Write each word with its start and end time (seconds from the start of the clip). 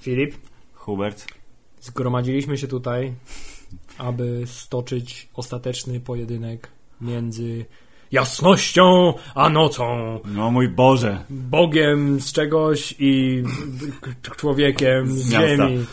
Filip, 0.00 0.34
Hubert. 0.74 1.26
zgromadziliśmy 1.80 2.58
się 2.58 2.68
tutaj, 2.68 3.14
aby 3.98 4.42
stoczyć 4.46 5.28
ostateczny 5.34 6.00
pojedynek 6.00 6.68
między 7.00 7.64
jasnością 8.12 9.14
a 9.34 9.48
nocą, 9.50 10.18
No 10.24 10.50
mój 10.50 10.68
Boże. 10.68 11.24
Bogiem 11.30 12.20
z 12.20 12.32
czegoś 12.32 12.94
i 12.98 13.42
człowiekiem 14.36 15.12
z, 15.12 15.22
Z 15.22 15.30
ziemi. 15.30 15.84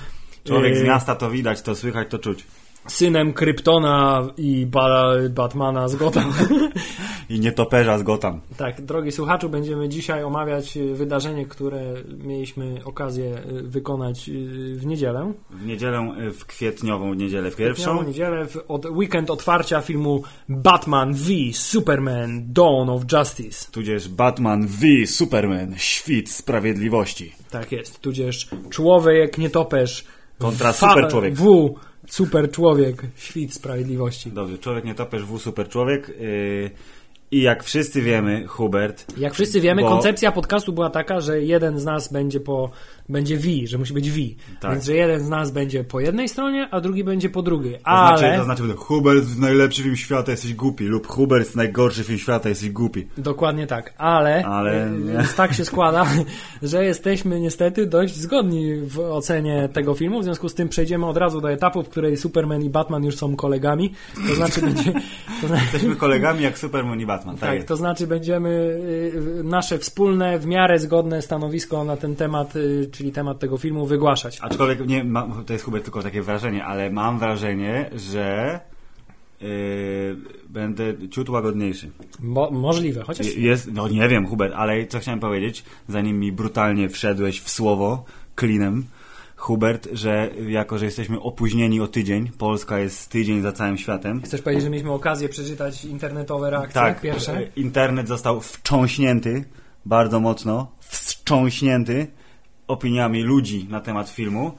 Człowiek 0.43 0.75
z 0.77 0.79
Yy, 0.79 0.85
miasta 0.87 1.15
to 1.15 1.31
widać, 1.31 1.61
to 1.61 1.75
słychać, 1.75 2.07
to 2.09 2.19
czuć. 2.19 2.43
Synem 2.87 3.33
Kryptona 3.33 4.27
i 4.37 4.65
ba 4.65 5.13
Batmana 5.29 5.87
z 5.87 5.95
Gotham. 5.95 6.33
I 7.29 7.39
nietoperza 7.39 7.97
z 7.97 8.03
Gotham. 8.03 8.41
Tak, 8.57 8.81
drogi 8.81 9.11
słuchaczu, 9.11 9.49
będziemy 9.49 9.89
dzisiaj 9.89 10.23
omawiać 10.23 10.77
y, 10.77 10.95
wydarzenie, 10.95 11.45
które 11.45 11.93
mieliśmy 12.17 12.81
okazję 12.85 13.37
y, 13.51 13.63
wykonać 13.63 14.29
y, 14.29 14.75
w 14.75 14.85
niedzielę. 14.85 15.33
W 15.49 15.65
niedzielę, 15.65 16.15
w 16.33 16.45
kwietniową 16.45 17.13
niedzielę 17.13 17.51
w 17.51 17.55
pierwszą. 17.55 18.03
niedzielę 18.03 18.45
w 18.45 18.57
od 18.67 18.85
weekend 18.85 19.29
otwarcia 19.29 19.81
filmu 19.81 20.23
Batman 20.49 21.13
v 21.13 21.29
Superman 21.53 22.53
Dawn 22.53 22.89
of 22.89 23.01
Justice. 23.11 23.71
Tudzież 23.71 24.09
Batman 24.09 24.67
v 24.67 25.07
Superman, 25.07 25.73
świt 25.77 26.31
sprawiedliwości. 26.31 27.35
Tak 27.51 27.71
jest, 27.71 27.99
tudzież 27.99 28.49
człowiek 28.69 29.37
nietoperz 29.37 30.05
Kontra 30.37 30.73
superczłowiek. 30.73 31.35
W 31.35 31.73
super 32.07 32.51
człowiek, 32.51 33.01
świt 33.15 33.53
sprawiedliwości. 33.53 34.31
Dobrze, 34.31 34.57
człowiek 34.57 34.85
nietoperz, 34.85 35.23
w 35.23 35.39
super 35.39 35.69
człowiek. 35.69 36.09
Yy, 36.19 36.71
I 37.31 37.41
jak 37.41 37.63
wszyscy 37.63 38.01
wiemy, 38.01 38.47
Hubert, 38.47 39.17
Jak 39.17 39.33
wszyscy 39.33 39.61
wiemy, 39.61 39.81
Bo- 39.81 39.89
koncepcja 39.89 40.31
podcastu 40.31 40.73
była 40.73 40.89
taka, 40.89 41.21
że 41.21 41.41
jeden 41.41 41.79
z 41.79 41.85
nas 41.85 42.13
będzie 42.13 42.39
po 42.39 42.71
będzie 43.09 43.37
V, 43.37 43.47
że 43.65 43.77
musi 43.77 43.93
być 43.93 44.11
V. 44.11 44.19
Tak. 44.59 44.71
Więc 44.71 44.85
że 44.85 44.95
jeden 44.95 45.19
z 45.19 45.29
nas 45.29 45.51
będzie 45.51 45.83
po 45.83 45.99
jednej 45.99 46.29
stronie, 46.29 46.67
a 46.71 46.81
drugi 46.81 47.03
będzie 47.03 47.29
po 47.29 47.41
drugiej. 47.41 47.73
to 47.73 47.87
Ale 47.87 48.17
znaczy, 48.17 48.37
to 48.37 48.43
znaczy 48.43 48.63
Hubert 48.75 49.37
najlepszy 49.37 49.83
film 49.83 49.95
świata, 49.95 50.31
jesteś 50.31 50.53
głupi. 50.53 50.85
Lub 50.85 51.07
Hubert 51.07 51.55
najgorszy 51.55 52.03
film 52.03 52.19
świata, 52.19 52.49
jesteś 52.49 52.69
głupi. 52.69 53.07
Dokładnie 53.17 53.67
tak, 53.67 53.93
ale, 53.97 54.45
Ale 54.45 54.85
e, 54.85 54.91
więc 55.13 55.35
tak 55.35 55.53
się 55.53 55.65
składa, 55.65 56.05
że 56.61 56.85
jesteśmy 56.85 57.39
niestety 57.39 57.85
dość 57.85 58.15
zgodni 58.15 58.75
w 58.75 58.99
ocenie 58.99 59.69
tego 59.73 59.93
filmu, 59.93 60.21
w 60.21 60.23
związku 60.23 60.49
z 60.49 60.53
tym 60.53 60.69
przejdziemy 60.69 61.05
od 61.05 61.17
razu 61.17 61.41
do 61.41 61.51
etapu, 61.51 61.83
w 61.83 61.89
której 61.89 62.17
Superman 62.17 62.61
i 62.61 62.69
Batman 62.69 63.03
już 63.03 63.15
są 63.15 63.35
kolegami, 63.35 63.93
to 64.27 64.35
znaczy 64.35 64.61
będzie... 64.67 64.93
To 65.41 65.47
znaczy, 65.47 65.63
Jesteśmy 65.63 65.95
kolegami 65.95 66.43
jak 66.43 66.57
Superman 66.57 66.99
i 66.99 67.05
Batman. 67.05 67.37
Tak, 67.37 67.57
tak, 67.57 67.67
to 67.67 67.75
znaczy 67.75 68.07
będziemy 68.07 68.49
y, 68.49 69.43
nasze 69.43 69.77
wspólne, 69.77 70.39
w 70.39 70.45
miarę 70.45 70.79
zgodne 70.79 71.21
stanowisko 71.21 71.83
na 71.83 71.97
ten 71.97 72.15
temat, 72.15 72.55
y, 72.55 72.89
czyli 72.97 73.11
temat 73.11 73.39
tego 73.39 73.57
filmu 73.57 73.85
wygłaszać. 73.85 74.39
Aczkolwiek 74.41 74.87
nie, 74.87 75.05
to 75.45 75.53
jest 75.53 75.65
Hubert 75.65 75.83
tylko 75.83 76.03
takie 76.03 76.21
wrażenie, 76.21 76.65
ale 76.65 76.89
mam 76.89 77.19
wrażenie, 77.19 77.89
że 77.95 78.59
yy, 79.41 79.47
będę 80.49 81.09
ciut 81.09 81.29
łagodniejszy. 81.29 81.91
Mo 82.19 82.51
możliwe, 82.51 83.03
chociaż... 83.03 83.35
Jest, 83.35 83.71
no 83.73 83.87
nie 83.87 84.07
wiem, 84.07 84.27
Hubert, 84.27 84.53
ale 84.55 84.87
co 84.87 84.99
chciałem 84.99 85.19
powiedzieć, 85.19 85.63
zanim 85.87 86.19
mi 86.19 86.31
brutalnie 86.31 86.89
wszedłeś 86.89 87.41
w 87.41 87.49
słowo 87.49 88.05
klinem, 88.35 88.85
Hubert, 89.35 89.87
że 89.91 90.29
jako, 90.47 90.77
że 90.77 90.85
jesteśmy 90.85 91.19
opóźnieni 91.21 91.81
o 91.81 91.87
tydzień, 91.87 92.31
Polska 92.37 92.79
jest 92.79 93.09
tydzień 93.09 93.41
za 93.41 93.51
całym 93.51 93.77
światem. 93.77 94.21
Chcesz 94.21 94.41
powiedzieć, 94.41 94.63
że 94.63 94.69
mieliśmy 94.69 94.91
okazję 94.91 95.29
przeczytać 95.29 95.85
internetowe 95.85 96.49
reakcje 96.49 96.73
Tak, 96.73 97.01
pierwsze? 97.01 97.37
e, 97.37 97.47
internet 97.55 98.07
został 98.07 98.41
wstrząśnięty 98.41 99.43
bardzo 99.85 100.19
mocno, 100.19 100.71
wstrząśnięty 100.79 102.07
opiniami 102.67 103.23
ludzi 103.23 103.67
na 103.69 103.79
temat 103.81 104.09
filmu 104.09 104.51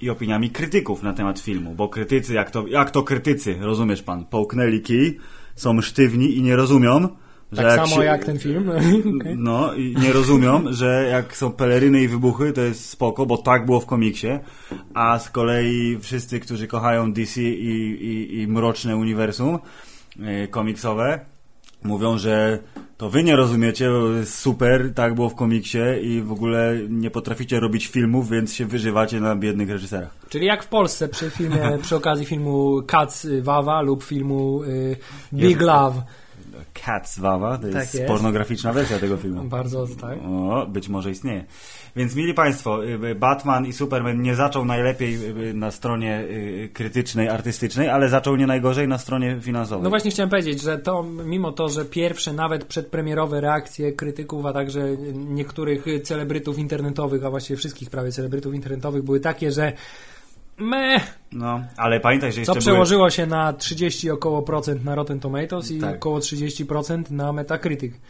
i 0.00 0.10
opiniami 0.10 0.50
krytyków 0.50 1.02
na 1.02 1.12
temat 1.12 1.40
filmu, 1.40 1.74
bo 1.74 1.88
krytycy, 1.88 2.34
jak 2.34 2.50
to, 2.50 2.66
jak 2.66 2.90
to 2.90 3.02
krytycy, 3.02 3.56
rozumiesz 3.60 4.02
pan, 4.02 4.24
połknęli 4.24 4.80
kij, 4.80 5.18
są 5.56 5.80
sztywni 5.80 6.36
i 6.36 6.42
nie 6.42 6.56
rozumią, 6.56 7.08
że 7.52 7.62
Tak 7.62 7.74
samo 7.74 7.96
się- 7.96 8.04
jak 8.04 8.24
ten 8.24 8.38
film. 8.38 8.70
Okej. 9.20 9.36
No 9.38 9.74
i 9.74 9.96
nie 10.02 10.12
rozumią, 10.12 10.64
że 10.72 11.08
jak 11.10 11.36
są 11.36 11.52
peleryny 11.52 12.02
i 12.02 12.08
wybuchy, 12.08 12.52
to 12.52 12.60
jest 12.60 12.88
spoko, 12.90 13.26
bo 13.26 13.38
tak 13.38 13.66
było 13.66 13.80
w 13.80 13.86
komiksie, 13.86 14.28
a 14.94 15.18
z 15.18 15.30
kolei 15.30 15.98
wszyscy, 16.00 16.40
którzy 16.40 16.66
kochają 16.66 17.12
DC 17.12 17.42
i, 17.42 17.76
i, 18.04 18.40
i 18.40 18.48
mroczne 18.48 18.96
uniwersum 18.96 19.58
e, 20.22 20.48
komiksowe, 20.48 21.20
mówią, 21.84 22.18
że 22.18 22.58
to 23.04 23.10
wy 23.10 23.22
nie 23.22 23.36
rozumiecie, 23.36 23.90
super, 24.24 24.94
tak 24.94 25.14
było 25.14 25.28
w 25.28 25.34
komiksie 25.34 25.78
i 26.02 26.22
w 26.22 26.32
ogóle 26.32 26.74
nie 26.88 27.10
potraficie 27.10 27.60
robić 27.60 27.86
filmów, 27.86 28.30
więc 28.30 28.54
się 28.54 28.66
wyżywacie 28.66 29.20
na 29.20 29.36
biednych 29.36 29.70
reżyserach. 29.70 30.10
Czyli 30.28 30.46
jak 30.46 30.64
w 30.64 30.68
Polsce 30.68 31.08
przy 31.08 31.30
filmie, 31.30 31.78
przy 31.82 31.96
okazji 31.96 32.26
filmu 32.26 32.82
Cats 32.86 33.26
Wawa 33.42 33.82
lub 33.82 34.04
filmu 34.04 34.62
y, 34.62 34.96
Big 35.32 35.60
Love. 35.60 36.02
Cats 36.84 37.18
Wawa, 37.18 37.58
to 37.58 37.66
jest, 37.66 37.78
Tak 37.78 37.94
jest. 37.94 38.06
pornograficzna 38.06 38.72
wersja 38.72 38.98
tego 38.98 39.16
filmu. 39.16 39.44
Bardzo 39.58 39.86
tak. 40.00 40.18
O, 40.26 40.66
być 40.66 40.88
może 40.88 41.10
istnieje. 41.10 41.44
Więc 41.96 42.16
mili 42.16 42.34
Państwo, 42.34 42.84
y, 42.84 43.14
Batman 43.14 43.66
i 43.66 43.72
Superman 43.72 44.22
nie 44.22 44.34
zaczął 44.34 44.64
najlepiej 44.64 45.14
y, 45.48 45.54
na 45.54 45.70
stronie 45.70 46.20
y, 46.20 46.70
krytycznej, 46.72 47.28
artystycznej, 47.28 47.88
ale 47.88 48.08
zaczął 48.08 48.36
nie 48.36 48.46
najgorzej 48.46 48.88
na 48.88 48.98
stronie 48.98 49.38
finansowej. 49.40 49.82
No 49.82 49.90
właśnie 49.90 50.10
chciałem 50.10 50.30
powiedzieć, 50.30 50.62
że 50.62 50.78
to 50.78 51.02
mimo 51.02 51.52
to, 51.52 51.68
że 51.68 51.84
pierwsze 51.84 52.32
nawet 52.32 52.64
przedpremierowe 52.64 53.40
reakcje 53.40 53.92
krytyków, 53.92 54.46
a 54.46 54.52
także 54.52 54.96
niektórych 55.14 55.84
celebrytów 56.02 56.58
internetowych, 56.58 57.24
a 57.24 57.30
właściwie 57.30 57.56
wszystkich 57.56 57.90
prawie 57.90 58.12
celebrytów 58.12 58.54
internetowych 58.54 59.02
były 59.02 59.20
takie, 59.20 59.52
że 59.52 59.72
me, 60.58 61.00
No, 61.32 61.60
ale 61.76 62.00
pamiętaj, 62.00 62.32
że 62.32 62.40
jeszcze 62.40 62.54
co 62.54 62.60
przełożyło 62.60 63.10
się 63.10 63.26
na 63.26 63.52
30 63.52 64.10
około 64.10 64.42
procent 64.42 64.84
na 64.84 64.94
Rotten 64.94 65.20
Tomatoes 65.20 65.70
i 65.70 65.80
Tak. 65.80 65.94
około 65.96 66.18
30% 66.18 67.10
na 67.10 67.32
Metacritic. 67.32 67.90
były... 67.92 68.02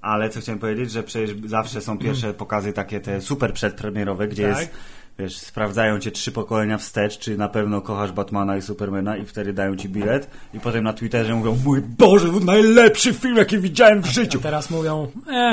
Ale 0.00 0.30
co 0.30 0.40
chciałem 0.40 0.58
powiedzieć, 0.58 0.90
że 0.90 1.02
przecież 1.02 1.30
zawsze 1.44 1.80
są 1.80 1.98
pierwsze 1.98 2.34
pokazy 2.34 2.72
takie 2.72 3.00
te 3.00 3.20
super 3.20 3.52
przedpremierowe, 3.52 4.28
gdzie 4.28 4.48
Tak. 4.48 4.58
jest, 4.58 4.70
wiesz, 5.20 5.38
sprawdzają 5.38 5.98
cię 5.98 6.10
trzy 6.10 6.32
pokolenia 6.32 6.78
wstecz, 6.78 7.18
czy 7.18 7.36
na 7.36 7.48
pewno 7.48 7.80
kochasz 7.80 8.12
Batmana 8.12 8.56
i 8.56 8.62
Supermana 8.62 9.16
i 9.16 9.24
wtedy 9.24 9.52
dają 9.52 9.76
ci 9.76 9.88
bilet 9.88 10.30
i 10.54 10.60
potem 10.60 10.84
na 10.84 10.92
Twitterze 10.92 11.34
mówią, 11.34 11.56
mój 11.64 11.80
Boże, 11.80 12.28
to 12.32 12.40
najlepszy 12.40 13.14
film, 13.14 13.36
jaki 13.36 13.58
widziałem 13.58 14.02
w 14.02 14.06
życiu. 14.06 14.38
A 14.38 14.42
teraz 14.42 14.70
mówią, 14.70 15.08
eh, 15.32 15.50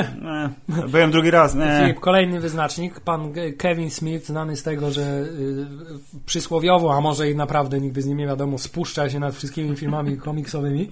E, 0.78 0.88
byłem 0.88 1.10
drugi 1.10 1.30
raz, 1.30 1.54
nie. 1.54 1.78
Filip, 1.80 2.00
kolejny 2.00 2.40
wyznacznik. 2.40 3.00
Pan 3.00 3.32
Kevin 3.58 3.90
Smith, 3.90 4.26
znany 4.26 4.56
z 4.56 4.62
tego, 4.62 4.90
że 4.90 5.02
y, 5.02 5.66
przysłowiowo, 6.26 6.94
a 6.94 7.00
może 7.00 7.30
i 7.30 7.36
naprawdę 7.36 7.80
nigdy 7.80 8.02
z 8.02 8.06
nim 8.06 8.18
nie 8.18 8.26
wiadomo, 8.26 8.58
spuszcza 8.58 9.10
się 9.10 9.20
nad 9.20 9.34
wszystkimi 9.34 9.76
filmami 9.76 10.16
komiksowymi 10.16 10.88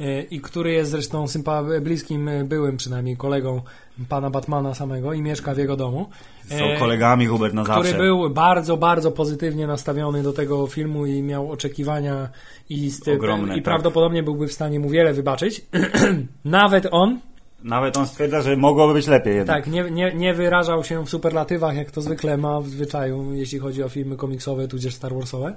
y, 0.00 0.26
i 0.30 0.40
który 0.40 0.72
jest 0.72 0.90
zresztą 0.90 1.24
sympa- 1.24 1.80
bliskim, 1.80 2.30
byłym 2.44 2.76
przynajmniej 2.76 3.16
kolegą 3.16 3.62
pana 4.08 4.30
Batmana 4.30 4.74
samego 4.74 5.12
i 5.12 5.22
mieszka 5.22 5.54
w 5.54 5.58
jego 5.58 5.76
domu. 5.76 6.08
Są 6.48 6.64
E, 6.64 6.78
kolegami, 6.78 7.26
Hubert, 7.26 7.54
na 7.54 7.62
który 7.62 7.76
zawsze. 7.82 7.96
był 7.98 8.30
bardzo, 8.30 8.76
bardzo 8.76 9.10
pozytywnie 9.12 9.66
nastawiony 9.66 10.22
do 10.22 10.32
tego 10.32 10.66
filmu 10.66 11.06
i 11.06 11.22
miał 11.22 11.50
oczekiwania 11.50 12.28
i, 12.70 12.90
Ogromne, 13.14 13.52
i 13.52 13.56
tak. 13.56 13.64
prawdopodobnie 13.64 14.22
byłby 14.22 14.48
w 14.48 14.52
stanie 14.52 14.80
mu 14.80 14.88
wiele 14.90 15.12
wybaczyć. 15.12 15.62
Nawet 16.44 16.86
on, 16.90 17.18
Nawet 17.64 17.96
on 17.96 18.06
stwierdza, 18.06 18.42
że 18.42 18.56
mogłoby 18.56 18.94
być 18.94 19.06
lepiej 19.06 19.36
jednak. 19.36 19.64
tak, 19.64 19.72
nie, 19.72 19.90
nie, 19.90 20.14
nie 20.14 20.34
wyrażał 20.34 20.84
się 20.84 21.04
w 21.04 21.10
superlatywach, 21.10 21.76
jak 21.76 21.90
to 21.90 22.00
zwykle 22.00 22.36
ma 22.36 22.60
w 22.60 22.68
zwyczaju, 22.68 23.32
jeśli 23.34 23.58
chodzi 23.58 23.82
o 23.82 23.88
filmy 23.88 24.16
komiksowe, 24.16 24.68
tudzież 24.68 24.94
Star 24.94 25.14
Warsowe. 25.14 25.54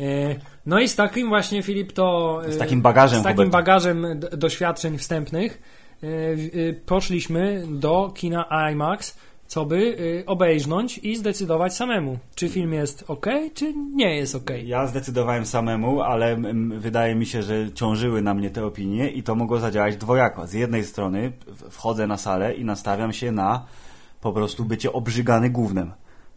E, 0.00 0.36
No 0.66 0.80
i 0.80 0.88
z 0.88 0.96
takim 0.96 1.28
właśnie, 1.28 1.62
Filip, 1.62 1.92
to... 1.92 2.40
e, 2.46 2.52
Z 2.52 2.58
takim 2.58 2.82
bagażem, 2.82 3.20
Z 3.20 3.22
takim 3.22 3.36
Hubert. 3.36 3.52
bagażem 3.52 4.06
doświadczeń 4.32 4.98
wstępnych 4.98 5.52
e, 5.52 5.56
e, 5.56 5.81
poszliśmy 6.86 7.64
do 7.68 8.12
kina 8.14 8.70
IMAX, 8.72 9.16
co 9.52 9.64
by 9.66 9.96
e, 10.20 10.26
obejrznąć 10.26 10.98
i 10.98 11.16
zdecydować 11.16 11.76
samemu, 11.76 12.18
czy 12.34 12.48
film 12.48 12.72
jest 12.72 13.04
ok, 13.08 13.26
czy 13.54 13.74
nie 13.74 14.16
jest 14.16 14.34
ok. 14.34 14.50
Ja 14.64 14.86
zdecydowałem 14.86 15.46
samemu, 15.46 16.02
ale 16.02 16.36
wydaje 16.78 17.14
mi 17.14 17.26
się, 17.26 17.42
że 17.42 17.72
ciążyły 17.72 18.22
na 18.22 18.34
mnie 18.34 18.50
te 18.50 18.64
opinie 18.64 19.10
i 19.10 19.22
to 19.22 19.34
mogło 19.34 19.58
zadziałać 19.58 19.96
dwojako. 19.96 20.46
Z 20.46 20.52
jednej 20.52 20.84
strony 20.84 21.32
wchodzę 21.70 22.06
na 22.06 22.16
salę 22.16 22.54
i 22.54 22.64
nastawiam 22.64 23.12
się 23.12 23.32
na 23.32 23.64
po 24.20 24.32
prostu 24.32 24.64
bycie 24.64 24.92
obrzygany 24.92 25.50
gównem, 25.50 25.92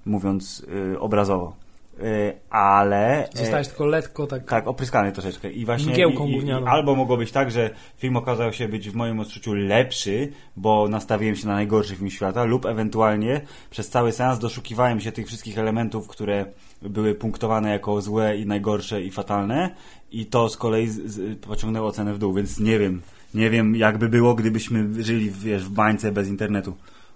mówiąc 0.06 0.65
y, 0.94 1.00
obrazowo. 1.00 1.64
Y, 2.03 2.33
ale... 2.50 3.30
e, 3.30 3.38
Zostałeś 3.38 3.68
tylko 3.68 3.86
lekko 3.86 4.27
tak... 4.27 4.44
Tak, 4.44 4.68
opryskany 4.68 5.12
troszeczkę. 5.12 5.51
I 5.51 5.65
właśnie 5.65 5.92
Mgiełką 5.94 6.27
i, 6.27 6.47
i, 6.47 6.51
albo 6.51 6.95
mogło 6.95 7.18
być 7.18 7.31
tak, 7.31 7.51
że 7.51 7.69
film 7.97 8.18
okazał 8.18 8.53
się 8.53 8.68
być 8.68 8.89
w 8.89 8.95
moim 8.95 9.19
odczuciu 9.19 9.53
lepszy, 9.53 10.31
bo 10.56 10.88
nastawiłem 10.88 11.36
się 11.36 11.47
na 11.47 11.53
najgorszy 11.53 11.95
film 11.95 12.09
świata, 12.09 12.44
lub 12.44 12.65
ewentualnie 12.65 13.42
przez 13.69 13.89
cały 13.89 14.12
seans 14.12 14.39
doszukiwałem 14.39 15.01
się 15.01 15.12
tych 15.12 15.27
wszystkich 15.27 15.57
elementów, 15.57 16.07
które 16.07 16.45
były 16.81 17.15
punktowane 17.15 17.71
jako 17.71 18.01
złe 18.01 18.38
i 18.38 18.45
najgorsze 18.45 19.01
i 19.01 19.12
fatalne 19.12 19.75
i 20.12 20.25
to 20.25 20.50
z 20.50 20.57
kolei 20.57 20.88
z, 20.88 21.06
z, 21.06 21.39
pociągnęło 21.39 21.91
cenę 21.91 22.13
w 22.13 22.18
dół, 22.18 22.33
więc 22.33 22.59
nie 22.59 22.80
wiem. 22.80 23.01
Nie 23.33 23.50
wiem, 23.50 23.75
jakby 23.75 24.09
było, 24.09 24.36
gdybyśmy 24.36 25.03
żyli 25.03 25.31
wiesz, 25.31 25.63
w 25.65 25.69
bańce 25.69 26.12
bez 26.12 26.27
internetu. 26.27 26.75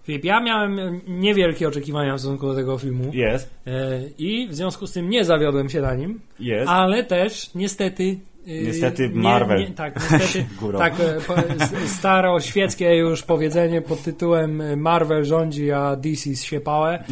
Filip, 0.09 0.23
ja 0.25 0.39
miałem 0.39 1.01
niewielkie 1.07 1.67
oczekiwania 1.67 2.15
w 2.15 2.19
stosunku 2.19 2.47
do 2.47 2.56
tego 2.56 2.77
filmu. 2.77 3.11
Jest. 3.13 3.50
E, 3.67 3.71
I 4.17 4.47
w 4.47 4.56
związku 4.56 4.88
z 4.88 4.91
tym 4.91 5.09
nie 5.09 5.25
zawiodłem 5.25 5.69
się 5.69 5.81
na 5.81 5.95
nim. 5.95 6.19
Jest. 6.39 6.69
Ale 6.69 7.03
też 7.03 7.50
niestety. 7.56 8.19
e, 8.47 8.61
Niestety 8.61 9.09
nie- 9.09 9.15
Marvel. 9.15 9.59
Nie, 9.59 9.67
tak, 9.71 9.95
niestety. 10.11 10.45
Tak, 10.77 10.94
e, 11.00 11.21
po, 11.27 11.38
s- 11.38 11.73
staroświeckie 11.97 12.95
już 12.95 13.23
powiedzenie 13.23 13.81
pod 13.81 14.03
tytułem 14.03 14.79
Marvel 14.81 15.25
rządzi, 15.25 15.71
a 15.71 15.95
DC 15.95 16.35
zsiepałe 16.35 17.03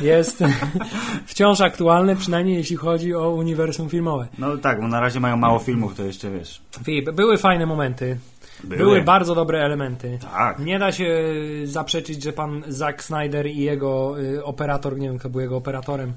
jest 0.00 0.44
wciąż 1.26 1.60
aktualne, 1.60 2.16
przynajmniej 2.16 2.56
jeśli 2.56 2.76
chodzi 2.76 3.14
o 3.14 3.30
uniwersum 3.30 3.88
filmowe. 3.88 4.28
No 4.38 4.56
tak, 4.56 4.80
bo 4.80 4.88
na 4.88 5.00
razie 5.00 5.20
mają 5.20 5.36
mało 5.36 5.58
filmów, 5.58 5.94
to 5.94 6.04
jeszcze 6.04 6.30
wiesz. 6.30 6.62
Filip, 6.84 7.10
były 7.10 7.38
fajne 7.38 7.66
momenty. 7.66 8.16
Były. 8.64 8.78
Były 8.78 9.02
bardzo 9.02 9.34
dobre 9.34 9.64
elementy. 9.64 10.18
Tak. 10.32 10.58
Nie 10.58 10.78
da 10.78 10.92
się 10.92 11.22
zaprzeczyć, 11.64 12.22
że 12.22 12.32
pan 12.32 12.62
Zack 12.68 13.02
Snyder 13.02 13.46
i 13.46 13.58
jego 13.58 14.20
y, 14.20 14.44
operator, 14.44 14.98
nie 14.98 15.08
wiem 15.08 15.18
kto 15.18 15.28
był 15.30 15.40
jego 15.40 15.56
operatorem, 15.56 16.12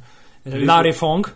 y, 0.48 0.60
Larry 0.66 0.94
Fong, 0.94 1.36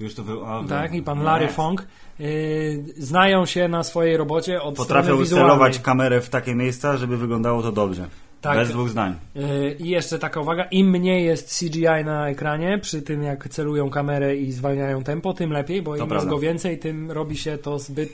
Już 0.00 0.14
to 0.14 0.22
był. 0.22 0.46
a, 0.46 0.64
tak, 0.68 0.94
i 0.94 1.02
pan 1.02 1.18
nie. 1.18 1.24
Larry 1.24 1.48
Fong, 1.48 1.86
y, 2.20 2.84
znają 2.96 3.46
się 3.46 3.68
na 3.68 3.82
swojej 3.84 4.16
robocie 4.16 4.62
od 4.62 4.74
strony 4.74 4.88
Potrafią 4.88 5.18
wizualnej. 5.18 5.50
celować 5.50 5.78
kamerę 5.80 6.20
w 6.20 6.28
takie 6.30 6.54
miejsca, 6.54 6.96
żeby 6.96 7.16
wyglądało 7.16 7.62
to 7.62 7.72
dobrze. 7.72 8.08
Tak. 8.40 8.56
Bez 8.56 8.70
dwóch 8.70 8.88
zdań. 8.88 9.14
Y, 9.36 9.76
I 9.78 9.88
jeszcze 9.88 10.18
taka 10.18 10.40
uwaga, 10.40 10.64
im 10.64 10.90
mniej 10.90 11.24
jest 11.24 11.58
CGI 11.58 12.04
na 12.04 12.28
ekranie, 12.28 12.78
przy 12.78 13.02
tym 13.02 13.22
jak 13.22 13.48
celują 13.48 13.90
kamerę 13.90 14.36
i 14.36 14.52
zwalniają 14.52 15.02
tempo, 15.02 15.34
tym 15.34 15.52
lepiej, 15.52 15.82
bo 15.82 15.96
im 15.96 16.10
jest 16.10 16.26
go 16.26 16.38
więcej, 16.38 16.78
tym 16.78 17.10
robi 17.10 17.36
się 17.36 17.58
to 17.58 17.78
zbyt... 17.78 18.12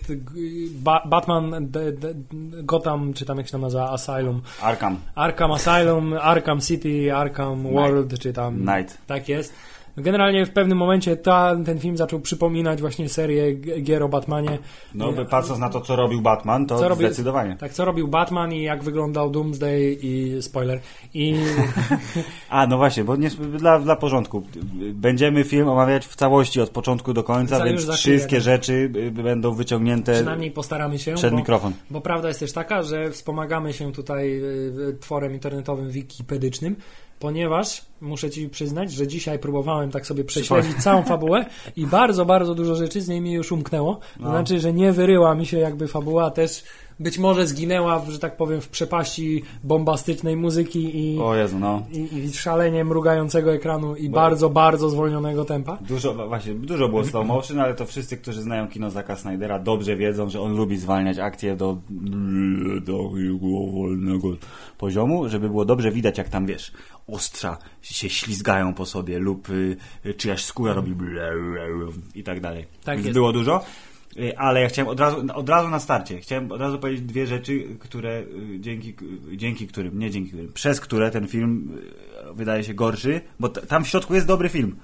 Ba 0.71 1.03
Batman, 1.06 1.55
d, 1.61 1.93
d, 1.93 2.15
Gotham, 2.62 3.15
czy 3.15 3.25
tam 3.25 3.38
jak 3.38 3.47
się 3.47 3.53
tam 3.53 3.61
nazywa, 3.61 3.91
Asylum, 3.91 4.43
Arkham. 4.62 4.97
Arkham 5.15 5.53
Asylum, 5.53 6.12
Arkham 6.12 6.61
City, 6.61 7.15
Arkham 7.15 7.62
World, 7.62 8.19
czy 8.19 8.32
tam... 8.32 8.61
Night. 8.61 8.99
Tak 9.06 9.29
jest. 9.29 9.55
Generalnie 9.96 10.46
w 10.46 10.50
pewnym 10.50 10.79
momencie 10.79 11.17
ta, 11.17 11.56
ten 11.64 11.79
film 11.79 11.96
zaczął 11.96 12.20
przypominać 12.20 12.81
właśnie 12.81 13.08
serię 13.08 13.55
gier 13.82 14.02
o 14.02 14.08
Batmanie. 14.08 14.58
No, 14.94 15.12
Nie, 15.12 15.25
patrząc 15.25 15.61
na 15.61 15.69
to, 15.69 15.81
co 15.81 15.96
robił 15.96 16.20
Batman, 16.20 16.67
to 16.67 16.88
robił- 16.88 17.06
zdecydowanie. 17.06 17.56
Tak, 17.56 17.73
co 17.73 17.85
robił 17.85 18.08
Batman 18.08 18.52
i 18.52 18.62
jak 18.62 18.82
wyglądał 18.85 19.31
Doomsday 19.31 19.99
i 20.02 20.43
spoiler. 20.43 20.81
I 21.14 21.37
A, 22.50 22.67
no 22.67 22.76
właśnie, 22.76 23.05
bo 23.05 23.17
nie, 23.17 23.31
dla, 23.31 23.81
dla 23.81 23.96
porządku. 23.96 24.43
Będziemy 24.93 25.44
film 25.44 25.69
omawiać 25.69 26.06
w 26.06 26.17
całości 26.17 26.61
od 26.61 26.70
początku 26.70 27.12
do 27.12 27.25
końca, 27.25 27.64
więc 27.64 27.91
wszystkie 27.91 28.37
tak. 28.37 28.44
rzeczy 28.44 28.91
y, 28.96 29.11
będą 29.11 29.55
wyciągnięte 29.55 30.12
przynajmniej 30.12 30.50
postaramy 30.50 30.99
się. 30.99 31.14
przed 31.14 31.31
bo, 31.31 31.37
mikrofon. 31.37 31.73
Bo 31.91 32.00
prawda 32.00 32.29
jest 32.29 32.41
też 32.41 32.52
taka, 32.52 32.82
że 32.82 33.11
wspomagamy 33.11 33.73
się 33.73 33.93
tutaj 33.93 34.41
y, 34.91 34.96
tworem 35.00 35.32
internetowym 35.32 35.91
wikipedycznym, 35.91 36.76
ponieważ 37.25 37.82
muszę 38.00 38.31
Ci 38.31 38.49
przyznać, 38.49 38.93
że 38.93 39.06
dzisiaj 39.06 39.38
próbowałem 39.38 39.91
tak 39.91 40.06
sobie 40.06 40.25
prześledzić 40.25 40.76
całą 40.82 41.03
fabułę 41.12 41.44
i 41.76 41.87
bardzo, 41.87 42.25
bardzo 42.25 42.55
dużo 42.55 42.75
rzeczy 42.75 43.00
z 43.00 43.09
niej 43.09 43.21
mi 43.21 43.32
już 43.32 43.53
umknęło. 43.53 43.94
To 43.94 44.00
No. 44.21 44.31
znaczy, 44.31 44.61
że 44.61 44.73
nie 44.73 44.93
wyryła 44.93 45.35
mi 45.35 45.47
się 45.47 45.59
jakby 45.59 45.88
fabuła, 45.88 46.31
też 46.31 46.65
być 47.00 47.19
może 47.19 47.46
zginęła, 47.46 48.05
że 48.08 48.19
tak 48.19 48.37
powiem, 48.37 48.61
w 48.61 48.69
przepaści 48.69 49.43
bombastycznej 49.64 50.37
muzyki 50.37 50.96
i, 50.99 51.19
Jezu, 51.35 51.58
no. 51.58 51.82
i, 51.93 52.17
i 52.17 52.32
szalenie 52.32 52.85
mrugającego 52.85 53.52
ekranu 53.52 53.96
i 53.96 54.08
Bo- 54.08 54.14
bardzo, 54.14 54.50
bardzo 54.50 54.91
zwolnionego 54.91 55.44
tempa. 55.44 55.79
Dużo, 55.81 56.14
właśnie, 56.29 56.55
dużo 56.55 56.88
było 56.88 57.05
slow 57.05 57.26
motion, 57.26 57.61
ale 57.61 57.75
to 57.75 57.87
wszyscy, 57.87 58.17
którzy 58.17 58.43
znają 58.43 58.69
kino 58.69 58.91
Zacka 58.91 59.17
Snydera, 59.17 59.58
dobrze 59.58 59.96
wiedzą, 59.96 60.29
że 60.29 60.41
on 60.41 60.56
lubi 60.56 60.76
zwalniać 60.76 61.19
akcję 61.19 61.56
do, 61.56 61.76
do 62.81 63.11
wolnego 63.73 64.29
poziomu, 64.79 65.29
żeby 65.29 65.49
było 65.49 65.64
dobrze 65.64 65.91
widać, 65.91 66.19
jak 66.19 66.29
tam, 66.29 66.46
wiesz, 66.46 66.73
ostrza 67.06 67.58
się 67.82 68.11
ślizgają 68.11 68.75
po 68.75 68.87
sobie 68.87 69.19
lub 69.19 69.49
y, 69.50 69.76
czyjaś 70.17 70.44
skóra 70.44 70.73
robi 70.73 70.94
i 72.14 72.23
tak 72.23 72.41
dalej. 72.41 72.67
Tak 72.85 72.96
Więc 72.96 73.06
jest. 73.06 73.14
było 73.14 73.32
dużo. 73.32 73.64
Y, 74.16 74.38
Ale 74.38 74.61
ja 74.61 74.69
chciałem 74.69 74.88
od 74.88 75.00
razu, 75.00 75.26
od 75.34 75.49
razu 75.49 75.69
na 75.69 75.81
starcie, 75.81 76.20
chciałem 76.20 76.52
od 76.52 76.61
razu 76.61 76.78
powiedzieć 76.78 77.05
dwie 77.05 77.26
rzeczy, 77.26 77.76
które 77.78 78.20
y, 78.20 78.61
dzięki, 78.61 78.94
dzięki 79.37 79.66
którym, 79.66 79.99
nie 79.99 80.11
dzięki 80.11 80.28
którym, 80.28 80.52
przez 80.52 80.81
które 80.81 81.11
ten 81.11 81.28
film 81.28 81.78
y, 82.31 82.34
wydaje 82.34 82.64
się 82.64 82.75
gorszy, 82.75 83.20
bo 83.40 83.49
tam 83.49 83.84
w 83.84 83.88
środku 83.88 84.14
jest 84.14 84.26
dobry 84.26 84.49
film. 84.49 84.76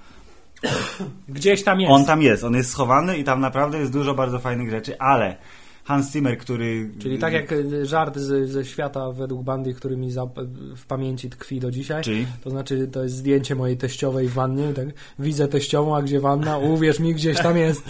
Gdzieś 1.29 1.65
tam 1.65 1.81
jest. 1.81 1.93
On 1.93 2.05
tam 2.05 2.23
jest, 2.23 2.45
on 2.45 2.55
jest 2.55 2.71
schowany 2.71 3.19
i 3.19 3.25
tam 3.25 3.41
naprawdę 3.41 3.79
jest 3.79 3.93
dużo 3.93 4.15
bardzo 4.15 4.39
fajnych 4.39 4.71
rzeczy, 4.71 4.99
ale 4.99 5.37
Hans 5.91 6.13
Zimmer, 6.13 6.39
który... 6.39 6.91
Czyli 6.99 7.19
tak 7.19 7.33
jak 7.33 7.53
y, 7.53 7.87
żart 7.87 8.19
z, 8.19 8.51
ze 8.51 8.65
świata 8.65 9.13
według 9.13 9.45
bandy, 9.45 9.75
który 9.75 9.97
mi 9.97 10.11
za, 10.11 10.27
w 10.77 10.87
pamięci 10.87 11.31
tkwi 11.31 11.61
do 11.61 11.71
dzisiaj. 11.71 12.03
Czyli? 12.03 12.27
To 12.45 12.51
znaczy, 12.51 12.89
to 12.93 13.03
jest 13.03 13.15
zdjęcie 13.15 13.55
mojej 13.55 13.77
teściowej 13.77 14.29
w 14.29 14.33
wannie. 14.33 14.73
Tak? 14.73 14.87
Widzę 15.19 15.49
teściową, 15.49 15.97
a 15.97 16.03
gdzie 16.03 16.21
wanna? 16.21 16.59
Uwierz 16.59 17.01
mi, 17.01 17.15
gdzieś 17.15 17.39
tam 17.39 17.57
jest. 17.57 17.83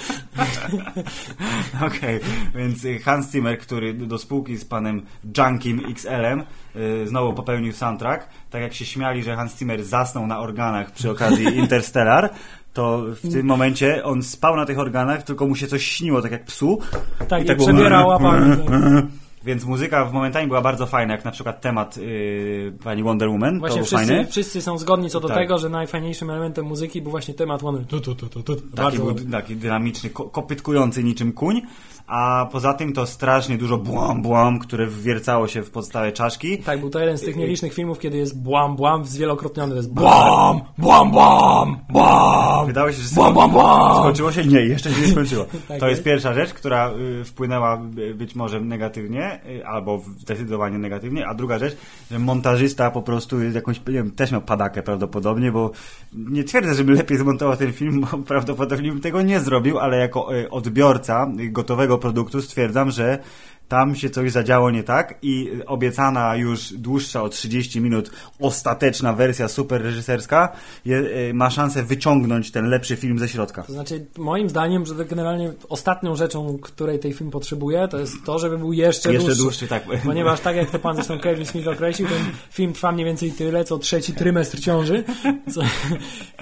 Okej, 1.87 2.21
więc 2.55 2.85
y, 2.85 2.99
Hans 2.99 3.33
Zimmer, 3.33 3.59
który 3.59 3.95
do 3.95 4.19
spółki 4.19 4.57
z 4.57 4.65
panem 4.65 5.03
Junkiem 5.39 5.81
XL-em 5.91 6.43
y, 6.77 7.09
znowu 7.09 7.33
popełnił 7.33 7.73
soundtrack, 7.73 8.29
tak 8.51 8.63
jak 8.63 8.75
się 8.75 8.85
śmiali, 8.85 9.23
że 9.23 9.37
Hans 9.37 9.59
Zimmer 9.59 9.85
zasnął 9.85 10.27
na 10.27 10.39
organach 10.39 10.91
przy 10.91 11.11
okazji 11.11 11.45
Interstellar, 11.63 12.31
to 12.73 13.03
w 13.25 13.33
tym 13.33 13.47
momencie 13.47 14.05
on 14.05 14.23
spał 14.23 14.57
na 14.57 14.67
tych 14.67 14.79
organach, 14.79 15.23
tylko 15.23 15.47
mu 15.47 15.55
się 15.57 15.67
coś 15.67 15.87
śniło, 15.87 16.23
tak 16.23 16.33
jak 16.33 16.45
psu. 16.45 16.79
Tak, 17.29 17.41
I 17.41 17.45
i 17.45 17.47
tak 17.49 17.57
było- 17.57 17.69
przebiera 17.69 18.07
łapami. 18.07 18.57
tak. 18.57 19.05
Więc 19.45 19.65
muzyka 19.65 20.05
w 20.05 20.13
momentami 20.13 20.47
była 20.47 20.61
bardzo 20.61 20.87
fajna, 20.87 21.15
jak 21.15 21.25
na 21.25 21.31
przykład 21.31 21.61
temat 21.61 21.99
y, 21.99 22.73
pani 22.85 23.03
Wonder 23.03 23.29
Woman, 23.29 23.59
Właśnie 23.61 23.79
to 23.81 23.85
wszyscy, 23.87 24.07
fajny. 24.07 24.27
wszyscy 24.27 24.63
są 24.63 24.79
zgodni 24.79 25.11
co 25.11 25.21
do 25.21 25.29
Tak. 25.29 25.37
tego, 25.37 25.59
że 25.59 25.69
najfajniejszym 25.69 26.31
elementem 26.31 26.65
muzyki 26.67 27.03
był 27.03 27.11
właśnie 27.11 27.35
temat 27.35 27.63
Wonder. 27.63 27.85
Tu. 27.87 28.01
Taki 28.15 28.63
Bardzo 28.75 29.05
był 29.05 29.15
taki 29.31 29.57
dynamiczny, 29.57 30.11
ko- 30.11 30.25
kopytkujący 30.25 31.05
niczym 31.05 31.33
kuń, 31.33 31.63
a 32.11 32.47
poza 32.53 32.75
tym 32.75 32.93
to 32.93 33.07
strasznie 33.07 33.59
dużo 33.59 33.79
błam, 33.79 34.23
błam, 34.23 34.59
które 34.59 34.87
wwiercało 34.87 35.49
się 35.49 35.63
w 35.63 35.71
podstawę 35.71 36.13
czaszki. 36.13 36.59
Tak, 36.59 36.81
był 36.81 36.91
to 36.91 36.99
jeden 37.01 37.19
z 37.19 37.21
tych 37.21 37.37
nielicznych 37.37 37.75
filmów, 37.75 37.99
kiedy 37.99 38.17
jest 38.17 38.43
błam, 38.43 38.77
błam, 38.77 39.05
zwielokrotniony. 39.05 39.71
To 39.71 39.77
jest 39.77 39.93
błam, 39.93 40.61
błam, 40.79 41.11
błam, 41.11 41.77
błam. 41.91 42.67
Wydało 42.67 42.93
się, 42.93 43.03
że 43.03 43.15
Błam, 43.15 43.35
błam, 43.35 43.51
błam. 43.51 43.99
skończyło 44.01 44.33
się? 44.33 44.45
Nie, 44.45 44.61
jeszcze 44.61 44.91
się 44.93 45.01
nie 45.01 45.09
skończyło. 45.09 45.45
Tak 45.69 45.81
to 45.81 45.89
jest 45.89 46.03
pierwsza 46.05 46.35
rzecz, 46.35 46.55
która 46.55 46.91
y, 47.21 47.25
wpłynęła 47.25 47.81
y, 47.99 48.15
być 48.15 48.35
może 48.35 48.61
negatywnie, 48.61 49.41
y, 49.47 49.67
albo 49.67 50.01
zdecydowanie 50.19 50.79
negatywnie, 50.79 51.27
a 51.27 51.35
druga 51.35 51.59
rzecz, 51.59 51.77
że 52.11 52.19
montażysta 52.19 52.91
po 52.91 53.03
prostu 53.03 53.43
jest 53.43 53.55
jakąś, 53.55 53.79
nie 53.79 53.93
wiem, 53.93 54.11
też 54.11 54.33
miał 54.33 54.41
padakę 54.41 54.83
prawdopodobnie, 54.83 55.53
bo 55.53 55.71
nie 56.15 56.45
twierdzę, 56.45 56.75
żeby 56.75 56.93
lepiej 56.93 57.19
zmontował 57.19 57.57
ten 57.57 57.73
film, 57.73 58.01
bo 58.01 58.19
prawdopodobnie 58.33 58.93
bym 58.93 59.01
tego 59.01 59.23
nie 59.23 59.41
zrobił, 59.41 59.79
ale 59.79 59.99
jako 59.99 60.29
odbiorca 60.51 61.27
gotowego 61.51 61.99
produktu 62.01 62.43
stwierdzam, 62.43 62.91
że 62.91 63.19
tam 63.71 63.95
się 63.97 64.11
coś 64.11 64.33
zadziało 64.33 64.71
nie 64.71 64.83
tak 64.83 65.15
i 65.23 65.51
obiecana 65.67 66.37
już 66.37 66.73
dłuższa 66.73 67.23
o 67.23 67.29
30 67.29 67.81
minut 67.81 68.11
ostateczna 68.41 69.13
wersja 69.13 69.49
super 69.49 69.83
reżyserska 69.83 70.53
je, 70.85 70.97
y, 70.99 71.35
ma 71.35 71.51
szansę 71.51 71.83
wyciągnąć 71.83 72.51
ten 72.51 72.69
lepszy 72.69 72.97
film 72.97 73.19
ze 73.19 73.29
środka. 73.29 73.63
To 73.63 73.73
znaczy, 73.73 74.07
moim 74.19 74.49
zdaniem, 74.49 74.87
że 74.87 75.05
generalnie 75.05 75.53
ostatnią 75.69 76.17
rzeczą, 76.17 76.59
której 76.63 76.99
tej 76.99 77.13
film 77.13 77.31
potrzebuje, 77.31 77.89
to 77.89 77.99
jest 77.99 78.15
to, 78.27 78.39
żeby 78.39 78.59
był 78.59 78.73
jeszcze, 78.73 79.13
Jeszcze 79.13 79.27
dłuższy. 79.27 79.43
dłuższy, 79.43 79.67
tak. 79.69 79.83
Ponieważ 80.05 80.41
tak 80.41 80.57
jak 80.57 80.71
to 80.71 80.79
pan 80.79 80.95
zresztą 80.95 81.19
Kevin 81.19 81.47
Smith 81.47 81.69
określił, 81.69 82.09
ten 82.09 82.19
film 82.51 82.73
trwa 82.73 82.93
mniej 82.93 83.07
więcej 83.07 83.33
tyle, 83.33 83.65
co 83.65 83.79
trzeci 83.79 84.13
trymestr 84.13 84.61
ciąży. 84.61 85.05
Co, 85.55 85.61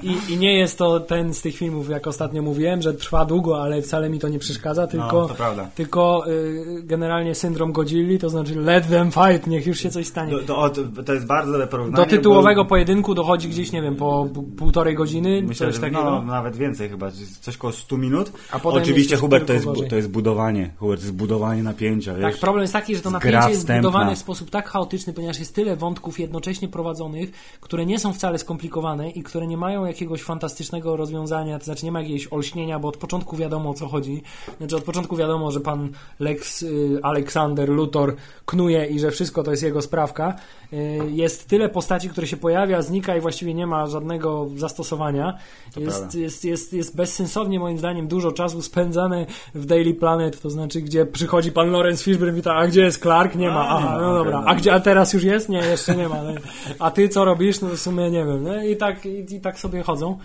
i, 0.03 0.17
I 0.33 0.37
nie 0.37 0.59
jest 0.59 0.79
to 0.79 1.01
ten 1.01 1.35
z 1.35 1.41
tych 1.43 1.57
filmów, 1.57 1.89
jak 1.91 2.07
ostatnio 2.07 2.43
mówiłem, 2.43 2.83
że 2.83 2.95
trwa 2.95 3.25
długo, 3.25 3.63
ale 3.63 3.83
wcale 3.83 4.11
mi 4.11 4.19
to 4.19 4.29
nie 4.29 4.39
przeszkadza, 4.39 4.87
tylko, 4.87 5.21
No, 5.23 5.29
to 5.29 5.35
prawda. 5.35 5.69
tylko 5.75 6.25
y, 6.29 6.83
generalnie 6.83 7.18
syndrom 7.35 7.73
Godzilli, 7.73 8.19
to 8.19 8.29
znaczy 8.29 8.55
let 8.55 8.89
them 8.89 9.11
fight, 9.13 9.47
niech 9.47 9.67
już 9.67 9.79
się 9.79 9.91
coś 9.91 10.07
stanie. 10.07 10.33
To, 10.33 10.71
to, 10.71 10.71
to, 10.71 11.03
to 11.03 11.15
jest 11.15 11.27
bardzo 11.27 11.53
dobre 11.53 11.67
porównanie. 11.67 12.05
Do 12.05 12.11
tytułowego 12.11 12.65
bo 12.65 12.69
pojedynku 12.69 13.15
dochodzi 13.15 13.49
gdzieś, 13.49 13.73
nie 13.73 13.83
wiem, 13.83 13.97
po 13.97 14.29
półtorej 14.57 14.95
godziny, 14.95 15.43
Myślę, 15.43 15.67
coś 15.67 15.75
że 15.75 15.81
takiego. 15.81 16.05
no, 16.05 16.23
nawet 16.23 16.57
więcej 16.57 16.89
chyba, 16.89 17.11
coś 17.41 17.57
koło 17.57 17.73
100 17.73 17.97
minut. 17.97 18.33
A 18.53 18.59
potem 18.59 18.83
Oczywiście 18.83 19.17
Hubert 19.17 19.47
to 19.47 19.53
jest, 19.53 19.65
gorzej. 19.65 19.89
to 19.89 19.97
jest 19.97 20.11
budowanie. 20.11 20.71
Hubert 20.77 21.01
to 21.01 21.07
jest 21.07 21.17
budowanie 21.17 21.63
napięcia. 21.63 22.13
Tak, 22.13 22.33
wiesz? 22.33 22.41
problem 22.41 22.63
jest 22.63 22.73
taki, 22.73 22.97
że 22.97 23.03
to 23.03 23.11
napięcie 23.11 23.51
jest 23.51 23.73
budowane 23.73 24.17
w 24.17 24.19
sposób 24.19 24.51
tak 24.51 24.69
chaotyczny, 24.69 25.13
ponieważ 25.13 25.39
jest 25.39 25.55
tyle 25.55 25.77
wątków 25.77 26.21
jednocześnie 26.21 26.69
prowadzonych, 26.69 27.31
które 27.61 27.87
nie 27.87 27.99
są 27.99 28.13
wcale 28.13 28.39
skomplikowane 28.39 29.11
i 29.11 29.23
które 29.23 29.47
nie 29.47 29.57
mają 29.57 29.85
jakiegoś 29.85 30.23
fantastycznego 30.23 30.97
rozwiązania, 30.97 31.59
to 31.59 31.65
znaczy 31.65 31.85
nie 31.85 31.93
ma 31.93 32.01
jakiegoś 32.01 32.29
olśnienia, 32.33 32.79
bo 32.79 32.89
od 32.89 32.97
początku 32.97 33.37
wiadomo 33.37 33.71
o 33.71 33.75
co 33.75 33.89
chodzi. 33.89 34.23
Znaczy 34.59 34.77
od 34.77 34.85
początku 34.85 35.17
wiadomo, 35.17 35.51
że 35.51 35.61
pan 35.61 35.89
Lex 36.21 36.63
y, 36.63 36.99
Aleksander 37.09 37.69
Luthor 37.69 38.15
knuje 38.47 38.87
i 38.87 38.99
że 39.01 39.11
wszystko 39.11 39.43
to 39.43 39.51
jest 39.51 39.63
jego 39.63 39.83
sprawka. 39.83 40.37
Y, 40.73 40.99
Jest 41.11 41.49
tyle 41.49 41.69
postaci, 41.69 42.09
które 42.09 42.27
się 42.27 42.37
pojawia, 42.37 42.83
znika 42.83 43.17
i 43.17 43.21
właściwie 43.21 43.55
nie 43.55 43.67
ma 43.67 43.87
żadnego 43.87 44.47
zastosowania. 44.57 45.39
To 45.75 45.81
Jest, 45.81 46.15
jest, 46.15 46.45
jest, 46.45 46.73
jest 46.73 46.97
bezsensownie 46.97 47.61
moim 47.61 47.79
zdaniem 47.79 48.09
dużo 48.09 48.33
czasu 48.33 48.63
spędzane 48.63 49.27
w 49.55 49.67
Daily 49.67 49.95
Planet, 49.95 50.41
to 50.41 50.51
znaczy 50.51 50.81
gdzie 50.81 51.07
przychodzi 51.07 51.53
pan 51.53 51.71
Lawrence 51.71 52.05
Fishburne 52.05 52.33
i 52.33 52.37
pyta, 52.37 52.55
a 52.55 52.67
gdzie 52.67 52.83
jest 52.83 53.03
Clark? 53.03 53.35
Nie 53.35 53.49
ma. 53.51 53.69
Aha, 53.69 53.99
no 54.01 54.15
dobra. 54.15 54.33
dobra. 54.33 54.53
A 54.53 54.55
gdzie, 54.55 54.73
a 54.75 54.81
teraz 54.81 55.13
już 55.13 55.25
jest? 55.25 55.49
Nie, 55.49 55.59
jeszcze 55.59 55.97
nie 55.97 56.09
ma. 56.09 56.23
No. 56.23 56.33
A 56.79 56.91
ty 56.91 57.09
co 57.09 57.25
robisz? 57.25 57.61
No 57.61 57.69
w 57.69 57.79
sumie 57.79 58.11
nie 58.11 58.25
wiem. 58.25 58.43
No, 58.43 58.63
I, 58.63 58.77
tak, 58.77 59.07
i, 59.07 59.35
I 59.35 59.41
tak 59.41 59.59
sobie 59.59 59.83
chodzą. 59.83 60.19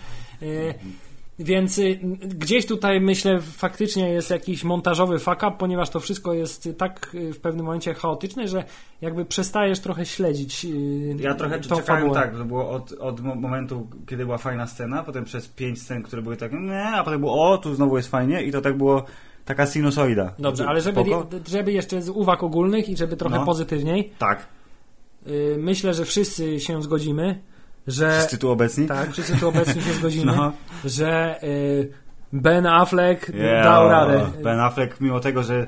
Więc 1.38 1.78
y, 1.78 1.98
gdzieś 2.22 2.66
tutaj 2.66 3.00
myślę 3.00 3.40
faktycznie 3.40 4.08
jest 4.10 4.30
jakiś 4.30 4.64
montażowy 4.64 5.18
fuck 5.18 5.36
up, 5.36 5.52
ponieważ 5.58 5.90
to 5.90 6.00
wszystko 6.00 6.32
jest 6.34 6.68
tak 6.78 7.10
y, 7.14 7.32
w 7.32 7.40
pewnym 7.40 7.64
momencie 7.66 7.94
chaotyczne, 7.94 8.48
że 8.48 8.64
jakby 9.00 9.24
przestajesz 9.24 9.80
trochę 9.80 10.06
śledzić 10.06 10.64
y, 10.64 11.16
Ja 11.20 11.34
trochę 11.34 11.60
tą 11.60 11.76
czekałem 11.76 12.02
fabułę. 12.02 12.20
tak, 12.20 12.36
to 12.38 12.44
było 12.44 12.70
od, 12.70 12.92
od 12.92 13.20
mo- 13.20 13.34
momentu, 13.34 13.86
kiedy 14.06 14.24
była 14.24 14.38
fajna 14.38 14.66
scena, 14.66 15.02
potem 15.02 15.24
przez 15.24 15.48
pięć 15.48 15.82
scen, 15.82 16.02
które 16.02 16.22
były 16.22 16.36
tak, 16.36 16.52
nie, 16.52 16.82
a 16.84 17.04
potem 17.04 17.20
było, 17.20 17.50
o, 17.50 17.58
tu 17.58 17.74
znowu 17.74 17.96
jest 17.96 18.08
fajnie 18.10 18.42
i 18.42 18.52
to 18.52 18.60
tak 18.60 18.76
było 18.76 19.04
taka 19.44 19.66
sinusoida. 19.66 20.32
Dobrze, 20.38 20.66
ale 20.66 20.80
żeby, 20.80 21.00
żeby 21.48 21.72
jeszcze 21.72 22.02
z 22.02 22.08
uwag 22.08 22.42
ogólnych 22.42 22.88
i 22.88 22.96
żeby 22.96 23.16
trochę 23.16 23.36
No. 23.38 23.44
pozytywniej, 23.44 24.10
Tak, 24.18 24.46
myślę, 25.58 25.94
że 25.94 26.04
wszyscy 26.04 26.60
się 26.60 26.82
zgodzimy, 26.82 27.40
że 27.86 28.10
wszyscy 28.18 28.38
tu 28.38 28.50
obecni? 28.50 28.86
tak, 28.86 29.12
wszyscy 29.12 29.36
tu 29.36 29.48
obecni 29.48 29.82
się 29.82 29.92
zgodzimy, 29.98 30.32
No. 30.36 30.52
że 30.84 31.42
y, 31.42 31.92
Ben 32.32 32.66
Affleck 32.66 33.28
Yeah, 33.34 33.64
dał 33.64 33.88
radę. 33.88 34.26
Ben 34.42 34.60
Affleck, 34.60 35.00
mimo 35.00 35.20
tego, 35.20 35.42
że 35.42 35.66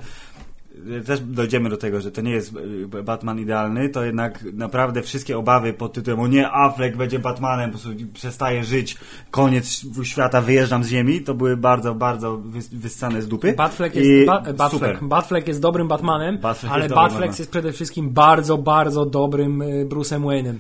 e, 0.96 1.00
też 1.00 1.20
dojdziemy 1.20 1.70
do 1.70 1.76
tego, 1.76 2.00
że 2.00 2.10
to 2.10 2.20
nie 2.20 2.30
jest 2.30 2.52
e, 2.98 3.02
Batman 3.02 3.38
idealny, 3.40 3.88
to 3.88 4.04
jednak 4.04 4.44
naprawdę 4.52 5.02
wszystkie 5.02 5.38
obawy 5.38 5.72
pod 5.72 5.92
tytułem 5.92 6.20
o 6.20 6.26
nie, 6.26 6.50
Affleck 6.50 6.96
będzie 6.96 7.18
Batmanem, 7.18 7.70
po 7.70 7.78
prostu 7.78 7.98
przestaje 8.14 8.64
żyć, 8.64 8.96
koniec 9.30 9.80
świata, 10.02 10.40
wyjeżdżam 10.40 10.84
z 10.84 10.88
ziemi, 10.88 11.20
to 11.22 11.34
były 11.34 11.56
bardzo, 11.56 11.94
bardzo 11.94 12.36
wys- 12.38 12.74
wyssane 12.78 13.22
z 13.22 13.28
dupy. 13.28 13.52
Batfleck 13.52 13.96
I 13.96 13.98
jest, 14.08 14.26
ba, 14.26 14.40
Batfleck. 14.52 15.04
Batfleck 15.04 15.48
jest 15.48 15.60
dobrym 15.60 15.88
Batmanem, 15.88 16.38
Batfleck 16.38 16.72
ale 16.74 16.82
jest 16.84 16.94
Batfleck 16.94 17.38
jest 17.38 17.50
przede 17.50 17.72
wszystkim 17.72 18.10
bardzo, 18.10 18.58
bardzo 18.58 19.06
dobrym 19.06 19.62
y, 19.62 19.86
Bruce'em 19.88 20.20
Wayne'em. 20.22 20.54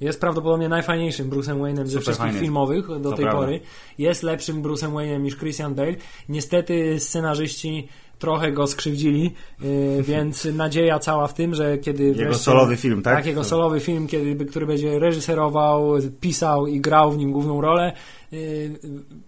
Jest 0.00 0.20
prawdopodobnie 0.20 0.68
najfajniejszym 0.68 1.30
Bruce'em 1.30 1.60
Wayne'em 1.60 1.86
ze 1.86 2.00
wszystkich 2.00 2.32
filmowych 2.40 2.86
do 2.88 3.10
To 3.10 3.12
tej 3.16 3.24
prawda. 3.24 3.40
pory. 3.40 3.60
Jest 3.98 4.22
lepszym 4.22 4.62
Bruce'em 4.62 4.92
Wayne'em 4.92 5.20
niż 5.20 5.36
Christian 5.36 5.74
Bale. 5.74 5.94
Niestety 6.28 7.00
scenarzyści 7.00 7.88
trochę 8.18 8.52
go 8.52 8.66
skrzywdzili, 8.66 9.34
y, 9.64 10.02
więc 10.08 10.44
nadzieja 10.44 10.98
cała 10.98 11.26
w 11.26 11.34
tym, 11.34 11.54
że 11.54 11.78
kiedy 11.78 12.04
Jego 12.04 12.16
wreszcie- 12.18 12.42
solowy 12.44 12.76
film, 12.76 13.02
tak? 13.02 13.14
Tak, 13.16 13.26
jego 13.26 13.44
solowy 13.44 13.80
film, 13.80 14.06
kiedy, 14.06 14.44
który 14.46 14.66
będzie 14.66 14.98
reżyserował, 14.98 15.92
pisał 16.20 16.66
i 16.66 16.80
grał 16.80 17.12
w 17.12 17.18
nim 17.18 17.32
główną 17.32 17.60
rolę. 17.60 17.92
y, 18.32 18.78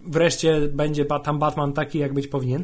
Wreszcie 0.05 0.61
będzie 0.73 1.05
tam 1.05 1.39
Batman 1.39 1.73
taki, 1.73 1.99
jak 1.99 2.13
być 2.13 2.27
powinien. 2.27 2.63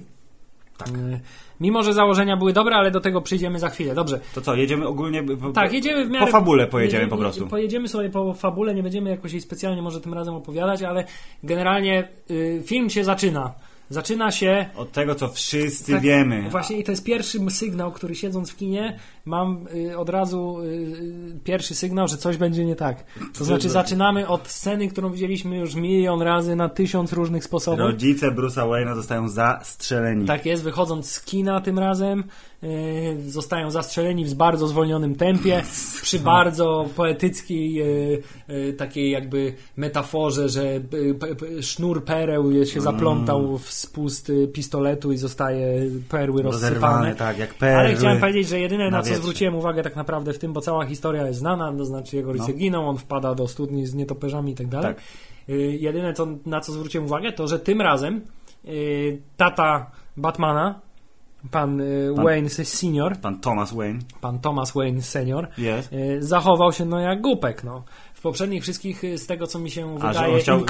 Tak. 0.78 0.88
Y, 0.90 1.20
Mimo, 1.60 1.84
że 1.84 1.94
założenia 1.94 2.38
były 2.38 2.54
dobre, 2.54 2.76
ale 2.76 2.92
do 2.92 3.00
tego 3.02 3.22
przyjdziemy 3.22 3.60
za 3.60 3.70
chwilę. 3.70 3.96
Dobrze. 3.96 4.20
To 4.36 4.42
co, 4.42 4.56
jedziemy 4.56 4.88
ogólnie... 4.88 5.24
Po, 5.24 5.50
Tak, 5.52 5.74
jedziemy 5.74 6.06
w 6.06 6.10
miarę... 6.10 6.26
Po 6.26 6.32
fabule 6.32 6.68
pojedziemy 6.68 7.04
jedziemy- 7.04 7.10
po 7.10 7.18
prostu. 7.18 7.48
Pojedziemy 7.48 7.88
sobie 7.88 8.10
po 8.10 8.34
fabule, 8.34 8.76
nie 8.76 8.84
będziemy 8.84 9.10
jakoś 9.10 9.32
jej 9.32 9.42
specjalnie 9.42 9.82
może 9.82 10.02
tym 10.02 10.14
razem 10.14 10.36
opowiadać, 10.36 10.84
ale 10.84 11.06
generalnie 11.44 12.08
y, 12.32 12.62
film 12.66 12.90
się 12.90 13.04
zaczyna. 13.04 13.54
Zaczyna 13.94 14.32
się 14.32 14.66
Od 14.76 14.92
tego, 14.92 15.16
co 15.16 15.30
wszyscy 15.30 15.92
tak, 15.92 16.02
wiemy. 16.02 16.50
Właśnie 16.50 16.78
i 16.78 16.84
to 16.84 16.92
jest 16.92 17.04
pierwszy 17.04 17.40
sygnał, 17.50 17.92
który 17.92 18.16
siedząc 18.16 18.52
w 18.52 18.56
kinie 18.56 19.00
mam 19.26 19.68
y, 19.76 19.98
od 19.98 20.10
razu 20.10 20.60
y, 20.62 21.40
pierwszy 21.44 21.76
sygnał, 21.76 22.08
że 22.08 22.18
coś 22.18 22.38
będzie 22.38 22.66
nie 22.66 22.76
tak. 22.76 23.04
To 23.38 23.46
znaczy 23.46 23.70
zaczynamy 23.70 24.28
od 24.28 24.48
sceny, 24.48 24.88
którą 24.88 25.12
widzieliśmy 25.12 25.58
już 25.58 25.76
milion 25.76 26.22
razy 26.22 26.56
na 26.56 26.70
tysiąc 26.70 27.14
różnych 27.14 27.44
sposobów. 27.44 27.80
Rodzice 27.80 28.32
Bruce'a 28.32 28.70
Wayne'a 28.70 28.96
zostają 28.96 29.30
zastrzeleni. 29.30 30.26
Tak 30.26 30.46
jest, 30.46 30.64
wychodząc 30.64 31.12
z 31.12 31.26
kina 31.26 31.62
tym 31.62 31.80
razem, 31.80 32.24
zostają 33.28 33.72
zastrzeleni 33.72 34.26
w 34.26 34.34
bardzo 34.34 34.68
zwolnionym 34.68 35.16
tempie, 35.16 35.64
przy 36.02 36.20
bardzo 36.20 36.86
poetyckiej 36.96 37.82
y, 37.82 38.24
y, 38.50 38.74
takiej 38.74 39.12
jakby 39.12 39.54
metaforze, 39.78 40.50
że 40.50 40.80
sznur 41.62 42.04
pereł 42.04 42.66
się 42.66 42.82
zaplątał 42.82 43.58
w 43.58 43.72
spust 43.72 44.32
pistoletu 44.54 45.12
i 45.12 45.18
zostaje 45.18 45.90
perły 46.10 46.42
rozsypane. 46.42 47.16
tak, 47.16 47.38
jak 47.38 47.54
perły. 47.54 47.80
Ale 47.80 47.96
chciałem 47.96 48.20
powiedzieć, 48.20 48.48
że 48.48 48.60
jedyne 48.60 48.84
na, 48.84 48.90
na 48.98 49.04
co 49.04 49.10
wietrze. 49.10 49.22
zwróciłem 49.22 49.56
uwagę 49.56 49.84
tak 49.84 49.96
naprawdę 49.96 50.34
w 50.34 50.40
tym, 50.40 50.54
bo 50.54 50.62
cała 50.62 50.86
historia 50.86 51.28
jest 51.28 51.40
znana, 51.40 51.74
to 51.78 51.86
znaczy 51.86 52.16
jego 52.16 52.34
rodzice 52.34 52.52
No. 52.52 52.58
giną, 52.58 52.90
on 52.90 52.98
wpada 52.98 53.36
do 53.36 53.48
studni 53.48 53.86
z 53.88 53.94
nietoperzami 53.94 54.52
i 54.52 54.56
tak 54.56 54.68
dalej. 54.68 54.96
Tak. 54.96 55.04
Jedyne, 55.80 56.14
co, 56.14 56.28
na 56.46 56.62
co 56.62 56.72
zwróciłem 56.72 57.06
uwagę, 57.06 57.32
to 57.32 57.48
że 57.48 57.60
tym 57.60 57.82
razem 57.82 58.22
tata 59.38 59.92
Batmana, 60.18 60.80
pan, 61.52 61.82
y, 61.82 62.14
Pan- 62.16 62.26
Wayne 62.26 62.50
senior, 62.50 63.18
Pan 63.18 63.40
Thomas 63.40 63.74
Wayne. 63.74 64.00
pan 64.22 64.40
Thomas 64.40 64.72
Wayne 64.76 65.02
senior, 65.02 65.48
Jest. 65.58 65.94
y, 65.94 66.18
zachował 66.24 66.72
się 66.72 66.86
no 66.86 67.00
jak 67.00 67.22
głupek. 67.22 67.64
No. 67.64 67.84
Poprzednich 68.24 68.64
wszystkich, 68.64 69.04
y, 69.04 69.18
z 69.18 69.28
tego 69.28 69.48
co 69.48 69.60
mi 69.60 69.72
się 69.72 69.98
A 70.02 70.08
wydaje, 70.08 70.40
chciał 70.40 70.62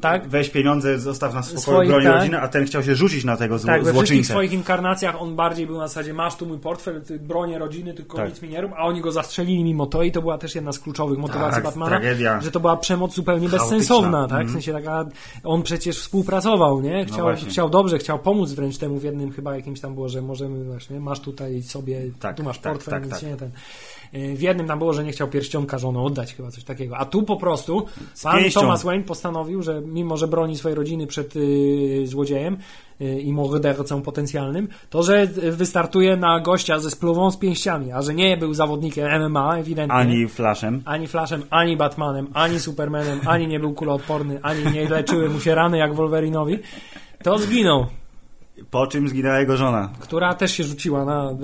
tak, 0.00 0.28
weź 0.28 0.48
pieniądze, 0.50 0.98
zostaw 0.98 1.34
nas 1.34 1.46
w 1.46 1.58
spokoju, 1.58 1.62
Swoich, 1.76 1.88
broni 1.90 2.04
tak. 2.06 2.14
rodziny, 2.14 2.40
a 2.40 2.48
ten 2.48 2.64
chciał 2.64 2.82
się 2.82 2.94
rzucić 2.94 3.24
na 3.24 3.36
tego 3.36 3.58
zło, 3.58 3.66
tak, 3.66 3.76
we 3.76 3.84
wszystkich 3.84 3.94
złoczyńcę. 4.08 4.32
swoich 4.32 4.52
inkarnacjach 4.52 5.22
on 5.22 5.36
bardziej 5.36 5.66
był 5.66 5.78
na 5.78 5.88
zasadzie 5.88 6.14
masz 6.14 6.36
tu 6.36 6.46
mój 6.46 6.58
portfel, 6.58 7.02
ty 7.02 7.18
bronię 7.18 7.58
rodziny, 7.58 7.94
tylko 7.94 8.16
Tak. 8.16 8.28
nic 8.28 8.42
mi 8.42 8.48
nie 8.48 8.60
rób, 8.60 8.72
a 8.76 8.84
oni 8.84 9.00
go 9.00 9.12
zastrzelili 9.12 9.64
mimo 9.64 9.86
to 9.86 10.02
i 10.02 10.12
to 10.12 10.20
była 10.20 10.38
też 10.38 10.54
jedna 10.54 10.72
z 10.72 10.78
kluczowych 10.78 11.18
motywacji 11.18 11.54
Tak, 11.54 11.64
Batmana, 11.64 11.90
tragedia. 11.90 12.40
że 12.40 12.50
to 12.50 12.60
była 12.60 12.76
przemoc 12.76 13.14
zupełnie 13.14 13.48
Chaotyczna. 13.48 13.76
bezsensowna, 13.76 14.22
tak? 14.22 14.30
Mhm. 14.40 14.48
W 14.48 14.52
sensie 14.52 14.72
taka, 14.72 15.04
on 15.44 15.62
przecież 15.62 15.98
współpracował, 15.98 16.80
nie? 16.80 17.04
Chciał, 17.06 17.20
właśnie. 17.20 17.50
chciał 17.50 17.70
dobrze, 17.70 17.98
chciał 17.98 18.18
pomóc 18.18 18.52
wręcz 18.52 18.78
temu 18.78 18.98
w 18.98 19.04
jednym 19.04 19.32
chyba 19.32 19.56
jakimś 19.56 19.80
tam 19.80 19.94
było, 19.94 20.08
że 20.08 20.22
możemy 20.22 20.64
właśnie, 20.64 21.00
masz 21.00 21.20
tutaj 21.20 21.62
sobie, 21.62 22.00
Tak, 22.20 22.36
tu 22.36 22.42
masz 22.42 22.58
tak, 22.58 22.72
portfel, 22.72 22.92
tak, 22.94 23.02
nic 23.02 23.12
tak. 23.12 23.20
się 23.20 23.26
nie 23.26 23.36
ten. 23.36 23.50
Y, 24.14 24.34
W 24.36 24.40
jednym 24.42 24.66
tam 24.66 24.78
było, 24.78 24.92
że 24.92 25.04
nie 25.04 25.12
chciał 25.12 25.28
pierścionka 25.28 25.78
żony 25.78 26.00
oddać, 26.00 26.34
chyba 26.34 26.50
coś 26.50 26.64
takiego. 26.64 26.96
A 26.96 27.04
tu 27.04 27.22
po 27.22 27.36
prostu 27.36 27.86
pan. 28.22 28.40
Thomas 28.54 28.82
Wayne 28.84 29.04
postanowił, 29.04 29.62
że 29.62 29.80
mimo, 29.80 30.16
że 30.16 30.28
broni 30.28 30.56
swojej 30.56 30.76
rodziny 30.76 31.06
przed 31.06 31.36
y, 31.36 32.02
złodziejem 32.06 32.56
y, 33.00 33.20
i 33.20 33.32
mordercą 33.32 34.02
potencjalnym, 34.02 34.68
to 34.90 35.02
że 35.02 35.26
wystartuje 35.52 36.16
na 36.16 36.40
gościa 36.40 36.78
ze 36.78 36.90
spluwą 36.90 37.30
z 37.30 37.36
pięściami, 37.36 37.92
a 37.92 38.02
że 38.02 38.14
nie 38.14 38.36
był 38.36 38.54
zawodnikiem 38.54 39.22
MMA 39.30 39.56
ewidentnie. 39.56 39.94
Ani 39.98 40.28
flashem. 40.28 40.82
Ani 40.84 41.06
Flashem, 41.06 41.42
ani 41.50 41.76
Batmanem, 41.76 42.26
ani 42.34 42.60
Supermanem, 42.60 43.20
ani 43.26 43.46
nie 43.48 43.60
był 43.60 43.72
kuloodporny, 43.74 44.38
ani 44.42 44.72
nie 44.72 44.88
leczyły 44.88 45.28
mu 45.28 45.40
się 45.40 45.54
rany 45.54 45.78
jak 45.78 45.94
Wolverinowi, 45.94 46.58
to 47.22 47.38
zginął. 47.38 47.86
Po 48.70 48.86
czym 48.86 49.08
zginęła 49.08 49.38
jego 49.40 49.56
żona. 49.56 49.90
Która 50.00 50.34
też 50.34 50.52
się 50.52 50.64
rzuciła 50.64 51.04
na 51.04 51.30
e, 51.30 51.32
e, 51.32 51.36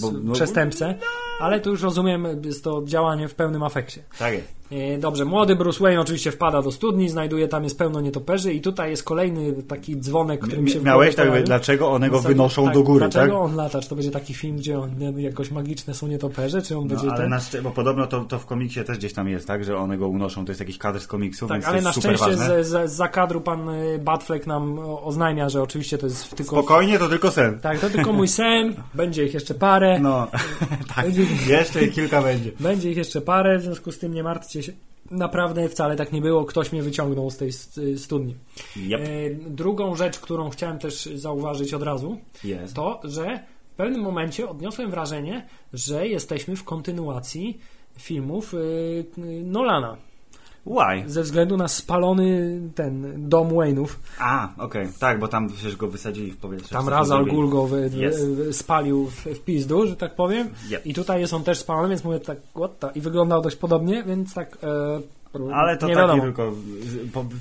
Bo- 0.00 0.12
no- 0.22 0.32
przestępcę, 0.32 0.94
ale 1.40 1.60
tu 1.60 1.70
już 1.70 1.82
rozumiem, 1.82 2.26
jest 2.44 2.64
to 2.64 2.82
działanie 2.84 3.28
w 3.28 3.34
pełnym 3.34 3.62
afekcie. 3.62 4.02
Tak 4.18 4.34
jest. 4.34 4.64
E, 4.70 4.98
Dobrze, 4.98 5.24
młody 5.24 5.56
Bruce 5.56 5.80
Wayne 5.80 6.00
oczywiście 6.00 6.32
wpada 6.32 6.62
do 6.62 6.72
studni, 6.72 7.08
znajduje 7.08 7.48
tam 7.48 7.64
jest 7.64 7.78
pełno 7.78 8.00
nietoperzy 8.00 8.52
i 8.52 8.60
tutaj 8.60 8.90
jest 8.90 9.04
kolejny 9.04 9.62
taki 9.62 9.96
dzwonek, 9.96 10.40
który 10.40 10.62
mi 10.62 10.70
się 10.70 10.80
Miałeś 10.80 11.14
tak, 11.14 11.44
dlaczego 11.44 11.90
one 11.90 12.10
go 12.10 12.20
wynoszą 12.20 12.64
tak, 12.64 12.74
do 12.74 12.82
góry, 12.82 13.00
tak? 13.00 13.12
Dlaczego 13.12 13.40
on 13.40 13.56
lata? 13.56 13.80
Czy 13.80 13.88
to 13.88 13.94
będzie 13.94 14.10
taki 14.10 14.34
film, 14.34 14.56
gdzie 14.56 14.78
on, 14.78 14.90
jakoś 15.16 15.50
magiczne 15.50 15.94
są 15.94 16.06
nietoperze, 16.06 16.62
czy 16.62 16.78
on 16.78 16.88
będzie 16.88 17.06
No, 17.06 17.12
ale 17.12 17.20
ten... 17.20 17.30
na 17.30 17.38
szczę- 17.38 17.62
bo 17.62 17.70
podobno 17.70 18.06
to, 18.06 18.20
to 18.20 18.38
w 18.38 18.46
komiksie 18.46 18.84
też 18.84 18.98
gdzieś 18.98 19.12
tam 19.12 19.28
jest, 19.28 19.46
tak, 19.46 19.64
że 19.64 19.76
one 19.76 19.98
go 19.98 20.08
unoszą, 20.08 20.44
to 20.44 20.50
jest 20.50 20.60
jakiś 20.60 20.78
kadr 20.78 21.00
z 21.00 21.06
komiksu, 21.06 21.46
Tak, 21.46 21.64
ale 21.64 21.82
na 21.82 21.92
szczęście 21.92 22.36
z, 22.36 22.66
z, 22.66 22.92
za 22.92 23.08
kadru 23.08 23.40
pan 23.40 23.68
y, 23.68 23.98
Batfleck 23.98 24.46
nam 24.46 24.78
oznajmia, 24.78 25.48
że 25.48 25.62
oczywiście 25.62 25.98
to 25.98 26.06
jest 26.06 26.36
tylko... 26.36 26.56
Spokojnie, 26.56 26.98
to 26.98 27.08
tylko 27.08 27.30
sen. 27.30 27.60
Tak, 27.60 27.78
to 27.78 27.90
tylko 27.90 28.12
mój 28.12 28.28
sen, 28.28 28.74
będzie 28.94 29.24
ich 29.24 29.34
jeszcze 29.34 29.54
parę. 29.54 29.98
No, 30.00 30.26
tak, 30.96 31.04
Będzie, 31.04 31.23
jeszcze 31.48 31.88
kilka 31.88 32.22
będzie. 32.22 32.52
będzie 32.60 32.90
ich 32.90 32.96
jeszcze 32.96 33.20
parę, 33.20 33.58
w 33.58 33.62
związku 33.62 33.92
z 33.92 33.98
tym 33.98 34.14
nie 34.14 34.22
martwcie 34.22 34.62
się. 34.62 34.72
Naprawdę 35.10 35.68
wcale 35.68 35.96
tak 35.96 36.12
nie 36.12 36.20
było, 36.20 36.44
ktoś 36.44 36.72
mnie 36.72 36.82
wyciągnął 36.82 37.30
z 37.30 37.36
tej 37.36 37.52
st- 37.52 37.80
studni. 37.96 38.36
Yep. 38.76 39.00
E, 39.00 39.30
drugą 39.50 39.96
rzecz, 39.96 40.18
którą 40.18 40.50
chciałem 40.50 40.78
też 40.78 41.04
zauważyć 41.14 41.74
od 41.74 41.82
razu, 41.82 42.18
Jest. 42.44 42.74
to, 42.74 43.00
że 43.04 43.40
w 43.72 43.76
pewnym 43.76 44.00
momencie 44.00 44.48
odniosłem 44.48 44.90
wrażenie, 44.90 45.46
że 45.72 46.08
jesteśmy 46.08 46.56
w 46.56 46.64
kontynuacji 46.64 47.58
filmów 47.98 48.54
y, 48.54 48.56
y, 49.18 49.42
Nolana. 49.44 49.96
Why? 50.66 51.04
Ze 51.10 51.22
względu 51.22 51.56
na 51.56 51.68
spalony 51.68 52.60
ten 52.74 53.14
dom 53.28 53.48
Wayne'ów. 53.48 53.86
A, 54.18 54.48
okej, 54.58 54.88
tak, 55.00 55.18
bo 55.18 55.28
tam 55.28 55.48
przecież 55.48 55.76
go 55.76 55.88
wysadzili 55.88 56.32
w 56.32 56.36
powietrze. 56.36 56.68
Tam 56.68 57.04
zrobili? 57.06 57.36
Ghul 57.36 57.50
go 57.50 57.66
wy, 57.66 57.90
Yes. 58.08 58.56
spalił 58.56 59.06
w, 59.06 59.24
w 59.26 59.40
pizdu, 59.40 59.86
że 59.86 59.96
tak 59.96 60.14
powiem. 60.14 60.48
Yep. 60.70 60.86
I 60.86 60.94
tutaj 60.94 61.20
jest 61.20 61.32
on 61.34 61.44
też 61.44 61.58
spalony, 61.58 61.88
więc 61.88 62.04
mówię 62.04 62.20
tak, 62.20 62.38
what 62.54 62.78
the? 62.78 62.90
I 62.94 63.00
wyglądał 63.00 63.42
dość 63.42 63.56
podobnie, 63.56 64.02
więc 64.02 64.34
tak 64.34 64.58
e, 64.62 65.54
Ale 65.54 65.76
to 65.76 65.86
nie 65.88 65.94
taki 65.94 66.06
wiadomo. 66.06 66.22
tylko... 66.22 66.52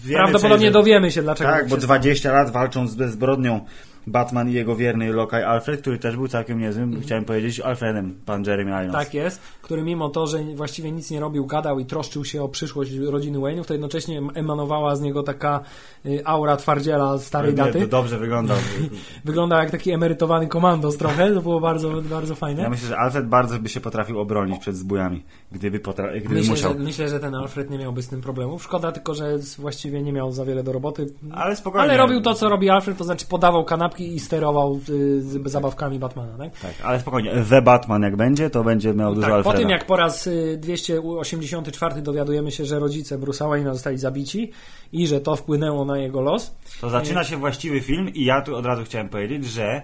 wiemy 0.03 0.17
Prawdopodobnie 0.23 0.65
że- 0.65 0.71
dowiemy 0.71 1.11
się, 1.11 1.21
dlaczego 1.23 1.49
Tak, 1.49 1.67
bo 1.69 1.75
się 1.75 1.81
20 1.81 2.31
lat 2.31 2.51
walcząc 2.51 2.91
z 2.91 2.95
bezbrodnią 2.95 3.59
Batman 4.07 4.49
i 4.49 4.53
jego 4.53 4.75
wierny 4.75 5.13
lokaj 5.13 5.43
Alfred, 5.43 5.81
który 5.81 5.97
też 5.99 6.15
był 6.15 6.27
całkiem 6.27 6.59
niezłym, 6.59 7.01
chciałem 7.01 7.25
powiedzieć, 7.25 7.59
Alfredem, 7.59 8.15
pan 8.25 8.43
Jeremy 8.45 8.71
Irons. 8.71 8.93
Tak 8.93 9.13
jest, 9.13 9.41
który 9.61 9.81
mimo 9.83 10.09
to, 10.09 10.27
że 10.27 10.43
właściwie 10.55 10.91
nic 10.91 11.11
nie 11.11 11.19
robił, 11.19 11.45
gadał 11.45 11.79
i 11.79 11.85
troszczył 11.85 12.25
się 12.25 12.43
o 12.43 12.47
przyszłość 12.49 12.91
rodziny 12.95 13.39
Wayne'ów, 13.39 13.65
to 13.65 13.73
jednocześnie 13.73 14.21
emanowała 14.33 14.95
z 14.95 15.01
niego 15.01 15.23
taka 15.23 15.59
y, 16.05 16.21
aura 16.25 16.57
twardziela 16.57 17.17
starej 17.17 17.51
Nie, 17.51 17.57
daty. 17.57 17.81
to 17.81 17.87
dobrze 17.87 18.17
wyglądał. 18.19 18.57
Wyglądał 19.25 19.59
jak 19.59 19.71
taki 19.71 19.91
emerytowany 19.91 20.47
komandos 20.47 20.97
trochę, 20.97 21.31
to 21.33 21.41
było 21.41 21.59
bardzo, 21.59 21.91
bardzo 22.01 22.35
fajne. 22.35 22.61
Ja 22.61 22.69
myślę, 22.69 22.87
że 22.87 22.97
Alfred 22.97 23.27
bardzo 23.27 23.59
by 23.59 23.69
się 23.69 23.81
potrafił 23.81 24.19
obronić 24.19 24.59
przed 24.59 24.75
zbójami, 24.77 25.23
gdyby, 25.51 25.79
potra- 25.79 26.19
gdyby 26.19 26.35
Myślę 26.35 26.51
musiał. 26.51 26.73
że, 26.73 26.79
myślę, 26.79 27.09
że 27.09 27.19
ten 27.19 27.35
Alfred 27.35 27.69
nie 27.69 27.77
miałby 27.77 28.01
z 28.01 28.07
tym 28.07 28.21
problemów. 28.21 28.63
Szkoda 28.63 28.91
tylko, 28.91 29.13
że 29.13 29.37
właściwie 29.57 30.01
nie 30.01 30.13
miał 30.13 30.31
za 30.31 30.45
wiele 30.45 30.63
do 30.63 30.71
roboty. 30.71 31.05
Ale 31.31 31.55
spokojnie. 31.55 31.83
Ale 31.89 31.97
robił 31.97 32.21
to, 32.21 32.33
co 32.33 32.49
robi 32.49 32.69
Alfred, 32.69 32.97
to 32.97 33.03
znaczy 33.03 33.25
podawał 33.25 33.65
i 33.99 34.19
sterował 34.19 34.79
y, 34.89 35.49
zabawkami 35.49 35.99
Batmana, 35.99 36.37
tak? 36.37 36.59
Tak, 36.59 36.73
ale 36.83 36.99
spokojnie, 36.99 37.33
The 37.49 37.61
Batman 37.61 38.01
jak 38.01 38.15
będzie, 38.15 38.49
to 38.49 38.63
będzie 38.63 38.93
miał 38.93 39.15
dużo 39.15 39.21
Tak, 39.21 39.29
po 39.31 39.35
Alfreda. 39.35 39.57
tym 39.59 39.69
jak 39.69 39.85
po 39.85 39.95
raz 39.95 40.27
y, 40.27 40.57
284 40.61 42.01
dowiadujemy 42.01 42.51
się, 42.51 42.65
że 42.65 42.79
rodzice 42.79 43.17
Bruce'a 43.19 43.49
Wayne'a 43.49 43.73
zostali 43.73 43.97
zabici 43.97 44.51
i 44.91 45.07
że 45.07 45.21
to 45.21 45.35
wpłynęło 45.35 45.85
na 45.85 45.97
jego 45.97 46.21
los, 46.21 46.55
To 46.81 46.89
zaczyna 46.89 47.23
się 47.23 47.37
właściwy 47.37 47.81
film 47.81 48.09
i 48.09 48.25
ja 48.25 48.41
tu 48.41 48.55
od 48.55 48.65
razu 48.65 48.83
chciałem 48.83 49.09
powiedzieć, 49.09 49.45
że 49.45 49.81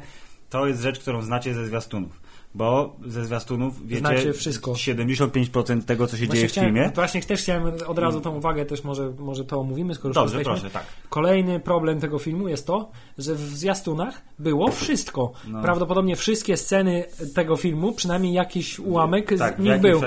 to 0.49 0.67
jest 0.67 0.81
rzecz, 0.81 0.99
którą 0.99 1.21
znacie 1.21 1.53
ze 1.53 1.65
zwiastunów. 1.65 2.28
Bo 2.53 2.95
ze 3.07 3.25
zwiastunów 3.25 3.87
wiecie 3.87 3.99
Znacie 3.99 4.33
wszystko. 4.33 4.71
75% 4.71 5.83
tego, 5.83 6.07
co 6.07 6.17
się 6.17 6.27
dzieje 6.27 6.47
w 6.47 6.51
chciałem, 6.51 6.73
filmie. 6.73 6.91
Właśnie 6.95 7.21
też 7.21 7.41
chciałem 7.41 7.71
od 7.87 7.99
razu 7.99 8.21
tą 8.21 8.35
uwagę 8.35 8.65
też 8.65 8.83
może, 8.83 9.11
może 9.19 9.45
to 9.45 9.59
omówimy, 9.59 9.95
skoro 9.95 10.09
już 10.09 10.15
Dobrze, 10.15 10.37
jesteśmy. 10.37 10.59
proszę, 10.61 10.73
tak. 10.73 10.85
Kolejny 11.09 11.59
problem 11.59 11.99
tego 11.99 12.19
filmu 12.19 12.47
jest 12.47 12.67
to, 12.67 12.91
że 13.17 13.35
w 13.35 13.39
zwiastunach 13.39 14.21
było 14.39 14.71
wszystko. 14.71 15.31
No. 15.47 15.61
Prawdopodobnie 15.61 16.15
wszystkie 16.15 16.57
sceny 16.57 17.03
tego 17.35 17.55
filmu, 17.57 17.91
przynajmniej 17.93 18.33
jakiś 18.33 18.79
ułamek 18.79 19.37
Tak, 19.37 19.55
z 19.55 19.59
nich 19.59 19.81
był. 19.81 20.01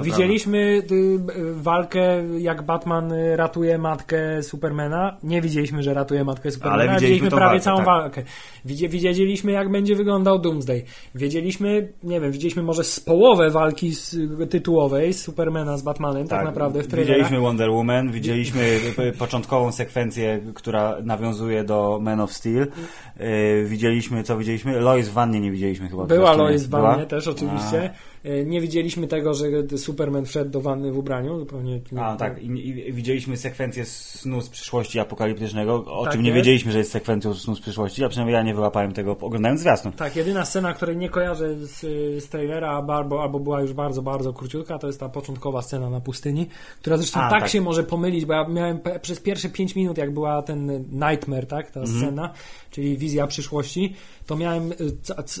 Widzieliśmy 0.00 0.58
y, 0.58 0.94
y, 0.94 1.54
walkę, 1.54 2.00
jak 2.38 2.62
Batman 2.62 3.12
ratuje 3.36 3.78
matkę 3.78 4.42
Supermana. 4.42 5.16
Nie 5.22 5.42
widzieliśmy, 5.42 5.82
że 5.82 5.94
ratuje 5.94 6.24
matkę 6.24 6.50
Supermana, 6.50 6.74
Ale 6.82 6.84
widzieliśmy 6.94 7.06
widzieliśmy 7.08 7.30
prawie 7.36 7.44
walkę, 7.50 7.64
całą 7.64 7.76
tak. 7.76 7.86
walkę. 7.86 8.22
Widzi- 8.64 8.88
Wiedzieliśmy, 8.88 9.52
jak 9.52 9.70
będzie 9.70 9.96
wyglądał 9.96 10.38
Doomsday. 10.38 10.82
Wiedzieliśmy, 11.14 11.87
nie 12.02 12.20
wiem, 12.20 12.32
widzieliśmy 12.32 12.62
może 12.62 12.84
z 12.84 13.00
połowę 13.00 13.50
walki 13.50 13.94
z, 13.94 14.16
tytułowej 14.50 15.12
z 15.14 15.22
Supermana 15.22 15.78
z 15.78 15.82
Batmanem, 15.82 16.28
tak, 16.28 16.44
naprawdę 16.44 16.82
w 16.82 16.86
trailerach. 16.86 17.16
Widzieliśmy 17.16 17.40
Wonder 17.40 17.70
Woman, 17.70 18.12
widzieliśmy 18.12 18.80
początkową 19.18 19.72
sekwencję, 19.72 20.40
która 20.54 20.96
nawiązuje 21.02 21.64
do 21.64 21.98
Man 22.02 22.20
of 22.20 22.32
Steel. 22.32 22.66
Yy, 23.20 23.64
widzieliśmy, 23.64 24.22
co 24.22 24.36
widzieliśmy? 24.36 24.80
Lois 24.80 25.08
w 25.08 25.12
wannie 25.12 25.40
nie 25.40 25.50
widzieliśmy 25.50 25.88
chyba. 25.88 26.04
Była? 26.04 26.32
Lois 26.32 26.64
w 26.64 26.70
wannie 26.70 27.06
też 27.06 27.28
oczywiście. 27.28 27.82
E, 27.82 27.90
Nie 28.46 28.60
widzieliśmy 28.60 29.06
tego, 29.06 29.34
że 29.34 29.46
Superman 29.76 30.24
wszedł 30.26 30.50
do 30.50 30.60
wanny 30.60 30.92
w 30.92 30.98
ubraniu. 30.98 31.38
Zupełnie 31.38 31.80
nie, 31.92 32.02
A, 32.04 32.16
tak. 32.16 32.42
I, 32.42 32.46
I 32.68 32.92
widzieliśmy 32.92 33.36
sekwencję 33.36 33.84
snu 33.84 34.40
z 34.40 34.48
przyszłości 34.48 34.98
apokaliptycznego, 35.00 35.84
o 35.86 36.04
Tak 36.04 36.12
czym 36.12 36.22
nie 36.22 36.28
jest. 36.28 36.36
wiedzieliśmy, 36.36 36.72
że 36.72 36.78
jest 36.78 36.90
sekwencją 36.90 37.34
snu 37.34 37.56
z 37.56 37.60
przyszłości, 37.60 38.04
a 38.04 38.08
przynajmniej 38.08 38.34
ja 38.34 38.42
nie 38.42 38.54
wyłapałem 38.54 38.92
tego 38.92 39.16
oglądając 39.20 39.60
zwiastun. 39.60 39.92
Tak, 39.92 40.16
jedyna 40.16 40.44
scena, 40.44 40.74
której 40.74 40.96
nie 40.96 41.08
kojarzę 41.08 41.54
z, 41.66 41.80
z 42.24 42.28
trailera, 42.28 42.70
albo, 42.70 43.22
albo 43.22 43.40
była 43.40 43.60
już 43.60 43.72
bardzo, 43.72 44.02
bardzo 44.02 44.32
króciutka, 44.32 44.78
to 44.78 44.86
jest 44.86 45.00
ta 45.00 45.08
początkowa 45.08 45.62
scena 45.62 45.90
na 45.90 46.00
pustyni, 46.00 46.46
która 46.80 46.96
zresztą 46.96 47.20
A, 47.20 47.30
tak, 47.30 47.40
tak. 47.40 47.50
się 47.50 47.60
może 47.60 47.82
pomylić, 47.82 48.24
bo 48.24 48.32
ja 48.32 48.48
miałem 48.48 48.78
przez 49.02 49.20
pierwsze 49.20 49.48
5 49.48 49.76
minut, 49.76 49.98
jak 49.98 50.14
była 50.14 50.42
ten 50.42 50.84
Nightmare, 50.92 51.46
tak, 51.46 51.70
ta 51.70 51.80
Mhm. 51.80 51.98
scena, 51.98 52.32
czyli 52.70 52.96
wizja 52.98 53.26
przyszłości, 53.26 53.94
to 54.26 54.36
miałem, 54.36 54.72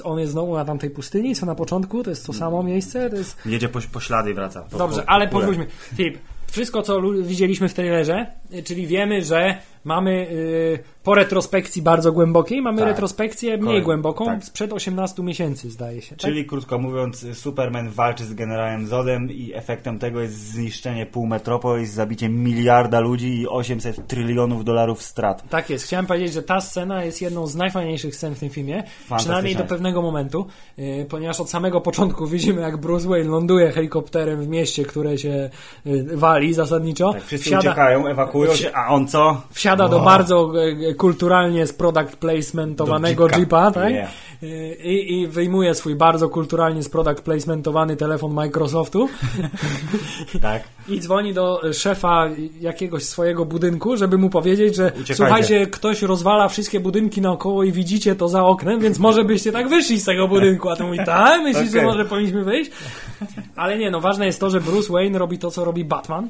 on 0.04 0.18
jest 0.18 0.32
znowu 0.32 0.54
na 0.54 0.64
tamtej 0.64 0.90
pustyni, 0.90 1.34
co 1.34 1.46
na 1.46 1.54
początku, 1.54 2.02
to 2.02 2.10
jest 2.10 2.26
to 2.26 2.32
samo 2.32 2.62
miejsce, 2.68 3.10
to 3.10 3.16
jest 3.16 3.46
Jedzie 3.46 3.68
po, 3.68 3.78
po 3.92 4.00
ślady 4.00 4.30
i 4.30 4.34
wraca. 4.34 4.62
Po, 4.62 4.78
Dobrze, 4.78 5.02
po, 5.02 5.10
ale 5.10 5.28
powróćmy. 5.28 5.66
Filip, 5.94 6.18
wszystko 6.50 6.82
co 6.82 7.00
widzieliśmy 7.22 7.68
w 7.68 7.74
trailerze, 7.74 8.26
czyli 8.64 8.86
wiemy, 8.86 9.22
że 9.22 9.58
mamy 9.84 10.26
y, 10.30 10.78
po 11.04 11.14
retrospekcji 11.14 11.82
bardzo 11.82 12.12
głębokiej, 12.12 12.62
mamy 12.62 12.78
Tak. 12.78 12.88
retrospekcję 12.88 13.56
mniej 13.56 13.66
Kolej- 13.66 13.82
głęboką, 13.82 14.24
tak. 14.24 14.44
sprzed 14.44 14.72
18 14.72 15.22
miesięcy 15.22 15.70
zdaje 15.70 16.02
się. 16.02 16.08
Tak? 16.10 16.18
Czyli 16.18 16.46
krótko 16.46 16.78
mówiąc, 16.78 17.26
Superman 17.34 17.90
walczy 17.90 18.24
z 18.24 18.34
generałem 18.34 18.86
Zodem 18.86 19.30
i 19.32 19.52
efektem 19.54 19.98
tego 19.98 20.20
jest 20.20 20.34
zniszczenie 20.34 21.06
pół 21.06 21.26
metropolis, 21.26 21.90
zabicie 21.90 22.28
miliarda 22.28 23.00
ludzi 23.00 23.40
i 23.40 23.48
800 23.48 24.06
trylionów 24.06 24.64
dolarów 24.64 25.02
strat. 25.02 25.48
Tak 25.48 25.70
jest. 25.70 25.84
Chciałem 25.84 26.06
powiedzieć, 26.06 26.32
że 26.32 26.42
ta 26.42 26.60
scena 26.60 27.04
jest 27.04 27.22
jedną 27.22 27.46
z 27.46 27.54
najfajniejszych 27.56 28.16
scen 28.16 28.34
w 28.34 28.38
tym 28.38 28.50
filmie, 28.50 28.82
przynajmniej 29.16 29.56
do 29.56 29.64
pewnego 29.64 30.02
momentu, 30.02 30.46
y, 30.78 31.06
ponieważ 31.10 31.40
od 31.40 31.50
samego 31.50 31.80
początku 31.80 32.26
widzimy, 32.26 32.60
jak 32.60 32.76
Bruce 32.76 33.08
Wayne 33.08 33.28
ląduje 33.30 33.70
helikopterem 33.70 34.42
w 34.42 34.48
mieście, 34.48 34.84
które 34.84 35.18
się 35.18 35.50
y, 35.86 36.16
wali 36.16 36.54
zasadniczo. 36.54 37.12
Tak, 37.12 37.24
wszyscy 37.24 37.58
uciekają, 37.58 38.06
ewakuują 38.06 38.54
się, 38.54 38.72
a 38.72 38.88
on 38.88 39.08
co? 39.08 39.40
Wsiada 39.50 39.67
do 39.76 40.00
O. 40.00 40.04
bardzo 40.04 40.52
e, 40.90 40.94
kulturalnie 40.94 41.66
z 41.66 41.72
product 41.72 42.16
placementowanego 42.16 43.28
Do 43.28 43.38
Jeepa. 43.38 43.70
Tak? 43.70 43.90
Yeah. 43.92 44.10
I, 44.84 45.20
I 45.20 45.26
wyjmuje 45.26 45.74
swój 45.74 45.94
bardzo 45.94 46.28
kulturalnie 46.28 46.82
z 46.82 46.88
product 46.88 47.20
placementowany 47.22 47.96
telefon 47.96 48.32
Microsoftu 48.32 49.08
Tak. 50.42 50.62
i 50.88 51.00
dzwoni 51.00 51.34
do 51.34 51.60
szefa 51.72 52.28
jakiegoś 52.60 53.04
swojego 53.04 53.44
budynku, 53.44 53.96
żeby 53.96 54.18
mu 54.18 54.30
powiedzieć, 54.30 54.76
że 54.76 54.86
Uciekajcie. 54.86 55.14
słuchajcie, 55.14 55.66
ktoś 55.66 56.02
rozwala 56.02 56.48
wszystkie 56.48 56.80
budynki 56.80 57.20
naokoło 57.20 57.64
i 57.64 57.72
widzicie 57.72 58.14
to 58.14 58.28
za 58.28 58.44
oknem, 58.44 58.80
więc 58.80 58.98
może 58.98 59.24
byście 59.24 59.52
tak 59.52 59.68
wyszli 59.68 60.00
z 60.00 60.04
tego 60.04 60.28
budynku. 60.28 60.70
A 60.70 60.76
to 60.76 60.86
mówi, 60.86 60.98
tak? 61.06 61.42
Myślisz, 61.42 61.70
że 61.70 61.78
Okej. 61.78 61.84
może 61.86 62.04
powinniśmy 62.04 62.44
wyjść? 62.44 62.70
Ale 63.56 63.78
nie, 63.78 63.90
no 63.90 64.00
ważne 64.00 64.26
jest 64.26 64.40
to, 64.40 64.50
że 64.50 64.60
Bruce 64.60 64.92
Wayne 64.92 65.18
robi 65.18 65.38
to, 65.38 65.50
co 65.50 65.64
robi 65.64 65.84
Batman. 65.84 66.28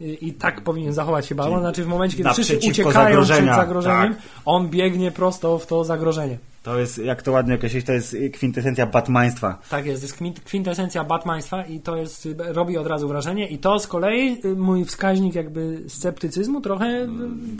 I, 0.00 0.32
tak 0.32 0.60
powinien 0.60 0.92
zachować 0.92 1.26
się 1.26 1.34
Batman. 1.34 1.60
Znaczy 1.60 1.84
w 1.84 1.86
momencie, 1.86 2.16
kiedy 2.16 2.30
wszyscy 2.30 2.56
uciekają 2.68 2.92
zagrożenia. 2.92 3.52
przed 3.52 3.56
zagrożeniem, 3.66 4.14
Tak. 4.14 4.22
on 4.44 4.68
biegnie 4.68 5.10
prosto 5.10 5.58
w 5.58 5.66
to 5.66 5.84
zagrożenie. 5.84 6.38
To 6.62 6.78
jest, 6.78 6.98
jak 6.98 7.22
to 7.22 7.32
ładnie 7.32 7.54
określić, 7.54 7.86
to 7.86 7.92
jest 7.92 8.16
kwintesencja 8.34 8.86
batmaństwa. 8.86 9.58
Tak 9.70 9.86
jest, 9.86 10.00
to 10.02 10.06
jest 10.06 10.16
kwint- 10.20 10.40
kwintesencja 10.44 11.04
Batmaństwa 11.04 11.64
i 11.64 11.80
to 11.80 11.96
jest, 11.96 12.28
robi 12.38 12.78
od 12.78 12.86
razu 12.86 13.08
wrażenie 13.08 13.48
i 13.48 13.58
to 13.58 13.78
z 13.78 13.86
kolei 13.86 14.40
y, 14.44 14.56
mój 14.56 14.84
wskaźnik 14.84 15.34
jakby 15.34 15.82
sceptycyzmu 15.88 16.60
trochę 16.60 16.86
y, 16.86 17.08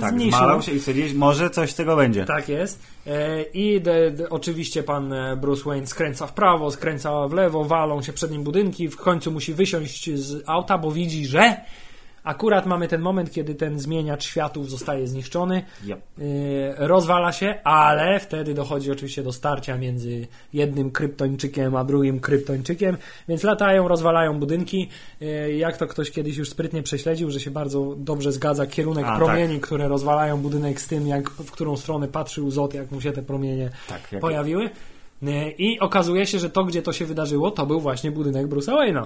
Tak, 0.00 0.10
zmniejszył. 0.10 0.38
zmalał 0.38 0.62
się 0.62 0.72
i 0.72 0.78
stwierdziłeś, 0.80 1.14
może 1.14 1.50
coś 1.50 1.70
z 1.70 1.74
tego 1.74 1.96
będzie. 1.96 2.24
Tak 2.24 2.48
jest. 2.48 2.82
E, 3.06 3.42
I 3.42 3.80
de, 3.80 4.10
de, 4.10 4.30
oczywiście 4.30 4.82
pan 4.82 5.12
e, 5.12 5.36
Bruce 5.36 5.62
Wayne 5.64 5.86
skręca 5.86 6.26
w 6.26 6.32
prawo, 6.32 6.70
skręca 6.70 7.28
w 7.28 7.32
lewo, 7.32 7.64
walą 7.64 8.02
się 8.02 8.12
przed 8.12 8.30
nim 8.30 8.42
budynki, 8.42 8.88
w 8.88 8.96
końcu 8.96 9.32
musi 9.32 9.54
wysiąść 9.54 10.10
z 10.14 10.42
auta, 10.46 10.78
bo 10.78 10.90
widzi, 10.90 11.26
że 11.26 11.56
akurat 12.28 12.66
mamy 12.66 12.88
ten 12.88 13.00
moment, 13.00 13.30
kiedy 13.32 13.54
ten 13.54 13.78
zmieniacz 13.78 14.24
światów 14.24 14.70
zostaje 14.70 15.06
zniszczony, 15.08 15.62
Yep. 15.86 16.00
e, 16.18 16.22
rozwala 16.88 17.32
się, 17.32 17.54
ale 17.64 18.20
wtedy 18.20 18.54
dochodzi 18.54 18.90
oczywiście 18.92 19.22
do 19.22 19.32
starcia 19.32 19.76
między 19.78 20.26
jednym 20.52 20.90
kryptończykiem 20.90 21.76
a 21.76 21.84
drugim 21.84 22.20
kryptończykiem, 22.20 22.96
więc 23.28 23.42
latają, 23.42 23.88
rozwalają 23.88 24.38
budynki. 24.40 24.88
E, 25.22 25.52
Jak 25.52 25.76
to 25.76 25.86
ktoś 25.86 26.10
kiedyś 26.10 26.36
już 26.36 26.50
sprytnie 26.50 26.82
prześledził, 26.82 27.30
że 27.30 27.40
się 27.40 27.50
bardzo 27.50 27.94
dobrze 27.96 28.32
zgadza 28.32 28.66
kierunek 28.66 29.04
A, 29.08 29.16
promieni, 29.16 29.60
które 29.60 29.88
rozwalają 29.88 30.36
budynek 30.40 30.80
z 30.80 30.86
tym, 30.88 31.06
jak, 31.06 31.30
w 31.30 31.50
którą 31.50 31.76
stronę 31.76 32.08
patrzył 32.08 32.50
Zot, 32.50 32.74
jak 32.74 32.90
mu 32.90 33.00
się 33.00 33.12
te 33.12 33.22
promienie 33.22 33.70
Tak, 33.88 34.12
jak- 34.12 34.20
pojawiły. 34.20 34.70
E, 35.22 35.50
I 35.50 35.80
okazuje 35.80 36.26
się, 36.26 36.38
że 36.38 36.50
to, 36.50 36.64
gdzie 36.64 36.82
to 36.82 36.92
się 36.92 37.06
wydarzyło, 37.06 37.50
to 37.50 37.66
był 37.66 37.80
właśnie 37.80 38.10
budynek 38.10 38.46
Bruce'a 38.46 38.72
Wayne'a. 38.76 39.04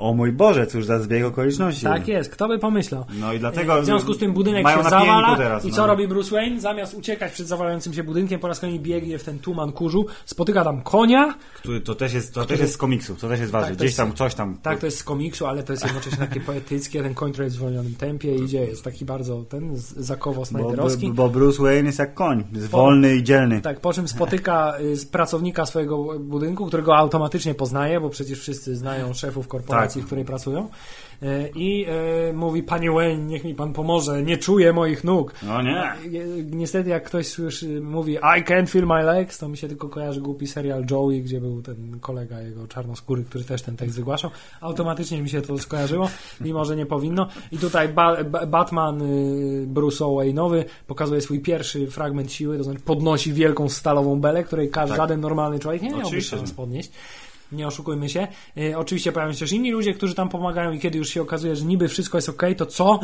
O 0.00 0.14
mój 0.14 0.32
Boże, 0.32 0.66
cóż 0.66 0.84
za 0.84 0.98
zbieg 0.98 1.24
okoliczności. 1.24 1.82
Tak 1.82 2.08
jest, 2.08 2.30
kto 2.30 2.48
by 2.48 2.58
pomyślał. 2.58 3.04
No 3.20 3.32
i 3.32 3.38
dlatego 3.38 3.82
W 3.82 3.84
związku 3.84 4.14
z 4.14 4.18
tym 4.18 4.32
budynek 4.32 4.68
się 4.68 4.82
zawala 4.82 5.36
teraz, 5.36 5.64
i 5.64 5.68
no. 5.68 5.74
co 5.74 5.86
robi 5.86 6.08
Bruce 6.08 6.30
Wayne? 6.30 6.60
Zamiast 6.60 6.94
uciekać 6.94 7.32
przed 7.32 7.46
zawalającym 7.46 7.94
się 7.94 8.04
budynkiem, 8.04 8.40
po 8.40 8.48
raz 8.48 8.60
kolejny 8.60 8.80
biegnie 8.82 9.18
w 9.18 9.24
ten 9.24 9.38
tuman 9.38 9.72
kurzu, 9.72 10.06
spotyka 10.24 10.64
tam 10.64 10.82
konia. 10.82 11.34
Który, 11.54 11.80
to 11.80 11.94
też 11.94 12.12
jest, 12.12 12.34
to 12.34 12.44
też 12.44 12.60
jest 12.60 12.72
z 12.72 12.76
komiksu, 12.76 13.14
to 13.14 13.28
też 13.28 13.40
jest 13.40 13.52
ważne. 13.52 13.68
Tak, 13.68 13.76
Gdzieś 13.76 13.96
tam, 13.96 14.12
coś 14.12 14.34
tam. 14.34 14.58
Tak, 14.62 14.78
to 14.78 14.86
jest 14.86 14.98
z 14.98 15.04
komiksu, 15.04 15.46
ale 15.46 15.62
to 15.62 15.72
jest 15.72 15.84
jednocześnie 15.84 16.18
takie 16.18 16.40
poetyckie, 16.50 17.02
ten 17.02 17.14
koń, 17.14 17.32
który 17.32 17.44
jest 17.44 17.56
w 17.56 17.58
zwolnionym 17.58 17.94
tempie 17.94 18.34
idzie, 18.34 18.64
jest 18.64 18.84
taki 18.84 19.04
bardzo 19.04 19.44
ten 19.48 19.72
zakowo 19.76 20.40
bo, 20.40 20.44
snajperowski. 20.44 21.12
bo 21.12 21.28
Bruce 21.28 21.62
Wayne 21.62 21.86
jest 21.86 21.98
jak 21.98 22.14
koń. 22.14 22.44
Jest 22.52 22.66
wolny 22.66 23.16
i 23.16 23.22
dzielny. 23.22 23.60
Tak, 23.60 23.80
po 23.80 23.92
czym 23.92 24.08
spotyka 24.08 24.74
y, 25.02 25.06
pracownika 25.06 25.66
swojego 25.66 26.18
budynku, 26.18 26.66
którego 26.66 26.96
automatycznie 26.96 27.54
poznaje, 27.54 28.00
bo 28.00 28.10
przecież 28.10 28.40
wszyscy 28.40 28.76
znają 28.76 29.14
szefów 29.14 29.48
korporacji, 29.48 29.89
Tak. 29.89 29.89
W 29.98 30.06
której 30.06 30.24
pracują. 30.24 30.68
E, 31.22 31.48
I 31.54 31.86
e, 32.28 32.32
mówi, 32.32 32.62
panie 32.62 32.90
Wayne, 32.90 33.24
niech 33.24 33.44
mi 33.44 33.54
pan 33.54 33.72
pomoże, 33.72 34.22
nie 34.22 34.38
czuję 34.38 34.72
moich 34.72 35.04
nóg. 35.04 35.34
No 35.42 35.62
nie. 35.62 35.82
E, 35.82 35.96
Niestety 36.50 36.90
jak 36.90 37.04
ktoś 37.04 37.26
słyszy, 37.26 37.80
mówi 37.80 38.12
I 38.14 38.44
can't 38.44 38.68
feel 38.68 38.86
my 38.86 39.02
legs, 39.02 39.38
to 39.38 39.48
mi 39.48 39.56
się 39.56 39.68
tylko 39.68 39.88
kojarzy 39.88 40.20
głupi 40.20 40.46
serial 40.46 40.84
Joey, 40.90 41.22
gdzie 41.22 41.40
był 41.40 41.62
ten 41.62 42.00
kolega 42.00 42.40
jego 42.40 42.66
czarnoskóry, 42.68 43.24
który 43.24 43.44
też 43.44 43.62
ten 43.62 43.76
tekst 43.76 43.96
wygłaszał. 43.96 44.30
Automatycznie 44.60 45.22
mi 45.22 45.28
się 45.30 45.42
to 45.42 45.58
skojarzyło, 45.58 46.10
mimo 46.40 46.64
że 46.64 46.76
nie 46.76 46.86
powinno. 46.86 47.28
I 47.52 47.58
tutaj 47.58 47.88
ba 47.88 48.24
ba 48.24 48.46
Batman 48.46 49.02
y, 49.02 49.64
Bruce 49.66 50.04
Wayne'owy 50.04 50.64
pokazuje 50.86 51.20
swój 51.20 51.40
pierwszy 51.40 51.86
fragment 51.86 52.32
siły, 52.32 52.58
to 52.58 52.64
znaczy 52.64 52.80
podnosi 52.80 53.32
wielką 53.32 53.68
stalową 53.68 54.20
belę, 54.20 54.44
której 54.44 54.70
każdy, 54.70 54.88
Tak. 54.88 54.96
żaden 54.96 55.20
normalny 55.20 55.58
człowiek 55.58 55.82
nie 55.82 55.88
miałby 55.90 56.04
Oczywiście. 56.06 56.36
szans 56.36 56.52
podnieść. 56.52 56.90
Nie 57.52 57.66
oszukujmy 57.66 58.08
się. 58.08 58.28
E, 58.72 58.78
oczywiście 58.78 59.12
pojawiają 59.12 59.32
się 59.34 59.40
też 59.40 59.52
inni 59.52 59.70
ludzie, 59.72 59.94
którzy 59.94 60.14
tam 60.14 60.28
pomagają 60.28 60.72
i 60.72 60.78
kiedy 60.78 60.98
już 60.98 61.08
się 61.08 61.22
okazuje, 61.22 61.56
że 61.56 61.64
niby 61.64 61.88
wszystko 61.88 62.18
jest 62.18 62.28
ok, 62.28 62.42
to 62.56 62.66
co? 62.66 63.00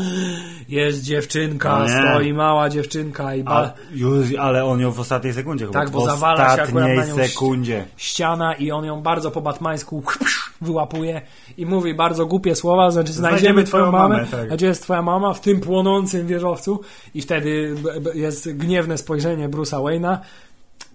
Jest 0.69 1.03
dziewczynka, 1.03 1.79
No 1.79 1.85
nie. 1.85 1.91
stoi 1.91 2.33
mała 2.33 2.69
dziewczynka 2.69 3.35
i 3.35 3.43
ba- 3.45 3.53
A, 3.57 3.73
już, 3.95 4.35
ale 4.39 4.65
on 4.65 4.81
ją 4.81 4.91
w 4.93 5.01
ostatniej 5.01 5.33
sekundzie 5.33 5.67
chyba. 5.67 5.79
Tak, 5.81 5.91
bo 5.91 6.07
zawala 6.07 6.37
się 6.37 6.43
akurat 6.45 6.69
ostatniej 6.69 6.97
na 6.97 7.07
nią 7.07 7.17
sekundzie. 7.17 7.85
ściana 7.97 8.55
i 8.55 8.71
on 8.71 8.85
ją 8.85 9.03
bardzo 9.03 9.31
po 9.31 9.41
batmańsku 9.41 10.03
wyłapuje 10.61 11.23
i 11.59 11.67
mówi 11.67 11.95
bardzo 11.95 12.27
głupie 12.27 12.55
słowa, 12.55 12.91
znaczy 12.91 13.13
znajdziemy, 13.13 13.39
Znajdziemy 13.41 13.65
twoją 13.65 13.93
mamę, 13.93 14.15
mamę, 14.15 14.27
tak. 14.31 14.49
gdzie 14.55 14.67
jest 14.67 14.83
twoja 14.83 15.03
mama? 15.03 15.35
W 15.35 15.41
tym 15.41 15.61
płonącym 15.61 16.27
wieżowcu 16.27 16.81
i 17.15 17.23
wtedy 17.23 17.75
jest 18.15 18.53
gniewne 18.57 18.99
spojrzenie 18.99 19.49
Bruce'a 19.49 19.83
Wayne'a, 19.83 20.19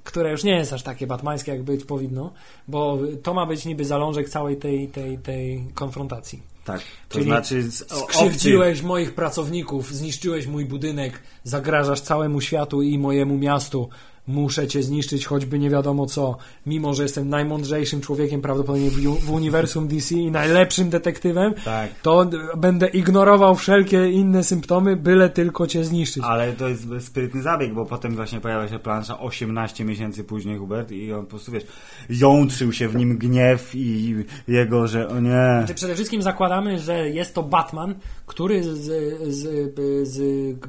które 0.03 0.31
już 0.31 0.43
nie 0.43 0.55
jest 0.55 0.73
aż 0.73 0.83
takie 0.83 1.07
batmańskie, 1.07 1.51
jak 1.51 1.63
być 1.63 1.85
powinno, 1.85 2.33
bo 2.67 2.99
to 3.23 3.33
ma 3.33 3.45
być 3.45 3.65
niby 3.65 3.85
zalążek 3.85 4.29
całej 4.29 4.57
tej, 4.57 4.87
tej, 4.87 5.17
tej 5.17 5.65
konfrontacji. 5.73 6.43
Tak, 6.65 6.81
to 7.09 7.13
Czyli 7.13 7.25
znaczy 7.25 7.71
Skrzywdziłeś 7.71 8.81
moich 8.81 9.15
pracowników, 9.15 9.93
zniszczyłeś 9.93 10.47
mój 10.47 10.65
budynek, 10.65 11.23
zagrażasz 11.43 12.01
całemu 12.01 12.41
światu 12.41 12.81
i 12.81 12.97
mojemu 12.97 13.37
miastu. 13.37 13.89
Muszę 14.31 14.67
cię 14.67 14.83
zniszczyć, 14.83 15.25
choćby 15.25 15.59
nie 15.59 15.69
wiadomo 15.69 16.05
co. 16.05 16.37
Mimo, 16.65 16.93
że 16.93 17.03
jestem 17.03 17.29
najmądrzejszym 17.29 18.01
człowiekiem 18.01 18.41
prawdopodobnie 18.41 18.89
w, 18.89 19.25
w 19.25 19.31
uniwersum 19.31 19.87
DC 19.87 20.15
i 20.15 20.31
najlepszym 20.31 20.89
detektywem, 20.89 21.53
Tak. 21.65 21.89
to 22.01 22.25
będę 22.57 22.87
ignorował 22.87 23.55
wszelkie 23.55 24.09
inne 24.11 24.43
symptomy, 24.43 24.95
byle 24.95 25.29
tylko 25.29 25.67
cię 25.67 25.83
zniszczyć. 25.83 26.23
Ale 26.25 26.53
to 26.53 26.67
jest 26.67 26.87
sprytny 26.99 27.41
zabieg, 27.41 27.73
bo 27.73 27.85
potem 27.85 28.15
właśnie 28.15 28.41
pojawia 28.41 28.67
się 28.67 28.79
plansza 28.79 29.19
18 29.19 29.85
miesięcy 29.85 30.23
później, 30.23 30.57
Hubert, 30.57 30.91
i 30.91 31.13
on 31.13 31.23
po 31.23 31.29
prostu, 31.29 31.51
wiesz, 31.51 31.63
jątrzył 32.09 32.73
się 32.73 32.87
w 32.87 32.95
nim 32.95 33.17
gniew 33.17 33.75
i 33.75 34.15
jego, 34.47 34.87
że 34.87 35.07
o 35.07 35.19
nie... 35.19 35.55
Znaczy, 35.57 35.73
przede 35.73 35.95
wszystkim 35.95 36.21
zakładamy, 36.21 36.79
że 36.79 37.09
jest 37.09 37.33
to 37.35 37.43
Batman, 37.43 37.95
który 38.25 38.63
z, 38.63 38.79
z, 39.33 39.73
z 40.07 40.19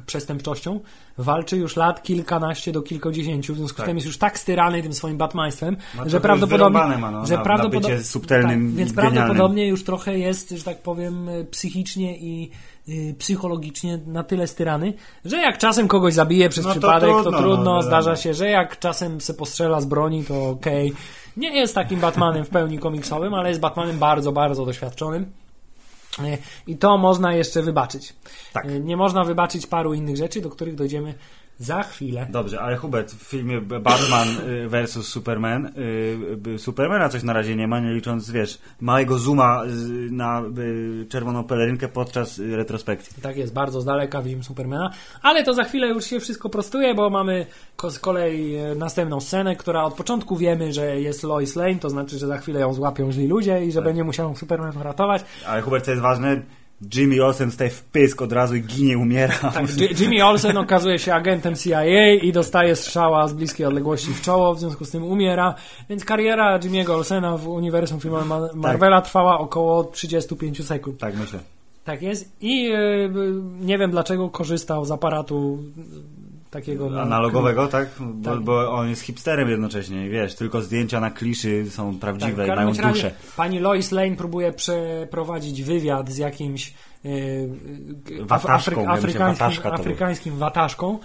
przestępczością 0.05 0.79
walczy 1.17 1.57
już 1.57 1.75
lat 1.75 2.03
kilkanaście 2.03 2.71
do 2.71 2.81
kilkudziesięciu, 2.81 3.53
w 3.53 3.57
związku 3.57 3.77
Tak. 3.77 3.85
z 3.85 3.87
tym 3.87 3.97
jest 3.97 4.07
już 4.07 4.17
tak 4.17 4.39
styrany 4.39 4.83
tym 4.83 4.93
swoim 4.93 5.17
batmaństwem, 5.17 5.77
Ma 5.95 6.09
że 6.09 6.21
prawdopodobnie, 6.21 6.79
ma, 6.97 7.11
no, 7.11 7.25
że 7.25 7.33
na- 7.33 7.39
na 7.39 7.43
prawdopodobnie 7.45 7.95
bycie 7.95 8.03
subtelnym, 8.03 8.67
tak, 8.67 8.75
więc 8.77 8.91
genialnym. 8.91 9.13
prawdopodobnie 9.13 9.67
już 9.67 9.83
trochę 9.83 10.17
jest, 10.19 10.49
że 10.49 10.63
tak 10.63 10.81
powiem, 10.81 11.29
psychicznie 11.51 12.17
i 12.17 12.51
y, 12.89 13.15
psychologicznie 13.19 13.99
na 14.07 14.23
tyle 14.23 14.47
styrany, 14.47 14.93
że 15.25 15.37
jak 15.37 15.57
czasem 15.57 15.87
kogoś 15.87 16.13
zabije 16.13 16.49
przez 16.49 16.65
No 16.65 16.69
to 16.73 16.79
przypadek, 16.79 17.09
to 17.09 17.21
trudno, 17.21 17.39
trudno, 17.39 17.63
no, 17.75 17.81
zdarza 17.83 18.09
wiadomo. 18.09 18.15
się, 18.23 18.33
że 18.33 18.49
jak 18.49 18.79
czasem 18.79 19.21
se 19.21 19.33
postrzela 19.33 19.81
z 19.81 19.85
broni, 19.85 20.23
to 20.23 20.49
okej. 20.49 20.93
Nie 21.37 21.49
jest 21.59 21.75
takim 21.75 21.99
Batmanem 21.99 22.45
w 22.45 22.49
pełni 22.49 22.79
komiksowym, 22.79 23.33
ale 23.33 23.49
jest 23.49 23.61
Batmanem 23.61 23.99
bardzo, 23.99 24.31
bardzo 24.31 24.65
doświadczonym. 24.65 25.31
E, 26.19 26.37
I 26.67 26.77
to 26.77 26.97
można 26.97 27.33
jeszcze 27.33 27.61
wybaczyć. 27.61 28.13
Tak. 28.53 28.65
E, 28.65 28.79
Nie 28.79 28.97
można 28.97 29.23
wybaczyć 29.23 29.67
paru 29.67 29.93
innych 29.93 30.17
rzeczy, 30.17 30.41
do 30.41 30.49
których 30.49 30.75
dojdziemy 30.75 31.13
za 31.59 31.83
chwilę. 31.83 32.27
Dobrze, 32.29 32.61
ale 32.61 32.77
Hubert, 32.77 33.11
w 33.11 33.23
filmie 33.23 33.61
Batman 33.61 34.27
y, 34.49 34.67
vs 34.69 35.05
Superman, 35.07 35.65
y, 35.65 36.49
y, 36.55 36.59
Supermana 36.59 37.09
coś 37.09 37.23
na 37.23 37.33
razie 37.33 37.55
nie 37.55 37.67
ma, 37.67 37.79
nie 37.79 37.93
licząc, 37.93 38.31
wiesz, 38.31 38.59
małego 38.81 39.19
zooma 39.19 39.63
na 40.11 40.43
czerwoną 41.09 41.43
pelerynkę 41.43 41.87
podczas 41.87 42.39
retrospekcji. 42.39 43.21
Tak 43.21 43.37
jest, 43.37 43.53
bardzo 43.53 43.81
z 43.81 43.85
daleka 43.85 44.21
widzimy 44.21 44.43
Supermana, 44.43 44.91
ale 45.21 45.43
to 45.43 45.53
za 45.53 45.63
chwilę 45.63 45.87
już 45.87 46.05
się 46.05 46.19
wszystko 46.19 46.49
prostuje, 46.49 46.95
bo 46.95 47.09
mamy 47.09 47.45
z 47.89 47.99
kolei 47.99 48.55
e, 48.55 48.75
następną 48.75 49.19
scenę, 49.19 49.55
która 49.55 49.83
od 49.83 49.93
początku 49.93 50.37
wiemy, 50.37 50.73
że 50.73 51.01
jest 51.01 51.23
Lois 51.23 51.55
Lane, 51.55 51.75
to 51.75 51.89
znaczy, 51.89 52.17
że 52.17 52.27
za 52.27 52.37
chwilę 52.37 52.59
ją 52.59 52.73
złapią 52.73 53.11
źli 53.11 53.27
ludzie 53.27 53.65
i 53.65 53.71
że 53.71 53.79
Tak. 53.79 53.85
będzie 53.85 54.03
musiał 54.03 54.35
Superman 54.35 54.81
ratować. 54.81 55.23
Ale 55.47 55.61
Hubert, 55.61 55.85
co 55.85 55.91
jest 55.91 56.03
ważne, 56.03 56.41
Jimmy 56.95 57.25
Olsen 57.25 57.51
staje 57.51 57.69
w 57.69 57.83
pysk 57.83 58.21
od 58.21 58.31
razu 58.31 58.55
i 58.55 58.61
ginie, 58.61 58.97
umiera. 58.97 59.33
Tak, 59.41 59.65
Jimmy 59.99 60.25
Olsen 60.25 60.57
okazuje 60.57 60.99
się 60.99 61.13
agentem 61.13 61.55
CIA 61.55 61.83
i 62.13 62.31
dostaje 62.31 62.75
strzała 62.75 63.27
z 63.27 63.33
bliskiej 63.33 63.65
odległości 63.65 64.13
w 64.13 64.21
czoło, 64.21 64.55
w 64.55 64.59
związku 64.59 64.85
z 64.85 64.89
tym 64.91 65.03
umiera, 65.03 65.55
więc 65.89 66.05
kariera 66.05 66.59
Jimmy'ego 66.59 66.91
Olsena 66.91 67.37
w 67.37 67.47
uniwersum 67.47 67.99
filmowym 67.99 68.27
Ma- 68.27 68.49
Marvela 68.53 69.01
trwała 69.01 69.39
około 69.39 69.83
35 69.83 70.65
sekund. 70.65 70.97
Tak 70.99 71.15
myślę. 71.17 71.39
Tak 71.83 72.01
jest 72.01 72.31
i 72.41 72.71
e, 72.71 72.77
nie 73.61 73.77
wiem 73.77 73.91
dlaczego 73.91 74.29
korzystał 74.29 74.85
z 74.85 74.91
aparatu 74.91 75.59
takiego 76.53 76.89
na- 76.89 77.01
Analogowego, 77.01 77.67
tak? 77.67 77.89
Bo, 77.99 78.31
Tak. 78.31 78.39
bo 78.39 78.71
on 78.71 78.89
jest 78.89 79.01
hipsterem 79.01 79.49
jednocześnie, 79.49 80.09
wiesz, 80.09 80.35
tylko 80.35 80.61
zdjęcia 80.61 80.99
na 80.99 81.11
kliszy 81.11 81.65
są 81.69 81.91
Tak, 81.91 81.99
prawdziwe 82.01 82.43
w 82.45 82.47
i 82.47 82.55
mają 82.55 82.73
duszę. 82.73 83.11
Pani 83.37 83.59
Lois 83.59 83.91
Lane 83.91 84.15
próbuje 84.15 84.53
przeprowadzić 84.53 85.63
wywiad 85.63 86.09
z 86.09 86.17
jakimś 86.17 86.73
Wataszką, 88.21 88.71
Afry- 88.71 88.83
ja 88.83 89.01
myślę, 89.01 89.25
afrykańskim, 89.25 89.71
afrykańskim 89.71 90.37
wataszką, 90.37 90.99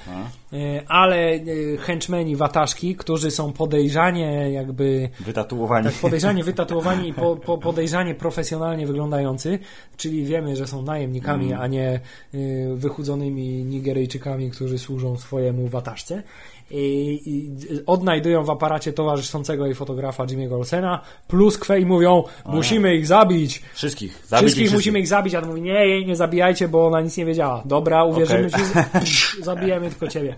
e, 0.53 0.83
ale 0.89 1.17
e, 1.33 1.41
henchmeni 1.79 2.37
wataszki, 2.37 2.97
którzy 2.97 3.31
są 3.31 3.53
podejrzanie 3.53 4.51
jakby 4.53 5.09
Wytatuowani. 5.21 5.85
tak 5.87 5.95
podejrzanie 5.95 6.45
wytatuowani 6.45 7.09
i 7.09 7.15
po, 7.15 7.37
po 7.47 7.59
podejrzanie 7.59 8.15
profesjonalnie 8.15 8.87
wyglądający, 8.87 9.59
czyli 9.97 10.25
wiemy, 10.25 10.57
że 10.57 10.67
są 10.67 10.83
najemnikami, 10.83 11.47
Mm. 11.47 11.61
a 11.61 11.67
nie 11.67 12.01
y, 12.35 12.69
wychudzonymi 12.75 13.65
Nigeryjczykami, 13.65 14.51
którzy 14.51 14.79
służą 14.79 15.17
swojemu 15.17 15.69
wataszce. 15.69 16.23
I, 16.71 17.21
i 17.27 17.51
odnajdują 17.87 18.45
w 18.45 18.51
aparacie 18.51 18.93
towarzyszącego 18.93 19.67
jej 19.67 19.75
fotografa 19.75 20.27
Jimmy'ego 20.27 20.55
Olsena, 20.55 21.01
pluskwę 21.29 21.81
i 21.81 21.87
mówią, 21.87 22.25
musimy 22.47 22.97
ich 22.97 23.07
zabić. 23.07 23.63
Wszystkich. 23.75 24.23
Zabić 24.27 24.43
Wszystkich 24.47 24.67
ich 24.67 24.73
musimy 24.73 25.01
ich 25.01 25.09
zabić, 25.09 25.35
a 25.35 25.39
on 25.39 25.49
mówi, 25.49 25.63
nie, 25.63 25.87
jej 25.87 26.07
nie 26.07 26.17
zabijajcie, 26.17 26.69
bo 26.69 26.87
ona 26.87 27.01
nic 27.01 27.17
nie 27.17 27.25
wiedziała. 27.25 27.63
Dobra, 27.65 28.05
uwierzymy 28.05 28.47
Okej. 28.47 29.05
ci, 29.05 29.43
zabijemy 29.43 29.91
tylko 29.91 30.09
ciebie. 30.09 30.35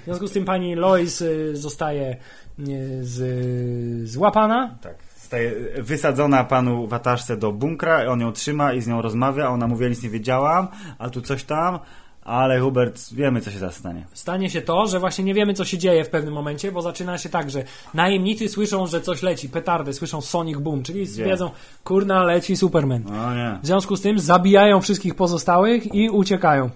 W 0.00 0.04
związku 0.04 0.26
z 0.26 0.32
tym 0.32 0.44
pani 0.44 0.74
Lois 0.74 1.20
y, 1.20 1.56
zostaje 1.56 2.16
y, 2.58 3.04
z, 3.04 4.10
złapana. 4.10 4.78
Tak. 4.82 4.94
Staje 5.16 5.52
wysadzona 5.78 6.44
panu 6.44 6.86
wataszce 6.86 7.36
do 7.36 7.52
bunkra, 7.52 8.06
on 8.06 8.20
ją 8.20 8.32
trzyma 8.32 8.72
i 8.72 8.80
z 8.80 8.86
nią 8.86 9.02
rozmawia, 9.02 9.46
a 9.46 9.48
ona 9.48 9.66
mówi, 9.66 9.82
ja 9.82 9.88
nic 9.88 10.02
nie 10.02 10.10
wiedziałam, 10.10 10.68
a 10.98 11.10
tu 11.10 11.22
coś 11.22 11.44
tam, 11.44 11.78
ale 12.24 12.60
Hubert, 12.60 13.14
wiemy 13.14 13.40
co 13.40 13.50
się 13.50 13.58
zastanie. 13.58 14.06
Stanie 14.12 14.50
się 14.50 14.62
to, 14.62 14.86
że 14.86 15.00
właśnie 15.00 15.24
nie 15.24 15.34
wiemy, 15.34 15.54
co 15.54 15.64
się 15.64 15.78
dzieje 15.78 16.04
w 16.04 16.10
pewnym 16.10 16.34
momencie, 16.34 16.72
bo 16.72 16.82
zaczyna 16.82 17.18
się 17.18 17.28
tak, 17.28 17.50
że 17.50 17.64
najemnicy 17.94 18.48
słyszą, 18.48 18.86
że 18.86 19.00
coś 19.00 19.22
leci, 19.22 19.48
petardy, 19.48 19.92
słyszą 19.92 20.20
Sonic 20.20 20.58
Boom, 20.58 20.82
czyli 20.82 21.06
Gdzie? 21.06 21.24
wiedzą, 21.24 21.50
kurna, 21.84 22.24
leci 22.24 22.56
Superman. 22.56 23.02
No 23.06 23.34
nie. 23.34 23.58
W 23.62 23.66
związku 23.66 23.96
z 23.96 24.00
tym 24.00 24.18
zabijają 24.18 24.80
wszystkich 24.80 25.14
pozostałych 25.14 25.94
i 25.94 26.10
uciekają. 26.10 26.70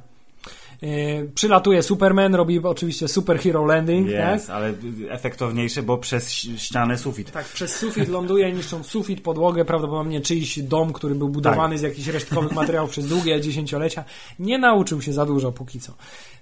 Yy, 0.85 1.31
przylatuje 1.35 1.83
Superman, 1.83 2.35
robi 2.35 2.59
oczywiście 2.59 3.09
superhero 3.09 3.64
landing, 3.66 4.11
tak? 4.12 4.33
Jest, 4.35 4.51
ale 4.51 4.75
efektowniejsze, 5.11 5.83
bo 5.83 5.99
przez 5.99 6.33
ścianę 6.33 6.99
sufit. 6.99 7.31
Tak, 7.31 7.44
przez 7.44 7.77
sufit 7.77 8.09
ląduje, 8.09 8.53
niszcząc 8.53 8.87
sufit, 8.87 9.20
podłogę, 9.20 9.64
prawdopodobnie 9.64 10.20
czyjś 10.20 10.59
dom, 10.59 10.92
który 10.92 11.14
był 11.14 11.29
budowany 11.29 11.79
z 11.79 11.83
jakichś 11.83 12.09
resztkowych 12.09 12.53
materiałów 12.53 12.90
przez 12.90 13.07
długie 13.07 13.40
dziesięciolecia. 13.40 14.05
Nie 14.38 14.59
nauczył 14.59 15.03
się 15.03 15.12
za 15.12 15.27
dużo 15.27 15.53
póki 15.53 15.81
co. 15.81 15.92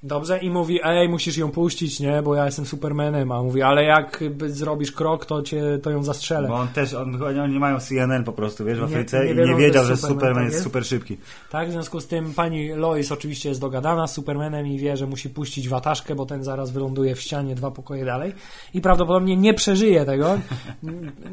Dobrze, 0.02 0.38
i 0.38 0.50
mówi, 0.50 0.80
ej, 0.84 1.08
musisz 1.08 1.36
ją 1.36 1.50
puścić, 1.50 2.00
nie, 2.00 2.22
bo 2.22 2.34
ja 2.34 2.44
jestem 2.46 2.66
Supermanem, 2.66 3.32
a 3.32 3.42
mówi, 3.42 3.62
ale 3.62 3.84
jak 3.84 4.24
zrobisz 4.46 4.92
krok, 4.92 5.26
to 5.26 5.42
cię, 5.42 5.62
to 5.82 5.90
ją 5.90 6.02
zastrzelę. 6.04 6.48
Bo 6.48 6.54
on 6.54 6.68
też, 6.68 6.94
on, 6.94 7.10
nie- 7.34 7.42
oni 7.42 7.52
nie 7.54 7.60
mają 7.60 7.80
CNN 7.80 8.24
po 8.24 8.32
prostu, 8.32 8.64
wiesz, 8.64 8.78
w 8.78 8.80
Nie- 8.80 8.86
Afryce 8.86 9.24
nie 9.24 9.30
i 9.30 9.34
wiedzą, 9.34 9.52
nie 9.52 9.58
wiedział, 9.58 9.84
że 9.84 9.96
Superman, 9.96 10.14
Superman 10.18 10.34
tak 10.34 10.44
jest 10.44 10.54
jest? 10.54 10.64
super 10.64 10.86
szybki. 10.86 11.16
Tak, 11.50 11.68
w 11.68 11.72
związku 11.72 12.00
z 12.00 12.06
tym 12.06 12.34
pani 12.34 12.68
Lois 12.68 13.12
oczywiście 13.12 13.48
jest 13.48 13.60
dogadana 13.60 14.06
z 14.06 14.12
Supermanem 14.14 14.31
i 14.74 14.78
wie, 14.78 14.96
że 14.96 15.06
musi 15.06 15.30
puścić 15.30 15.68
wataszkę, 15.68 16.14
bo 16.14 16.26
ten 16.26 16.44
zaraz 16.44 16.70
wyląduje 16.70 17.14
w 17.14 17.20
ścianie 17.20 17.54
dwa 17.54 17.70
pokoje 17.70 18.04
dalej 18.04 18.32
i 18.74 18.80
prawdopodobnie 18.80 19.36
nie 19.36 19.54
przeżyje 19.54 20.04
tego. 20.04 20.38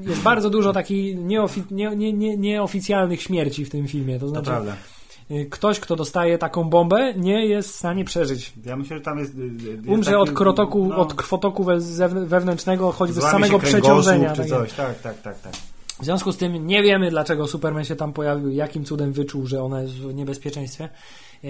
Jest 0.07 0.21
bardzo 0.21 0.49
dużo 0.49 0.73
takich 0.73 1.17
nieofi- 1.19 1.71
nie, 1.71 1.95
nie, 1.95 2.13
nie, 2.13 2.37
nieoficjalnych 2.37 3.21
śmierci 3.21 3.65
w 3.65 3.69
tym 3.69 3.87
filmie. 3.87 4.13
To 4.15 4.19
To 4.19 4.27
znaczy, 4.29 4.45
prawda. 4.45 4.73
y, 5.31 5.45
ktoś, 5.49 5.79
kto 5.79 5.95
dostaje 5.95 6.37
taką 6.37 6.63
bombę, 6.69 7.13
nie 7.13 7.45
jest 7.45 7.69
w 7.69 7.75
stanie 7.75 8.05
przeżyć. 8.05 8.53
Ja 8.65 8.75
myślę, 8.75 8.97
że 8.97 9.03
tam 9.03 9.19
jest... 9.19 9.35
y, 9.35 9.41
y, 9.41 9.45
jest 9.75 9.87
Umrze 9.87 10.11
taki- 10.11 10.21
od 10.21 10.31
krotoku, 10.31 10.87
no, 10.87 10.97
od 10.97 11.13
zew- 11.79 12.25
wewnętrznego, 12.27 12.91
choćby 12.91 13.21
z 13.21 13.23
samego 13.23 13.59
przeciążenia. 13.59 14.31
czy 14.31 14.37
tak 14.41 14.47
coś, 14.49 14.73
tak, 14.73 14.99
tak, 15.01 15.21
tak, 15.21 15.39
tak. 15.41 15.53
W 16.01 16.05
związku 16.05 16.31
z 16.31 16.37
tym 16.37 16.67
nie 16.67 16.83
wiemy, 16.83 17.09
dlaczego 17.09 17.47
Superman 17.47 17.85
się 17.85 17.95
tam 17.95 18.13
pojawił, 18.13 18.49
jakim 18.49 18.85
cudem 18.85 19.13
wyczuł, 19.13 19.47
że 19.47 19.63
ona 19.63 19.81
jest 19.81 19.93
w 19.93 20.13
niebezpieczeństwie. 20.13 20.89
E, 21.43 21.47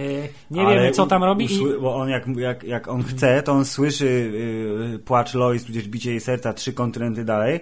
Nie 0.52 0.62
Ale 0.62 0.76
wiemy, 0.76 0.92
co 0.92 1.06
tam 1.08 1.24
robi. 1.24 1.46
Usły- 1.46 1.82
Bo 1.82 1.96
on 1.96 2.10
jak, 2.10 2.28
jak, 2.28 2.64
jak 2.64 2.88
on 2.88 3.04
chce, 3.04 3.44
to 3.44 3.52
on 3.52 3.66
słyszy 3.66 4.06
y, 4.96 5.00
płacz 5.00 5.34
Lois, 5.34 5.66
tudzież 5.66 5.88
bicie 5.88 6.10
jej 6.12 6.20
serca 6.20 6.54
trzy 6.54 6.74
kontynenty 6.74 7.24
dalej, 7.26 7.60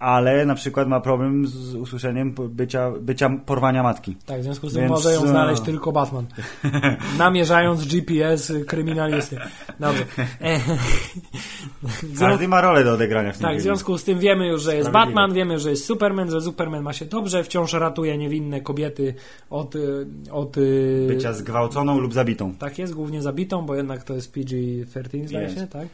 ale 0.00 0.46
na 0.46 0.54
przykład 0.54 0.88
ma 0.88 1.00
problem 1.00 1.46
z 1.46 1.74
usłyszeniem 1.74 2.34
bycia, 2.48 2.90
bycia 3.00 3.30
porwania 3.46 3.82
matki. 3.82 4.16
Tak, 4.26 4.40
w 4.40 4.42
związku 4.44 4.68
z 4.68 4.72
tym 4.72 4.82
Więc, 4.82 4.90
może 4.90 5.12
ją 5.12 5.20
no. 5.20 5.28
znaleźć 5.28 5.62
tylko 5.62 5.92
Batman. 5.92 6.26
Namierzając 7.18 7.86
GPS 7.86 8.52
kryminalisty. 8.66 9.36
Dobrze. 9.80 10.04
E, 10.40 10.60
Każdy 12.18 12.48
ma 12.48 12.60
rolę 12.60 12.84
do 12.84 12.92
odegrania 12.92 13.32
w 13.32 13.38
tym 13.38 13.42
Tak, 13.42 13.58
w 13.58 13.60
związku 13.60 13.98
z 13.98 14.04
tym 14.04 14.18
wiemy 14.18 14.46
już, 14.46 14.62
że 14.62 14.76
jest. 14.76 14.90
Batman, 14.90 15.32
wiemy, 15.32 15.58
że 15.58 15.70
jest 15.70 15.84
Superman, 15.84 16.30
że 16.30 16.40
Superman 16.40 16.82
ma 16.82 16.92
się 16.92 17.04
dobrze, 17.04 17.44
wciąż 17.44 17.72
ratuje 17.72 18.18
niewinne 18.18 18.60
kobiety 18.60 19.14
od... 19.50 19.76
y, 19.76 20.06
od 20.30 20.56
Bycia 21.08 21.32
zgwałconą 21.32 21.98
lub 21.98 22.14
zabitą. 22.14 22.54
Tak 22.54 22.78
jest, 22.78 22.94
głównie 22.94 23.22
zabitą, 23.22 23.66
bo 23.66 23.74
jednak 23.74 24.04
to 24.04 24.14
jest 24.14 24.34
PG-13 24.34 25.28
zdaje 25.28 25.50
się, 25.50 25.66
tak? 25.66 25.88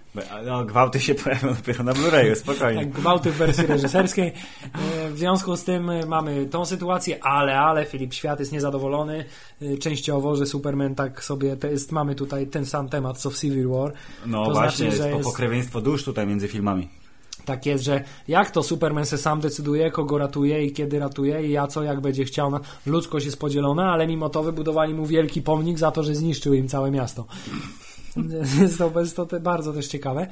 No, 0.47 0.64
gwałty 0.64 1.01
się 1.01 1.14
pojawią 1.25 1.55
dopiero 1.55 1.85
na 1.85 1.92
Blu-rayu, 1.92 2.35
spokojnie. 2.35 2.81
Tak, 2.81 2.90
gwałty 2.90 3.31
w 3.31 3.35
wersji 3.35 3.66
reżyserskiej. 3.66 3.95
E, 4.00 5.11
W 5.11 5.18
związku 5.18 5.56
z 5.56 5.64
tym 5.64 5.90
e, 5.90 6.06
mamy 6.06 6.46
tą 6.46 6.64
sytuację, 6.64 7.24
ale, 7.24 7.59
ale 7.61 7.85
Filip 7.85 8.14
Świat 8.14 8.40
jest 8.40 8.52
niezadowolony 8.52 9.24
e, 9.62 9.76
częściowo, 9.78 10.37
że 10.37 10.46
Superman 10.46 10.94
tak 10.94 11.24
sobie, 11.24 11.56
to 11.56 11.66
jest, 11.66 11.92
mamy 11.92 12.14
tutaj 12.14 12.46
ten 12.46 12.66
sam 12.66 12.88
temat 12.88 13.18
co 13.18 13.30
w 13.30 13.38
Civil 13.38 13.68
War. 13.68 13.92
No 14.26 14.44
to 14.46 14.50
właśnie, 14.52 14.92
znaczy, 14.92 15.11
jest- 15.11 15.24
pokrewieństwo 15.24 15.80
dusz 15.80 16.04
tutaj 16.04 16.26
między 16.26 16.48
filmami. 16.48 16.88
Tak 17.44 17.66
jest, 17.66 17.85
że 17.85 18.04
jak 18.28 18.50
to 18.50 18.62
Superman 18.62 19.06
se 19.06 19.18
sam 19.18 19.40
decyduje, 19.40 19.90
kogo 19.90 20.18
ratuje 20.18 20.64
i 20.66 20.72
kiedy 20.72 20.98
ratuje 20.98 21.46
i 21.46 21.50
ja 21.50 21.66
co, 21.66 21.82
jak 21.82 22.00
będzie 22.00 22.24
chciał. 22.24 22.50
No, 22.50 22.61
ludzkość 22.87 23.26
jest 23.26 23.38
podzielona, 23.40 23.92
ale 23.92 24.06
mimo 24.06 24.28
to 24.28 24.42
wybudowali 24.42 24.94
mu 24.94 25.06
wielki 25.06 25.42
pomnik 25.42 25.78
za 25.78 25.90
to, 25.90 26.02
że 26.02 26.14
zniszczył 26.14 26.54
im 26.54 26.68
całe 26.68 26.90
miasto. 26.90 27.26
Jest 28.61 28.79
to, 28.79 29.00
jest 29.00 29.16
to 29.16 29.26
te- 29.26 29.40
bardzo 29.40 29.72
też 29.72 29.88
ciekawe. 29.88 30.26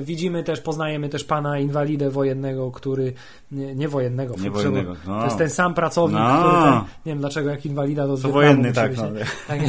Widzimy 0.00 0.44
też, 0.44 0.60
poznajemy 0.60 1.08
też 1.08 1.24
pana 1.24 1.58
inwalidę 1.58 2.10
wojennego, 2.10 2.70
który, 2.70 3.12
nie, 3.52 3.74
nie 3.74 3.88
wojennego, 3.88 4.34
Nie 4.34 4.38
przepraszam, 4.40 4.72
wojennego, 4.72 4.96
no. 5.06 5.18
to 5.18 5.24
jest 5.24 5.38
ten 5.38 5.50
sam 5.50 5.74
pracownik, 5.74 6.18
No. 6.20 6.38
który 6.38 6.62
ten, 6.62 6.72
nie 7.06 7.12
wiem 7.12 7.18
dlaczego 7.18 7.50
jak 7.50 7.66
inwalida 7.66 8.06
to 8.06 8.16
To 8.16 8.28
wojenny, 8.28 8.72
tak, 8.72 8.96
no. 8.96 9.02
tak, 9.48 9.60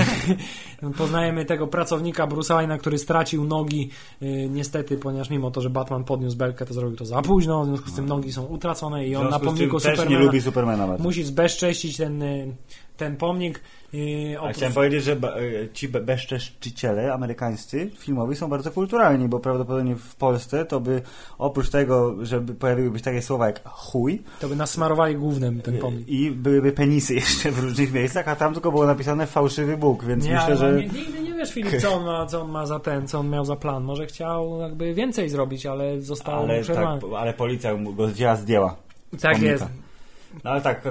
poznajemy 0.98 1.46
tego 1.46 1.68
pracownika 1.68 2.28
Wayne'a, 2.28 2.78
który 2.78 2.98
stracił 2.98 3.44
nogi 3.44 3.90
y, 4.22 4.50
niestety, 4.52 4.98
ponieważ 4.98 5.30
mimo 5.30 5.52
to, 5.52 5.62
że 5.62 5.70
Batman 5.70 6.04
podniósł 6.04 6.38
belkę, 6.38 6.66
to 6.66 6.74
zrobił 6.74 6.98
to 6.98 7.06
za 7.06 7.22
późno, 7.22 7.64
w 7.64 7.68
związku 7.68 7.90
z 7.90 7.94
tym 7.96 8.06
nogi 8.06 8.32
są 8.32 8.46
utracone 8.46 9.08
i 9.08 9.16
on 9.16 9.30
na 9.30 9.40
pomniku 9.40 9.80
Supermana 9.80 10.42
Supermana 10.42 10.98
musi 11.00 11.24
zbezcześcić 11.24 11.98
ten, 11.98 12.22
y, 12.24 12.56
ten 12.98 13.18
pomnik. 13.18 13.62
y, 13.94 14.36
A 14.38 14.42
oprócz- 14.42 14.56
chciałem 14.56 14.74
powiedzieć, 14.74 15.04
że 15.04 15.12
e, 15.12 15.18
ci 15.74 15.90
be- 15.90 16.02
bezczeszczyciele 16.02 17.14
amerykańscy 17.14 17.90
filmowi 18.00 18.36
są 18.36 18.50
bardzo 18.50 18.72
kulturalni, 18.72 19.28
bo 19.28 19.40
prawdopodobnie 19.40 19.96
w 19.96 20.16
Polsce 20.16 20.66
to 20.66 20.80
by 20.80 21.02
oprócz 21.38 21.70
tego, 21.70 22.26
żeby 22.26 22.54
pojawiły 22.54 22.98
się 22.98 23.04
takie 23.04 23.22
słowa 23.22 23.46
jak 23.48 23.64
chuj 23.70 24.22
to 24.40 24.48
by 24.50 24.56
nasmarowali 24.56 25.16
głównym 25.16 25.62
ten 25.62 25.78
pomnik. 25.78 26.08
i 26.10 26.32
byłyby 26.32 26.72
penisy 26.72 27.14
jeszcze 27.22 27.52
w 27.52 27.60
różnych 27.60 27.94
miejscach, 27.94 28.28
a 28.28 28.36
tam 28.36 28.54
tylko 28.54 28.72
było 28.72 28.86
napisane 28.86 29.28
fałszywy 29.28 29.78
Bóg, 29.78 30.06
więc 30.06 30.26
Nie, 30.26 30.34
myślę, 30.34 30.58
że... 30.58 30.74
nie, 30.74 30.86
nigdy 30.88 31.20
nie 31.24 31.34
wiesz, 31.34 31.54
Filip, 31.54 31.82
co 31.82 31.94
on, 31.94 32.06
ma, 32.06 32.26
co 32.26 32.42
on 32.42 32.52
ma 32.52 32.66
za 32.66 32.80
ten, 32.80 33.08
co 33.08 33.20
on 33.20 33.30
miał 33.30 33.46
za 33.46 33.56
plan. 33.56 33.84
Może 33.84 34.06
chciał 34.06 34.62
jakby 34.62 34.94
więcej 34.94 35.30
zrobić, 35.30 35.66
ale 35.66 36.02
zostało 36.02 36.46
mu 36.46 36.52
Ale, 36.52 36.62
przerwane. 36.62 37.02
tak, 37.02 37.10
ale 37.18 37.34
policja 37.34 37.76
mu 37.76 37.94
go 37.94 38.08
zdjęła. 38.36 38.76
Tak 39.22 39.32
pomnika. 39.32 39.52
jest. 39.52 39.66
No 40.44 40.52
ale 40.52 40.62
tak, 40.62 40.84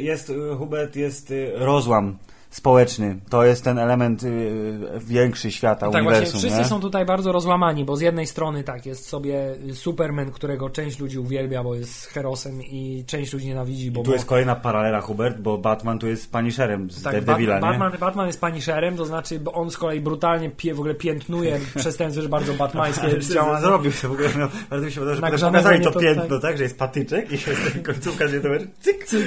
jest, 0.00 0.30
y, 0.30 0.54
Hubert, 0.58 0.96
jest 0.96 1.30
y, 1.30 1.52
rozłam 1.54 2.16
społeczny. 2.54 3.16
To 3.30 3.44
jest 3.44 3.64
ten 3.64 3.78
element 3.78 4.22
y, 4.22 4.78
większy 5.00 5.52
świata, 5.52 5.90
Tak, 5.90 6.02
właśnie 6.02 6.08
uniwersum. 6.08 6.40
wszyscy 6.40 6.58
nie? 6.58 6.64
są 6.64 6.80
tutaj 6.80 7.04
bardzo 7.04 7.32
rozłamani, 7.32 7.84
bo 7.84 7.96
z 7.96 8.00
jednej 8.00 8.26
strony 8.26 8.64
tak, 8.64 8.86
jest 8.86 9.08
sobie 9.08 9.54
Superman, 9.72 10.30
którego 10.30 10.70
część 10.70 10.98
ludzi 10.98 11.18
uwielbia, 11.18 11.64
bo 11.64 11.74
jest 11.74 12.06
herosem 12.06 12.62
i 12.62 13.04
część 13.06 13.32
ludzi 13.32 13.46
nienawidzi, 13.46 13.90
bo... 13.90 14.00
I 14.00 14.04
tu 14.04 14.12
jest 14.12 14.24
kolejna 14.24 14.56
paralela, 14.56 15.00
Hubert, 15.00 15.38
bo 15.38 15.58
Batman 15.58 15.98
tu 15.98 16.06
jest 16.06 16.32
Punisherem 16.32 16.90
z 16.90 17.02
tak, 17.02 17.12
Daredevila, 17.12 17.54
Bat-? 17.54 17.60
Batman, 17.60 17.92
Batman 18.00 18.26
jest 18.26 18.40
Punisherem, 18.40 18.96
to 18.96 19.06
znaczy 19.06 19.40
bo 19.40 19.52
on 19.52 19.70
z 19.70 19.76
kolei 19.76 20.00
brutalnie 20.00 20.50
pie, 20.50 20.74
w 20.74 20.78
ogóle 20.78 20.94
piętnuje 20.94 21.60
przestępstwo, 21.76 22.22
że 22.22 22.28
bardzo 22.28 22.54
batmańskie 22.54 23.22
zrobił 23.60 23.92
to 24.02 24.08
w 24.08 24.12
ogóle, 24.12 24.28
no, 24.38 24.48
bardzo 24.70 24.86
mi 24.86 24.92
się 24.92 25.00
podoba, 25.00 25.36
że 25.36 25.46
pokazali 25.46 25.84
to 25.84 25.90
to 25.90 26.00
piętno, 26.00 26.38
tak, 26.38 26.56
że 26.56 26.62
jest 26.62 26.78
patyczek 26.78 27.30
i 27.30 27.32
jest 27.32 27.78
końcówka, 27.86 28.28
gdzie 28.28 28.40
to 28.40 28.48
cyk, 28.80 29.04
cyk. 29.04 29.26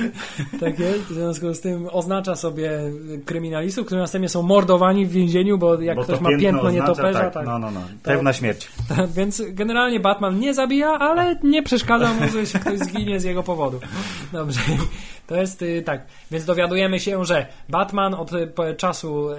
Tak 0.59 0.79
jest, 0.79 0.99
w 0.99 1.13
związku 1.13 1.53
z 1.53 1.61
tym 1.61 1.87
oznacza 1.91 2.35
sobie 2.35 2.71
kryminalistów, 3.25 3.85
którzy 3.85 4.01
następnie 4.01 4.29
są 4.29 4.41
mordowani 4.41 5.05
w 5.05 5.11
więzieniu, 5.11 5.57
bo 5.57 5.81
jak 5.81 5.95
Bo 5.95 6.03
ktoś 6.03 6.17
to 6.17 6.23
ma 6.23 6.29
piętno 6.39 6.71
nietoperza, 6.71 7.19
tak, 7.19 7.33
tak. 7.33 7.45
No, 7.45 7.59
no, 7.59 7.71
no. 7.71 7.81
Pewna 8.03 8.33
śmierć. 8.33 8.67
Tak, 8.95 9.11
Więc 9.11 9.43
generalnie 9.49 9.99
Batman 9.99 10.39
nie 10.39 10.53
zabija, 10.53 10.89
ale 10.89 11.35
nie 11.43 11.63
przeszkadza 11.63 12.13
mu, 12.13 12.29
że 12.29 12.45
się 12.45 12.59
ktoś 12.69 12.79
zginie 12.79 13.19
z 13.19 13.23
jego 13.23 13.43
powodu. 13.43 13.79
Dobrze. 14.33 14.59
To 15.27 15.35
jest 15.35 15.61
y, 15.61 15.81
tak. 15.85 16.05
Więc 16.31 16.45
dowiadujemy 16.45 16.99
się, 16.99 17.25
że 17.25 17.47
Batman 17.69 18.13
od 18.13 18.33
y, 18.33 18.75
czasu, 18.77 19.29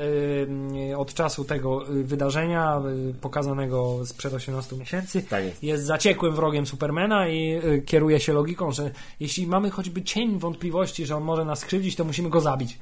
y, 0.91 0.97
od 0.97 1.15
czasu 1.15 1.45
tego 1.45 1.85
wydarzenia 1.89 2.83
pokazanego 3.21 4.07
sprzed 4.07 4.35
18 4.35 4.77
miesięcy 4.77 5.23
Tak 5.23 5.45
jest. 5.45 5.63
jest 5.63 5.85
zaciekłym 5.85 6.35
wrogiem 6.35 6.67
Supermana 6.67 7.29
i 7.29 7.61
kieruje 7.87 8.21
się 8.21 8.33
logiką, 8.33 8.73
że 8.73 8.91
jeśli 9.21 9.47
mamy 9.47 9.71
choćby 9.71 10.03
cień 10.03 10.39
wątpliwości, 10.39 11.07
że 11.07 11.17
on 11.17 11.23
może 11.23 11.45
nas 11.45 11.59
skrzywdzić, 11.59 11.97
to 11.97 12.05
musimy 12.05 12.31
go 12.31 12.41
zabić. 12.41 12.79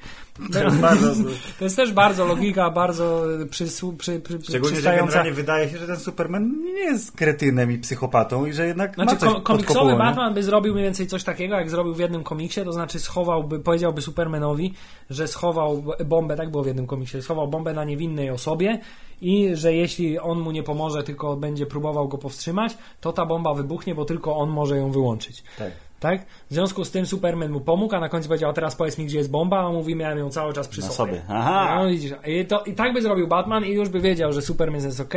Jest 0.64 0.80
bardzo... 0.88 1.14
To 1.58 1.64
jest 1.64 1.76
też 1.76 1.92
bardzo 1.92 2.24
logika, 2.24 2.70
bardzo 2.70 3.22
przysłu, 3.50 3.92
przy, 3.92 4.20
przy, 4.20 4.38
Szczególnie, 4.42 4.80
że 4.80 4.96
generalnie 4.96 5.32
wydaje 5.32 5.68
się, 5.68 5.78
że 5.78 5.86
ten 5.86 5.96
Superman 5.96 6.62
nie 6.64 6.80
jest 6.80 7.12
kretynem 7.12 7.72
i 7.72 7.78
psychopatą 7.78 8.46
i 8.46 8.52
że 8.52 8.66
jednak 8.66 8.94
Znaczy, 8.94 9.14
ma 9.14 9.20
coś 9.20 9.28
ko- 9.28 9.34
pod 9.34 9.44
komiksowy 9.44 9.78
kopułą, 9.78 9.92
nie? 9.92 9.98
Batman 9.98 10.34
by 10.34 10.42
zrobił 10.42 10.72
mniej 10.72 10.84
więcej 10.84 11.06
coś 11.06 11.24
takiego, 11.24 11.56
jak 11.56 11.70
zrobił 11.70 11.94
w 11.94 11.98
jednym 11.98 12.24
komiksie, 12.24 12.64
to 12.64 12.72
znaczy 12.72 13.00
schowałby, 13.00 13.60
powiedziałby 13.60 14.02
Supermanowi, 14.02 14.74
że 15.10 15.28
schował 15.28 15.84
bombę, 16.06 16.36
tak 16.36 16.50
było 16.50 16.62
w 16.62 16.66
jednym 16.66 16.86
komiksie, 16.86 17.22
schował 17.22 17.48
bombę 17.48 17.74
na 17.74 17.84
niewinnej 17.84 18.30
osobie 18.30 18.78
i 19.20 19.50
że 19.56 19.74
jeśli 19.74 20.18
on 20.18 20.40
mu 20.40 20.50
nie 20.50 20.62
pomoże, 20.62 21.02
tylko 21.02 21.36
będzie 21.36 21.66
próbował 21.66 22.08
go 22.08 22.18
powstrzymać, 22.18 22.78
to 23.00 23.12
ta 23.12 23.26
bomba 23.26 23.54
wybuchnie, 23.54 23.94
bo 23.94 24.04
tylko 24.04 24.36
on 24.36 24.50
może 24.50 24.76
ją 24.76 24.90
wyłączyć. 24.90 25.44
Tak. 25.58 25.72
Tak? 26.00 26.26
W 26.50 26.54
związku 26.54 26.84
z 26.84 26.90
tym 26.90 27.06
Superman 27.06 27.50
mu 27.50 27.60
pomógł, 27.60 27.94
a 27.94 28.00
na 28.00 28.08
końcu 28.08 28.28
powiedział, 28.28 28.50
a 28.50 28.52
teraz 28.52 28.76
powiedz 28.76 28.98
mi, 28.98 29.06
gdzie 29.06 29.18
jest 29.18 29.30
bomba, 29.30 29.58
a 29.58 29.64
on 29.64 29.74
mówi, 29.74 29.96
miałem 29.96 30.18
ją 30.18 30.30
cały 30.30 30.52
czas 30.52 30.68
przy 30.68 30.80
Na 30.80 30.86
sobie. 30.86 31.12
sobie. 31.12 31.22
Aha. 31.28 31.76
No 31.82 31.90
widzisz, 31.90 32.12
i, 32.26 32.44
to, 32.46 32.64
i 32.64 32.72
tak 32.72 32.92
by 32.92 33.02
zrobił 33.02 33.26
Batman 33.28 33.64
i 33.64 33.72
już 33.72 33.88
by 33.88 34.00
wiedział, 34.00 34.32
że 34.32 34.42
Superman 34.42 34.82
jest 34.82 35.00
ok, 35.00 35.14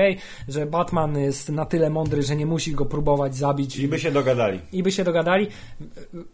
że 0.48 0.66
Batman 0.66 1.18
jest 1.18 1.50
na 1.50 1.66
tyle 1.66 1.90
mądry, 1.90 2.22
że 2.22 2.36
nie 2.36 2.46
musi 2.46 2.72
go 2.72 2.86
próbować 2.86 3.36
zabić. 3.36 3.80
I 3.80 3.88
by 3.88 4.00
się 4.00 4.12
dogadali. 4.12 4.60
I 4.72 4.84
by 4.84 4.92
się 4.92 5.04
dogadali. 5.04 5.48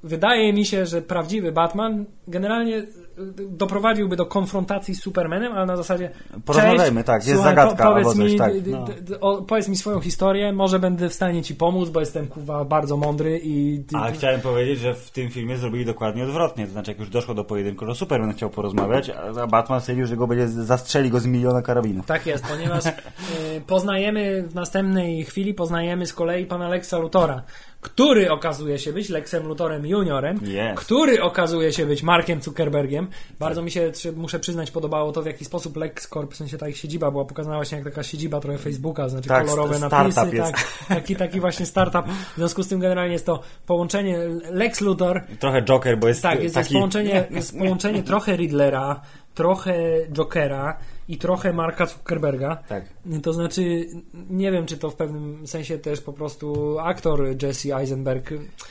Wydaje 0.04 0.54
mi 0.54 0.66
się, 0.66 0.86
że 0.86 1.02
prawdziwy 1.02 1.52
Batman 1.52 2.06
generalnie 2.28 2.84
doprowadziłby 3.50 4.16
do 4.16 4.26
konfrontacji 4.26 4.96
z 4.96 5.02
Supermanem, 5.02 5.54
ale 5.54 5.66
na 5.66 5.78
zasadzie 5.78 6.10
Porozmawiajmy, 6.46 7.04
cześć, 7.04 7.08
tak, 7.08 7.28
jest 7.28 7.34
słuchaj, 7.34 7.56
zagadka 7.56 7.84
po, 7.84 7.92
powiedz 7.92 8.08
coś, 8.08 8.32
mi, 8.32 8.38
tak, 8.38 8.54
no. 8.66 8.86
o, 9.20 9.42
powiedz 9.42 9.68
mi 9.68 9.78
swoją 9.78 10.00
historię, 10.00 10.54
może 10.54 10.80
będę 10.80 11.10
w 11.10 11.14
stanie 11.14 11.44
ci 11.44 11.56
pomóc, 11.56 11.90
bo 11.90 12.00
jestem 12.00 12.28
kurwa 12.28 12.66
bardzo 12.66 12.98
mądry 12.98 13.40
i... 13.44 13.84
A 13.94 14.12
chciałem 14.12 14.42
powiedzieć, 14.42 14.80
że 14.80 14.94
w 14.94 15.12
tym 15.12 15.30
filmie 15.30 15.58
zrobili 15.58 15.86
dokładnie 15.86 16.24
odwrotnie. 16.24 16.66
To 16.66 16.72
znaczy, 16.72 16.92
jak 16.92 17.00
już 17.00 17.10
doszło 17.10 17.34
do 17.34 17.44
pojedynku, 17.44 17.86
że 17.86 17.96
Superman 17.96 18.34
chciał 18.34 18.50
porozmawiać, 18.50 19.12
a 19.42 19.48
Batman 19.48 19.82
stwierdził, 19.82 20.06
że 20.06 20.18
go 20.18 20.28
będzie 20.28 20.48
zastrzeli 20.48 21.10
go 21.10 21.20
z 21.20 21.26
miliona 21.26 21.62
karabinów. 21.62 22.06
Tak 22.06 22.26
jest, 22.26 22.46
ponieważ 22.48 22.86
y, 22.88 22.92
poznajemy 23.68 24.44
w 24.44 24.56
następnej 24.56 25.24
chwili, 25.24 25.54
poznajemy 25.54 26.06
z 26.06 26.14
kolei 26.14 26.46
pana 26.46 26.70
Lexa 26.70 26.94
Lutora, 26.94 27.44
który 27.86 28.32
okazuje 28.32 28.80
się 28.80 28.94
być 28.94 29.10
Lexem 29.10 29.48
Lutorem 29.48 29.86
juniorem, 29.86 30.40
Jest. 30.44 30.80
który 30.80 31.22
okazuje 31.22 31.74
się 31.74 31.86
być 31.86 32.04
Markiem 32.04 32.42
Zuckerbergiem. 32.42 33.08
Bardzo 33.40 33.62
mi 33.62 33.72
się, 33.72 33.92
muszę 34.16 34.40
przyznać, 34.40 34.72
podobało 34.72 35.12
to, 35.12 35.22
w 35.22 35.26
jaki 35.26 35.46
sposób 35.46 35.78
LexCorp, 35.78 36.34
w 36.34 36.36
sensie 36.36 36.58
ta 36.58 36.68
ich 36.70 36.78
siedziba 36.78 37.12
była 37.12 37.26
pokazana 37.26 37.56
właśnie 37.56 37.78
jak 37.78 37.88
taka 37.88 38.04
siedziba 38.04 38.40
trochę 38.40 38.58
Facebooka, 38.58 39.10
znaczy 39.10 39.30
Tak, 39.30 39.46
kolorowe 39.46 39.80
napisy, 39.80 40.36
jest. 40.36 40.52
tak, 40.54 40.68
taki, 40.88 41.16
taki 41.16 41.40
właśnie 41.40 41.66
startup. 41.66 42.06
W 42.34 42.38
związku 42.38 42.64
z 42.64 42.68
tym 42.68 42.80
generalnie 42.80 43.14
jest 43.14 43.26
to 43.26 43.40
połączenie 43.66 44.20
Lex 44.52 44.82
Luthor 44.82 45.22
Trochę 45.40 45.62
Joker, 45.62 45.98
bo 45.98 46.08
jest 46.08 46.22
tak, 46.22 46.44
jest, 46.44 46.56
taki... 46.56 46.66
jest, 46.66 46.74
połączenie, 46.74 47.28
jest 47.32 47.58
połączenie 47.58 48.04
trochę 48.04 48.36
Riddlera, 48.36 49.02
trochę 49.34 49.76
Jokera 50.12 50.78
i 51.08 51.18
trochę 51.18 51.54
Marka 51.54 51.86
Zuckerberga. 51.86 52.56
Tak. 52.56 52.86
To 53.24 53.34
znaczy, 53.34 53.86
nie 54.30 54.52
wiem, 54.52 54.66
czy 54.66 54.78
to 54.78 54.90
w 54.90 54.96
pewnym 54.96 55.48
sensie 55.48 55.78
też 55.78 56.02
po 56.02 56.14
prostu 56.14 56.78
aktor 56.80 57.26
Jesse 57.44 57.78
Eisenberg. 57.78 58.30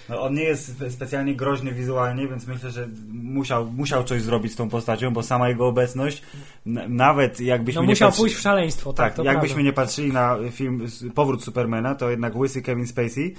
No, 0.09 0.21
on 0.23 0.35
nie 0.35 0.43
jest 0.43 0.79
spe- 0.81 0.91
specjalnie 0.91 1.35
groźny 1.35 1.73
wizualnie, 1.73 2.29
więc 2.29 2.47
myślę, 2.47 2.71
że 2.71 2.89
musiał, 3.13 3.67
musiał 3.67 4.05
coś 4.05 4.23
zrobić 4.23 4.53
z 4.53 4.57
tą 4.57 4.69
postacią, 4.69 5.11
bo 5.13 5.23
sama 5.23 5.49
jego 5.49 5.67
obecność, 5.67 6.23
n- 6.67 6.97
nawet 6.97 7.41
jakbyśmy 7.41 7.81
No 7.81 7.87
nie 7.87 7.93
musiał 7.93 8.09
patrzy- 8.11 8.21
pójść 8.21 8.37
w 8.37 8.41
szaleństwo, 8.41 8.93
tak, 8.93 9.07
Tak, 9.07 9.17
to 9.17 9.25
jakbyśmy 9.25 9.55
prawda. 9.55 9.67
nie 9.67 9.73
patrzyli 9.73 10.13
na 10.13 10.37
film 10.51 10.87
Powrót 11.15 11.45
Supermana, 11.45 11.95
to 11.95 12.11
jednak 12.11 12.37
łysy 12.37 12.63
Kevin 12.63 12.87
Spacey 12.87 13.35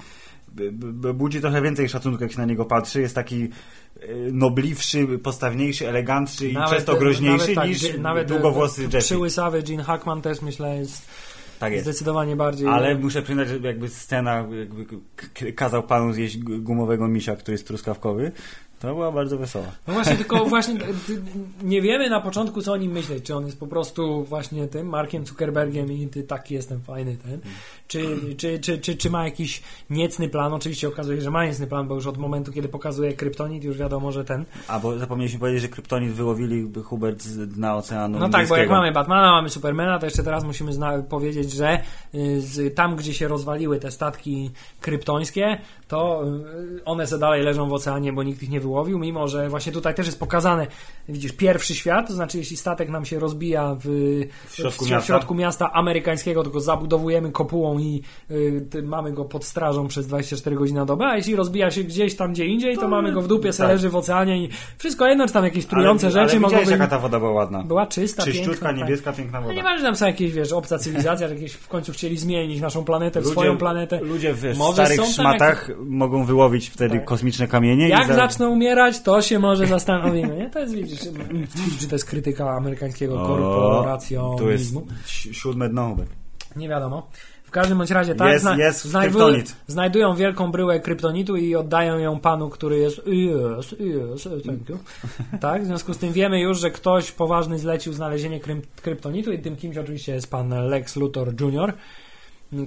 budzi 1.14 1.40
trochę 1.40 1.62
więcej 1.62 1.88
szacunku, 1.88 2.22
jak 2.22 2.32
się 2.32 2.38
na 2.38 2.44
niego 2.44 2.64
patrzy. 2.64 3.00
Jest 3.00 3.14
taki 3.14 3.42
e, 3.44 3.48
nobliwszy, 4.32 5.06
postawniejszy, 5.22 5.88
elegantszy 5.88 6.48
i 6.48 6.56
przez 6.66 6.84
to 6.84 6.96
groźniejszy 6.96 7.54
tak, 7.54 7.68
niż 7.68 7.80
dzie- 7.80 7.98
nawet 7.98 8.28
długowłosy 8.28 8.82
Jesse. 8.82 8.98
Przyłysawy 8.98 9.62
Gene 9.62 9.84
Hackman 9.84 10.22
też 10.22 10.42
myślę 10.42 10.76
jest 10.78 11.06
Tak 11.58 11.72
jest. 11.72 11.84
zdecydowanie 11.84 12.36
bardziej... 12.36 12.68
Ale 12.68 12.94
muszę 12.98 13.22
przyznać, 13.22 13.48
że 13.48 13.58
jakby 13.58 13.88
scena, 13.88 14.34
jakby 14.58 14.86
kazał 15.52 15.82
panu 15.82 16.12
zjeść 16.12 16.38
gu- 16.38 16.60
gumowego 16.60 17.08
misia, 17.08 17.36
który 17.36 17.52
jest 17.52 17.66
truskawkowy, 17.66 18.32
to 18.80 18.94
była 18.94 19.12
bardzo 19.12 19.38
wesoła. 19.38 19.66
No 19.86 19.94
właśnie, 19.94 20.16
tylko 20.16 20.44
właśnie 20.44 20.74
d- 20.74 20.84
nie 21.62 21.82
wiemy 21.82 22.10
na 22.10 22.20
początku, 22.20 22.62
co 22.62 22.72
o 22.72 22.76
nim 22.76 22.92
myśleć. 22.92 23.24
Czy 23.24 23.34
on 23.34 23.46
jest 23.46 23.60
po 23.60 23.66
prostu 23.66 24.24
właśnie 24.24 24.68
tym 24.68 24.86
Markiem 24.88 25.26
Zuckerbergiem 25.26 25.92
i 25.92 26.08
ty 26.08 26.22
taki 26.22 26.54
jestem 26.54 26.80
fajny 26.80 27.16
ten. 27.16 27.40
Czy, 27.88 28.18
czy, 28.36 28.58
czy, 28.58 28.78
czy, 28.78 28.96
czy 28.96 29.10
ma 29.10 29.24
jakiś 29.24 29.62
niecny 29.90 30.28
plan? 30.28 30.52
Oczywiście 30.52 30.88
okazuje 30.88 31.18
się, 31.18 31.24
że 31.24 31.30
ma 31.30 31.46
niecny 31.46 31.66
plan, 31.66 31.88
bo 31.88 31.94
już 31.94 32.06
od 32.06 32.18
momentu, 32.18 32.52
kiedy 32.52 32.68
pokazuje 32.68 33.12
kryptonit, 33.12 33.64
już 33.64 33.78
wiadomo, 33.78 34.12
że 34.12 34.24
ten. 34.24 34.44
A 34.68 34.78
bo 34.78 34.98
zapomnieliśmy 34.98 35.40
powiedzieć, 35.40 35.62
że 35.62 35.68
kryptonit 35.68 36.12
wyłowili 36.12 36.72
Hubert 36.84 37.22
z 37.22 37.48
dna 37.48 37.76
oceanu 37.76 38.18
No 38.18 38.28
tak, 38.28 38.48
bo 38.48 38.56
jak 38.56 38.68
mamy 38.70 38.92
Batmana, 38.92 39.30
mamy 39.32 39.50
Supermana, 39.50 39.98
to 39.98 40.06
jeszcze 40.06 40.22
teraz 40.22 40.44
musimy 40.44 40.72
powiedzieć, 41.08 41.52
że 41.52 41.82
y, 42.58 42.70
tam, 42.70 42.96
gdzie 42.96 43.14
się 43.14 43.28
rozwaliły 43.28 43.80
te 43.80 43.90
statki 43.90 44.50
kryptońskie, 44.80 45.58
to 45.88 46.24
y, 46.78 46.84
one 46.84 47.06
se 47.06 47.18
dalej 47.18 47.42
leżą 47.42 47.68
w 47.68 47.72
oceanie, 47.72 48.12
bo 48.12 48.22
nikt 48.22 48.42
ich 48.42 48.50
nie 48.50 48.60
wyłowił, 48.60 48.98
mimo 48.98 49.28
że 49.28 49.48
właśnie 49.48 49.72
tutaj 49.72 49.94
też 49.94 50.06
jest 50.06 50.20
pokazane, 50.20 50.66
widzisz, 51.08 51.32
pierwszy 51.32 51.74
świat, 51.74 52.06
to 52.08 52.12
znaczy 52.12 52.38
jeśli 52.38 52.56
statek 52.56 52.88
nam 52.88 53.04
się 53.04 53.18
rozbija 53.18 53.76
w, 53.84 53.88
W 54.48 54.54
środku 54.54 54.84
w, 54.84 54.90
miasta. 54.90 55.02
w 55.04 55.06
środku 55.06 55.34
miasta 55.34 55.72
amerykańskiego, 55.72 56.42
to 56.42 56.50
go 56.50 56.60
zabudowujemy 56.60 57.32
kopułą 57.32 57.78
i 57.78 58.02
y, 58.30 58.82
mamy 58.82 59.12
go 59.12 59.24
pod 59.24 59.44
strażą 59.44 59.88
przez 59.88 60.06
24 60.06 60.56
godziny 60.56 60.80
na 60.80 60.86
dobę, 60.86 61.06
a 61.06 61.16
jeśli 61.16 61.36
rozbija 61.36 61.70
się 61.70 61.84
gdzieś 61.84 62.16
tam 62.16 62.32
gdzie 62.32 62.46
indziej, 62.46 62.74
to, 62.74 62.80
To 62.80 62.88
mamy 62.88 63.12
go 63.12 63.22
w 63.22 63.28
dupie, 63.28 63.52
se 63.52 63.58
tak. 63.62 63.68
leży 63.72 63.90
w 63.90 63.96
oceanie 63.96 64.44
i 64.44 64.48
wszystko 64.78 65.06
jedno, 65.06 65.26
czy 65.26 65.32
tam 65.32 65.44
jakieś 65.44 65.66
trujące 65.66 66.06
ale, 66.06 66.12
rzeczy 66.12 66.30
ale 66.30 66.40
mogą 66.40 66.56
być... 66.56 66.68
jaka 66.68 66.86
ta 66.86 66.98
woda 66.98 67.18
była 67.18 67.30
ładna. 67.32 67.62
Była 67.62 67.86
czysta, 67.86 68.22
Czyściutka, 68.24 68.50
piękna, 68.50 68.68
tak. 68.68 68.76
niebieska, 68.78 69.12
piękna 69.12 69.40
No 69.40 69.46
woda. 69.46 69.54
nie 69.56 69.62
ważne, 69.62 69.78
że 69.78 69.84
tam 69.84 69.96
są 69.96 70.06
jakieś, 70.06 70.32
wiesz, 70.32 70.52
obca 70.52 70.78
cywilizacja, 70.78 71.28
że 71.28 71.34
jakieś 71.34 71.52
w 71.52 71.68
końcu 71.68 71.92
chcieli 71.92 72.16
zmienić 72.18 72.60
naszą 72.60 72.84
planetę 72.84 73.20
w 73.20 73.26
swoją 73.26 73.58
planetę. 73.58 74.00
Ludzie 74.00 74.34
w 74.34 74.56
Może 74.58 74.72
starych 74.86 75.00
szmatach 75.04 75.70
mogą 75.84 76.24
wyłowić 76.24 76.68
wtedy 76.68 76.94
Tak. 76.96 77.04
kosmiczne 77.04 77.48
kamienie. 77.48 77.88
Jak 77.88 78.06
za... 78.06 78.14
zaczną 78.14 78.50
umierać, 78.50 79.00
to 79.02 79.22
się 79.22 79.38
może 79.38 79.66
zastanowimy, 79.66 80.36
nie? 80.36 80.50
To 80.50 80.58
jest, 80.58 80.74
widzisz, 80.74 81.00
czy 81.80 81.88
to 81.88 81.94
jest 81.94 82.04
krytyka 82.04 82.50
amerykańskiego 82.50 83.26
korporacjonizmu. 83.26 84.38
Tu 84.38 84.50
jest 84.50 84.74
si- 85.06 85.34
siódme 85.34 85.68
dno, 85.68 85.88
Hubert. 85.88 86.10
Nie 86.56 86.68
wiadomo. 86.68 87.08
W 87.44 87.50
każdym 87.50 87.78
bądź 87.78 87.90
razie 87.90 88.14
tak, 88.14 88.32
Jest- 88.32 88.46
jest 88.58 88.96
kryptonit. 89.00 89.56
znajdują 89.66 90.14
wielką 90.14 90.50
bryłę 90.50 90.80
kryptonitu 90.80 91.36
i 91.36 91.54
oddają 91.54 91.98
ją 91.98 92.20
panu, 92.20 92.48
który 92.48 92.78
jest 92.78 92.98
yes, 92.98 93.72
yes, 93.72 94.28
thank 94.46 94.68
you. 94.68 94.78
Tak, 95.40 95.62
w 95.62 95.66
związku 95.66 95.94
z 95.94 95.98
tym 95.98 96.12
wiemy 96.12 96.40
już, 96.40 96.60
że 96.60 96.70
ktoś 96.70 97.12
poważny 97.12 97.58
zlecił 97.58 97.92
znalezienie 97.92 98.40
kryptonitu 98.82 99.32
i 99.32 99.38
tym 99.38 99.56
kimś 99.56 99.76
oczywiście 99.76 100.14
jest 100.14 100.30
pan 100.30 100.68
Lex 100.68 100.96
Luthor 100.96 101.40
Jr., 101.40 101.72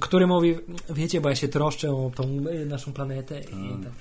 który 0.01 0.27
mówi, 0.27 0.55
wiecie, 0.89 1.21
bo 1.21 1.29
ja 1.29 1.35
się 1.35 1.47
troszczę 1.47 1.91
o 1.91 2.11
tą 2.15 2.23
y, 2.23 2.65
naszą 2.65 2.93
planetę 2.93 3.39
i, 3.41 3.53
Mm. 3.53 3.83
tak. 3.83 3.91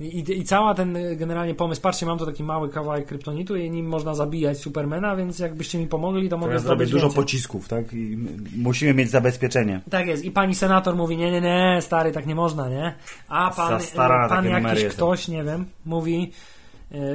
I, 0.00 0.38
i, 0.38 0.44
cała 0.44 0.74
ten 0.74 0.96
y, 0.96 1.16
generalnie 1.16 1.54
pomysł, 1.54 1.80
patrzcie, 1.80 2.06
mam 2.06 2.18
tu 2.18 2.26
taki 2.26 2.42
mały 2.44 2.68
kawałek 2.68 3.06
kryptonitu 3.06 3.56
i 3.56 3.70
nim 3.70 3.86
można 3.86 4.14
zabijać 4.14 4.58
Supermana, 4.58 5.16
więc 5.16 5.38
jakbyście 5.38 5.78
mi 5.78 5.86
pomogli, 5.86 6.28
to 6.28 6.36
To 6.36 6.40
mogę 6.40 6.52
ja 6.52 6.58
zrobić 6.58 6.90
dużo 6.90 7.06
więcej. 7.06 7.22
pocisków, 7.22 7.68
tak? 7.68 7.92
I 7.92 8.18
musimy 8.56 8.94
mieć 8.94 9.10
zabezpieczenie. 9.10 9.80
Tak 9.90 10.06
jest. 10.06 10.24
I 10.24 10.30
pani 10.30 10.54
senator 10.54 10.96
mówi, 10.96 11.16
nie, 11.16 11.30
nie, 11.32 11.40
nie, 11.40 11.78
stary, 11.80 12.12
tak 12.12 12.26
nie 12.26 12.34
można, 12.34 12.68
nie? 12.68 12.94
A 13.28 13.50
pan, 13.50 13.80
na 13.96 14.28
pan 14.28 14.44
jakiś 14.44 14.84
ktoś, 14.84 15.28
nie 15.28 15.44
wiem, 15.44 15.64
mówi, 15.84 16.32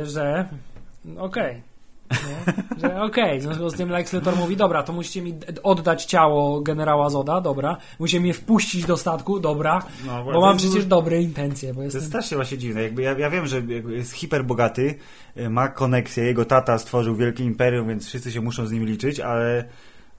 że 0.03 0.49
okej. 1.17 1.55
nie? 1.55 1.62
Że 2.81 3.01
okej, 3.01 3.39
w 3.39 3.43
związku 3.43 3.69
z 3.69 3.73
tym 3.73 3.89
Lex 3.89 4.13
Luthor 4.13 4.35
mówi, 4.35 4.55
dobra, 4.57 4.83
to 4.83 4.93
musicie 4.93 5.21
mi 5.21 5.33
oddać 5.63 6.05
ciało 6.05 6.61
generała 6.61 7.09
Zoda, 7.09 7.41
dobra, 7.41 7.77
musicie 7.99 8.19
mnie 8.19 8.33
wpuścić 8.33 8.85
do 8.85 8.97
statku, 8.97 9.39
dobra, 9.39 9.79
No, 10.07 10.23
bo 10.23 10.41
mam 10.41 10.57
to 10.57 10.63
przecież 10.63 10.85
dobre 10.85 11.21
intencje, 11.21 11.73
bo 11.73 11.77
To 11.79 11.83
jestem... 11.83 11.99
jest 11.99 12.09
strasznie 12.11 12.37
właśnie 12.37 12.57
dziwne. 12.57 12.83
Jakby 12.83 13.01
ja, 13.01 13.17
ja 13.17 13.29
wiem, 13.29 13.47
że 13.47 13.61
jest 13.89 14.11
hiperbogaty, 14.13 14.95
y, 15.37 15.49
ma 15.49 15.67
koneksję, 15.67 16.23
jego 16.23 16.45
tata 16.45 16.77
stworzył 16.77 17.15
wielkie 17.15 17.43
imperium, 17.43 17.87
więc 17.87 18.07
wszyscy 18.07 18.31
się 18.31 18.41
muszą 18.41 18.65
z 18.65 18.71
nim 18.71 18.85
liczyć, 18.85 19.19
ale 19.19 19.63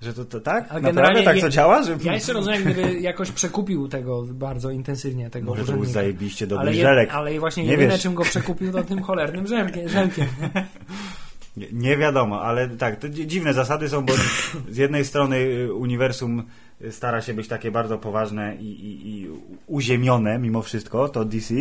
że 0.01 0.15
to, 0.15 0.25
to 0.25 0.41
tak? 0.41 0.67
Ale 0.71 0.81
Naprawdę 0.81 1.23
tak 1.23 1.37
je- 1.37 1.43
to 1.43 1.49
działa? 1.49 1.83
Że... 1.83 1.97
Ja 2.03 2.15
jeszcze 2.15 2.33
rozumiem, 2.33 2.63
gdyby 2.65 3.01
jakoś 3.01 3.31
przekupił 3.31 3.89
tego 3.89 4.23
bardzo 4.23 4.71
intensywnie, 4.71 5.31
tego 5.31 5.51
Może 5.51 5.65
to 5.65 5.73
był 5.73 5.85
zajebiście 5.85 6.47
dobry 6.47 6.63
ale, 6.69 6.77
je- 6.77 6.83
żelek. 6.83 7.11
ale 7.13 7.41
właśnie 7.41 7.63
Nie 7.65 7.71
jedyne, 7.71 7.91
wiesz. 7.93 8.03
czym 8.03 8.15
go 8.15 8.23
przekupił, 8.23 8.73
to 8.73 8.83
tym 8.85 9.03
cholernym 9.03 9.47
żelkiem. 9.47 9.89
żelkiem. 9.89 10.27
Nie, 11.57 11.67
nie 11.73 11.97
wiadomo, 11.97 12.43
ale 12.43 12.69
tak, 12.69 12.97
to 12.97 13.09
dzi- 13.09 13.27
dziwne 13.27 13.55
zasady 13.55 13.89
są, 13.89 14.05
bo 14.05 14.13
z 14.69 14.77
jednej 14.77 15.05
strony 15.05 15.37
y, 15.37 15.75
uniwersum 15.75 16.43
y, 16.83 16.93
stara 16.93 17.21
się 17.23 17.35
być 17.35 17.49
takie 17.49 17.71
bardzo 17.71 17.99
poważne 17.99 18.57
i, 18.57 18.67
i, 18.67 19.11
i 19.21 19.29
uziemione 19.67 20.39
mimo 20.39 20.63
wszystko, 20.63 21.09
to 21.09 21.25
DC, 21.25 21.55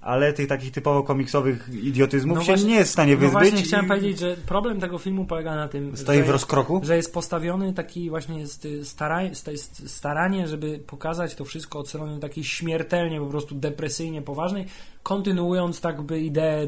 ale 0.00 0.32
tych 0.32 0.48
takich 0.48 0.72
typowo 0.72 1.02
komiksowych 1.02 1.68
idiotyzmów 1.82 2.36
No 2.38 2.42
się 2.44 2.52
właśnie- 2.52 2.68
nie 2.68 2.74
jest 2.74 2.90
w 2.90 2.92
stanie 2.92 3.12
No 3.12 3.18
wyzbyć. 3.18 3.32
właśnie 3.40 3.62
chciałem 3.62 3.86
i 3.86 3.88
powiedzieć, 3.88 4.18
że 4.18 4.36
problem 4.46 4.80
tego 4.80 4.98
filmu 4.98 5.24
polega 5.24 5.54
na 5.56 5.68
tym, 5.68 5.96
Stoi 5.96 6.16
że, 6.16 6.22
w 6.24 6.30
rozkroku. 6.30 6.80
że 6.84 6.96
jest 6.96 7.14
postawiony 7.14 7.72
taki 7.74 8.10
właśnie 8.10 8.38
jest 8.40 8.64
y, 8.64 8.84
staraj, 8.84 9.34
sta- 9.34 9.50
jest 9.52 9.90
staranie, 9.90 10.48
żeby 10.48 10.78
pokazać 10.86 11.34
to 11.34 11.44
wszystko 11.44 11.78
od 11.78 11.88
strony 11.88 12.20
takiej 12.20 12.44
śmiertelnie, 12.44 13.20
po 13.20 13.26
prostu 13.26 13.54
depresyjnie 13.54 14.22
poważnej, 14.22 14.66
kontynuując 15.02 15.80
tak 15.80 16.02
by 16.02 16.20
ideę 16.20 16.66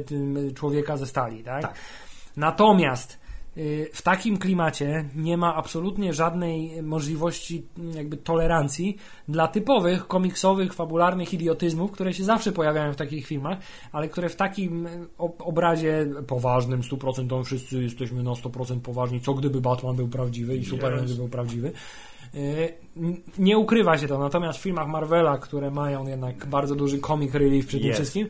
człowieka 0.54 0.96
ze 0.96 1.07
stali, 1.07 1.44
tak? 1.44 1.62
Tak. 1.62 1.74
Natomiast 2.38 3.18
y, 3.57 3.90
w 3.92 4.03
takim 4.03 4.38
klimacie 4.38 5.05
nie 5.16 5.37
ma 5.37 5.55
absolutnie 5.55 6.12
żadnej 6.12 6.83
możliwości 6.83 7.66
mm, 7.79 7.96
jakby 7.96 8.16
tolerancji 8.16 8.96
dla 9.29 9.48
typowych 9.48 10.07
komiksowych, 10.07 10.74
fabularnych 10.74 11.35
idiotyzmów, 11.35 11.90
które 11.92 12.14
się 12.14 12.24
zawsze 12.24 12.53
pojawiają 12.53 12.92
w 12.92 12.96
takich 12.96 13.27
filmach, 13.27 13.59
ale 13.92 14.09
które 14.09 14.29
w 14.29 14.37
takim 14.37 14.87
y, 14.87 15.07
ob- 15.18 15.42
obrazie 15.42 16.07
poważnym, 16.27 16.81
100% 16.83 17.44
wszyscy 17.44 17.83
jesteśmy 17.83 18.22
na 18.22 18.31
100% 18.31 18.81
poważni, 18.81 19.20
co 19.20 19.35
gdyby 19.35 19.61
Batman 19.61 19.96
był 19.96 20.09
prawdziwy 20.09 20.57
i 20.57 20.64
Superman 20.64 21.05
Yes. 21.05 21.12
był 21.16 21.29
prawdziwy. 21.29 21.72
Y, 22.35 22.74
Nie 23.38 23.59
ukrywa 23.59 23.98
się 23.98 24.09
to, 24.09 24.18
natomiast 24.18 24.59
w 24.59 24.62
filmach 24.62 24.88
Marvela, 24.88 25.38
które 25.38 25.70
mają 25.70 26.07
jednak 26.07 26.46
bardzo 26.46 26.74
duży 26.74 26.98
comic 26.98 27.35
relief 27.35 27.66
tym 27.70 27.81
Jest. 27.81 27.98
wszystkim, 27.98 28.29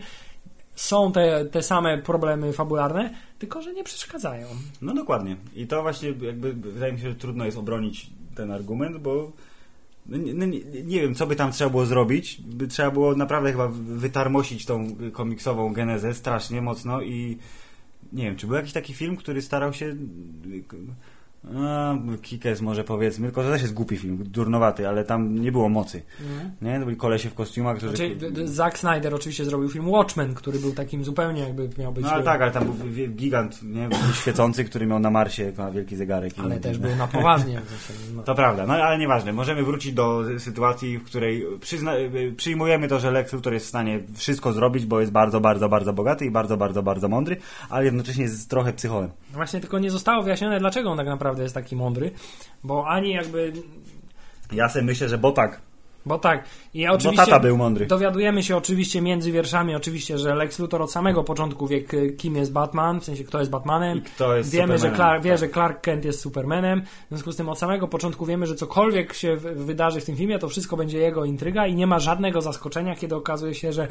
są 0.74 1.12
te, 1.12 1.44
te 1.44 1.62
same 1.62 1.98
problemy 1.98 2.52
fabularne, 2.52 3.14
tylko 3.38 3.62
że 3.62 3.74
nie 3.74 3.84
przeszkadzają. 3.84 4.46
No 4.82 4.94
dokładnie. 4.94 5.36
I 5.54 5.66
to 5.66 5.82
właśnie 5.82 6.08
jakby 6.08 6.52
wydaje 6.52 6.92
mi 6.92 7.00
się, 7.00 7.08
że 7.08 7.14
trudno 7.14 7.44
jest 7.44 7.58
obronić 7.58 8.10
ten 8.34 8.50
argument, 8.50 8.98
bo 8.98 9.32
no, 10.06 10.16
nie, 10.16 10.34
no, 10.34 10.46
nie, 10.46 10.60
nie 10.84 11.00
wiem, 11.00 11.14
co 11.14 11.26
by 11.26 11.36
tam 11.36 11.52
trzeba 11.52 11.70
było 11.70 11.86
zrobić. 11.86 12.40
By 12.40 12.68
trzeba 12.68 12.90
było 12.90 13.14
naprawdę 13.14 13.52
chyba 13.52 13.68
wytarmosić 13.72 14.66
tą 14.66 14.96
komiksową 15.12 15.72
genezę 15.72 16.14
strasznie 16.14 16.62
mocno 16.62 17.02
i 17.02 17.38
nie 18.12 18.24
wiem, 18.24 18.36
czy 18.36 18.46
był 18.46 18.56
jakiś 18.56 18.72
taki 18.72 18.94
film, 18.94 19.16
który 19.16 19.42
starał 19.42 19.72
się 19.72 19.96
a, 21.56 21.94
Kikes 22.22 22.60
może 22.60 22.84
powiedzmy, 22.84 23.26
tylko 23.26 23.42
to 23.42 23.50
też 23.50 23.62
jest 23.62 23.74
głupi 23.74 23.96
film, 23.96 24.18
durnowaty, 24.26 24.88
ale 24.88 25.04
tam 25.04 25.40
nie 25.40 25.52
było 25.52 25.68
mocy. 25.68 26.02
Nie? 26.62 26.78
To 26.78 26.84
byli 26.84 26.96
kolesie 26.96 27.30
w 27.30 27.34
kostiumach, 27.34 27.76
którzy... 27.76 27.96
Znaczy, 27.96 28.46
Zack 28.48 28.78
Snyder 28.78 29.14
oczywiście 29.14 29.44
zrobił 29.44 29.68
film 29.68 29.88
Watchmen, 29.88 30.34
który 30.34 30.58
był 30.58 30.72
takim 30.72 31.04
zupełnie 31.04 31.40
jakby 31.42 31.68
miał 31.78 31.92
być. 31.92 32.04
No 32.04 32.10
ale 32.10 32.24
tak, 32.24 32.42
ale 32.42 32.50
tam 32.50 32.64
był 32.64 32.74
gigant 33.08 33.62
nie? 33.62 33.88
świecący, 34.14 34.64
który 34.64 34.86
miał 34.86 34.98
na 34.98 35.10
Marsie 35.10 35.52
ma 35.58 35.70
wielki 35.70 35.96
zegarek. 35.96 36.38
i- 36.38 36.40
Ale 36.40 36.60
też 36.60 36.78
był 36.78 36.96
na 36.96 37.06
poważnie. 37.06 37.60
no. 38.16 38.22
To 38.22 38.34
prawda, 38.34 38.66
no 38.66 38.74
ale 38.74 38.98
nieważne. 38.98 39.32
Możemy 39.32 39.62
wrócić 39.62 39.92
do 39.92 40.22
sytuacji, 40.38 40.98
w 40.98 41.04
której 41.04 41.46
przyzna- 41.60 41.94
przyjmujemy 42.36 42.88
to, 42.88 42.98
że 43.00 43.10
Lex 43.10 43.32
Luthor 43.32 43.52
jest 43.52 43.66
w 43.66 43.68
stanie 43.68 44.00
wszystko 44.14 44.52
zrobić, 44.52 44.86
bo 44.86 45.00
jest 45.00 45.12
bardzo, 45.12 45.40
bardzo, 45.40 45.68
bardzo 45.68 45.92
bogaty 45.92 46.26
i 46.26 46.30
bardzo, 46.30 46.56
bardzo, 46.56 46.82
bardzo 46.82 47.08
mądry, 47.08 47.36
ale 47.70 47.84
jednocześnie 47.84 48.24
jest 48.24 48.50
trochę 48.50 48.72
psycholem. 48.72 49.10
Właśnie 49.32 49.60
tylko 49.60 49.78
nie 49.78 49.90
zostało 49.90 50.22
wyjaśnione, 50.22 50.58
dlaczego 50.60 50.90
on 50.90 50.98
tak 50.98 51.06
naprawdę 51.06 51.27
jest 51.42 51.54
taki 51.54 51.76
mądry, 51.76 52.10
bo 52.64 52.88
ani 52.88 53.12
jakby. 53.12 53.52
Ja 54.52 54.68
sobie 54.68 54.84
myślę, 54.84 55.08
że 55.08 55.18
bo 55.18 55.32
tak, 55.32 55.60
Bo 56.08 56.18
tak, 56.18 56.44
i 56.74 56.86
bo 56.86 56.92
oczywiście. 56.92 57.24
tata 57.26 57.40
był 57.40 57.56
mądry. 57.56 57.86
Dowiadujemy 57.86 58.42
się 58.42 58.56
oczywiście 58.56 59.00
między 59.00 59.32
wierszami, 59.32 59.74
oczywiście, 59.74 60.18
że 60.18 60.34
Lex 60.34 60.58
Luthor 60.58 60.82
od 60.82 60.92
samego 60.92 61.24
początku 61.24 61.66
wie, 61.66 61.82
kim 62.16 62.36
jest 62.36 62.52
Batman, 62.52 63.00
w 63.00 63.04
sensie 63.04 63.24
kto 63.24 63.38
jest 63.38 63.50
Batmanem. 63.50 63.98
I 63.98 64.02
kto 64.02 64.36
jest 64.36 64.50
wiemy, 64.50 64.72
że 64.72 64.78
Supermanem, 64.78 64.96
Clark, 64.96 65.24
wie, 65.24 65.30
tak. 65.30 65.40
że 65.40 65.48
Clark 65.48 65.80
Kent 65.80 66.04
jest 66.04 66.20
Supermanem. 66.20 66.82
W 66.82 67.08
związku 67.08 67.32
z 67.32 67.36
tym 67.36 67.48
od 67.48 67.58
samego 67.58 67.88
początku 67.88 68.26
wiemy, 68.26 68.46
że 68.46 68.54
cokolwiek 68.54 69.14
się 69.14 69.36
wydarzy 69.36 70.00
w 70.00 70.04
tym 70.04 70.16
filmie, 70.16 70.38
to 70.38 70.48
wszystko 70.48 70.76
będzie 70.76 70.98
jego 70.98 71.24
intryga 71.24 71.66
i 71.66 71.74
nie 71.74 71.86
ma 71.86 71.98
żadnego 71.98 72.40
zaskoczenia, 72.40 72.96
kiedy 72.96 73.16
okazuje 73.16 73.54
się, 73.54 73.72
że 73.72 73.88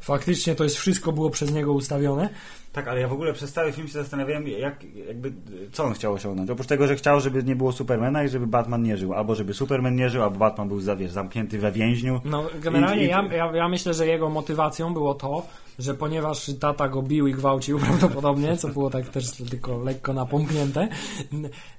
faktycznie 0.00 0.54
to 0.54 0.64
jest 0.64 0.76
wszystko 0.76 1.12
było 1.12 1.30
przez 1.30 1.52
niego 1.52 1.72
ustawione. 1.72 2.28
Tak, 2.72 2.88
ale 2.88 3.00
ja 3.00 3.08
w 3.08 3.12
ogóle 3.12 3.32
przez 3.32 3.52
cały 3.52 3.72
film 3.72 3.86
się 3.86 3.92
zastanawiałem, 3.92 4.48
jak, 4.48 4.84
jakby, 5.06 5.32
co 5.72 5.84
on 5.84 5.94
chciał 5.94 6.12
osiągnąć. 6.12 6.50
Oprócz 6.50 6.66
tego, 6.66 6.86
że 6.86 6.96
chciał, 6.96 7.20
żeby 7.20 7.44
nie 7.44 7.56
było 7.56 7.72
Supermana 7.72 8.24
i 8.24 8.28
żeby 8.28 8.46
Batman 8.46 8.82
nie 8.82 8.96
żył. 8.96 9.14
Albo 9.14 9.34
żeby 9.34 9.54
Superman 9.54 9.96
nie 9.96 10.10
żył, 10.10 10.22
albo 10.22 10.38
Batman 10.38 10.68
był 10.68 10.80
wiesz, 10.96 11.10
zamknięty 11.10 11.51
we 11.58 11.72
więźniu. 11.72 12.20
No, 12.24 12.44
generalnie 12.60 13.02
I- 13.02 13.06
i- 13.06 13.08
ja, 13.10 13.24
ja, 13.36 13.52
ja 13.56 13.68
myślę, 13.68 13.94
że 13.94 14.06
jego 14.06 14.28
motywacją 14.30 14.94
było 14.94 15.14
to, 15.14 15.42
że 15.78 15.94
ponieważ 15.94 16.50
tata 16.60 16.88
go 16.88 17.02
bił 17.02 17.26
i 17.26 17.32
gwałcił 17.32 17.78
prawdopodobnie, 17.86 18.56
co 18.56 18.68
było 18.68 18.90
tak 18.90 19.08
też 19.08 19.30
tylko 19.50 19.78
lekko 19.78 20.12
napomknięte, 20.12 20.88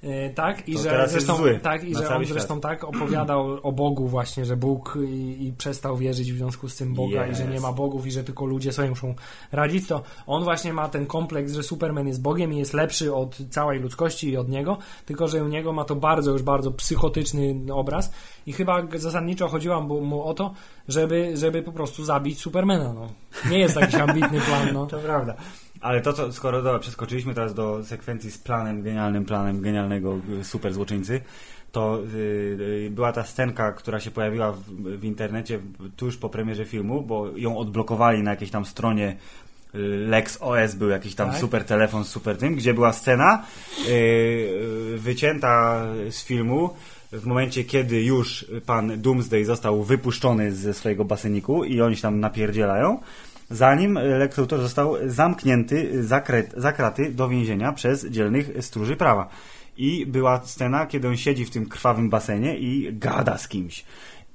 e, 0.02 0.30
tak, 0.30 0.68
i 0.68 0.74
To 0.74 0.82
że 0.82 1.08
zresztą, 1.08 1.36
zły 1.36 1.60
tak, 1.62 1.84
i 1.84 1.94
że 1.94 2.08
on 2.08 2.24
świat. 2.24 2.28
zresztą 2.28 2.60
tak 2.60 2.84
opowiadał 2.84 3.58
o 3.62 3.72
Bogu 3.72 4.08
właśnie, 4.08 4.44
że 4.44 4.56
Bóg 4.56 4.98
i, 5.08 5.46
i 5.46 5.52
przestał 5.52 5.96
wierzyć 5.96 6.32
w 6.32 6.36
związku 6.36 6.68
z 6.68 6.76
tym 6.76 6.94
Boga 6.94 7.26
i 7.26 7.34
że 7.34 7.44
nie 7.46 7.56
Yes. 7.56 7.62
ma 7.62 7.72
bogów 7.72 8.06
i 8.06 8.10
że 8.10 8.24
tylko 8.24 8.46
ludzie 8.46 8.72
sobie 8.72 8.88
muszą 8.88 9.14
radzić, 9.52 9.86
to 9.86 10.02
on 10.26 10.44
właśnie 10.44 10.72
ma 10.72 10.88
ten 10.88 11.06
kompleks, 11.06 11.52
że 11.52 11.62
Superman 11.62 12.08
jest 12.08 12.22
Bogiem 12.22 12.52
i 12.52 12.58
jest 12.58 12.74
lepszy 12.74 13.14
od 13.14 13.36
całej 13.50 13.80
ludzkości 13.80 14.28
i 14.30 14.36
od 14.36 14.48
niego, 14.48 14.78
tylko 15.06 15.28
że 15.28 15.44
u 15.44 15.48
niego 15.48 15.72
ma 15.72 15.84
to 15.84 15.96
bardzo, 15.96 16.30
już 16.32 16.42
bardzo 16.42 16.70
psychotyczny 16.70 17.54
obraz 17.72 18.12
i 18.46 18.52
chyba 18.52 18.82
zasadniczo 18.94 19.48
chodziło 19.48 19.80
mu 19.80 20.00
mu 20.00 20.22
o 20.22 20.34
to, 20.34 20.54
żeby, 20.88 21.36
żeby 21.36 21.62
po 21.62 21.72
prostu 21.72 22.04
zabić 22.04 22.38
Supermana. 22.40 22.92
No. 22.92 23.08
Nie 23.50 23.58
jest 23.58 23.76
jakiś 23.76 23.94
ambitny 23.94 24.40
plan. 24.40 24.68
No. 24.72 24.86
To 24.94 24.98
prawda. 24.98 25.34
Ale 25.80 26.00
to, 26.00 26.12
co, 26.12 26.32
skoro 26.32 26.62
dobra, 26.62 26.78
przeskoczyliśmy 26.78 27.34
teraz 27.34 27.54
do 27.54 27.84
sekwencji 27.84 28.30
z 28.30 28.38
planem, 28.38 28.82
genialnym 28.82 29.24
planem 29.24 29.60
genialnego 29.60 30.18
y, 30.40 30.44
super 30.44 30.74
złoczyńcy, 30.74 31.20
to 31.72 31.98
y, 32.14 32.16
y, 32.86 32.90
była 32.90 33.12
ta 33.12 33.24
scenka, 33.24 33.72
która 33.72 34.00
się 34.00 34.10
pojawiła 34.10 34.52
w, 34.52 34.62
w 34.72 35.04
internecie 35.04 35.58
tuż 35.96 36.16
po 36.16 36.28
premierze 36.28 36.64
filmu, 36.64 37.02
bo 37.02 37.28
ją 37.36 37.58
odblokowali 37.58 38.22
na 38.22 38.30
jakiejś 38.30 38.50
tam 38.50 38.64
stronie 38.64 39.16
y, 39.74 39.78
Lex 40.08 40.38
OS 40.40 40.74
był 40.74 40.88
jakiś 40.88 41.14
tam 41.14 41.30
Tak. 41.30 41.40
super 41.40 41.64
telefon 41.64 42.04
z 42.04 42.08
super 42.08 42.38
tym, 42.38 42.54
gdzie 42.54 42.74
była 42.74 42.92
scena 42.92 43.44
y, 43.88 43.90
y, 43.90 44.98
wycięta 44.98 45.82
z 46.10 46.24
filmu 46.24 46.70
w 47.14 47.26
momencie, 47.26 47.64
kiedy 47.64 48.02
już 48.02 48.46
pan 48.66 49.00
Doomsday 49.00 49.44
został 49.44 49.82
wypuszczony 49.82 50.52
ze 50.52 50.74
swojego 50.74 51.04
baseniku 51.04 51.64
i 51.64 51.80
oni 51.80 51.96
się 51.96 52.02
tam 52.02 52.20
napierdzielają, 52.20 53.00
zanim 53.50 53.94
Lex 53.94 54.38
Luthor 54.38 54.60
został 54.60 54.96
zamknięty 55.06 56.04
za, 56.04 56.20
kret, 56.20 56.54
za 56.56 56.72
kraty 56.72 57.10
do 57.10 57.28
więzienia 57.28 57.72
przez 57.72 58.06
dzielnych 58.06 58.50
stróży 58.60 58.96
prawa. 58.96 59.28
I 59.76 60.06
była 60.06 60.40
scena, 60.44 60.86
kiedy 60.86 61.08
on 61.08 61.16
siedzi 61.16 61.44
w 61.44 61.50
tym 61.50 61.66
krwawym 61.66 62.10
basenie 62.10 62.58
i 62.58 62.92
gada 62.92 63.38
z 63.38 63.48
kimś. 63.48 63.84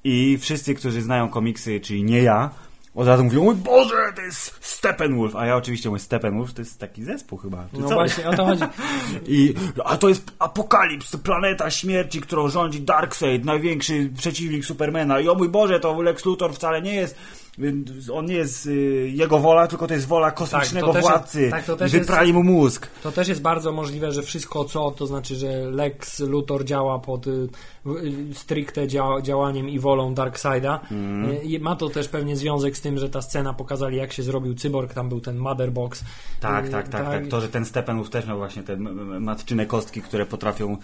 I 0.04 0.38
wszyscy, 0.38 0.76
którzy 0.76 1.02
znają 1.02 1.30
komiksy, 1.30 1.80
czyli 1.80 2.04
nie 2.04 2.24
ja, 2.24 2.50
od 2.96 3.08
razu 3.08 3.24
mówią, 3.24 3.44
mój 3.44 3.56
Boże, 3.56 4.14
to 4.16 4.22
jest 4.22 4.56
Steppenwolf. 4.62 5.36
A 5.36 5.46
ja 5.46 5.56
oczywiście 5.56 5.90
mówię, 5.90 6.00
Steppenwolf 6.00 6.54
to 6.54 6.62
jest 6.62 6.80
taki 6.80 7.04
zespół 7.04 7.38
chyba. 7.38 7.66
No 7.74 7.88
co? 7.90 7.94
właśnie, 7.96 8.30
o 8.30 8.34
to 8.36 8.46
chodzi. 8.46 8.64
I, 9.28 9.54
a 9.86 9.98
to 9.98 10.10
jest 10.10 10.32
Apokalips, 10.40 11.16
planeta 11.16 11.72
śmierci, 11.72 12.22
którą 12.22 12.50
rządzi 12.50 12.82
Darkseid, 12.82 13.46
największy 13.46 14.10
przeciwnik 14.18 14.66
Supermana. 14.66 15.20
I 15.20 15.28
o 15.30 15.36
mój 15.36 15.50
Boże, 15.50 15.80
to 15.80 16.02
Lex 16.02 16.26
Luthor 16.26 16.54
wcale 16.54 16.82
nie 16.82 16.96
jest, 16.96 17.16
on 18.14 18.26
nie 18.26 18.34
jest 18.34 18.66
y, 18.66 19.12
jego 19.14 19.40
wola, 19.40 19.68
tylko 19.68 19.88
to 19.88 19.94
jest 19.94 20.08
wola 20.08 20.32
kosmicznego 20.32 20.88
Tak, 20.88 20.96
też 20.96 21.04
jest- 21.04 21.12
władcy. 21.18 21.50
tak, 21.52 21.66
to 21.66 21.76
też 21.76 21.94
I 21.94 22.00
Wyprali 22.00 22.34
mu 22.34 22.44
mózg. 22.44 22.88
To 23.04 23.12
też 23.12 23.28
jest 23.28 23.42
bardzo 23.42 23.72
możliwe, 23.72 24.12
że 24.12 24.24
wszystko 24.24 24.66
co, 24.66 24.92
to 24.92 25.08
znaczy, 25.08 25.36
że 25.36 25.48
Lex 25.72 26.20
Luthor 26.20 26.66
działa 26.66 27.00
pod 27.00 27.28
y, 27.28 27.48
stricte 28.34 28.88
dzia 28.88 29.04
działaniem 29.22 29.70
i 29.70 29.80
wolą 29.80 30.14
Darkseida. 30.14 30.80
I 31.44 31.60
ma 31.60 31.76
to 31.76 31.90
też 31.90 32.08
pewnie 32.08 32.36
związek 32.36 32.78
z 32.78 32.82
tym, 32.82 32.98
że 32.98 33.10
ta 33.10 33.22
scena 33.22 33.54
pokazali 33.54 33.98
jak 33.98 34.14
się 34.14 34.24
zrobił 34.24 34.54
cyborg, 34.56 34.94
tam 34.94 35.10
był 35.10 35.20
ten 35.22 35.38
Motherbox. 35.38 36.04
Tak, 36.40 36.66
Y, 36.66 36.70
tak, 36.70 36.88
tak, 36.88 37.06
tak. 37.06 37.28
To, 37.28 37.42
że 37.42 37.50
ten 37.50 37.66
Steppenwolf 37.66 38.10
też 38.10 38.28
miał 38.28 38.38
właśnie 38.38 38.64
te 38.64 38.78
matczyne 39.20 39.66
kostki, 39.66 40.02
które 40.02 40.26
potrafią, 40.26 40.78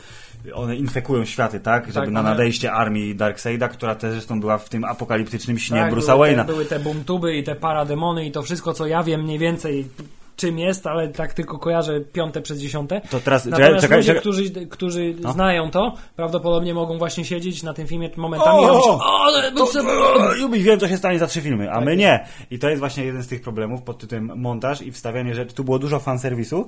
one 0.53 0.75
infekują 0.75 1.25
światy, 1.25 1.59
tak? 1.59 1.85
Żeby 1.87 1.93
Tak, 2.05 2.09
na 2.09 2.19
one- 2.19 2.29
nadejście 2.29 2.71
armii 2.71 3.15
Darkseida, 3.15 3.67
która 3.67 3.95
też 3.95 4.11
zresztą 4.11 4.39
była 4.39 4.57
w 4.57 4.69
tym 4.69 4.83
apokaliptycznym 4.83 5.59
śnie 5.59 5.77
Tak, 5.79 5.93
Bruce'a 5.93 6.05
były 6.15 6.27
te, 6.27 6.35
Wayne'a. 6.35 6.45
były 6.45 6.65
te 6.65 6.79
boomtuby 6.79 7.37
i 7.37 7.43
te 7.43 7.55
parademony 7.55 8.25
i 8.25 8.31
to 8.31 8.41
wszystko, 8.43 8.73
co 8.73 8.87
ja 8.87 9.03
wiem 9.03 9.23
mniej 9.23 9.39
więcej 9.39 9.87
czym 10.35 10.59
jest, 10.59 10.87
ale 10.87 11.07
tak 11.07 11.33
tylko 11.33 11.59
kojarzę 11.59 12.01
piąte 12.01 12.41
przez 12.41 12.59
dziesiąte. 12.59 13.01
To 13.09 13.19
teraz, 13.19 13.45
Natomiast 13.45 13.81
czekaj, 13.81 13.97
ludzie, 13.97 14.07
czekaj. 14.07 14.21
którzy, 14.21 14.51
którzy 14.69 15.15
No. 15.21 15.31
znają 15.33 15.71
to, 15.71 15.93
prawdopodobnie 16.15 16.73
mogą 16.73 16.97
właśnie 16.97 17.25
siedzieć 17.25 17.63
na 17.63 17.73
tym 17.73 17.87
filmie 17.87 18.09
momentami 18.17 18.61
i 18.61 18.65
O! 18.65 18.67
robić 18.67 18.85
o, 18.87 19.23
ale 19.23 19.51
To, 19.51 19.65
to, 19.67 20.35
Jubi, 20.35 20.59
wiem, 20.63 20.79
co 20.79 20.87
się 20.87 20.97
stanie 20.97 21.19
za 21.19 21.27
trzy 21.27 21.41
filmy, 21.41 21.71
a 21.71 21.75
Tak 21.75 21.85
my 21.85 21.91
jest. 21.91 21.99
nie. 21.99 22.25
I 22.51 22.59
to 22.59 22.69
jest 22.69 22.79
właśnie 22.79 23.05
jeden 23.05 23.23
z 23.23 23.27
tych 23.27 23.41
problemów 23.41 23.81
pod 23.81 23.97
tytułem 23.97 24.31
montaż 24.35 24.81
i 24.81 24.91
wstawianie 24.91 25.35
rzeczy. 25.35 25.55
Tu 25.55 25.63
było 25.63 25.79
dużo 25.79 25.99
fanserwisu, 25.99 26.67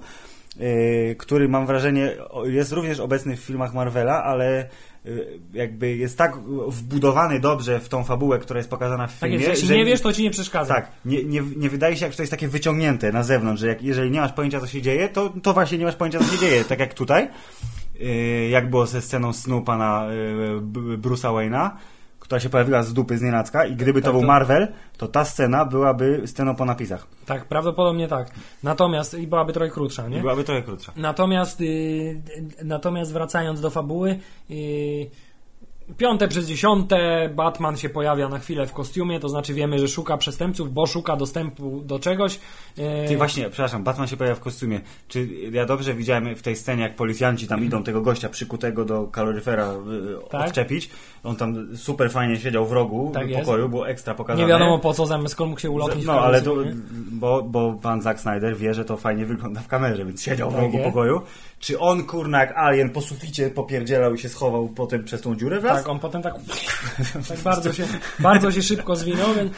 yy, 0.60 1.16
który 1.20 1.50
mam 1.50 1.66
wrażenie 1.66 2.12
jest 2.44 2.72
również 2.72 3.00
obecny 3.00 3.38
w 3.38 3.40
filmach 3.40 3.74
Marvela, 3.74 4.24
ale 4.24 4.70
jakby 5.54 5.96
jest 5.96 6.18
tak 6.18 6.38
wbudowany 6.68 7.40
dobrze 7.40 7.80
w 7.80 7.90
tą 7.90 8.04
fabułę, 8.04 8.40
która 8.40 8.58
jest 8.58 8.70
pokazana 8.70 9.08
w 9.08 9.20
Tak 9.20 9.30
filmie, 9.30 9.36
jest, 9.38 9.50
jeśli 9.50 9.68
że 9.68 9.76
nie 9.76 9.86
wiesz, 9.86 10.02
to 10.02 10.14
ci 10.14 10.24
nie 10.24 10.32
przeszkadza. 10.32 10.74
tak, 10.74 10.92
nie, 11.06 11.24
nie, 11.24 11.42
nie 11.58 11.70
wydaje 11.70 11.96
się, 11.98 12.06
jak 12.06 12.16
to 12.16 12.22
jest 12.22 12.32
takie 12.32 12.48
wyciągnięte 12.48 13.12
na 13.12 13.24
zewnątrz, 13.24 13.62
że 13.62 13.68
jak, 13.68 13.82
jeżeli 13.82 14.12
nie 14.12 14.20
masz 14.22 14.34
pojęcia, 14.34 14.60
co 14.60 14.68
się 14.68 14.82
dzieje, 14.82 15.10
to, 15.10 15.34
to 15.44 15.54
właśnie 15.54 15.78
nie 15.78 15.86
masz 15.86 15.96
pojęcia, 15.96 16.20
co 16.20 16.26
się 16.26 16.38
dzieje. 16.38 16.64
Tak 16.66 16.80
jak 16.80 16.94
tutaj, 16.94 17.28
yy, 18.00 18.50
jak 18.50 18.70
było 18.70 18.86
ze 18.86 19.02
sceną 19.02 19.34
snu 19.34 19.62
pana 19.62 20.06
B- 20.62 20.80
Bruce'a 20.98 21.34
Wayne'a, 21.34 21.70
która 22.28 22.40
się 22.40 22.50
pojawiła 22.50 22.84
z 22.84 22.94
dupy 22.94 23.18
z 23.18 23.22
nienacka 23.22 23.66
i 23.66 23.76
gdyby 23.76 24.02
to 24.02 24.06
Tak, 24.06 24.12
był 24.14 24.22
to- 24.22 24.28
Marvel, 24.28 24.68
to 24.98 25.08
ta 25.08 25.26
scena 25.26 25.66
byłaby 25.66 26.22
sceną 26.26 26.56
po 26.56 26.66
napisach. 26.66 27.08
Tak, 27.26 27.46
prawdopodobnie 27.46 28.08
tak. 28.08 28.32
Natomiast 28.64 29.14
i 29.14 29.28
byłaby 29.28 29.54
trochę 29.54 29.72
krótsza, 29.72 30.08
I 30.08 30.12
nie? 30.12 30.20
byłaby 30.22 30.44
trochę 30.44 30.62
krótsza. 30.62 30.92
Natomiast, 30.96 31.62
y, 31.62 32.22
natomiast 32.64 33.14
wracając 33.14 33.62
do 33.62 33.70
fabuły, 33.70 34.20
y, 34.52 35.10
piąte 35.98 36.28
przez 36.28 36.48
dziesiąte 36.48 37.30
Batman 37.36 37.78
się 37.78 37.90
pojawia 37.90 38.30
na 38.30 38.40
chwilę 38.40 38.66
w 38.68 38.74
kostiumie, 38.74 39.20
to 39.20 39.30
znaczy 39.30 39.54
wiemy, 39.54 39.80
że 39.80 39.88
szuka 39.88 40.18
przestępców, 40.18 40.74
bo 40.74 40.88
szuka 40.88 41.16
dostępu 41.16 41.82
do 41.86 42.00
czegoś. 42.00 42.40
Ty 43.08 43.18
właśnie, 43.18 43.50
przepraszam, 43.50 43.84
Batman 43.84 44.08
się 44.08 44.18
pojawia 44.18 44.36
w 44.36 44.40
kostiumie. 44.40 44.82
Czy 45.08 45.28
ja 45.52 45.66
dobrze 45.66 45.94
widziałem 45.94 46.36
w 46.36 46.42
tej 46.42 46.56
scenie, 46.56 46.84
jak 46.84 46.96
policjanci 46.96 47.48
tam 47.48 47.64
idą 47.66 47.84
tego 47.84 48.02
gościa 48.02 48.30
przykutego 48.30 48.86
do 48.86 49.08
kaloryfera 49.08 49.72
y, 49.74 50.30
Tak. 50.30 50.48
odczepić? 50.48 50.90
On 51.24 51.36
tam 51.36 51.78
super 51.78 52.12
fajnie 52.12 52.40
siedział 52.40 52.66
w 52.66 52.72
rogu 52.72 53.12
Tak 53.14 53.28
w 53.28 53.34
pokoju, 53.40 53.70
było 53.70 53.88
ekstra 53.90 54.14
pokazane. 54.16 54.44
nie 54.44 54.50
wiadomo 54.54 54.80
po 54.80 54.94
co 54.94 55.06
zamiast 55.06 55.34
skąd 55.34 55.50
mógł 55.50 55.62
się 55.62 55.70
ulotnić. 55.70 56.04
w 56.04 56.08
No, 56.08 56.20
ale 56.22 56.42
to, 56.42 56.56
bo, 57.12 57.44
bo 57.44 57.74
pan 57.82 58.02
Zack 58.02 58.20
Snyder 58.20 58.58
wie, 58.58 58.74
że 58.74 58.86
to 58.86 58.98
fajnie 58.98 59.26
wygląda 59.26 59.62
w 59.62 59.68
kamerze, 59.68 60.06
więc 60.06 60.24
siedział 60.24 60.50
w 60.50 60.54
Tak 60.54 60.62
rogu 60.62 60.78
jest. 60.78 60.90
pokoju. 60.90 61.22
Czy 61.60 61.80
on, 61.80 62.04
kurna, 62.04 62.40
jak 62.40 62.58
alien 62.58 62.90
po 62.90 63.02
suficie 63.02 63.50
popierdzielał 63.50 64.14
i 64.14 64.20
się 64.20 64.30
schował 64.30 64.70
potem 64.70 65.04
przez 65.04 65.22
tą 65.22 65.36
dziurę 65.36 65.60
wraz? 65.60 65.78
Tak, 65.78 65.90
on 65.90 66.00
potem 66.00 66.22
tak, 66.22 66.34
tak 67.28 67.40
bardzo, 67.40 67.74
się, 67.74 67.88
bardzo 68.20 68.52
się 68.52 68.62
szybko 68.62 68.96
zwinął, 68.96 69.34
więc 69.34 69.52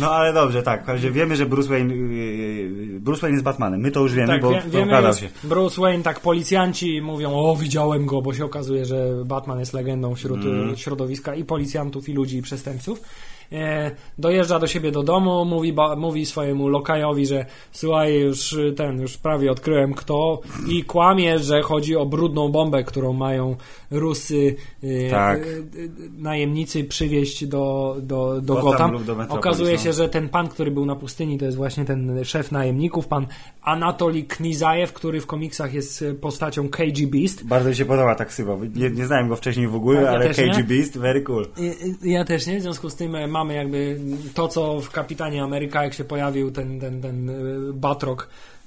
No 0.00 0.10
ale 0.10 0.32
dobrze, 0.32 0.62
tak. 0.62 0.98
Wiemy, 1.12 1.36
że 1.36 1.46
Bruce 1.46 1.68
Wayne, 1.68 1.94
yy, 1.94 3.00
Bruce 3.00 3.20
Wayne 3.20 3.34
jest 3.34 3.44
Batmanem. 3.44 3.80
My 3.80 3.90
to 3.90 4.00
już 4.00 4.14
wiemy, 4.14 4.28
tak, 4.28 4.42
bo 4.42 4.50
wie, 4.50 4.62
wiemy 4.66 5.14
się. 5.14 5.28
Bruce 5.44 5.80
Wayne, 5.80 6.02
tak 6.02 6.20
policjanci 6.20 7.00
mówią, 7.02 7.32
o 7.34 7.56
widziałem 7.56 8.06
go, 8.06 8.22
bo 8.22 8.34
się 8.34 8.44
okazuje, 8.44 8.84
że 8.84 9.24
Batman 9.24 9.60
jest 9.60 9.72
legendą 9.72 10.14
wśród 10.14 10.44
Mm. 10.44 10.76
środowiska 10.76 11.34
i 11.34 11.44
policjantów, 11.44 12.08
i 12.08 12.12
ludzi, 12.12 12.36
i 12.36 12.42
przestępców. 12.42 13.02
E, 13.52 13.90
dojeżdża 14.18 14.58
do 14.58 14.66
siebie 14.66 14.90
do 14.90 15.02
domu, 15.02 15.44
mówi, 15.44 15.74
mówi 15.96 16.26
swojemu 16.26 16.68
lokajowi, 16.68 17.26
że 17.26 17.46
słuchaj, 17.72 18.20
już 18.20 18.56
ten, 18.76 19.00
już 19.00 19.18
prawie 19.18 19.52
odkryłem 19.52 19.94
kto 19.94 20.40
i 20.68 20.84
kłamie, 20.84 21.38
że 21.38 21.62
chodzi 21.62 21.96
o 21.96 22.06
brudną 22.06 22.48
bombę, 22.48 22.84
którą 22.84 23.12
mają 23.12 23.56
Rusy, 23.94 24.56
y, 24.84 25.08
Tak. 25.10 25.46
y, 25.46 25.50
y, 25.50 25.90
najemnicy 26.18 26.84
przywieźć 26.84 27.46
do, 27.46 27.96
do, 28.02 28.40
do 28.40 28.54
Gotham 28.54 28.92
Gotham. 28.92 29.26
do 29.28 29.34
Okazuje 29.34 29.78
się, 29.78 29.92
że 29.92 30.08
ten 30.08 30.28
pan, 30.28 30.48
który 30.48 30.70
był 30.70 30.86
na 30.86 30.96
pustyni, 30.96 31.38
to 31.38 31.44
jest 31.44 31.56
właśnie 31.56 31.84
ten 31.84 32.24
szef 32.24 32.52
najemników, 32.52 33.06
pan 33.08 33.26
Anatoli 33.62 34.24
Knizajew, 34.24 34.92
który 34.92 35.20
w 35.20 35.26
komiksach 35.26 35.74
jest 35.74 36.04
postacią 36.20 36.68
KG 36.68 37.06
Beast. 37.06 37.44
Bardzo 37.46 37.68
mi 37.68 37.74
się 37.76 37.84
podoba 37.84 38.14
ta 38.14 38.24
ksywa. 38.24 38.56
Nie, 38.74 38.90
nie 38.90 39.06
znałem 39.06 39.28
go 39.28 39.36
wcześniej 39.36 39.68
w 39.68 39.74
ogóle, 39.74 39.96
Tak, 40.02 40.06
ja 40.06 40.10
ale 40.10 40.28
KG 40.34 40.56
nie. 40.58 40.64
Beast, 40.64 40.98
very 40.98 41.22
cool. 41.22 41.46
I- 42.02 42.10
Ja 42.10 42.24
też 42.24 42.46
nie, 42.46 42.58
w 42.58 42.62
związku 42.62 42.90
z 42.90 42.94
tym 42.94 43.14
e, 43.14 43.26
mamy 43.26 43.54
jakby 43.54 44.00
to, 44.34 44.48
co 44.48 44.80
w 44.80 44.90
Kapitanie 44.90 45.42
Ameryka, 45.42 45.84
jak 45.84 45.94
się 45.94 46.04
pojawił 46.04 46.50
ten, 46.50 46.80
ten, 46.80 47.02
ten 47.02 47.28
y, 47.28 47.72
Batroc 47.72 48.18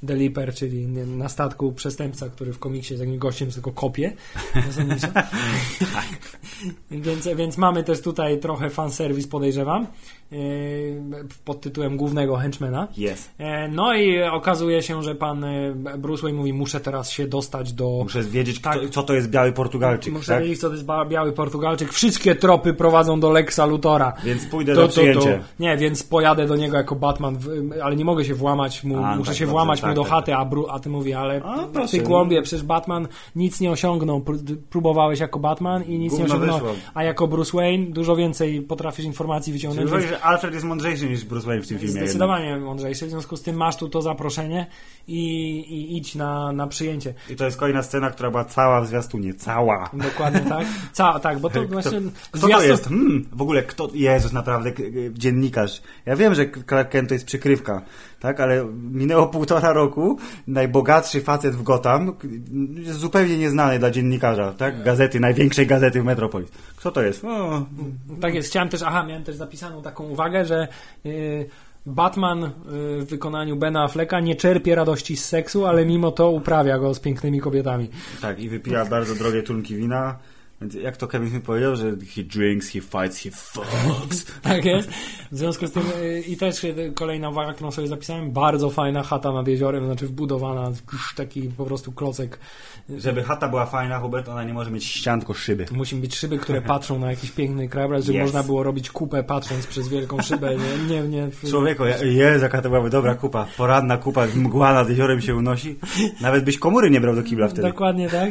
Deliper, 0.03 0.53
czyli 0.53 0.87
nie, 0.87 1.05
na 1.05 1.29
statku 1.29 1.71
przestępca, 1.71 2.29
który 2.29 2.53
w 2.53 2.59
komiksie 2.59 2.93
jest 2.93 3.01
jakimś 3.01 3.17
gościem, 3.17 3.51
tylko 3.51 3.71
kopie. 3.71 4.13
zasadniczo. 4.67 5.07
więc, 6.91 7.27
więc 7.35 7.57
mamy 7.57 7.83
też 7.83 8.01
tutaj 8.01 8.39
trochę 8.39 8.69
fanserwis, 8.69 9.27
podejrzewam, 9.27 9.87
yy, 10.31 10.37
pod 11.45 11.61
tytułem 11.61 11.97
głównego 11.97 12.35
henchmana. 12.35 12.87
Yes. 12.97 13.29
E, 13.37 13.67
No 13.67 13.95
i 13.95 14.23
okazuje 14.23 14.81
się, 14.83 15.03
że 15.03 15.15
pan 15.15 15.43
e, 15.43 15.73
Bruce 15.97 16.21
Wayne 16.23 16.37
mówi, 16.37 16.53
muszę 16.53 16.79
teraz 16.79 17.09
się 17.09 17.27
dostać 17.27 17.73
do... 17.73 17.99
Muszę 18.03 18.23
wiedzieć, 18.23 18.59
Tak. 18.61 18.79
kto, 18.79 18.89
co 18.89 19.03
to 19.03 19.13
jest 19.13 19.29
biały 19.29 19.51
Portugalczyk, 19.51 20.13
Muszę 20.13 20.33
tak? 20.33 20.43
wiedzieć, 20.43 20.59
co 20.59 20.67
to 20.67 20.73
jest 20.73 20.85
biały 21.09 21.31
Portugalczyk. 21.31 21.93
Wszystkie 21.93 22.35
tropy 22.35 22.73
prowadzą 22.73 23.19
do 23.19 23.31
Lexa 23.31 23.65
Lutora. 23.65 24.13
Więc 24.23 24.45
pójdę 24.45 24.75
do 24.75 24.87
przyjęcia. 24.87 25.39
Nie, 25.59 25.77
więc 25.77 26.03
pojadę 26.03 26.47
do 26.47 26.55
niego 26.55 26.77
jako 26.77 26.95
Batman, 26.95 27.37
ale 27.83 27.95
nie 27.95 28.05
mogę 28.05 28.25
się 28.25 28.33
włamać 28.35 28.83
mu, 28.83 28.97
A, 29.05 29.15
muszę 29.15 29.31
tak, 29.31 29.37
się 29.37 29.45
dobrze, 29.45 29.51
włamać 29.51 29.81
weszły 29.87 29.95
Tak, 29.95 29.95
do 29.95 30.01
tak, 30.03 30.11
chaty, 30.11 30.35
a, 30.35 30.45
Bru, 30.45 30.67
a 30.69 30.79
ty 30.79 30.89
mówi, 30.89 31.13
ale 31.13 31.41
A, 31.43 31.87
ty 31.91 31.99
głąbie, 32.01 32.41
przecież 32.41 32.63
Batman 32.65 33.07
nic 33.35 33.59
nie 33.59 33.71
osiągnął. 33.71 34.19
Pró- 34.19 34.55
Próbowałeś 34.69 35.19
jako 35.19 35.39
Batman 35.39 35.83
i 35.83 35.99
nic 35.99 36.17
nie 36.19 36.25
osiągnął. 36.25 36.53
wyszło. 36.59 36.73
A 36.93 37.03
jako 37.03 37.27
Bruce 37.27 37.57
Wayne 37.57 37.85
dużo 37.91 38.15
więcej 38.15 38.61
potrafisz 38.61 39.05
informacji 39.05 39.51
Czyli 39.53 39.59
wyciągnąć. 39.59 39.87
uważasz, 39.87 40.09
więc 40.09 40.19
że 40.21 40.25
Alfred 40.25 40.53
jest 40.53 40.65
mądrzejszy 40.65 41.09
niż 41.09 41.25
Bruce 41.25 41.47
Wayne 41.47 41.61
w 41.63 41.67
tym 41.67 41.77
filmie. 41.77 41.91
jednak. 41.93 42.03
Zdecydowanie 42.09 42.57
mądrzejszy, 42.57 43.05
w 43.05 43.09
związku 43.09 43.37
z 43.37 43.41
tym 43.41 43.55
masz 43.55 43.75
tu 43.77 43.89
to 43.89 44.01
zaproszenie 44.01 44.67
i, 45.07 45.19
i 45.59 45.97
idź 45.97 46.15
na, 46.15 46.51
na 46.51 46.67
przyjęcie. 46.67 47.13
I 47.29 47.35
to 47.35 47.45
jest 47.45 47.57
kolejna 47.57 47.83
scena, 47.83 48.09
która 48.11 48.31
była 48.31 48.45
cała 48.45 48.81
w 48.81 48.87
zwiastunie. 48.87 49.33
Cała. 49.33 49.89
Dokładnie 49.93 50.39
tak. 50.49 50.67
Ca, 50.93 51.19
tak, 51.19 51.39
bo 51.39 51.49
to 51.49 51.59
Kto, 51.63 51.67
właśnie... 51.73 51.99
kto 52.31 52.39
to 52.41 52.47
zwiastun- 52.47 52.67
jest? 52.67 52.83
Hmm, 52.87 53.25
w 53.33 53.41
ogóle 53.41 53.63
kto... 53.63 53.89
Jezus, 53.93 54.33
naprawdę, 54.33 54.71
dziennikarz. 55.13 55.81
Ja 56.05 56.15
wiem, 56.15 56.35
że 56.35 56.45
Clark 56.67 56.89
Kent 56.89 57.07
to 57.09 57.13
jest 57.13 57.25
przykrywka, 57.25 57.81
tak? 58.19 58.39
Ale 58.39 58.65
minęło 58.91 59.27
półtora 59.37 59.73
roku, 59.73 60.17
najbogatszy 60.47 61.21
facet 61.21 61.55
w 61.55 61.63
Gotham, 61.63 62.13
zupełnie 62.83 63.37
nieznany 63.37 63.79
dla 63.79 63.91
dziennikarza, 63.91 64.53
tak? 64.53 64.83
Gazety, 64.83 65.19
największej 65.19 65.67
gazety 65.67 66.01
w 66.01 66.05
Metropolis. 66.05 66.49
Kto 66.75 66.91
to 66.91 67.01
jest? 67.01 67.25
O, 67.25 67.65
Tak 68.21 68.33
jest. 68.33 68.49
Chciałem 68.49 68.69
też, 68.69 68.81
aha, 68.81 69.03
miałem 69.03 69.23
też 69.23 69.35
zapisaną 69.35 69.81
taką 69.81 70.03
uwagę, 70.03 70.45
że 70.45 70.67
y, 71.05 71.49
Batman 71.85 72.43
y, 72.43 72.49
w 72.99 73.05
wykonaniu 73.09 73.55
Bena 73.55 73.83
Afflecka 73.83 74.19
nie 74.19 74.35
czerpie 74.35 74.75
radości 74.75 75.17
z 75.17 75.25
seksu, 75.25 75.65
ale 75.65 75.85
mimo 75.85 76.11
to 76.11 76.31
uprawia 76.31 76.79
go 76.79 76.93
z 76.93 76.99
pięknymi 76.99 77.39
kobietami. 77.39 77.89
tak, 78.21 78.39
i 78.39 78.49
wypija 78.49 78.85
bardzo 78.85 79.15
drogie 79.15 79.43
trunki 79.43 79.75
wina. 79.75 80.15
Więc 80.61 80.73
jak 80.73 80.97
to 80.97 81.07
Kevin 81.07 81.29
Smith 81.29 81.45
powiedział, 81.45 81.75
że 81.75 81.95
he 82.15 82.23
drinks, 82.23 82.69
he 82.69 82.81
fights, 82.81 83.23
he 83.23 83.31
fucks. 83.31 84.25
Tak 84.41 84.65
jest. 84.65 84.89
W 85.31 85.37
związku 85.37 85.67
z 85.67 85.71
tym 85.71 85.83
y, 86.01 86.21
i 86.27 86.37
też 86.37 86.63
y, 86.63 86.91
kolejna 86.95 87.29
uwaga, 87.29 87.53
którą 87.53 87.71
sobie 87.71 87.87
zapisałem, 87.87 88.31
bardzo 88.31 88.69
fajna 88.69 89.03
chata 89.03 89.31
nad 89.31 89.47
jeziorem, 89.47 89.85
znaczy 89.85 90.07
wbudowana, 90.07 90.71
taki 91.15 91.41
po 91.41 91.65
prostu 91.65 91.91
klocek. 91.91 92.39
Żeby 92.97 93.23
chata 93.23 93.47
była 93.49 93.65
fajna, 93.65 93.99
Hubert, 93.99 94.29
ona 94.29 94.43
nie 94.43 94.53
może 94.53 94.71
mieć 94.71 94.85
ścian, 94.85 95.19
tylko 95.19 95.33
szyby. 95.33 95.65
Musi 95.71 95.95
być 95.95 96.15
szyby, 96.15 96.37
które 96.37 96.61
patrzą 96.61 96.99
na 96.99 97.09
jakiś 97.11 97.31
piękny 97.31 97.67
krajobraz, 97.69 98.05
żeby 98.05 98.17
Yes. 98.19 98.23
można 98.25 98.43
było 98.43 98.63
robić 98.63 98.91
kupę 98.91 99.23
patrząc 99.23 99.67
przez 99.67 99.87
wielką 99.87 100.21
szybę. 100.21 100.49
Nie, 100.55 101.01
nie, 101.01 101.07
nie. 101.07 101.29
Człowieku, 101.49 101.83
Jezu, 102.03 102.43
jaka 102.43 102.61
to 102.61 102.69
byłaby 102.69 102.89
dobra 102.89 103.15
kupa. 103.15 103.47
Poranna 103.57 103.97
kupa, 103.97 104.25
mgła 104.35 104.73
nad 104.73 104.89
jeziorem 104.89 105.21
się 105.21 105.35
unosi. 105.35 105.79
Nawet 106.21 106.43
byś 106.43 106.57
komury 106.59 106.89
nie 106.89 107.01
brał 107.01 107.15
do 107.15 107.23
kibla 107.23 107.47
wtedy. 107.47 107.61
Dokładnie 107.67 108.09
tak. 108.09 108.29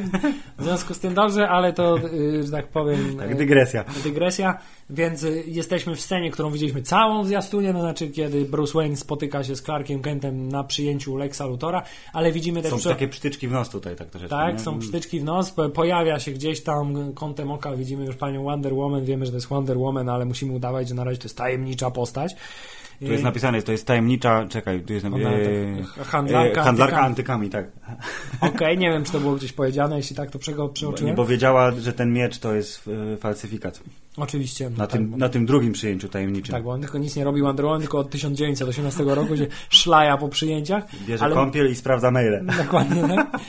W 0.59 0.65
związku 0.65 0.95
z 0.95 0.99
tym 0.99 1.15
dobrze, 1.15 1.49
ale 1.49 1.73
to, 1.73 1.99
y, 1.99 2.43
że 2.45 2.51
tak 2.51 2.69
powiem, 2.69 3.17
Tak, 3.19 3.37
dygresja. 3.37 3.85
dygresja, 4.05 4.59
więc 4.91 5.23
y, 5.23 5.45
jesteśmy 5.47 5.97
w 5.97 6.01
scenie, 6.01 6.31
którą 6.31 6.51
widzieliśmy 6.51 6.83
całą 6.83 7.23
w 7.23 7.27
zwiastunie, 7.27 7.73
to 7.73 7.81
znaczy 7.81 8.09
kiedy 8.09 8.45
Bruce 8.45 8.73
Wayne 8.73 8.97
spotyka 8.97 9.45
się 9.45 9.57
z 9.57 9.63
Clarkiem 9.63 10.03
Kentem 10.03 10.49
na 10.49 10.65
przyjęciu 10.65 11.17
Lexa 11.17 11.41
Luthora, 11.41 11.83
ale 12.13 12.33
widzimy 12.33 12.63
też... 12.63 12.71
Są 12.71 12.79
przy- 12.79 12.89
takie 12.89 13.09
przytyczki 13.09 13.49
w 13.49 13.53
nos 13.53 13.71
tutaj, 13.71 13.97
tak 13.97 14.11
troszeczkę. 14.11 14.37
tak, 14.37 14.55
nie? 14.55 14.61
są 14.61 14.79
przytyczki 14.79 15.21
w 15.21 15.25
nos, 15.25 15.51
po- 15.51 15.69
pojawia 15.69 16.19
się 16.19 16.31
gdzieś 16.31 16.63
tam 16.63 17.13
kątem 17.15 17.51
oka, 17.51 17.77
widzimy 17.77 18.05
już 18.05 18.17
panią 18.17 18.45
Wonder 18.45 18.75
Woman, 18.75 19.05
wiemy, 19.05 19.27
że 19.27 19.33
to 19.33 19.37
jest 19.37 19.49
Wonder 19.49 19.79
Woman, 19.79 20.09
ale 20.09 20.25
musimy 20.25 20.53
udawać, 20.53 20.89
że 20.89 20.95
na 20.95 21.05
razie 21.05 21.19
to 21.19 21.25
jest 21.25 21.37
tajemnicza 21.37 21.91
postać. 21.91 22.37
Tu 23.01 23.13
jest 23.13 23.25
napisane, 23.25 23.63
to 23.63 23.73
jest 23.73 23.87
tajemnicza, 23.87 24.47
czekaj, 24.49 24.81
tu 24.81 24.93
jest 24.93 25.05
napisane... 25.05 25.39
tak, 25.97 26.07
handlarka 26.07 26.63
handlarka 26.63 27.01
antykami. 27.01 27.47
antykami, 27.47 27.51
tak. 27.51 27.67
Okej, 28.55 28.79
nie 28.79 28.91
wiem, 28.91 29.05
czy 29.05 29.13
to 29.13 29.21
było 29.21 29.35
gdzieś 29.35 29.53
powiedziane, 29.53 29.97
jeśli 29.97 30.17
tak, 30.17 30.31
to 30.31 30.39
przego 30.39 30.67
Bo, 30.67 30.73
przeoczyłem. 30.73 31.07
nie, 31.07 31.17
bo 31.17 31.27
wiedziała, 31.27 31.71
że 31.71 31.93
ten 31.93 32.13
miecz 32.13 32.39
to 32.39 32.55
jest 32.55 32.89
e, 33.15 33.17
falsyfikat. 33.17 33.81
Oczywiście. 34.17 34.71
no 34.71 34.77
Na, 34.79 34.87
tak, 34.87 34.91
tym, 35.01 35.11
bo- 35.11 35.17
na 35.17 35.29
tym 35.29 35.47
drugim 35.47 35.73
przyjęciu 35.73 36.09
tajemniczym. 36.09 36.53
Tak, 36.53 36.63
bo 36.65 36.71
on 36.71 36.81
tylko 36.81 36.99
nic 36.99 37.17
nie 37.17 37.25
robił 37.25 37.45
Wonder 37.45 37.65
Woman, 37.67 37.81
tylko 37.81 37.99
od 37.99 38.11
1918 38.11 39.05
roku, 39.05 39.35
gdzie 39.35 39.47
szlaja 39.69 40.17
po 40.17 40.29
przyjęciach. 40.29 40.85
Bierze 41.07 41.25
ale, 41.25 41.35
kąpiel 41.35 41.71
i 41.71 41.75
sprawdza 41.75 42.11
maile. 42.11 42.47
Dokładnie, 42.65 43.03
tak. 43.17 43.31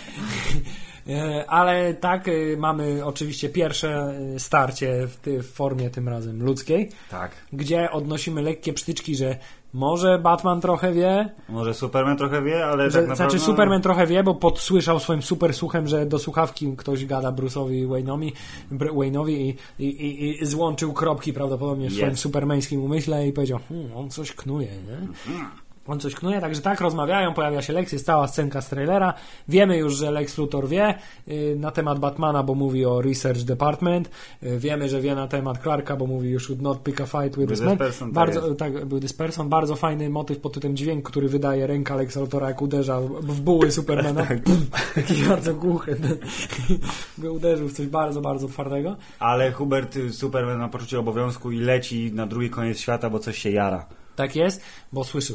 E, 1.10 1.46
Ale 1.50 1.94
tak, 1.94 2.28
y, 2.28 2.56
mamy 2.60 3.06
oczywiście 3.06 3.50
pierwsze 3.50 4.14
y, 4.36 4.40
starcie 4.40 5.08
w 5.26 5.44
formie 5.54 5.90
tym 5.90 6.10
razem 6.10 6.44
ludzkiej, 6.44 6.90
Tak. 7.10 7.32
gdzie 7.54 7.92
odnosimy 7.92 8.42
lekkie 8.42 8.74
przytyczki, 8.74 9.16
że 9.16 9.38
może 9.74 10.20
Batman 10.20 10.62
trochę 10.62 10.94
wie, 10.94 11.30
Może 11.50 11.74
Superman 11.74 12.18
trochę 12.18 12.42
wie, 12.42 12.66
ale 12.66 12.92
że, 12.92 13.00
tak 13.00 13.08
naprawdę... 13.10 13.16
znaczy 13.16 13.46
Superman 13.46 13.82
trochę 13.82 14.08
wie, 14.08 14.24
bo 14.24 14.36
podsłyszał 14.36 15.00
swoim 15.00 15.22
super 15.22 15.54
słuchem, 15.54 15.88
że 15.88 16.06
do 16.06 16.20
słuchawki 16.20 16.74
ktoś 16.78 17.06
gada 17.06 17.32
Bruce'owi 17.32 17.88
Wayne'owi, 17.88 18.32
Wayne'owi 18.72 19.30
i, 19.30 19.56
i, 19.80 19.86
i, 19.86 20.42
i 20.44 20.46
złączył 20.46 20.94
kropki 20.94 21.34
prawdopodobnie 21.34 21.90
w 21.90 21.92
Yes. 21.92 21.98
swoim 21.98 22.18
supermańskim 22.18 22.84
umyśle 22.84 23.28
i 23.28 23.34
powiedział, 23.34 23.60
hmm, 23.70 23.98
on 23.98 24.10
coś 24.10 24.32
knuje, 24.32 24.68
nie? 24.68 25.08
On 25.88 26.00
coś 26.00 26.16
knuje, 26.16 26.42
także 26.42 26.62
tak 26.62 26.82
rozmawiają, 26.82 27.34
pojawia 27.34 27.62
się 27.62 27.74
Lex, 27.74 27.92
jest 27.92 28.06
cała 28.06 28.28
scenka 28.28 28.62
z 28.62 28.70
trailera. 28.70 29.14
Wiemy 29.48 29.78
już, 29.78 29.96
że 29.96 30.12
Lex 30.12 30.38
Luthor 30.38 30.68
wie 30.68 30.96
y, 31.28 31.56
na 31.60 31.72
temat 31.72 32.00
Batmana, 32.00 32.44
bo 32.44 32.56
mówi 32.56 32.86
o 32.86 33.02
Research 33.02 33.42
Department. 33.42 34.10
Y, 34.44 34.60
wiemy, 34.60 34.90
że 34.90 35.02
wie 35.02 35.16
na 35.16 35.28
temat 35.28 35.62
Clarka, 35.62 35.96
bo 35.96 36.08
mówi 36.08 36.30
you 36.30 36.40
should 36.40 36.62
not 36.62 36.84
pick 36.84 37.02
a 37.02 37.06
fight 37.06 37.38
with, 37.38 37.50
With 37.50 37.62
this 37.62 37.78
person, 37.78 38.08
tak 38.08 38.14
bardzo, 38.14 38.56
tak, 38.56 38.86
był 38.86 39.00
this 39.00 39.14
person. 39.14 39.50
Bardzo 39.50 39.76
fajny 39.76 40.10
motyw 40.10 40.40
pod 40.40 40.54
tytułem 40.54 40.78
dźwięk, 40.78 41.10
który 41.10 41.30
wydaje 41.30 41.68
ręka 41.68 41.96
Lexa 41.96 42.18
Luthora, 42.20 42.48
jak 42.48 42.62
uderza 42.62 43.02
w 43.02 43.42
buły 43.42 43.72
Supermana. 43.72 44.28
Tak. 44.28 44.40
Taki 44.96 45.24
bardzo 45.24 45.54
głuchy. 45.54 45.98
By 47.18 47.32
uderzył 47.32 47.68
w 47.68 47.74
coś 47.74 47.88
bardzo, 47.88 48.22
bardzo 48.22 48.48
twardego. 48.48 48.96
Ale 49.20 49.52
Hubert, 49.52 49.96
y, 49.96 50.14
Superman 50.14 50.58
ma 50.58 50.70
poczucie 50.70 51.00
obowiązku 51.00 51.52
i 51.52 51.60
leci 51.60 52.12
na 52.14 52.28
drugi 52.28 52.50
koniec 52.50 52.80
świata, 52.80 53.10
bo 53.10 53.20
coś 53.20 53.38
się 53.38 53.50
jara. 53.50 53.86
Tak 54.18 54.36
jest, 54.36 54.62
bo 54.94 55.04
słyszy, 55.04 55.34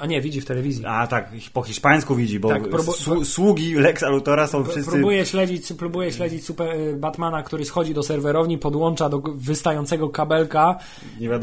a 0.00 0.06
nie, 0.06 0.20
widzi 0.20 0.40
w 0.40 0.44
telewizji. 0.44 0.84
A 0.86 1.06
tak, 1.06 1.30
po 1.52 1.62
hiszpańsku 1.62 2.14
widzi, 2.14 2.40
bo 2.40 2.48
Tak, 2.48 2.62
próbu- 2.62 2.92
słu- 2.92 3.24
sługi 3.24 3.74
Lexa 3.74 4.02
Luthora 4.08 4.46
są 4.46 4.64
wszyscy... 4.64 4.90
Próbuje 4.90 5.26
śledzić, 5.26 5.72
próbuje 5.72 6.12
śledzić 6.12 6.44
super, 6.44 6.76
y, 6.76 6.96
Batmana, 6.96 7.42
który 7.42 7.64
schodzi 7.64 7.94
do 7.94 8.02
serwerowni, 8.02 8.58
podłącza 8.58 9.08
do 9.08 9.22
wystającego 9.34 10.08
kabelka 10.08 10.78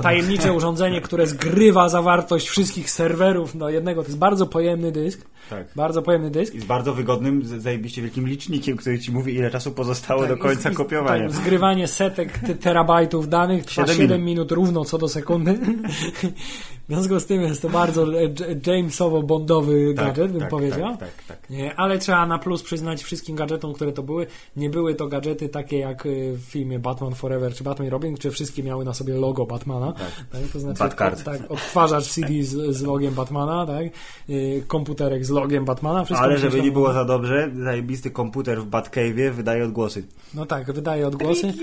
tajemnicze 0.01 0.53
urządzenie, 0.53 1.01
które 1.01 1.27
zgrywa 1.27 1.89
zawartość 1.89 2.49
wszystkich 2.49 2.91
serwerów 2.91 3.57
do 3.57 3.69
jednego. 3.69 4.01
To 4.01 4.07
jest 4.07 4.19
bardzo 4.19 4.45
pojemny 4.45 4.91
dysk. 4.91 5.25
Tak. 5.49 5.67
Bardzo 5.75 6.01
pojemny 6.01 6.31
dysk. 6.31 6.55
I 6.55 6.59
z 6.59 6.65
bardzo 6.65 6.93
wygodnym, 6.93 7.59
zajebiście 7.59 8.01
wielkim 8.01 8.27
licznikiem, 8.27 8.77
który 8.77 8.99
ci 8.99 9.11
mówi, 9.11 9.35
ile 9.35 9.51
czasu 9.51 9.71
pozostało 9.71 10.21
Tak, 10.21 10.29
do 10.29 10.37
końca 10.37 10.71
i- 10.71 10.75
kopiowania. 10.75 11.23
Tak, 11.27 11.35
zgrywanie 11.37 11.87
setek 11.87 12.37
te- 12.37 12.55
terabajtów 12.55 13.29
danych 13.29 13.65
trwa 13.65 13.81
Siedem 13.81 13.95
7 13.97 14.09
minut. 14.09 14.25
minut 14.25 14.51
równo 14.51 14.85
co 14.85 14.97
do 14.97 15.07
sekundy. 15.09 15.59
W 16.89 16.91
związku 16.91 17.19
z 17.19 17.25
tym 17.25 17.41
jest 17.41 17.61
to 17.61 17.69
bardzo 17.69 18.21
e, 18.23 18.29
Jamesowo-bondowy 18.67 19.93
Tak, 19.95 20.05
gadżet, 20.05 20.31
bym 20.31 20.41
tak, 20.41 20.49
powiedział. 20.49 20.97
Tak, 20.97 20.99
tak, 20.99 21.23
tak. 21.27 21.49
Nie, 21.49 21.75
ale 21.75 21.97
trzeba 21.99 22.25
na 22.25 22.39
plus 22.39 22.63
przyznać 22.63 23.03
wszystkim 23.03 23.35
gadżetom, 23.35 23.73
które 23.73 23.91
to 23.91 24.03
były. 24.03 24.27
Nie 24.55 24.69
były 24.69 24.95
to 24.95 25.07
gadżety 25.07 25.49
takie 25.49 25.77
jak 25.79 26.05
y, 26.05 26.33
w 26.33 26.41
filmie 26.41 26.79
Batman 26.79 27.15
Forever 27.15 27.53
czy 27.53 27.63
Batman 27.63 27.87
Robin, 27.87 28.13
gdzie 28.13 28.31
wszystkie 28.31 28.63
miały 28.63 28.85
na 28.85 28.93
sobie 28.93 29.13
logo 29.13 29.45
Batmana. 29.45 29.93
Tak. 29.93 30.39
To 30.53 30.59
znaczy 30.59 30.79
Batcard. 30.79 31.23
tak, 31.23 31.51
odtwarzacz 31.51 32.07
CD 32.07 32.43
z, 32.43 32.75
z 32.75 32.81
logiem 32.81 33.13
Batmana, 33.13 33.65
tak? 33.65 33.85
Y, 34.29 34.63
komputerek 34.67 35.25
z 35.25 35.28
logiem 35.29 35.65
Batmana. 35.65 36.05
Wszystko 36.05 36.25
Ale 36.25 36.37
żeby 36.37 36.61
nie 36.61 36.71
było 36.71 36.93
za 36.93 37.05
dobrze, 37.05 37.51
zajebisty 37.63 38.11
komputer 38.11 38.61
w 38.61 38.69
Batcave'ie 38.69 39.31
wydaje 39.31 39.63
odgłosy. 39.65 40.03
No 40.33 40.45
tak, 40.45 40.71
wydaje 40.71 41.07
odgłosy 41.07 41.53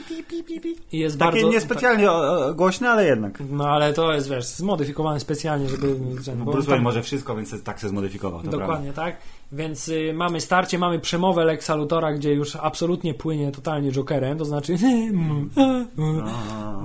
i 0.92 0.98
jest 0.98 1.18
Takie 1.18 1.32
bardzo... 1.32 1.48
niespecjalnie 1.50 2.12
o- 2.12 2.54
głośne, 2.54 2.90
ale 2.90 3.06
jednak. 3.06 3.42
No 3.50 3.68
ale 3.68 3.92
to 3.92 4.12
jest, 4.12 4.30
wiesz, 4.30 4.46
zmodyfikowane 4.46 5.20
specjalnie, 5.20 5.68
żeby... 5.68 5.94
bo 6.36 6.52
Bruce 6.52 6.68
Wayne 6.70 6.82
może 6.82 7.02
wszystko, 7.02 7.36
więc 7.36 7.62
tak 7.62 7.80
się 7.80 7.88
zmodyfikował. 7.88 8.42
Dokładnie 8.42 8.92
tak. 8.92 9.16
Więc 9.52 9.88
y, 9.88 10.12
mamy 10.14 10.40
starcie, 10.40 10.78
mamy 10.78 10.98
przemowę 10.98 11.44
Lexa 11.44 11.70
Luthora, 11.74 12.12
gdzie 12.12 12.34
już 12.34 12.56
absolutnie 12.56 13.14
płynie 13.14 13.52
totalnie 13.52 13.92
Jokerem, 13.92 14.38
to 14.38 14.44
znaczy 14.44 14.76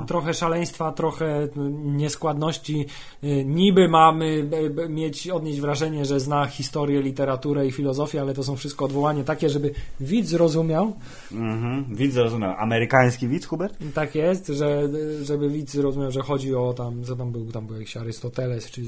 trochę 0.07 0.33
szaleństwa, 0.33 0.91
trochę 0.91 1.43
y, 1.43 1.49
nieskładności. 1.83 2.85
Y, 3.23 3.45
niby 3.45 3.87
mamy 3.87 4.43
b, 4.43 4.89
mieć, 4.89 5.29
odnieść 5.29 5.61
wrażenie, 5.61 6.05
że 6.05 6.19
zna 6.19 6.45
historię, 6.45 7.01
literaturę 7.01 7.67
i 7.67 7.71
filozofię, 7.71 8.21
ale 8.21 8.33
to 8.33 8.43
są 8.43 8.55
wszystko 8.55 8.85
odwołanie 8.85 9.23
takie, 9.23 9.49
żeby 9.49 9.71
widz 9.99 10.27
zrozumiał, 10.27 10.93
Mhm. 11.31 11.95
Widz 11.95 12.13
zrozumiał. 12.13 12.53
Amerykański 12.57 13.27
widz, 13.27 13.45
Hubert? 13.45 13.77
tak 13.93 14.15
jest, 14.15 14.47
że, 14.47 14.89
żeby 15.23 15.49
widz 15.49 15.71
zrozumiał, 15.73 16.11
że 16.11 16.21
chodzi 16.21 16.55
o 16.55 16.73
tam, 16.73 17.03
co 17.03 17.15
tam 17.15 17.31
był, 17.31 17.51
tam 17.51 17.67
był 17.67 17.75
jakiś 17.75 17.97
Arystoteles, 17.97 18.71
czy, 18.71 18.81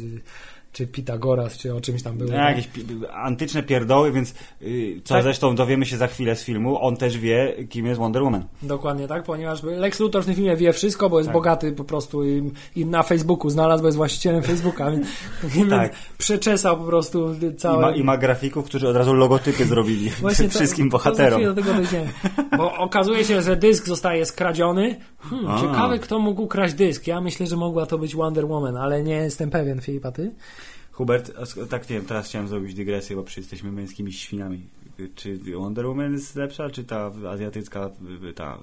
czy 0.74 0.88
Pitagoras, 0.88 1.58
czy 1.58 1.76
o 1.76 1.82
czymś 1.82 2.04
tam 2.04 2.18
było. 2.18 2.32
No, 2.32 2.38
jakieś 2.38 2.68
pi- 2.68 2.86
antyczne 3.14 3.64
pierdoły, 3.64 4.12
więc 4.12 4.34
y, 4.62 5.02
co 5.04 5.14
Tak. 5.14 5.24
zresztą 5.24 5.56
dowiemy 5.56 5.86
się 5.86 5.98
za 5.98 6.08
chwilę 6.08 6.36
z 6.36 6.44
filmu, 6.44 6.78
on 6.86 6.98
też 6.98 7.18
wie, 7.18 7.54
kim 7.70 7.86
jest 7.86 8.00
Wonder 8.00 8.24
Woman. 8.24 8.44
Dokładnie 8.62 9.08
tak, 9.08 9.24
ponieważ 9.24 9.64
Lex 9.64 10.00
Luthor 10.00 10.24
w 10.24 10.26
tym 10.26 10.36
filmie 10.36 10.58
wie 10.58 10.74
wszystko, 10.74 11.10
bo 11.10 11.18
jest 11.20 11.28
Tak. 11.28 11.34
bogaty 11.34 11.72
po 11.72 11.84
prostu 11.84 12.24
i, 12.26 12.52
i 12.76 12.86
na 12.86 13.04
Facebooku 13.04 13.50
znalazł, 13.50 13.82
bo 13.82 13.88
jest 13.88 13.98
właścicielem 13.98 14.44
Facebooka, 14.44 14.92
więc, 14.92 15.08
Tak. 15.70 15.94
przeczesał 16.18 16.78
po 16.78 16.84
prostu 16.84 17.34
I 17.52 17.56
całe... 17.56 17.82
ma, 17.82 17.92
I 17.96 18.04
ma 18.04 18.18
grafików, 18.18 18.66
którzy 18.66 18.88
od 18.90 18.96
razu 18.96 19.14
logotypy 19.14 19.66
zrobili 19.66 20.10
Właśnie 20.22 20.46
to- 20.50 20.56
wszystkim 20.56 20.90
to 20.90 20.92
bohaterom. 20.92 21.44
do 21.44 21.54
tego 21.54 21.74
dojdziemy. 21.74 22.10
Bo 22.58 22.74
okazuje 22.78 23.26
się, 23.26 23.42
że 23.42 23.56
dysk 23.56 23.86
zostaje 23.88 24.26
skradziony. 24.26 24.96
Hmm, 25.20 25.48
A. 25.52 25.62
ciekawe, 25.62 26.00
kto 26.00 26.20
mógł 26.20 26.42
ukraść 26.42 26.74
dysk. 26.74 27.08
Ja 27.08 27.22
myślę, 27.22 27.48
że 27.48 27.58
mogła 27.58 27.86
to 27.86 27.98
być 27.98 28.16
Wonder 28.16 28.46
Woman, 28.48 28.78
ale 28.78 29.04
nie 29.04 29.16
jestem 29.16 29.50
pewien, 29.50 29.82
Filipa, 29.82 30.12
ty? 30.12 30.32
Hubert, 30.94 31.32
tak 31.70 31.90
nie 31.90 31.96
wiem, 31.96 32.06
teraz 32.06 32.28
chciałem 32.28 32.48
zrobić 32.48 32.74
dygresję, 32.74 33.16
bo 33.16 33.24
przecież 33.24 33.44
jesteśmy 33.44 33.72
męskimi 33.72 34.14
świniami. 34.14 34.68
Czy 35.16 35.40
Wonder 35.58 35.86
Woman 35.88 36.12
jest 36.14 36.36
lepsza, 36.36 36.70
czy 36.70 36.84
ta 36.84 37.12
azjatycka, 37.30 37.90
y, 38.30 38.34
ta 38.34 38.58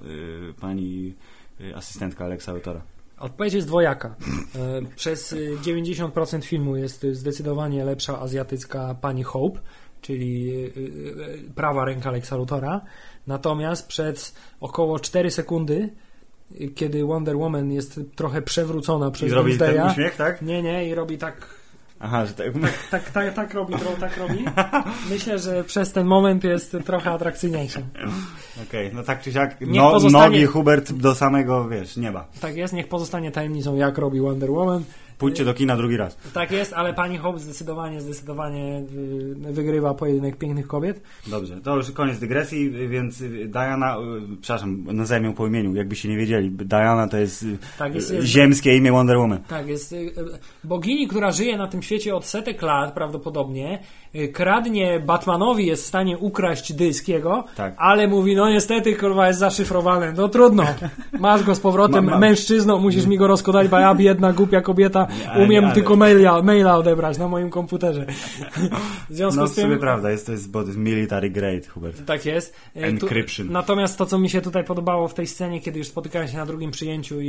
y, 0.49 0.53
pani 0.53 1.13
y, 1.61 1.75
asystentka 1.75 2.25
Alexa 2.25 2.53
Luthora? 2.53 2.81
Odpowiedź 3.19 3.53
jest 3.53 3.67
dwojaka. 3.67 4.15
E, 4.55 4.81
Przez 4.95 5.33
y, 5.33 5.57
90% 5.63 6.43
filmu 6.43 6.75
jest 6.75 7.03
y, 7.03 7.15
zdecydowanie 7.15 7.85
lepsza 7.85 8.19
azjatycka 8.19 8.95
pani 9.01 9.23
Hope, 9.23 9.59
czyli 10.01 10.49
y, 10.49 10.73
y, 10.77 11.51
prawa 11.55 11.85
ręka 11.85 12.11
Lexa 12.11 12.35
Luthora. 12.35 12.81
Natomiast 13.27 13.87
przez 13.87 14.35
około 14.59 14.99
4 14.99 15.31
sekundy, 15.31 15.89
y, 16.61 16.67
kiedy 16.75 17.05
Wonder 17.05 17.37
Woman 17.37 17.71
jest 17.71 17.99
trochę 18.15 18.41
przewrócona 18.41 19.07
I 19.07 19.11
przez 19.11 19.29
zrobi 19.29 19.57
ten 19.57 19.59
Wednesdaya, 19.59 19.91
uśmiech, 19.91 20.15
tak? 20.15 20.41
nie, 20.41 20.63
nie, 20.63 20.87
i 20.89 20.95
robi 20.95 21.17
tak 21.17 21.60
Aha, 22.01 22.25
że 22.25 22.33
tak. 22.33 22.47
tak, 22.91 23.09
tak, 23.11 23.33
tak 23.33 23.53
robi, 23.53 23.73
tro, 23.73 23.91
tak 23.99 24.17
robi. 24.17 24.45
Myślę, 25.09 25.39
że 25.39 25.63
przez 25.63 25.91
ten 25.91 26.07
moment 26.07 26.43
jest 26.43 26.77
trochę 26.85 27.11
atrakcyjniejszy. 27.11 27.83
Okej, 28.69 28.91
no 28.93 29.03
tak 29.03 29.21
czy 29.21 29.31
siak, 29.31 29.61
Niech 29.61 29.69
no, 29.71 29.91
pozostanie- 29.91 30.25
nogi 30.25 30.45
Hubert 30.45 30.91
do 30.93 31.15
samego, 31.15 31.67
wiesz, 31.69 31.97
nieba. 31.97 32.27
Tak 32.41 32.55
jest, 32.55 32.73
niech 32.73 32.87
pozostanie 32.87 33.31
tajemnicą, 33.31 33.75
jak 33.75 33.97
robi 33.97 34.19
Wonder 34.21 34.51
Woman. 34.51 34.83
Pójdźcie 35.21 35.45
do 35.45 35.53
kina 35.53 35.77
drugi 35.77 35.97
raz. 35.97 36.17
Tak 36.33 36.51
jest, 36.51 36.73
ale 36.73 36.93
pani 36.93 37.17
Hope 37.17 37.39
zdecydowanie, 37.39 38.01
zdecydowanie 38.01 38.79
y, 39.49 39.53
wygrywa 39.53 39.93
pojedynek 39.93 40.37
pięknych 40.37 40.67
kobiet. 40.67 41.01
Dobrze, 41.27 41.61
to 41.61 41.75
już 41.75 41.91
koniec 41.91 42.19
dygresji, 42.19 42.71
więc 42.89 43.21
y, 43.21 43.47
Diana, 43.47 43.97
y, 43.97 44.37
przepraszam, 44.41 44.83
nazwijmy 44.83 45.27
ją 45.27 45.33
po 45.33 45.47
imieniu, 45.47 45.75
jakbyście 45.75 46.09
nie 46.09 46.17
wiedzieli. 46.17 46.51
Diana 46.51 47.07
to 47.07 47.17
jest, 47.17 47.45
Tak 47.77 47.95
jest, 47.95 48.13
jest- 48.13 48.27
ziemskie 48.27 48.75
imię 48.77 48.91
Wonder 48.91 49.17
Woman. 49.17 49.39
Tak, 49.47 49.67
jest 49.67 49.95
bogini, 50.63 51.07
która 51.07 51.31
żyje 51.31 51.57
na 51.57 51.67
tym 51.67 51.81
świecie 51.81 52.15
od 52.15 52.25
setek 52.25 52.61
lat 52.61 52.93
prawdopodobnie, 52.93 53.79
kradnie 54.33 54.99
Batmanowi, 54.99 55.65
jest 55.65 55.83
w 55.83 55.87
stanie 55.87 56.17
ukraść 56.17 56.73
dysk 56.73 57.07
jego, 57.07 57.43
Tak. 57.55 57.73
ale 57.77 58.07
mówi, 58.07 58.35
no 58.35 58.49
niestety, 58.49 58.95
kurwa, 58.95 59.27
jest 59.27 59.39
zaszyfrowany, 59.39 60.13
no 60.17 60.29
trudno, 60.29 60.63
masz 61.19 61.43
go 61.43 61.55
z 61.55 61.59
powrotem 61.59 62.05
Ma- 62.05 62.11
ma- 62.11 62.17
mężczyzną, 62.19 62.79
musisz 62.79 63.05
mi 63.05 63.17
go 63.17 63.27
rozkodać, 63.27 63.67
bo 63.67 63.79
ja 63.79 63.95
biedna, 63.95 64.33
głupia 64.33 64.61
kobieta, 64.61 65.07
umiem 65.45 65.65
ale- 65.65 65.73
tylko 65.73 65.95
maila, 65.95 66.41
maila 66.43 66.77
odebrać 66.77 67.17
na 67.17 67.27
moim 67.27 67.49
komputerze. 67.49 68.05
W 69.09 69.15
związku 69.15 69.41
No 69.41 69.47
z 69.47 69.53
tym... 69.55 69.63
sumie 69.63 69.77
prawda, 69.77 70.11
jest 70.11 70.25
to 70.25 70.31
jest, 70.31 70.49
military 70.77 71.29
grade, 71.29 71.67
Hubert. 71.67 72.05
Tak 72.05 72.25
jest. 72.25 72.55
E, 72.75 72.79
Encryption. 72.79 73.47
Tu, 73.47 73.53
natomiast 73.53 73.97
to, 73.97 74.05
co 74.05 74.19
mi 74.19 74.29
się 74.29 74.41
tutaj 74.41 74.63
podobało 74.63 75.07
w 75.07 75.13
tej 75.13 75.27
scenie, 75.27 75.61
kiedy 75.61 75.79
już 75.79 75.87
spotykają 75.87 76.27
się 76.27 76.37
na 76.37 76.45
drugim 76.45 76.71
przyjęciu 76.71 77.21
i, 77.21 77.27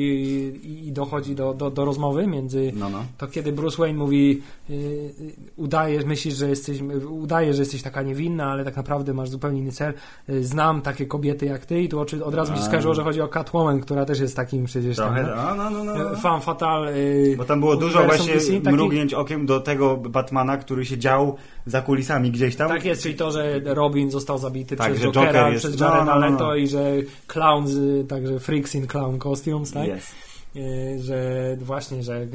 i, 0.65 0.89
i 0.89 0.93
dochodzi 0.93 1.35
do, 1.35 1.55
do, 1.55 1.71
do 1.71 1.85
rozmowy 1.85 2.27
między. 2.27 2.73
No, 2.75 2.91
no. 2.91 3.05
To 3.19 3.27
kiedy 3.27 3.53
Bruce 3.53 3.77
Wayne 3.77 3.99
mówi, 3.99 4.43
yy, 4.69 4.77
udajesz, 5.57 6.05
myślisz, 6.05 6.35
że 6.35 6.49
jesteś, 6.49 6.72
udajesz, 7.11 7.57
że 7.57 7.63
jesteś 7.63 7.83
taka 7.83 8.03
niewinna, 8.03 8.51
ale 8.51 8.65
tak 8.65 8.77
naprawdę 8.77 9.15
masz 9.15 9.29
zupełnie 9.29 9.61
inny 9.61 9.73
cel. 9.73 9.95
Yy, 10.29 10.45
znam 10.45 10.83
takie 10.83 11.07
kobiety 11.07 11.47
jak 11.47 11.67
ty 11.67 11.83
i 11.83 11.89
tu 11.89 12.01
oczy, 12.01 12.25
od 12.25 12.35
razu 12.35 12.53
mi 12.53 12.59
się 12.59 12.65
skojarzyło, 12.65 12.95
że 12.95 13.03
chodzi 13.05 13.21
o 13.21 13.29
Catwoman, 13.29 13.81
która 13.81 14.05
też 14.05 14.21
jest 14.21 14.37
takim 14.37 14.65
przecież 14.65 14.97
tam, 14.97 15.15
Trochę, 15.15 15.35
no, 15.37 15.55
no, 15.55 15.71
no, 15.71 15.85
no, 15.85 15.95
no. 16.11 16.17
Fan 16.17 16.41
Fatal. 16.41 16.85
Yy, 16.97 17.37
Bo 17.37 17.45
tam 17.45 17.61
było 17.61 17.77
dużo 17.77 18.05
właśnie 18.05 18.35
DC, 18.35 18.61
taki- 18.61 18.77
mrugnięć 18.77 19.15
okiem 19.15 19.47
do 19.47 19.61
tego 19.61 19.97
Batmana, 19.97 20.57
który 20.57 20.85
się 20.85 20.99
dział 20.99 21.37
za 21.67 21.83
kulisami 21.83 22.31
gdzieś 22.31 22.57
tam. 22.57 22.69
Tak 22.69 22.85
jest, 22.85 23.03
czyli 23.03 23.15
to, 23.15 23.31
że 23.31 23.61
Robin 23.65 24.11
został 24.11 24.39
zabity 24.39 24.77
Tak, 24.77 24.93
przez 24.93 25.05
Jokera, 25.05 25.27
Joker 25.33 25.53
jest- 25.53 25.65
przez 25.67 25.81
no, 25.81 25.87
Jareda 25.87 26.05
no, 26.05 26.15
no, 26.15 26.21
no. 26.21 26.31
Leto 26.31 26.57
i 26.57 26.69
że 26.69 26.93
clowns, 27.27 27.71
y, 27.71 28.05
także 28.09 28.39
freaks 28.41 28.75
in 28.75 28.87
clown 28.87 29.19
costumes, 29.19 29.73
tak? 29.73 29.89
Yes. 29.89 30.32
Y, 30.57 30.99
Że 31.03 31.57
właśnie, 31.61 32.03
że 32.03 32.27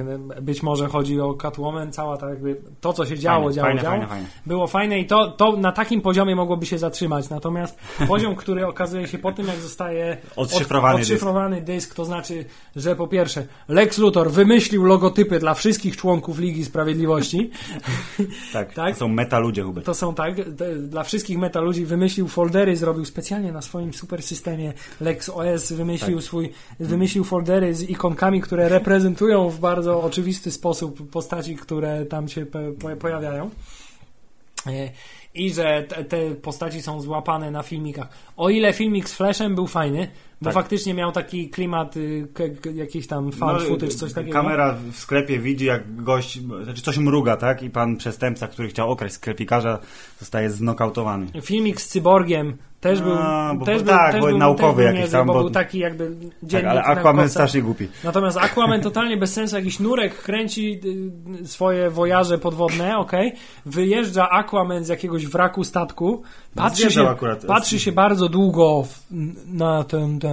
być 0.41 0.63
może 0.63 0.87
chodzi 0.87 1.19
o 1.21 1.33
Catwoman, 1.33 1.91
cała 1.91 2.17
ta 2.17 2.29
jakby, 2.29 2.61
to 2.81 2.93
co 2.93 3.05
się 3.05 3.19
działo, 3.19 3.39
Fajne, 3.43 3.53
działo, 3.55 3.65
fajne, 3.67 3.81
działo, 3.81 3.91
fajne, 3.91 4.07
fajne. 4.07 4.27
było 4.45 4.67
fajne 4.67 4.99
i 4.99 5.05
to, 5.05 5.31
to 5.31 5.57
na 5.57 5.71
takim 5.71 6.01
poziomie 6.01 6.35
mogłoby 6.35 6.65
się 6.65 6.77
zatrzymać, 6.77 7.29
natomiast 7.29 7.77
poziom, 8.07 8.35
który 8.35 8.67
okazuje 8.67 9.07
się 9.07 9.17
po 9.17 9.31
tym, 9.31 9.47
jak 9.47 9.57
zostaje 9.59 10.17
Odszyfrowany 10.35 10.95
od, 10.95 11.01
odszyfrowany 11.01 11.61
dysk. 11.61 11.95
to 11.95 12.05
znaczy, 12.05 12.45
że 12.75 12.95
po 12.95 13.07
pierwsze 13.07 13.47
Lex 13.67 13.97
Luthor 13.97 14.31
wymyślił 14.31 14.83
logotypy 14.83 15.39
dla 15.39 15.53
wszystkich 15.53 15.97
członków 15.97 16.39
Ligi 16.39 16.65
Sprawiedliwości, 16.65 17.51
Tak, 18.53 18.73
Tak? 18.73 18.93
to 18.93 18.99
są 18.99 19.07
meta 19.07 19.39
ludzie, 19.39 19.63
Hubert. 19.63 19.85
to 19.85 19.93
są 19.93 20.13
tak, 20.15 20.49
dla 20.79 21.03
wszystkich 21.03 21.37
meta 21.37 21.61
ludzi 21.61 21.85
wymyślił 21.85 22.27
foldery, 22.27 22.75
zrobił 22.75 23.05
specjalnie 23.05 23.51
na 23.51 23.61
swoim 23.61 23.93
super 23.93 24.23
systemie 24.23 24.73
Lex 25.01 25.29
OS, 25.29 25.71
wymyślił 25.71 26.17
Tak. 26.17 26.25
swój, 26.25 26.51
wymyślił 26.79 27.23
foldery 27.23 27.75
z 27.75 27.89
ikonkami, 28.07 28.41
które 28.41 28.69
reprezentują 28.69 29.49
w 29.49 29.59
bardzo 29.59 30.01
oczywisty 30.01 30.51
sposób 30.51 31.09
postaci, 31.09 31.55
które 31.55 32.05
tam 32.05 32.27
się 32.27 32.45
po, 32.45 32.59
po, 32.79 32.95
pojawiają. 32.95 33.49
E, 34.67 34.89
I 35.33 35.53
że 35.53 35.83
te 36.09 36.35
postaci 36.35 36.81
są 36.81 37.01
złapane 37.01 37.51
na 37.51 37.63
filmikach. 37.63 38.07
O 38.37 38.49
ile 38.49 38.73
filmik 38.73 39.09
z 39.09 39.13
Flashem 39.13 39.55
był 39.55 39.67
fajny, 39.67 40.07
bo 40.41 40.45
Tak. 40.45 40.53
faktycznie 40.53 40.93
miał 40.93 41.11
taki 41.11 41.49
klimat, 41.49 41.97
y, 41.97 42.27
jakiś 42.73 43.07
tam 43.07 43.31
found 43.31 43.63
footage, 43.63 43.91
coś 43.91 44.13
takiego. 44.13 44.33
Kamera 44.33 44.75
w 44.91 44.95
sklepie 44.95 45.39
widzi, 45.39 45.65
jak 45.65 46.03
gość, 46.03 46.39
znaczy 46.63 46.81
coś 46.81 46.97
mruga, 46.97 47.37
tak? 47.37 47.63
I 47.63 47.69
pan 47.69 47.97
przestępca, 47.97 48.47
który 48.47 48.67
chciał 48.67 48.91
okraść 48.91 49.13
sklepikarza, 49.15 49.79
zostaje 50.19 50.49
znokautowany. 50.49 51.27
Filmik 51.41 51.81
z 51.81 51.87
cyborgiem 51.87 52.57
też 52.81 53.01
był, 53.01 53.13
A, 53.19 53.53
bo- 53.55 53.65
też 53.65 53.77
bo 53.79 53.85
był, 53.85 53.93
tak, 53.93 54.11
też 54.11 54.21
bo 54.21 54.27
był 54.27 54.37
naukowy 54.37 54.83
też 54.83 54.91
był 54.91 54.97
jakiś 54.99 55.11
tam, 55.11 55.27
bo, 55.27 55.33
bo- 55.33 55.39
był 55.39 55.49
taki 55.49 55.79
jakby 55.79 56.09
Tak, 56.09 56.49
dziennik 56.49 56.67
ale 56.67 56.83
Aquaman 56.83 57.29
strasznie 57.29 57.61
głupi. 57.61 57.87
Natomiast 58.03 58.37
Aquaman 58.37 58.81
totalnie 58.81 59.17
bez 59.17 59.33
sensu, 59.33 59.55
jakiś 59.55 59.79
nurek 59.79 60.21
kręci 60.21 60.79
y, 61.41 61.47
swoje 61.47 61.89
wojaże 61.89 62.37
podwodne, 62.37 62.97
okej, 62.97 63.33
wyjeżdża 63.65 64.29
Aquaman 64.29 64.83
z 64.83 64.87
jakiegoś 64.87 65.25
wraku 65.27 65.63
statku, 65.63 66.23
patrzy 66.55 66.81
zjeżdżał 66.81 67.05
się, 67.05 67.11
akurat. 67.11 67.45
patrzy 67.45 67.79
się 67.79 67.91
bardzo 67.91 68.29
długo 68.29 68.83
w, 68.83 68.99
na 69.53 69.83
ten, 69.83 70.19
ten, 70.19 70.26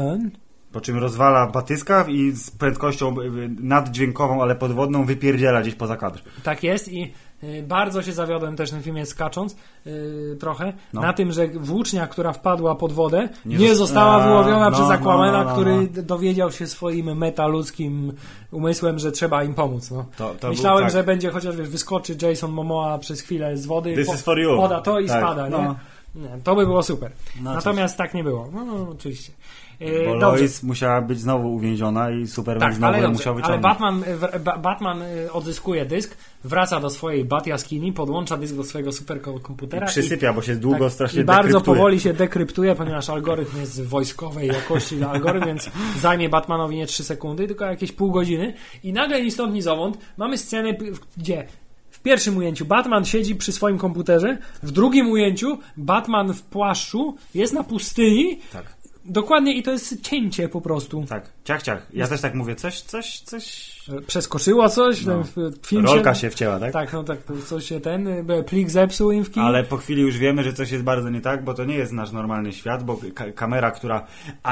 Po 0.73 0.81
czym 0.81 0.99
rozwala 0.99 1.47
batyska 1.47 2.05
i 2.09 2.31
z 2.33 2.51
prędkością 2.51 3.21
y, 3.21 3.25
y, 3.25 3.31
naddźwiękową, 3.61 4.43
ale 4.43 4.55
podwodną 4.55 5.05
wypierdziela 5.05 5.61
gdzieś 5.63 5.75
poza 5.75 5.97
kadr. 5.97 6.23
Tak 6.43 6.63
jest 6.63 6.93
i 6.93 7.13
y, 7.45 7.63
bardzo 7.69 8.03
się 8.03 8.13
zawiodłem 8.13 8.57
też 8.57 8.71
w 8.71 8.73
tym 8.73 8.83
filmie 8.83 9.07
skacząc 9.07 9.57
y, 9.87 10.37
trochę 10.41 10.73
No. 10.93 11.01
na 11.01 11.13
tym, 11.13 11.33
że 11.33 11.49
włócznia, 11.49 12.07
która 12.07 12.33
wpadła 12.33 12.75
pod 12.75 12.93
wodę 12.93 13.29
nie, 13.47 13.57
Nie 13.57 13.69
zosta- 13.69 13.79
została 13.79 14.15
A, 14.23 14.29
wyłowiona 14.29 14.71
no, 14.71 14.77
przez 14.77 14.89
no, 14.89 14.95
Aquamana, 14.95 15.39
no, 15.39 15.45
no, 15.45 15.53
który 15.53 15.77
no. 15.77 15.83
d- 15.91 16.03
dowiedział 16.03 16.53
się 16.53 16.67
swoim 16.67 17.17
metaludzkim 17.19 18.13
umysłem, 18.51 18.99
że 18.99 19.13
trzeba 19.13 19.45
im 19.45 19.55
pomóc. 19.55 19.91
No. 19.91 20.05
To, 20.17 20.35
to 20.41 20.49
Myślałem, 20.49 20.79
był, 20.79 20.87
tak. 20.87 20.93
że 20.93 21.05
będzie 21.05 21.31
chociaż 21.31 21.57
wiesz, 21.57 21.69
wyskoczy 21.69 22.17
Jason 22.23 22.53
Momoa 22.53 22.99
przez 22.99 23.21
chwilę 23.21 23.57
z 23.57 23.67
wody, 23.67 23.95
This 23.97 24.07
po- 24.07 24.15
is 24.15 24.23
for 24.23 24.39
you. 24.39 24.57
poda 24.57 24.81
to 24.81 25.01
i 25.01 25.07
Tak, 25.09 25.19
spada. 25.23 25.49
no. 25.49 25.59
Nie? 25.59 25.75
Nie, 26.23 26.29
to 26.45 26.55
by 26.57 26.67
było 26.67 26.83
super. 26.83 27.11
Natomiast 27.43 27.97
tak 27.99 28.15
nie 28.15 28.25
było. 28.25 28.49
No 28.53 28.89
oczywiście. 28.93 29.33
E, 29.81 30.05
Bo 30.07 30.18
dobrze. 30.18 30.27
Lois 30.41 30.62
musiała 30.62 31.01
być 31.03 31.20
znowu 31.20 31.55
uwięziona 31.55 32.11
i 32.11 32.27
Superman 32.27 32.68
Tak, 32.68 32.75
znowu 32.79 32.95
ale, 32.99 33.09
musiał 33.09 33.33
ale 33.35 33.43
wyciągnąć. 33.43 33.62
Batman, 33.62 34.03
w- 34.03 34.43
Ba- 34.43 34.59
Batman 34.59 35.03
y, 35.03 35.33
odzyskuje 35.33 35.87
dysk, 35.87 36.16
wraca 36.45 36.81
do 36.81 36.91
swojej 36.91 37.25
Bat 37.25 37.47
jaskini, 37.47 37.93
podłącza 37.93 38.37
dysk 38.37 38.55
do 38.55 38.64
swojego 38.64 38.93
superkomputera 38.93 39.87
I 39.87 39.91
przysypia, 39.91 40.33
bo 40.33 40.43
się 40.43 40.57
długo 40.57 40.85
tak, 40.85 40.93
strasznie 40.93 41.20
i 41.20 41.25
bardzo 41.25 41.49
dekryptuje. 41.49 41.77
powoli 41.77 42.01
się 42.01 42.12
dekryptuje, 42.14 42.75
ponieważ 42.75 43.11
algorytm 43.11 43.61
jest 43.61 43.83
wojskowej 43.85 44.49
jakości 44.49 45.03
algorytm, 45.12 45.47
więc 45.47 45.70
zajmie 46.01 46.29
Batmanowi 46.29 46.77
nie 46.77 46.87
3 46.87 47.05
sekundy, 47.05 47.47
tylko 47.47 47.64
jakieś 47.64 47.93
pół 47.93 48.11
godziny 48.11 48.55
i 48.85 48.93
nagle 48.93 49.22
ni 49.22 49.31
stąd 49.31 49.55
ni 49.55 49.62
zowąd 49.62 49.99
mamy 50.16 50.39
scenę, 50.39 50.75
gdzie 51.16 51.47
w 51.91 52.01
pierwszym 52.01 52.37
ujęciu 52.37 52.64
Batman 52.64 53.05
siedzi 53.05 53.37
przy 53.37 53.53
swoim 53.53 53.79
komputerze, 53.79 54.39
w 54.62 54.70
drugim 54.70 55.11
ujęciu 55.11 55.59
Batman 55.77 56.33
w 56.35 56.43
płaszczu 56.43 57.16
jest 57.35 57.53
na 57.53 57.64
pustyni, 57.64 58.39
Tak. 58.53 58.75
Dokładnie 59.05 59.55
i 59.55 59.63
to 59.63 59.71
jest 59.71 60.01
cięcie 60.03 60.49
po 60.49 60.61
prostu. 60.61 61.05
Tak, 61.09 61.29
ciach, 61.45 61.63
ciach. 61.63 61.87
Ja 61.93 62.07
też 62.07 62.21
tak 62.21 62.35
mówię, 62.35 62.55
coś, 62.57 62.81
coś, 62.81 63.21
coś... 63.21 63.75
Przeskoczyło 64.07 64.69
coś, 64.69 65.05
No. 65.05 65.23
w- 65.25 65.67
film 65.67 65.85
Rolka 65.87 66.15
się 66.15 66.31
wcięła, 66.31 66.59
tak? 66.61 66.73
Tak, 66.73 66.93
no 66.93 67.05
tak, 67.05 67.19
coś 67.47 67.65
się 67.65 67.81
ten, 67.81 68.07
y, 68.31 68.45
plik 68.47 68.71
zepsuł 68.71 69.13
im 69.13 69.25
w 69.25 69.31
kinie. 69.31 69.47
Ale 69.47 69.65
po 69.65 69.77
chwili 69.77 70.03
już 70.03 70.19
wiemy, 70.19 70.45
że 70.45 70.53
coś 70.53 70.71
jest 70.71 70.85
bardzo 70.85 71.11
nie 71.11 71.21
tak, 71.21 71.45
bo 71.45 71.55
to 71.55 71.65
nie 71.65 71.75
jest 71.75 71.93
nasz 71.93 72.13
normalny 72.13 72.53
świat, 72.53 72.85
bo 72.85 72.99
ka- 73.15 73.33
kamera, 73.33 73.71
która 73.71 74.07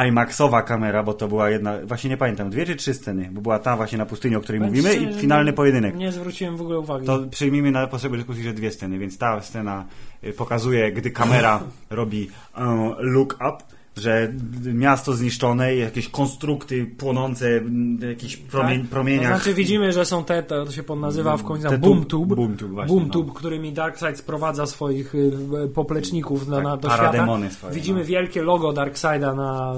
IMAXowa 0.09 0.63
kamera, 0.63 1.03
bo 1.03 1.15
to 1.15 1.29
była 1.29 1.51
jedna, 1.51 1.75
właśnie 1.85 2.11
nie 2.11 2.17
pamiętam, 2.17 2.51
dwie 2.51 2.67
czy 2.67 2.77
trzy 2.77 2.95
sceny, 2.95 3.29
bo 3.33 3.41
była 3.41 3.59
ta 3.59 3.77
właśnie 3.77 3.99
na 3.99 4.07
pustyni, 4.07 4.37
o 4.37 4.41
której 4.41 4.61
Powiem 4.61 4.75
mówimy 4.75 5.11
i 5.11 5.15
finalny 5.21 5.51
nie- 5.51 5.57
pojedynek. 5.57 5.95
Nie 5.97 6.13
zwróciłem 6.13 6.57
w 6.57 6.61
ogóle 6.61 6.79
uwagi. 6.79 7.07
To 7.07 7.19
przyjmijmy 7.31 7.71
na 7.71 7.87
potrzeby 7.87 8.17
dyskusji, 8.17 8.43
że 8.45 8.53
dwie 8.53 8.71
sceny, 8.71 8.99
więc 8.99 9.19
ta 9.19 9.41
scena 9.41 9.85
y, 10.25 10.33
pokazuje, 10.33 10.93
gdy 10.93 11.11
kamera 11.11 11.61
robi 11.91 12.31
e, 12.57 12.95
look 12.99 13.35
up, 13.35 13.57
że 13.97 14.33
miasto 14.75 15.13
zniszczone, 15.13 15.77
jakieś 15.77 16.09
konstrukty 16.09 16.87
płonące, 16.99 17.61
jakieś 18.09 18.37
promień, 18.37 18.81
Tak? 18.81 18.91
promieniach. 18.91 19.27
Znaczy 19.37 19.55
widzimy, 19.55 19.93
że 19.93 20.05
są 20.05 20.25
te, 20.25 20.43
to 20.43 20.71
się 20.71 20.83
nazywa 20.97 21.37
w 21.37 21.43
końcu 21.45 21.69
Te 21.69 21.79
boom 21.79 22.01
tub- 22.01 22.09
tube, 22.09 22.37
boom 22.37 22.57
tube 22.57 22.73
właśnie, 22.75 22.97
boom 22.97 23.27
no. 23.27 23.35
którymi 23.35 23.73
Darkseid 23.73 24.19
sprowadza 24.19 24.67
swoich 24.67 25.15
y, 25.15 25.33
popleczników 25.75 26.49
na, 26.49 26.57
Tak, 26.57 26.65
na, 26.65 26.77
do 26.77 26.91
świata. 26.91 27.51
swoje, 27.51 27.75
Widzimy 27.75 28.01
no. 28.01 28.07
wielkie 28.07 28.43
logo 28.43 28.73
Darkseida 28.73 29.35
na, 29.35 29.75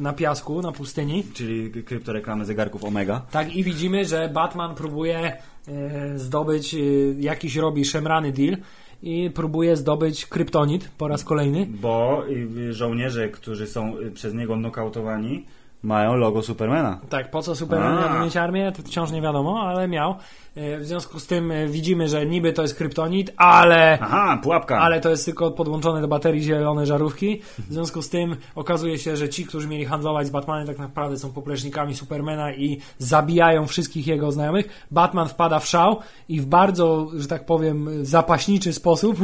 na 0.00 0.12
piasku, 0.12 0.62
na 0.62 0.72
pustyni. 0.72 1.24
Czyli 1.34 1.84
kryptoreklamy 1.84 2.44
zegarków 2.44 2.84
Omega. 2.84 3.22
Tak, 3.30 3.56
i 3.56 3.64
widzimy, 3.64 4.04
że 4.04 4.28
Batman 4.28 4.74
próbuje 4.74 5.32
e, 5.68 6.18
zdobyć, 6.18 6.74
e, 6.74 6.78
jakiś 7.18 7.56
robi 7.56 7.84
szemrany 7.84 8.32
deal 8.32 8.56
i 9.02 9.30
próbuje 9.34 9.76
zdobyć 9.76 10.26
kryptonit 10.26 10.90
po 10.98 11.08
raz 11.08 11.24
kolejny. 11.24 11.66
Bo 11.80 12.24
y, 12.28 12.72
żołnierze, 12.72 13.28
którzy 13.28 13.66
są 13.66 13.98
y, 13.98 14.10
przez 14.10 14.34
niego 14.34 14.56
nokautowani, 14.56 15.44
mają 15.86 16.14
logo 16.16 16.42
Supermana. 16.42 17.00
Tak, 17.08 17.30
po 17.30 17.42
co 17.42 17.56
Superman 17.56 17.96
miał 18.14 18.24
mieć 18.24 18.36
armię, 18.36 18.72
to 18.76 18.82
wciąż 18.82 19.10
nie 19.10 19.22
wiadomo, 19.22 19.60
ale 19.60 19.88
miał. 19.88 20.16
E, 20.56 20.78
W 20.78 20.84
związku 20.86 21.20
z 21.20 21.26
tym 21.26 21.50
e, 21.50 21.66
widzimy, 21.66 22.08
że 22.08 22.26
niby 22.26 22.52
to 22.52 22.62
jest 22.62 22.74
kryptonit, 22.74 23.32
ale 23.36 23.98
Aha, 24.00 24.38
pułapka. 24.42 24.78
ale 24.78 25.00
to 25.00 25.10
jest 25.10 25.24
tylko 25.24 25.50
podłączone 25.50 26.00
do 26.00 26.08
baterii 26.08 26.42
zielone 26.42 26.86
żarówki. 26.86 27.40
W 27.58 27.72
związku 27.72 28.02
z 28.02 28.08
tym 28.08 28.36
okazuje 28.54 28.98
się, 28.98 29.16
że 29.16 29.28
ci, 29.28 29.46
którzy 29.46 29.68
mieli 29.68 29.84
handlować 29.84 30.26
z 30.26 30.30
Batmanem, 30.30 30.66
tak 30.66 30.78
naprawdę 30.78 31.16
są 31.18 31.32
poplecznikami 31.32 31.94
Supermana 31.94 32.52
i 32.52 32.80
zabijają 32.98 33.66
wszystkich 33.66 34.06
jego 34.06 34.32
znajomych. 34.32 34.68
Batman 34.90 35.28
wpada 35.28 35.58
w 35.58 35.66
szał 35.66 36.00
i 36.28 36.40
w 36.40 36.46
bardzo, 36.46 37.08
że 37.16 37.28
tak 37.28 37.46
powiem, 37.46 37.88
zapaśniczy 38.06 38.72
sposób 38.72 39.16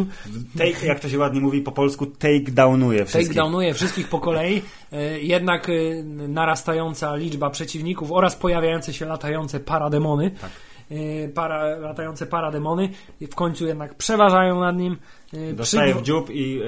Take, 0.58 0.86
jak 0.86 1.00
to 1.00 1.08
się 1.08 1.18
ładnie 1.18 1.40
mówi 1.40 1.60
po 1.60 1.72
polsku, 1.72 2.06
take 2.06 2.50
downuje 2.52 3.04
wszystkich. 3.04 3.28
takedownuje 3.28 3.74
wszystkich 3.74 4.08
po 4.08 4.18
kolei. 4.20 4.62
E, 4.92 5.20
Jednak 5.20 5.68
e, 5.68 5.72
narastająca 6.28 7.16
liczba 7.16 7.50
przeciwników 7.50 8.12
oraz 8.12 8.36
pojawiające 8.36 8.92
się 8.92 9.06
latające 9.06 9.60
parademony. 9.60 10.30
Tak. 10.30 10.50
e, 10.90 11.28
Para, 11.28 11.64
latające 11.78 12.26
parademony 12.26 12.88
w 13.20 13.34
końcu 13.34 13.66
jednak 13.66 13.94
przeważają 13.94 14.60
nad 14.60 14.76
nim. 14.76 14.96
Dostaje 15.54 15.94
w 15.94 16.02
dziób 16.02 16.30
i 16.30 16.60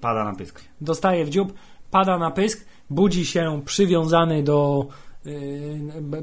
pada 0.00 0.24
na 0.24 0.34
pysk. 0.34 0.60
dostaje 0.80 1.24
w 1.24 1.30
dziób, 1.30 1.52
pada 1.90 2.18
na 2.18 2.30
pysk, 2.30 2.66
budzi 2.90 3.26
się 3.26 3.62
przywiązany 3.64 4.42
do 4.42 4.86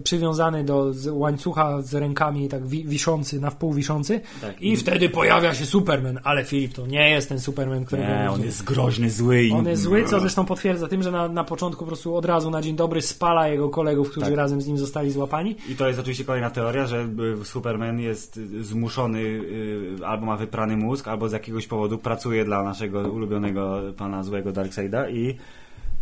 przywiązany 0.03 0.63
do 0.63 0.93
łańcucha 1.11 1.81
z 1.81 1.93
rękami 1.93 2.49
tak 2.49 2.67
wi 2.67 2.85
wiszący, 2.87 3.39
na 3.39 3.49
wpół 3.49 3.73
wiszący 3.73 4.21
Tak. 4.41 4.61
i 4.61 4.77
wtedy 4.77 5.09
pojawia 5.09 5.53
się 5.53 5.65
Superman, 5.65 6.19
ale 6.23 6.43
Filip 6.45 6.73
to 6.73 6.87
nie 6.87 7.09
jest 7.09 7.29
ten 7.29 7.39
Superman, 7.39 7.85
którego 7.85 8.07
Nie, 8.07 8.31
on 8.31 8.41
jest 8.41 8.63
groźny, 8.63 9.09
zły. 9.09 9.49
On 9.53 9.65
jest 9.67 9.81
zły, 9.81 10.03
co 10.03 10.19
zresztą 10.19 10.45
potwierdza 10.45 10.87
tym, 10.87 11.03
że 11.03 11.11
na, 11.11 11.27
na 11.27 11.43
początku 11.43 11.79
po 11.79 11.87
prostu 11.87 12.15
od 12.15 12.25
razu 12.25 12.49
na 12.49 12.61
dzień 12.61 12.75
dobry 12.75 13.01
spala 13.01 13.47
jego 13.47 13.69
kolegów, 13.69 14.11
którzy 14.11 14.25
Tak. 14.25 14.35
razem 14.35 14.61
z 14.61 14.67
nim 14.67 14.77
zostali 14.77 15.11
złapani. 15.11 15.55
I 15.69 15.75
to 15.75 15.87
jest 15.87 15.99
oczywiście 15.99 16.25
kolejna 16.25 16.49
teoria, 16.49 16.87
że 16.87 17.07
y, 17.41 17.45
Superman 17.45 17.99
jest 17.99 18.37
y, 18.37 18.63
zmuszony, 18.63 19.19
y, 19.19 20.05
albo 20.05 20.25
ma 20.25 20.37
wyprany 20.37 20.77
mózg, 20.77 21.07
albo 21.07 21.29
z 21.29 21.31
jakiegoś 21.31 21.67
powodu 21.67 21.97
pracuje 21.97 22.45
dla 22.45 22.63
naszego 22.63 22.99
ulubionego 22.99 23.81
pana 23.97 24.23
złego 24.23 24.51
Darkseida 24.51 25.09
i, 25.09 25.35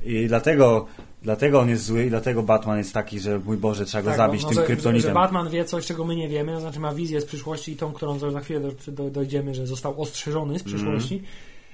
i 0.05 0.27
dlatego, 0.27 0.85
dlatego 1.21 1.59
on 1.59 1.69
jest 1.69 1.85
zły 1.85 2.05
i 2.05 2.09
dlatego 2.09 2.43
Batman 2.43 2.77
jest 2.77 2.93
taki, 2.93 3.19
że 3.19 3.39
mój 3.39 3.57
Boże, 3.57 3.85
trzeba 3.85 4.01
go 4.03 4.09
Tak, 4.09 4.17
zabić 4.17 4.41
no, 4.43 4.49
tym 4.49 4.55
że, 4.55 4.63
kryptonitem. 4.63 5.09
że 5.09 5.13
Batman 5.13 5.49
wie 5.49 5.65
coś, 5.65 5.85
czego 5.85 6.05
my 6.05 6.15
nie 6.15 6.29
wiemy, 6.29 6.51
to 6.53 6.59
znaczy 6.59 6.79
ma 6.79 6.93
wizję 6.93 7.21
z 7.21 7.25
przyszłości 7.25 7.71
i 7.71 7.75
tą, 7.75 7.93
którą 7.93 8.19
za 8.19 8.39
chwilę 8.39 8.59
do, 8.59 8.91
do, 8.91 9.09
dojdziemy, 9.09 9.55
że 9.55 9.67
został 9.67 10.01
ostrzeżony 10.01 10.59
z 10.59 10.63
przyszłości, 10.63 11.23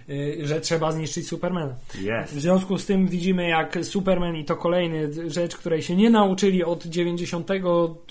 y, 0.10 0.40
że 0.44 0.62
trzeba 0.62 0.92
zniszczyć 0.92 1.28
Supermana. 1.28 1.76
Jest. 2.02 2.34
W 2.34 2.40
związku 2.40 2.78
z 2.78 2.86
tym 2.86 3.08
widzimy, 3.08 3.50
jak 3.50 3.78
Superman 3.82 4.36
i 4.36 4.46
to 4.46 4.56
kolejny 4.56 5.32
rzecz, 5.32 5.58
której 5.58 5.82
się 5.82 5.96
nie 5.96 6.10
nauczyli 6.10 6.64
od 6.64 6.86
90, 6.86 7.50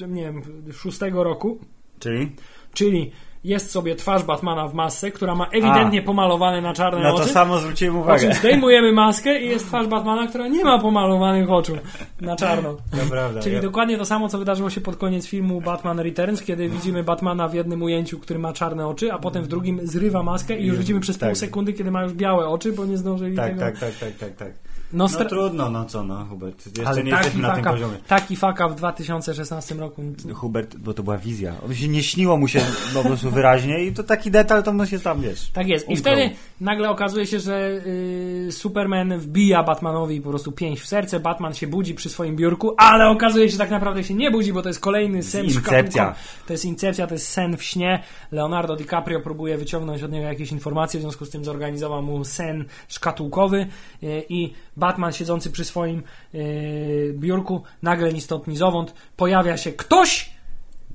nie 0.09 0.23
wiem, 0.23 0.43
6 0.73 0.99
roku, 1.13 1.59
Czyli? 1.99 2.33
czyli 2.75 3.11
jest 3.45 3.71
sobie 3.71 3.95
twarz 3.97 4.23
Batmana 4.23 4.69
w 4.69 4.75
masce, 4.75 5.11
która 5.11 5.35
ma 5.35 5.47
ewidentnie 5.47 6.03
pomalowane 6.03 6.61
na 6.61 6.75
czarne 6.75 7.01
Na 7.03 7.11
to 7.11 7.17
oczy. 7.17 7.29
samo 7.29 7.59
zwróciłem 7.59 7.95
Po 7.95 8.01
uwagę. 8.01 8.21
czym 8.21 8.33
zdejmujemy 8.41 8.93
maskę 8.93 9.41
i 9.41 9.49
jest 9.49 9.67
twarz 9.67 9.87
Batmana, 9.87 10.27
która 10.27 10.49
nie 10.49 10.65
ma 10.65 10.79
pomalowanych 10.79 11.51
oczu 11.51 11.79
na 12.21 12.37
czarno. 12.37 12.73
To 12.73 12.97
prawda. 13.11 13.41
Czyli 13.41 13.55
ja- 13.55 13.63
dokładnie 13.63 13.99
to 13.99 14.05
samo, 14.05 14.29
co 14.29 14.39
wydarzyło 14.39 14.71
się 14.71 14.81
pod 14.81 14.97
koniec 14.97 15.27
filmu 15.27 15.61
Batman 15.61 16.01
Returns, 16.01 16.43
kiedy 16.43 16.69
widzimy 16.69 17.05
Batmana 17.05 17.49
w 17.49 17.55
jednym 17.55 17.83
ujęciu, 17.83 18.19
który 18.19 18.39
ma 18.39 18.53
czarne 18.53 18.87
oczy, 18.87 19.13
a 19.13 19.19
potem 19.19 19.43
w 19.45 19.49
drugim 19.49 19.81
zrywa 19.83 20.23
maskę 20.23 20.59
i 20.59 20.67
już 20.67 20.79
widzimy 20.79 21.01
przez 21.01 21.19
pół 21.19 21.29
Tak. 21.29 21.37
sekundy, 21.37 21.73
kiedy 21.73 21.91
ma 21.91 22.03
już 22.03 22.13
białe 22.13 22.49
oczy, 22.49 22.73
bo 22.73 22.87
nie 22.87 22.97
zdążyli 22.97 23.37
Tak, 23.37 23.47
tego... 23.49 23.61
tak, 23.61 23.79
tak, 23.79 23.95
tak, 24.01 24.13
tak, 24.17 24.37
tak. 24.37 24.53
No, 24.93 25.07
No 25.19 25.25
trudno, 25.25 25.71
no 25.71 25.85
co 25.85 26.03
no, 26.05 26.25
Hubert. 26.25 26.67
Jeszcze 26.67 26.87
ale 26.87 27.05
nie 27.05 27.11
jesteśmy 27.11 27.43
na 27.43 27.55
tym 27.55 27.65
poziomie. 27.65 27.97
taki 28.07 28.35
up 28.35 28.69
w 28.69 28.75
2016 28.75 29.75
roku. 29.75 30.03
Hubert, 30.35 30.77
bo 30.77 30.95
to 30.95 31.03
była 31.03 31.19
wizja. 31.19 31.55
Się 31.73 31.89
nie 31.89 32.03
śniło 32.03 32.37
mu 32.37 32.49
się 32.49 32.61
po 32.95 33.03
prostu 33.03 33.31
wyraźnie 33.31 33.85
i 33.85 33.93
to 33.93 34.03
taki 34.03 34.31
detal, 34.31 34.63
to 34.63 34.73
mu 34.73 34.87
się 34.87 34.99
tam, 34.99 35.21
wiesz. 35.21 35.51
Tak 35.51 35.69
jest. 35.69 35.89
I 35.89 35.95
Umknął. 35.95 36.15
wtedy 36.15 36.35
nagle 36.61 36.91
okazuje 36.91 37.27
się, 37.27 37.41
że 37.41 37.81
y, 37.87 38.49
Superman 38.53 39.19
wbija 39.19 39.63
Batmanowi 39.63 40.21
po 40.21 40.31
prostu 40.31 40.53
pięść 40.53 40.83
w 40.83 40.87
serce. 40.87 41.21
Batman 41.21 41.55
się 41.55 41.67
budzi 41.67 41.95
przy 41.95 42.09
swoim 42.09 42.37
biurku, 42.37 42.75
ale 42.77 43.09
okazuje 43.09 43.47
się, 43.47 43.53
że 43.53 43.59
tak 43.59 43.71
naprawdę 43.71 44.05
się 44.05 44.15
nie 44.15 44.31
budzi, 44.31 44.53
bo 44.53 44.63
to 44.63 44.69
jest 44.69 44.81
kolejny 44.81 45.23
sen 45.23 45.45
Incepcja. 45.45 46.15
To 46.47 46.53
jest 46.53 46.65
incepcja, 46.65 47.07
to 47.07 47.15
jest 47.15 47.29
sen 47.29 47.57
w 47.57 47.63
śnie. 47.63 48.03
Leonardo 48.33 48.77
DiCaprio 48.77 49.21
próbuje 49.21 49.59
wyciągnąć 49.59 50.03
od 50.03 50.13
niego 50.13 50.27
jakieś 50.27 50.53
informacje, 50.53 51.01
w 51.01 51.03
związku 51.03 51.25
z 51.25 51.31
tym 51.31 51.45
zorganizował 51.45 52.03
mu 52.03 52.25
sen 52.25 52.65
szkatułkowy 52.89 53.67
y, 54.03 54.25
i 54.29 54.53
Batman 54.79 55.13
siedzący 55.13 55.51
przy 55.51 55.65
swoim 55.65 56.03
y, 56.35 57.15
biurku, 57.19 57.63
nagle 57.83 58.13
ni 58.13 58.21
stąd, 58.21 58.47
ni 58.47 58.57
zowąd, 58.57 58.95
pojawia 59.17 59.57
się 59.57 59.73
ktoś, 59.73 60.31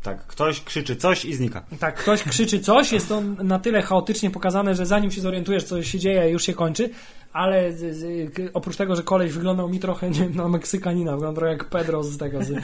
Tak, 0.03 0.27
ktoś 0.27 0.61
krzyczy 0.63 0.95
coś 0.95 1.25
i 1.25 1.34
znika. 1.34 1.65
tak, 1.79 1.95
ktoś 1.95 2.23
krzyczy 2.23 2.59
coś, 2.59 2.91
jest 2.91 3.09
to 3.09 3.21
na 3.21 3.59
tyle 3.59 3.81
chaotycznie 3.81 4.31
pokazane, 4.31 4.75
że 4.75 4.86
zanim 4.86 5.11
się 5.11 5.21
zorientujesz, 5.21 5.63
co 5.63 5.84
się 5.84 5.99
dzieje, 5.99 6.29
już 6.29 6.43
się 6.43 6.53
kończy, 6.53 6.89
ale 7.34 7.73
z, 7.73 7.95
z, 7.97 8.31
oprócz 8.53 8.75
tego, 8.77 8.95
że 8.95 9.03
koleś 9.03 9.31
wyglądał 9.31 9.69
mi 9.69 9.79
trochę 9.79 10.09
nie, 10.09 10.29
na 10.29 10.47
Meksykanina, 10.47 11.11
wyglądał 11.11 11.36
trochę 11.36 11.51
jak 11.51 11.65
Pedro 11.69 12.03
z 12.03 12.17
tego, 12.17 12.39
z, 12.43 12.49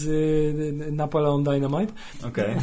z 0.00 0.92
Napoleon 0.92 1.44
Dynamite, 1.44 1.92
Okej. 2.24 2.54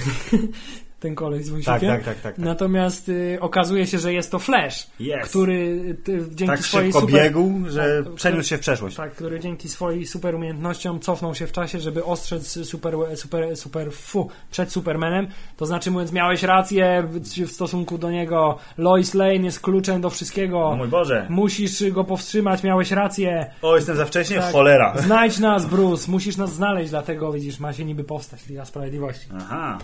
ten 1.05 1.15
koleś 1.15 1.45
z 1.45 1.45
Tak, 1.45 1.53
wąsikiem. 1.53 1.89
tak, 1.89 2.03
tak, 2.03 2.15
tak. 2.15 2.35
tak. 2.35 2.37
Natomiast 2.37 3.09
y, 3.09 3.37
okazuje 3.41 3.87
się, 3.87 3.99
że 3.99 4.13
jest 4.13 4.31
to 4.31 4.39
Flash, 4.39 4.87
Yes. 4.99 5.29
który 5.29 5.79
ty, 6.03 6.17
dzięki 6.31 6.45
tak 6.45 6.59
swojej 6.59 6.87
szybko 6.91 6.99
super... 7.07 7.15
biegł, 7.23 7.51
że 7.69 8.03
Tak, 8.03 8.13
przeniósł 8.13 8.49
się 8.49 8.57
w 8.57 8.59
przeszłość. 8.59 8.95
Tak, 8.95 9.11
który 9.15 9.39
dzięki 9.39 9.69
swojej 9.69 10.05
super 10.07 10.35
umiejętnościom 10.35 10.99
cofnął 10.99 11.35
się 11.35 11.47
w 11.47 11.51
czasie, 11.51 11.79
żeby 11.79 12.03
ostrzec 12.05 12.67
super, 12.67 12.95
super, 13.15 13.57
super, 13.57 13.93
fu, 13.93 14.29
przed 14.51 14.71
Supermanem. 14.71 15.27
To 15.57 15.65
znaczy 15.65 15.91
mówiąc, 15.91 16.11
miałeś 16.11 16.43
rację 16.43 17.07
w 17.47 17.51
stosunku 17.51 17.97
do 17.97 18.11
niego. 18.11 18.57
Lois 18.77 19.13
Lane 19.13 19.33
jest 19.35 19.59
kluczem 19.59 20.01
do 20.01 20.09
wszystkiego. 20.09 20.65
O 20.67 20.75
mój 20.75 20.87
Boże. 20.87 21.25
Musisz 21.29 21.89
go 21.91 22.03
powstrzymać, 22.03 22.63
miałeś 22.63 22.91
rację. 22.91 23.51
O, 23.61 23.75
jestem 23.75 23.95
za 23.97 24.05
wcześnie? 24.05 24.37
Tak. 24.37 24.51
Cholera. 24.53 24.93
Znajdź 24.97 25.39
nas, 25.39 25.65
Bruce, 25.65 26.11
musisz 26.11 26.37
nas 26.37 26.53
znaleźć, 26.53 26.89
dlatego 26.89 27.31
widzisz, 27.31 27.59
ma 27.59 27.73
się 27.73 27.85
niby 27.85 28.03
powstać 28.03 28.47
Liga 28.47 28.65
Sprawiedliwości. 28.65 29.27
Aha. 29.37 29.77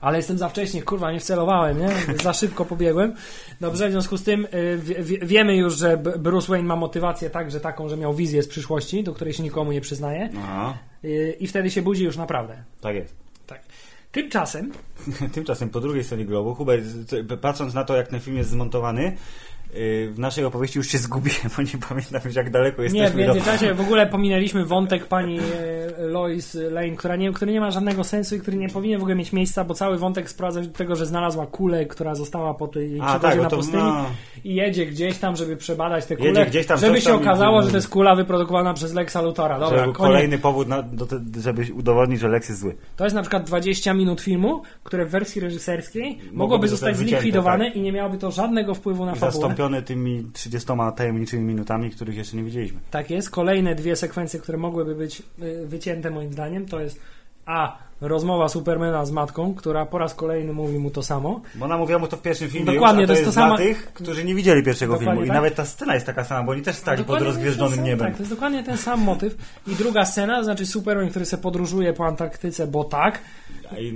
Ale 0.00 0.16
jestem 0.16 0.38
za 0.38 0.48
wcześnie, 0.48 0.82
kurwa, 0.82 1.12
nie 1.12 1.20
wcelowałem, 1.20 1.78
nie? 1.78 1.88
Za 2.22 2.32
szybko 2.32 2.64
pobiegłem. 2.64 3.14
Dobrze, 3.60 3.88
w 3.88 3.92
związku 3.92 4.16
z 4.16 4.22
tym 4.24 4.44
y, 4.54 4.78
wie- 4.82 5.02
wie- 5.02 5.18
wiemy 5.18 5.56
już, 5.56 5.76
że 5.78 5.96
Bruce 6.18 6.48
Wayne 6.48 6.66
ma 6.68 6.76
motywację 6.76 7.30
także 7.30 7.60
taką, 7.60 7.88
że 7.88 7.96
miał 7.96 8.14
wizję 8.14 8.42
z 8.42 8.48
przyszłości, 8.48 9.04
do 9.04 9.14
której 9.14 9.34
się 9.34 9.42
nikomu 9.42 9.72
nie 9.72 9.80
przyznaje. 9.80 10.30
Aha. 10.38 10.78
Y, 11.04 11.36
I 11.40 11.46
wtedy 11.46 11.70
się 11.70 11.82
budzi 11.82 12.04
już 12.04 12.16
naprawdę. 12.16 12.62
Tak 12.80 12.96
jest. 12.96 13.14
Tak. 13.46 13.62
Tymczasem, 14.12 14.72
Tymczasem 15.34 15.70
po 15.70 15.80
drugiej 15.80 16.04
stronie 16.04 16.24
globu, 16.24 16.54
Hubert, 16.54 16.84
patrząc 17.40 17.74
na 17.74 17.84
to, 17.84 17.96
jak 17.96 18.08
ten 18.08 18.20
film 18.20 18.36
jest 18.36 18.50
zmontowany, 18.50 19.16
w 20.10 20.14
naszej 20.18 20.44
opowieści 20.44 20.78
już 20.78 20.88
się 20.88 20.98
zgubiłem, 20.98 21.50
bo 21.56 21.62
nie 21.62 21.86
pamiętam 21.88 22.20
już 22.24 22.34
jak 22.34 22.50
daleko 22.50 22.82
nie, 22.82 22.88
w 22.88 22.92
jesteśmy 22.94 23.22
międzyczasie 23.22 23.74
w 23.74 23.80
ogóle 23.80 24.06
pominęliśmy 24.06 24.64
wątek 24.74 25.04
pani 25.06 25.38
e, 25.38 26.02
Lois 26.02 26.54
Lane, 26.54 26.96
która 26.96 27.16
nie, 27.16 27.32
który 27.32 27.52
nie 27.52 27.60
ma 27.60 27.70
żadnego 27.70 28.04
sensu 28.04 28.36
i 28.36 28.40
który 28.40 28.56
nie 28.56 28.68
powinien 28.68 28.98
w 28.98 29.02
ogóle 29.02 29.16
mieć 29.16 29.32
miejsca, 29.32 29.64
bo 29.64 29.74
cały 29.74 29.98
wątek 29.98 30.30
sprowadza 30.30 30.62
się 30.62 30.68
do 30.68 30.78
tego, 30.78 30.96
że 30.96 31.06
znalazła 31.06 31.46
kulę, 31.46 31.86
która 31.86 32.14
została 32.14 32.54
po 32.54 32.68
tej 32.68 32.98
A, 33.02 33.18
tak, 33.18 33.36
na 33.36 33.42
no 33.42 33.50
to 33.50 33.56
pustyni 33.56 33.82
no. 33.82 34.06
i 34.44 34.54
jedzie 34.54 34.86
gdzieś 34.86 35.18
tam, 35.18 35.36
żeby 35.36 35.56
przebadać 35.56 36.06
te 36.06 36.14
Jedzie 36.14 36.28
kule, 36.28 36.46
gdzieś 36.46 36.66
tam, 36.66 36.78
żeby 36.78 37.00
się 37.00 37.10
tam 37.10 37.20
i- 37.20 37.22
okazało, 37.22 37.62
że 37.62 37.70
to 37.70 37.76
jest 37.76 37.88
kula 37.88 38.14
wyprodukowana 38.14 38.74
przez 38.74 38.94
Lexa 38.94 39.22
Luthora. 39.22 39.58
Dobra, 39.58 39.78
Żeby 39.80 39.92
kolejny 39.92 40.38
powód, 40.38 40.68
na, 40.68 40.82
do 40.82 41.06
żeby 41.40 41.66
udowodnić, 41.74 42.20
że 42.20 42.28
Lex 42.28 42.48
jest 42.48 42.60
zły. 42.60 42.76
To 42.96 43.04
jest 43.04 43.16
na 43.16 43.22
przykład 43.22 43.44
20 43.44 43.94
minut 43.94 44.20
filmu, 44.20 44.62
które 44.84 45.06
w 45.06 45.10
wersji 45.10 45.40
reżyserskiej 45.40 46.18
mogłoby 46.32 46.68
zostać 46.68 46.88
zostać 46.88 47.04
wycięte, 47.04 47.22
zlikwidowane 47.22 47.64
tak. 47.64 47.76
i 47.76 47.80
nie 47.80 47.92
miałoby 47.92 48.18
to 48.18 48.30
żadnego 48.30 48.74
wpływu 48.74 49.04
na 49.04 49.12
I 49.12 49.14
fabułę. 49.14 49.30
Tymi 49.82 50.24
30 50.32 50.68
tajemniczymi 50.96 51.42
minutami, 51.42 51.90
których 51.90 52.16
jeszcze 52.16 52.36
nie 52.36 52.44
widzieliśmy. 52.44 52.80
Tak 52.90 53.10
jest. 53.10 53.30
Kolejne 53.30 53.74
dwie 53.74 53.96
sekwencje, 53.96 54.40
które 54.40 54.58
mogłyby 54.58 54.94
być 54.94 55.22
y, 55.42 55.66
wycięte 55.66 56.10
moim 56.10 56.32
zdaniem, 56.32 56.66
to 56.66 56.80
jest 56.80 57.00
a. 57.46 57.87
rozmowa 58.00 58.48
Supermana 58.48 59.04
z 59.06 59.10
matką, 59.10 59.54
która 59.54 59.86
po 59.86 59.98
raz 59.98 60.14
kolejny 60.14 60.52
mówi 60.52 60.78
mu 60.78 60.90
to 60.90 61.02
samo. 61.02 61.40
Bo 61.54 61.64
ona 61.64 61.78
mówiła 61.78 61.98
mu 61.98 62.08
to 62.08 62.16
w 62.16 62.22
pierwszym 62.22 62.48
filmie 62.50 62.72
Dokładnie, 62.72 63.00
już, 63.02 63.08
to, 63.08 63.14
to 63.14 63.20
jest 63.20 63.30
to 63.34 63.40
dla 63.40 63.42
sama- 63.48 63.56
tych, 63.56 63.92
którzy 63.92 64.24
nie 64.24 64.34
widzieli 64.34 64.62
pierwszego 64.62 64.92
Dokładnie 64.92 65.12
filmu. 65.12 65.24
I 65.24 65.28
tak. 65.28 65.34
nawet 65.34 65.54
ta 65.54 65.64
scena 65.64 65.94
jest 65.94 66.06
taka 66.06 66.24
sama, 66.24 66.42
bo 66.42 66.52
oni 66.52 66.62
też 66.62 66.76
stali 66.76 67.04
pod 67.04 67.20
rozgwieżdżonym 67.22 67.74
sam- 67.76 67.84
niebem. 67.84 68.06
Tak, 68.06 68.16
to 68.16 68.22
jest 68.22 68.32
dokładnie 68.32 68.62
ten 68.64 68.76
sam 68.76 69.00
motyw. 69.00 69.36
I 69.66 69.74
druga 69.74 70.04
scena, 70.04 70.38
to 70.38 70.44
znaczy 70.44 70.66
Superman, 70.66 71.10
który 71.10 71.24
se 71.26 71.38
podróżuje 71.38 71.92
po 71.92 72.06
Antarktyce, 72.06 72.66
bo 72.66 72.84
tak, 72.84 73.18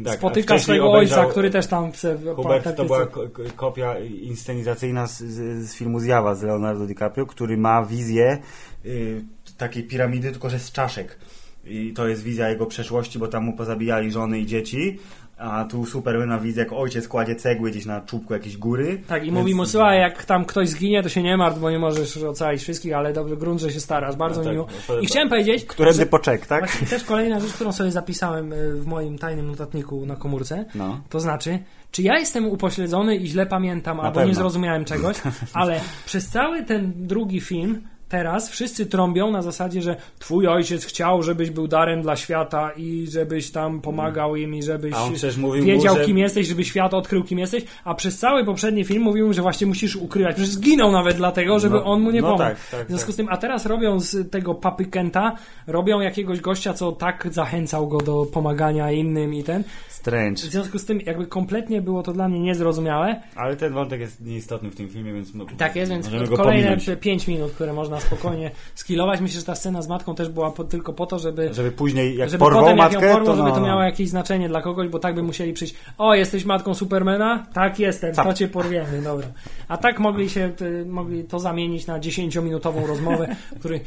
tak, 0.04 0.14
spotyka 0.14 0.58
swojego 0.58 0.92
ojca, 0.92 1.24
który 1.26 1.50
też 1.50 1.66
tam 1.66 1.92
po 2.36 2.42
Hubert, 2.42 2.76
to 2.76 2.84
była 2.84 3.06
ko- 3.06 3.28
ko- 3.28 3.42
kopia 3.56 3.98
inscenizacyjna 3.98 5.06
z, 5.06 5.18
z, 5.22 5.68
z 5.70 5.74
filmu 5.74 6.00
Zjawa 6.00 6.34
z 6.34 6.42
Leonardo 6.42 6.86
DiCaprio, 6.86 7.26
który 7.26 7.56
ma 7.56 7.84
wizję 7.84 8.38
y, 8.86 9.22
takiej 9.58 9.82
piramidy, 9.84 10.30
tylko 10.30 10.50
że 10.50 10.58
z 10.58 10.72
czaszek. 10.72 11.18
I 11.66 11.92
to 11.92 12.08
jest 12.08 12.22
wizja 12.22 12.48
jego 12.48 12.66
przeszłości, 12.66 13.18
bo 13.18 13.28
tam 13.28 13.44
mu 13.44 13.52
pozabijali 13.52 14.10
żony 14.12 14.38
i 14.40 14.46
dzieci, 14.46 14.98
a 15.38 15.64
tu 15.64 15.86
Supermana 15.86 16.38
widzę, 16.38 16.60
jak 16.60 16.72
ojciec 16.72 17.08
kładzie 17.08 17.34
cegły 17.36 17.70
gdzieś 17.70 17.86
na 17.86 18.00
czubku 18.00 18.32
jakiejś 18.32 18.56
góry. 18.56 19.02
Tak, 19.08 19.22
i 19.22 19.26
Więc- 19.26 19.38
mówi 19.38 19.54
mu, 19.54 19.66
słuchaj, 19.66 19.98
jak 20.00 20.24
tam 20.24 20.44
ktoś 20.44 20.68
zginie, 20.68 21.02
to 21.02 21.08
się 21.08 21.22
nie 21.22 21.36
martw, 21.36 21.60
bo 21.60 21.70
nie 21.70 21.78
możesz 21.78 22.16
ocalić 22.16 22.62
wszystkich, 22.62 22.92
ale 22.94 23.12
dobry 23.12 23.36
grunt, 23.36 23.60
że 23.60 23.72
się 23.72 23.80
starasz, 23.80 24.16
bardzo 24.16 24.40
No 24.40 24.44
tak, 24.44 24.52
miło. 24.52 24.66
no 24.88 24.98
I 24.98 25.06
chciałem 25.06 25.28
powiedzieć, 25.28 25.64
Którędy 25.64 25.98
że 25.98 26.06
poczek, 26.06 26.46
tak? 26.46 26.66
właśnie 26.68 26.86
też 26.86 27.04
kolejna 27.04 27.40
rzecz, 27.40 27.52
którą 27.52 27.72
sobie 27.72 27.90
zapisałem 27.90 28.52
y, 28.52 28.74
w 28.74 28.86
moim 28.86 29.18
tajnym 29.18 29.46
notatniku 29.46 30.06
na 30.06 30.16
komórce, 30.16 30.64
No. 30.74 31.00
to 31.10 31.20
znaczy, 31.20 31.58
czy 31.90 32.02
ja 32.02 32.18
jestem 32.18 32.46
upośledzony 32.46 33.16
i 33.16 33.26
źle 33.26 33.46
pamiętam, 33.46 34.00
albo 34.00 34.12
pewno. 34.14 34.28
nie 34.28 34.34
zrozumiałem 34.34 34.84
czegoś, 34.84 35.16
ale 35.52 35.80
przez 36.06 36.28
cały 36.28 36.62
ten 36.64 36.92
drugi 36.96 37.40
film 37.40 37.80
teraz 38.12 38.50
wszyscy 38.50 38.86
trąbią 38.86 39.30
na 39.30 39.42
zasadzie, 39.42 39.82
że 39.82 39.96
twój 40.18 40.46
ojciec 40.46 40.84
chciał, 40.84 41.22
żebyś 41.22 41.50
był 41.50 41.68
darem 41.68 42.02
dla 42.02 42.16
świata 42.16 42.70
i 42.76 43.06
żebyś 43.10 43.50
tam 43.50 43.80
pomagał 43.80 44.36
im 44.36 44.54
i 44.54 44.62
żebyś 44.62 44.94
przecież 45.12 45.36
wiedział, 45.62 45.94
mu, 45.94 46.00
że... 46.00 46.06
kim 46.06 46.18
jesteś, 46.18 46.46
żeby 46.48 46.64
świat 46.64 46.94
odkrył, 46.94 47.24
kim 47.24 47.38
jesteś, 47.38 47.64
a 47.84 47.94
przez 47.94 48.18
cały 48.18 48.44
poprzedni 48.44 48.84
film 48.84 49.02
mówił, 49.02 49.32
że 49.32 49.42
właśnie 49.42 49.66
musisz 49.66 49.96
ukrywać, 49.96 50.38
że 50.38 50.46
zginął 50.46 50.92
nawet 50.92 51.16
dlatego, 51.16 51.58
żeby 51.58 51.74
No, 51.74 51.84
on 51.84 52.00
mu 52.00 52.10
nie 52.10 52.20
no 52.20 52.26
pomógł. 52.26 52.42
tak, 52.42 52.56
tak, 52.70 52.86
w 52.86 52.88
związku 52.88 53.06
tak. 53.06 53.14
z 53.14 53.16
tym, 53.16 53.26
a 53.30 53.36
teraz 53.36 53.66
robią 53.66 54.00
z 54.00 54.30
tego 54.30 54.54
papy 54.54 54.84
Kenta, 54.84 55.36
robią 55.66 56.00
jakiegoś 56.00 56.40
gościa, 56.40 56.74
co 56.74 56.92
tak 56.92 57.28
zachęcał 57.30 57.88
go 57.88 57.98
do 57.98 58.26
pomagania 58.26 58.90
innym 58.90 59.34
i 59.34 59.44
ten. 59.44 59.64
Strange. 59.88 60.42
W 60.42 60.50
związku 60.50 60.78
z 60.78 60.84
tym, 60.84 61.00
jakby 61.00 61.26
kompletnie 61.26 61.82
było 61.82 62.02
to 62.02 62.12
dla 62.12 62.28
mnie 62.28 62.40
niezrozumiałe. 62.40 63.20
Ale 63.36 63.56
ten 63.56 63.72
wątek 63.72 64.00
jest 64.00 64.20
nieistotny 64.20 64.70
w 64.70 64.74
tym 64.74 64.88
filmie, 64.88 65.12
więc 65.12 65.32
Tak 65.58 65.76
jest, 65.76 65.90
więc 65.90 66.08
kolejne 66.36 66.36
pominąć. 66.36 66.90
5 67.00 67.28
minut, 67.28 67.52
które 67.52 67.72
można 67.72 67.98
spokojnie 68.02 68.50
skilować. 68.74 69.20
Myślę, 69.20 69.40
że 69.40 69.46
ta 69.46 69.54
scena 69.54 69.82
z 69.82 69.88
matką 69.88 70.14
też 70.14 70.28
była 70.28 70.50
po, 70.50 70.64
tylko 70.64 70.92
po 70.92 71.06
to, 71.06 71.18
żeby 71.18 71.54
Żeby 71.54 71.72
później, 71.72 72.16
jak 72.16 72.30
żeby 72.30 72.38
porwał 72.38 72.62
potem 72.62 72.78
jak 72.78 72.92
matkę, 72.92 73.06
ją 73.06 73.12
porwał, 73.12 73.36
to, 73.36 73.36
żeby 73.36 73.50
to 73.50 73.60
no, 73.60 73.66
miało 73.66 73.82
jakieś 73.82 74.08
znaczenie 74.08 74.48
dla 74.48 74.62
kogoś, 74.62 74.88
bo 74.88 74.98
tak 74.98 75.14
by 75.14 75.22
musieli 75.22 75.52
przyjść. 75.52 75.74
O, 75.98 76.14
jesteś 76.14 76.44
matką 76.44 76.74
Supermana? 76.74 77.46
Tak, 77.52 77.78
jestem, 77.78 78.14
Cap. 78.14 78.26
to 78.26 78.34
cię 78.34 78.48
porwiemy, 78.48 79.02
dobra. 79.02 79.26
A 79.68 79.76
tak 79.76 79.98
mogli 79.98 80.30
się, 80.30 80.52
y, 80.60 80.86
mogli 80.86 81.24
to 81.24 81.38
zamienić 81.38 81.86
na 81.86 82.00
10-minutową 82.00 82.86
rozmowę, 82.86 83.36
w 83.56 83.58
której 83.58 83.80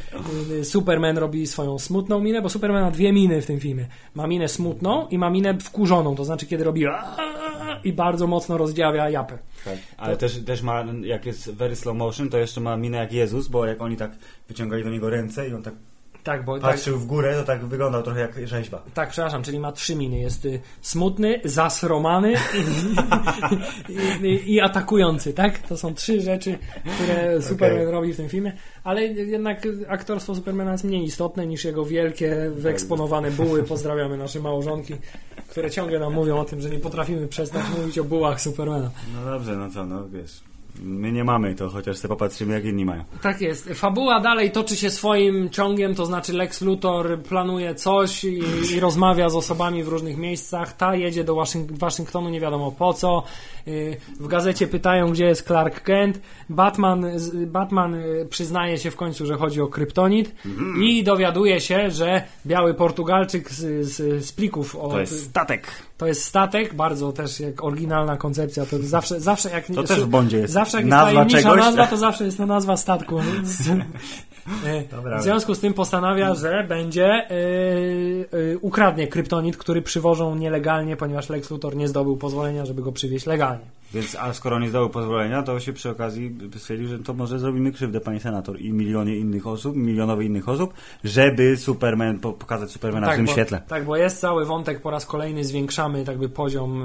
y, 0.51 0.66
Superman 0.66 1.18
robi 1.18 1.47
swoją 1.47 1.80
smutną 1.80 2.20
minę, 2.20 2.41
bo 2.41 2.49
Superman 2.49 2.84
ma 2.84 2.91
dwie 2.91 3.13
miny 3.13 3.41
w 3.41 3.45
tym 3.45 3.59
filmie. 3.59 3.86
Ma 4.16 4.28
minę 4.28 4.47
smutną 4.47 5.07
i 5.07 5.18
ma 5.18 5.30
minę 5.30 5.57
wkurzoną, 5.59 6.16
to 6.16 6.26
znaczy 6.26 6.45
kiedy 6.45 6.63
robi 6.63 6.86
i 7.84 7.93
bardzo 7.93 8.28
mocno 8.28 8.57
rozdziawia 8.57 9.09
japę. 9.09 9.38
Tak, 9.66 9.78
ale 9.97 10.18
też, 10.18 10.43
też 10.45 10.61
ma, 10.61 10.86
jak 11.01 11.26
jest 11.26 11.51
very 11.51 11.76
slow 11.76 11.95
motion, 11.95 12.30
to 12.30 12.38
jeszcze 12.38 12.61
ma 12.61 12.78
minę 12.78 12.97
jak 12.97 13.13
Jezus, 13.13 13.47
bo 13.47 13.66
jak 13.66 13.82
oni 13.82 13.97
tak 14.08 14.18
wyciągali 14.47 14.84
do 14.84 14.89
niego 14.89 15.10
ręce 15.10 15.49
i 15.49 15.53
on 15.53 15.64
tak 15.64 15.74
Tak, 16.24 16.45
bo 16.45 16.60
tak, 16.60 16.72
patrzył 16.72 16.97
w 16.99 17.06
górę, 17.06 17.36
to 17.36 17.43
tak 17.43 17.66
wyglądał 17.66 18.03
trochę 18.03 18.20
jak 18.20 18.47
rzeźba. 18.47 18.84
Tak, 18.93 19.10
przepraszam, 19.10 19.43
czyli 19.43 19.60
ma 19.60 19.72
trzy 19.72 19.95
miny. 19.95 20.20
Jest 20.20 20.45
y, 20.45 20.60
smutny, 20.82 21.41
zasromany 21.43 22.34
i, 23.89 24.26
i, 24.26 24.53
i 24.53 24.62
atakujący, 24.62 25.34
tak? 25.34 25.60
To 25.60 25.78
są 25.78 25.93
trzy 25.93 26.22
rzeczy, 26.22 26.58
które 26.95 27.41
Superman 27.41 27.82
Okej. 27.82 27.91
robi 27.91 28.14
w 28.14 28.18
tym 28.18 28.30
filmie, 28.30 28.53
ale 28.84 29.03
jednak 29.06 29.68
aktorstwo 29.88 30.36
Supermana 30.36 30.72
jest 30.72 30.84
mniej 30.84 31.03
istotne 31.03 31.47
niż 31.47 31.66
jego 31.66 31.86
wielkie, 31.86 32.51
wyeksponowane 32.56 33.32
buły. 33.32 33.64
Pozdrawiamy 33.64 34.18
nasze 34.18 34.39
małżonki, 34.39 34.93
które 35.49 35.72
ciągle 35.72 35.99
nam 35.99 36.14
mówią 36.14 36.38
o 36.38 36.45
tym, 36.45 36.62
że 36.62 36.70
nie 36.70 36.80
potrafimy 36.80 37.28
przestać 37.28 37.64
mówić 37.78 37.99
o 37.99 38.03
bułach 38.03 38.41
Supermana. 38.41 38.91
No 39.14 39.32
dobrze, 39.32 39.56
no 39.56 39.70
co, 39.70 39.86
no 39.86 40.10
wiesz. 40.10 40.55
My 40.84 41.11
nie 41.11 41.23
mamy 41.23 41.55
to, 41.55 41.69
chociaż 41.69 41.97
sobie 41.97 42.09
popatrzymy 42.09 42.53
jak 42.53 42.65
inni 42.65 42.86
mają. 42.86 43.03
Tak 43.21 43.41
jest. 43.41 43.69
Fabuła 43.69 44.19
dalej 44.19 44.51
toczy 44.51 44.76
się 44.76 44.89
swoim 44.89 45.49
ciągiem, 45.49 45.95
to 45.95 46.05
znaczy 46.05 46.34
Lex 46.34 46.61
Luthor 46.61 47.19
planuje 47.19 47.76
coś 47.76 48.23
i, 48.23 48.39
i 48.76 48.80
rozmawia 48.80 49.30
z 49.30 49.36
osobami 49.36 49.84
w 49.84 49.88
różnych 49.88 50.17
miejscach. 50.17 50.73
Ta 50.78 50.95
jedzie 50.95 51.23
do 51.23 51.36
Waszyng- 51.36 51.78
Waszyngtonu, 51.78 52.30
nie 52.30 52.39
wiadomo 52.39 52.71
po 52.71 52.93
co. 52.93 53.23
Yy, 53.65 53.97
W 54.19 54.28
gazecie 54.28 54.67
pytają, 54.67 55.11
gdzie 55.11 55.26
jest 55.26 55.47
Clark 55.47 55.82
Kent. 55.82 56.19
Batman, 56.49 57.05
Batman 57.47 57.93
yy, 57.93 58.28
przyznaje 58.30 58.78
się 58.78 58.91
w 58.91 58.95
końcu, 58.95 59.26
że 59.26 59.36
chodzi 59.36 59.61
o 59.61 59.67
kryptonit 59.67 60.36
i 60.82 61.03
dowiaduje 61.03 61.61
się, 61.61 61.91
że 61.91 62.21
biały 62.45 62.73
Portugalczyk 62.73 63.51
z, 63.51 63.86
z, 63.88 64.26
z 64.26 64.32
plików 64.32 64.76
od, 64.76 64.91
To 64.91 64.99
jest 64.99 65.23
statek. 65.26 65.67
To 65.98 66.08
jest 66.08 66.24
statek, 66.24 66.74
bardzo 66.74 67.12
też 67.12 67.39
jak 67.39 67.64
oryginalna 67.64 68.18
koncepcja. 68.18 68.66
To 68.66 68.80
zawsze, 68.80 69.20
zawsze 69.20 69.50
jak 69.50 69.68
To 69.76 69.84
też 69.84 70.02
w 70.02 70.08
Bondzie 70.08 70.38
jest. 70.38 70.54
Zawsze 70.54 70.78
jak 70.78 70.86
Nazwa 70.86 71.24
jest 71.24 71.36
czegoś. 71.36 71.58
nazwa, 71.58 71.88
to 71.88 71.98
zawsze 71.98 72.26
jest 72.26 72.38
to 72.38 72.46
nazwa 72.46 72.78
statku. 72.78 73.20
Więc, 73.20 73.60
e, 74.66 74.84
Dobra. 74.91 75.20
w 75.20 75.24
związku 75.24 75.56
z 75.56 75.60
tym 75.60 75.74
postanawia, 75.74 76.36
że 76.36 76.66
będzie 76.70 77.08
e, 77.08 77.30
e, 77.32 78.58
ukradnie 78.62 79.08
kryptonit, 79.08 79.58
który 79.58 79.82
przywożą 79.82 80.36
nielegalnie, 80.36 80.98
ponieważ 80.98 81.30
Lex 81.30 81.52
Luthor 81.52 81.76
nie 81.76 81.88
zdobył 81.88 82.18
pozwolenia, 82.18 82.66
żeby 82.66 82.82
go 82.82 82.91
przywieźć 82.91 83.26
legalnie. 83.26 83.66
Więc, 83.96 84.16
a 84.16 84.34
skoro 84.34 84.60
nie 84.60 84.70
zdobył 84.70 84.89
pozwolenia, 84.89 85.43
to 85.43 85.60
się 85.60 85.74
przy 85.74 85.89
okazji 85.89 86.38
stwierdził, 86.58 86.88
że 86.88 87.00
to 87.00 87.14
może 87.14 87.39
zrobimy 87.39 87.72
krzywdę, 87.72 88.00
panie 88.02 88.20
senator, 88.20 88.62
i 88.62 88.74
milionie 88.74 89.16
innych 89.16 89.48
osób, 89.48 89.76
milionowie 89.76 90.26
innych 90.26 90.50
osób, 90.50 90.74
żeby 91.04 91.58
Superman, 91.58 92.20
po, 92.20 92.34
pokazać 92.34 92.72
Supermana 92.72 93.12
w 93.12 93.16
tym 93.16 93.26
bo, 93.26 93.32
świetle. 93.32 93.62
tak, 93.68 93.86
bo 93.86 93.98
jest 93.98 94.20
cały 94.20 94.46
wątek, 94.46 94.82
po 94.82 94.91
raz 94.91 95.06
kolejny 95.06 95.43
zwiększamy 95.43 96.04
jakby 96.08 96.30
poziom, 96.30 96.84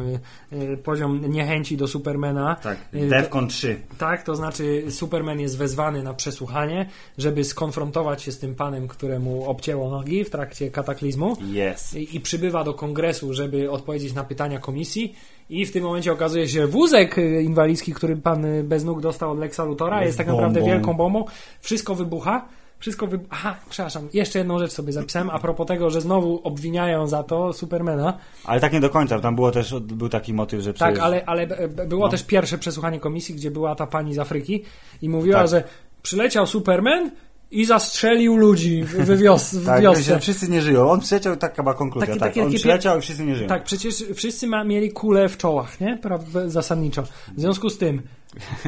e, 0.52 0.56
e, 0.56 0.76
poziom 0.76 1.30
niechęci 1.30 1.76
do 1.76 1.88
Supermana. 1.88 2.54
Tak, 2.54 2.78
E, 2.92 3.06
Defcon 3.06 3.48
3. 3.48 3.80
Tak, 3.98 4.22
to 4.22 4.36
znaczy 4.36 4.84
Superman 4.90 5.40
jest 5.40 5.58
wezwany 5.58 6.02
na 6.02 6.14
przesłuchanie, 6.14 6.86
żeby 7.18 7.44
skonfrontować 7.44 8.22
się 8.22 8.32
z 8.32 8.38
tym 8.38 8.54
panem, 8.54 8.88
któremu 8.88 9.50
obcięło 9.50 9.90
nogi 9.90 10.24
w 10.24 10.30
trakcie 10.30 10.70
kataklizmu. 10.70 11.36
Yes. 11.72 11.94
I, 11.94 12.16
i 12.16 12.20
przybywa 12.20 12.64
do 12.64 12.74
kongresu, 12.74 13.34
żeby 13.34 13.70
odpowiedzieć 13.70 14.12
na 14.12 14.24
pytania 14.24 14.58
komisji. 14.58 15.14
I 15.50 15.66
w 15.66 15.72
tym 15.72 15.84
momencie 15.84 16.12
okazuje 16.12 16.48
się, 16.48 16.60
że 16.60 16.66
wózek 16.66 17.18
y, 17.18 17.42
inwalidzki, 17.42 17.92
który 17.92 18.16
pan 18.16 18.44
y, 18.44 18.64
bez 18.64 18.84
nóg 18.84 19.00
dostał 19.00 19.30
od 19.30 19.38
Lexa 19.38 19.60
Luthora, 19.64 19.96
jest, 19.96 20.06
Jest 20.06 20.18
tak 20.18 20.26
naprawdę 20.26 20.60
bombą. 20.60 20.72
wielką 20.74 20.94
bombą. 20.94 21.24
Wszystko 21.60 21.94
wybucha. 21.94 22.44
Wszystko 22.78 23.06
wy... 23.06 23.20
Aha, 23.30 23.56
przepraszam, 23.70 24.08
jeszcze 24.12 24.38
jedną 24.38 24.58
rzecz 24.58 24.72
sobie 24.72 24.92
zapisałem 24.92 25.30
a 25.30 25.38
propos 25.38 25.66
tego, 25.66 25.90
że 25.90 26.00
znowu 26.00 26.40
obwiniają 26.44 27.06
za 27.06 27.22
to 27.22 27.52
Supermana. 27.52 28.18
Ale 28.44 28.60
tak 28.60 28.72
nie 28.72 28.80
do 28.80 28.90
końca, 28.90 29.18
tam 29.20 29.34
było 29.34 29.50
też, 29.50 29.74
był 29.80 30.08
taki 30.08 30.34
motyw, 30.34 30.60
że 30.60 30.74
Tak, 30.74 30.88
przecież... 30.88 31.04
ale, 31.04 31.24
ale 31.26 31.46
b- 31.46 31.86
było 31.86 32.04
No. 32.04 32.08
też 32.10 32.22
pierwsze 32.24 32.58
przesłuchanie 32.58 33.00
komisji, 33.00 33.34
gdzie 33.34 33.50
była 33.50 33.74
ta 33.74 33.86
pani 33.86 34.14
z 34.14 34.18
Afryki 34.18 34.62
i 35.02 35.08
mówiła, 35.08 35.38
Tak. 35.38 35.48
że 35.48 35.64
przyleciał 36.02 36.46
Superman 36.46 37.10
i 37.50 37.64
zastrzelił 37.64 38.36
ludzi 38.36 38.82
w, 38.82 38.88
w, 38.94 39.18
wios, 39.18 39.54
w 39.54 39.66
Tak, 39.66 39.82
wiosce. 39.82 40.02
że 40.02 40.20
wszyscy 40.20 40.48
nie 40.50 40.62
żyją. 40.62 40.90
On 40.90 41.00
przyleciał, 41.00 41.36
taka 41.36 41.62
była 41.62 41.74
konkluzja, 41.74 42.06
Takie- 42.06 42.20
tak. 42.20 42.28
takie- 42.28 42.44
on 42.44 42.52
przyleciał 42.52 42.98
i 42.98 43.00
wszyscy 43.00 43.24
nie 43.24 43.34
żyją. 43.34 43.48
Tak, 43.48 43.64
przecież 43.64 44.04
wszyscy 44.14 44.46
ma, 44.46 44.64
mieli 44.64 44.90
kulę 44.92 45.28
w 45.28 45.36
czołach, 45.36 45.80
nie? 45.80 45.98
Prawda, 46.02 46.48
zasadniczo. 46.48 47.02
W 47.02 47.40
związku 47.40 47.70
z 47.70 47.78
tym, 47.78 48.02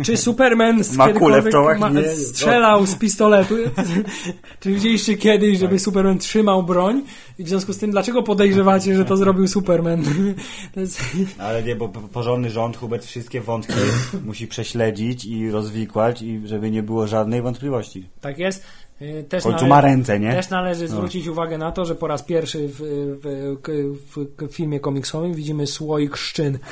czy 0.05 0.17
Superman 0.17 0.83
Ma 0.97 1.13
kulę 1.13 1.43
w 1.43 1.49
czołach? 1.49 1.79
ma, 1.79 1.89
Nie. 1.91 2.09
strzelał 2.09 2.87
z 2.87 2.95
pistoletu? 2.95 3.55
czy 4.61 4.73
widzieliście 4.73 5.17
kiedyś, 5.17 5.59
żeby 5.59 5.79
Superman 5.79 6.19
trzymał 6.19 6.63
broń? 6.63 7.03
I 7.39 7.45
w 7.45 7.49
związku 7.49 7.73
z 7.73 7.79
tym, 7.79 7.91
dlaczego 7.91 8.23
podejrzewacie, 8.23 8.97
że 8.97 9.05
to 9.05 9.17
zrobił 9.17 9.49
Superman? 9.49 10.05
jest... 10.77 11.01
Ale 11.39 11.63
nie, 11.63 11.77
bo 11.77 11.89
po- 11.89 12.01
porządny 12.01 12.51
rząd, 12.51 12.77
Hubert, 12.77 13.05
wszystkie 13.05 13.41
wątki 13.41 13.75
musi 14.25 14.47
prześledzić 14.47 15.25
i 15.25 15.51
rozwikłać, 15.51 16.23
i 16.23 16.41
żeby 16.45 16.71
nie 16.71 16.83
było 16.83 17.07
żadnej 17.07 17.43
wątpliwości. 17.43 18.09
Tak 18.21 18.39
jest. 18.39 18.65
Y, 19.03 19.25
Też 19.29 19.43
końcu 19.43 19.57
nale- 19.57 19.69
ma 19.69 19.81
ręce, 19.81 20.21
nie? 20.21 20.33
Też 20.33 20.51
należy 20.51 20.89
zwrócić 20.89 21.27
uwagę 21.27 21.59
na 21.59 21.73
to, 21.73 21.85
że 21.85 21.95
po 21.95 22.07
raz 22.07 22.23
pierwszy 22.23 22.69
w, 22.69 22.75
w, 23.23 23.57
w, 24.17 24.47
w 24.49 24.55
filmie 24.55 24.81
komiksowym 24.81 25.35
widzimy 25.35 25.67
słoik 25.67 26.17
szczyn. 26.17 26.59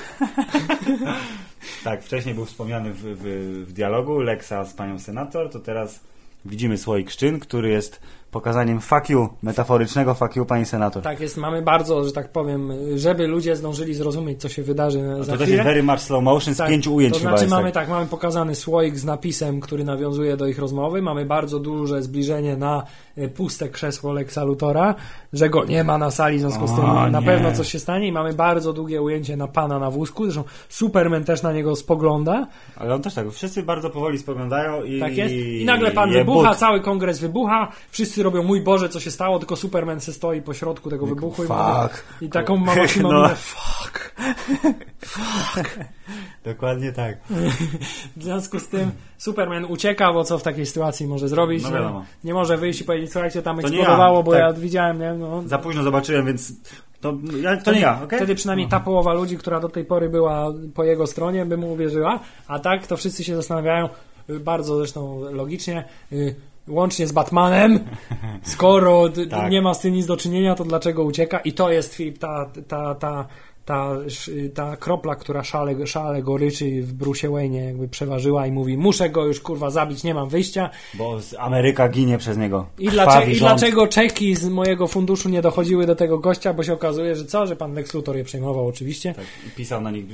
Tak, 1.85 2.05
wcześniej 2.05 2.35
był 2.35 2.45
wspomniany 2.45 2.93
w, 2.93 2.99
w, 3.03 3.23
w 3.69 3.73
dialogu 3.73 4.19
Lexa 4.19 4.65
z 4.65 4.75
panią 4.75 4.99
senator, 4.99 5.51
to 5.51 5.61
teraz 5.61 6.01
widzimy 6.45 6.79
słoik 6.79 7.11
szczyn, 7.11 7.41
który 7.41 7.69
jest 7.69 8.01
pokazaniem 8.31 8.81
you, 9.09 9.29
metaforycznego 9.43 10.17
you 10.37 10.45
pani 10.45 10.65
senator. 10.67 11.03
Tak 11.03 11.21
jest, 11.21 11.37
mamy 11.37 11.63
bardzo, 11.63 12.05
że 12.05 12.13
tak 12.13 12.33
powiem, 12.33 12.73
żeby 12.97 13.27
ludzie 13.27 13.57
zdążyli 13.57 13.95
zrozumieć, 13.95 14.41
co 14.41 14.49
się 14.49 14.63
wydarzy 14.63 15.03
No 15.03 15.25
za 15.25 15.33
to 15.33 15.39
chwilę. 15.39 15.57
jest 15.57 15.65
very 15.65 15.83
much 15.83 16.01
slow 16.01 16.23
motion 16.23 16.55
z 16.55 16.57
Tak, 16.57 16.69
pięciu 16.69 16.95
ujęć 16.95 17.15
to 17.15 17.21
znaczy 17.21 17.47
mamy 17.47 17.65
tak. 17.73 17.75
tak, 17.75 17.89
mamy 17.89 18.07
pokazany 18.07 18.55
słoik 18.55 18.99
z 18.99 19.05
napisem, 19.05 19.61
który 19.61 19.85
nawiązuje 19.85 20.37
do 20.37 20.47
ich 20.47 20.59
rozmowy, 20.59 21.03
mamy 21.03 21.25
bardzo 21.27 21.59
duże 21.59 22.03
zbliżenie 22.03 22.57
na 22.57 22.83
e, 23.17 23.29
puste 23.29 23.69
krzesło 23.69 24.13
Lexa 24.13 24.45
Lutora, 24.45 24.95
że 25.33 25.51
go 25.51 25.65
nie 25.65 25.85
ma 25.85 25.99
na 25.99 26.11
sali, 26.11 26.37
w 26.37 26.41
związku 26.41 26.67
z 26.67 26.75
tym 26.75 26.85
O, 26.85 27.11
na 27.11 27.21
nie. 27.21 27.27
pewno 27.27 27.53
coś 27.53 27.69
się 27.73 27.79
stanie 27.79 28.07
i 28.09 28.13
mamy 28.13 28.33
bardzo 28.33 28.73
długie 28.73 29.03
ujęcie 29.03 29.37
na 29.37 29.49
pana 29.49 29.79
na 29.79 29.91
wózku, 29.91 30.25
zresztą 30.25 30.45
Superman 30.69 31.25
też 31.25 31.43
na 31.43 31.53
niego 31.53 31.77
spogląda, 31.77 32.47
Ale 32.77 32.95
on 32.95 33.03
też 33.03 33.15
tak, 33.15 33.31
wszyscy 33.31 33.63
bardzo 33.63 33.91
powoli 33.91 34.19
spoglądają 34.19 34.83
i... 34.85 35.01
tak 35.01 35.17
jest, 35.17 35.35
i 35.35 35.65
nagle 35.65 35.91
pan 35.91 36.11
wybucha, 36.31 36.55
cały 36.55 36.81
kongres 36.81 37.19
wybucha, 37.21 37.69
wszyscy 37.91 38.23
robią, 38.23 38.43
mój 38.43 38.61
Boże, 38.61 38.89
co 38.89 39.01
się 39.01 39.11
stało, 39.11 39.39
tylko 39.39 39.57
Superman 39.57 40.01
se 40.01 40.13
stoi 40.13 40.43
po 40.43 40.55
środku 40.55 40.91
tego 40.91 41.07
wybuchu 41.07 41.45
i, 41.45 41.49
ma, 41.49 41.89
fuck. 41.89 42.05
i 42.21 42.29
taką 42.29 42.57
ma 42.57 42.75
właśnie 42.75 43.03
No. 43.11 43.13
no. 43.13 43.29
fuck. 43.37 44.11
Dokładnie 46.45 46.93
tak. 46.93 47.17
W 48.17 48.23
związku 48.23 48.59
z 48.59 48.69
tym 48.69 48.91
Superman 49.19 49.65
ucieka, 49.65 50.13
bo 50.13 50.25
co 50.25 50.39
w 50.39 50.43
takiej 50.43 50.67
sytuacji 50.67 51.07
może 51.07 51.29
zrobić? 51.29 51.63
No 51.63 51.73
wiadomo. 51.73 52.05
Nie 52.25 52.35
może 52.35 52.57
wyjść 52.57 52.81
i 52.81 52.85
powiedzieć, 52.85 53.13
słuchajcie, 53.13 53.43
tam 53.43 53.57
To 53.57 53.69
eksplodowało, 53.69 54.17
ja, 54.17 54.23
bo 54.23 54.33
tak. 54.33 54.41
ja 54.41 54.53
widziałem, 54.53 54.99
nie? 54.99 55.13
No, 55.13 55.43
Za 55.47 55.59
późno 55.59 55.83
zobaczyłem, 55.83 56.27
więc 56.27 56.53
to, 57.01 57.15
ja, 57.43 57.57
to 57.57 57.73
nie 57.73 57.81
ja, 57.81 58.01
okej? 58.05 58.19
Wtedy 58.19 58.35
przynajmniej 58.35 58.69
ta 58.69 58.81
połowa 58.81 59.13
ludzi, 59.13 59.39
która 59.39 59.61
do 59.61 59.69
tej 59.69 59.85
pory 59.85 60.09
była 60.09 60.47
po 60.75 60.85
jego 60.85 61.07
stronie, 61.07 61.47
by 61.47 61.57
mu 61.57 61.73
uwierzyła, 61.73 62.21
a 62.49 62.59
tak 62.59 62.87
to 62.87 62.97
wszyscy 62.97 63.25
się 63.25 63.37
zastanawiają, 63.37 63.89
bardzo 64.41 64.77
zresztą 64.77 65.21
logicznie, 65.33 65.85
y, 66.13 66.35
łącznie 66.69 67.07
z 67.07 67.13
Batmanem, 67.13 67.81
skoro 68.43 69.09
Tak. 69.31 69.51
nie 69.51 69.63
ma 69.63 69.75
z 69.75 69.81
tym 69.81 69.95
nic 69.95 70.07
do 70.07 70.17
czynienia, 70.17 70.55
to 70.55 70.65
dlaczego 70.65 71.05
ucieka? 71.05 71.39
I 71.39 71.53
to 71.53 71.71
jest 71.71 71.95
Filip, 71.95 72.19
ta, 72.19 72.51
ta, 72.69 72.95
ta, 72.95 73.27
ta, 73.65 73.97
ta 74.55 74.77
kropla, 74.77 75.17
która 75.17 75.45
szale, 75.45 75.87
szale 75.87 76.23
goryczy 76.23 76.83
w 76.83 76.93
Bruce 76.93 77.29
Wayne 77.29 77.57
jakby 77.65 77.89
przeważyła 77.89 78.47
i 78.47 78.53
mówi, 78.53 78.79
muszę 78.79 79.11
go 79.11 79.27
już 79.27 79.41
kurwa 79.41 79.71
zabić, 79.71 80.05
nie 80.05 80.15
mam 80.15 80.29
wyjścia. 80.29 80.71
Bo 80.95 81.19
Ameryka 81.39 81.89
ginie 81.89 82.19
przez 82.19 82.37
niego. 82.37 82.67
I, 82.79 82.89
dlaczego, 82.89 83.33
I 83.33 83.37
dlaczego 83.37 83.87
czeki 83.87 84.35
z 84.37 84.49
mojego 84.49 84.87
funduszu 84.87 85.29
nie 85.29 85.43
dochodziły 85.43 85.87
do 85.87 85.97
tego 85.97 86.19
gościa, 86.19 86.55
bo 86.55 86.63
się 86.63 86.73
okazuje, 86.73 87.17
że 87.17 87.25
co, 87.25 87.47
że 87.47 87.57
pan 87.57 87.75
Lex 87.75 87.95
Luthor 87.95 88.17
je 88.17 88.25
przejmował 88.25 88.67
oczywiście. 88.67 89.15
Tak, 89.15 89.25
i 89.47 89.51
pisał 89.51 89.81
na 89.81 89.91
nich. 89.91 90.05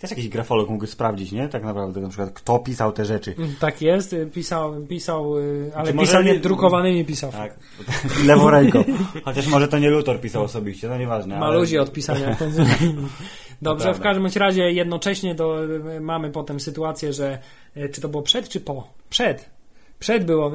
Też 0.00 0.10
jakiś 0.10 0.28
grafolog 0.28 0.68
mógł 0.68 0.86
sprawdzić, 0.86 1.32
nie? 1.32 1.48
Tak 1.48 1.64
naprawdę, 1.64 2.00
na 2.00 2.08
przykład, 2.08 2.30
kto 2.32 2.58
pisał 2.58 2.92
te 2.92 3.04
rzeczy. 3.04 3.34
Tak 3.60 3.82
jest, 3.82 4.12
y, 4.12 4.26
pisał, 4.26 4.74
pisał 4.88 5.38
y, 5.38 5.70
ale 5.74 5.92
Czy 5.92 5.98
pisał 5.98 6.22
nie 6.22 6.32
nie- 6.32 6.40
drukowanymi 6.40 7.04
pisał. 7.04 7.32
Tak, 7.32 7.54
lewą 8.26 8.50
ręką. 8.50 8.84
Chociaż 9.24 9.46
może 9.46 9.68
to 9.68 9.78
nie 9.78 9.90
Luthor 9.90 10.20
pisał 10.20 10.44
osobiście, 10.44 10.88
no 10.88 10.98
nieważne. 10.98 11.38
Ma 11.38 11.46
ale- 11.46 11.58
ludzi 11.58 11.78
od 11.78 11.92
pisania. 11.92 12.36
Dobrze, 13.62 13.94
w 13.94 14.00
każdym 14.00 14.26
razie 14.36 14.72
jednocześnie 14.72 15.34
do, 15.34 15.58
mamy 16.00 16.30
potem 16.30 16.60
sytuację, 16.60 17.12
że 17.12 17.38
y, 17.76 17.88
czy 17.88 18.00
to 18.00 18.08
było 18.08 18.22
przed, 18.22 18.48
czy 18.48 18.60
po? 18.60 18.88
Przed. 19.10 19.50
Przed 19.98 20.24
było. 20.24 20.52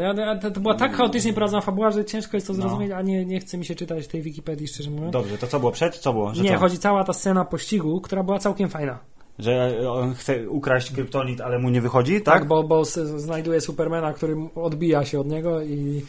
To, 0.53 0.59
była 0.61 0.75
tak 0.75 0.95
chaotycznie 0.95 1.33
prowadzona 1.33 1.61
fabuła, 1.61 1.91
że 1.91 2.05
ciężko 2.05 2.37
jest 2.37 2.47
to 2.47 2.53
No. 2.53 2.61
zrozumieć, 2.61 2.91
a 2.91 3.01
nie, 3.01 3.25
nie 3.25 3.39
chce 3.39 3.57
mi 3.57 3.65
się 3.65 3.75
czytać 3.75 4.07
tej 4.07 4.21
Wikipedii, 4.21 4.67
szczerze 4.67 4.89
mówiąc. 4.89 5.13
Dobrze, 5.13 5.37
to 5.37 5.47
co 5.47 5.59
było 5.59 5.71
przed? 5.71 5.97
Co 5.97 6.13
było? 6.13 6.33
Że 6.35 6.43
nie, 6.43 6.49
co? 6.53 6.57
chodzi 6.57 6.77
cała 6.77 7.03
ta 7.03 7.13
scena 7.13 7.45
pościgu, 7.45 8.01
która 8.01 8.23
była 8.23 8.39
całkiem 8.39 8.69
fajna. 8.69 8.99
Że 9.39 9.75
on 9.91 10.13
chce 10.13 10.49
ukraść 10.49 10.91
kryptonit, 10.91 11.41
ale 11.41 11.59
mu 11.59 11.69
nie 11.69 11.81
wychodzi, 11.81 12.21
Tak, 12.21 12.39
tak? 12.39 12.47
bo, 12.47 12.63
bo 12.63 12.85
znajduje 12.85 13.61
Supermana, 13.61 14.13
który 14.13 14.35
odbija 14.55 15.05
się 15.05 15.19
od 15.19 15.27
niego 15.27 15.61
i 15.61 16.01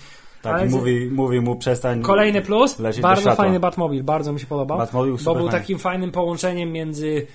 Tak, 0.43 0.55
ale 0.55 0.67
mówi, 0.67 1.11
mówi 1.13 1.41
mu 1.41 1.57
przestań. 1.57 2.03
Kolejny 2.03 2.43
plus, 2.43 2.77
bardzo 3.03 3.35
fajny 3.35 3.61
Batmobil, 3.61 4.03
bardzo 4.03 4.33
mi 4.33 4.41
się 4.41 4.47
podobał. 4.47 4.79
Batmobil 4.79 5.17
bo 5.25 5.35
był 5.35 5.49
takim 5.49 5.79
fajnym 5.79 6.11
połączeniem 6.11 6.73
między 6.73 7.27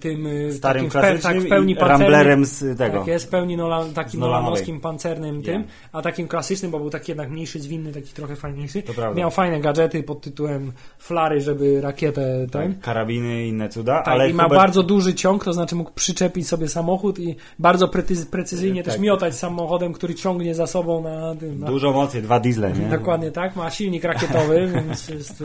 tym 0.00 0.26
y, 0.26 0.52
Starym 0.52 0.90
takim 0.90 1.20
tak, 1.20 1.38
w 1.40 1.48
pełni 1.48 1.74
Ramblerem 1.74 2.44
z 2.44 2.78
tego. 2.78 2.98
Tak 2.98 3.06
jest, 3.06 3.26
w 3.26 3.28
pełni 3.28 3.56
Nolan, 3.56 3.92
takim 3.94 4.20
nolanowskim 4.20 4.80
pancernym 4.80 5.42
tym, 5.42 5.62
Ja. 5.62 5.68
a 5.92 6.02
takim 6.02 6.28
klasycznym, 6.28 6.70
bo 6.70 6.78
był 6.78 6.90
taki 6.90 7.10
jednak 7.10 7.30
mniejszy, 7.30 7.60
zwinny, 7.60 7.92
taki 7.92 8.12
trochę 8.12 8.36
fajniejszy. 8.36 8.82
Miał 9.14 9.30
fajne 9.30 9.60
gadżety 9.60 10.02
pod 10.02 10.20
tytułem 10.20 10.72
flary, 10.98 11.40
żeby 11.40 11.80
rakietę 11.80 12.46
ten. 12.52 12.72
Tak, 12.74 12.80
karabiny 12.82 13.44
i 13.44 13.48
inne 13.48 13.68
cuda, 13.68 13.96
Tak, 13.98 14.08
ale 14.08 14.30
i 14.30 14.34
ma 14.34 14.44
Hubert- 14.44 14.56
bardzo 14.56 14.82
duży 14.82 15.14
ciąg, 15.14 15.44
to 15.44 15.52
znaczy 15.52 15.74
mógł 15.76 15.90
przyczepić 15.94 16.48
sobie 16.48 16.68
samochód 16.68 17.18
i 17.18 17.36
bardzo 17.58 17.86
precyz- 17.86 18.26
precyzyjnie 18.26 18.82
Tak. 18.82 18.92
też 18.92 19.02
miotać 19.02 19.34
samochodem, 19.36 19.92
który 19.92 20.14
ciągnie 20.14 20.54
za 20.54 20.66
sobą 20.66 21.02
na 21.02 21.34
tym. 21.34 21.58
Na, 21.60 21.66
dużo 21.66 21.92
mocy, 21.92 22.22
dwa 22.22 22.40
diesle, 22.40 22.72
nie? 22.72 22.86
Dokładnie 22.98 23.30
tak, 23.30 23.56
ma 23.56 23.70
silnik 23.70 24.04
rakietowy, 24.04 24.66
więc 24.74 25.08
jest 25.08 25.40
y, 25.40 25.44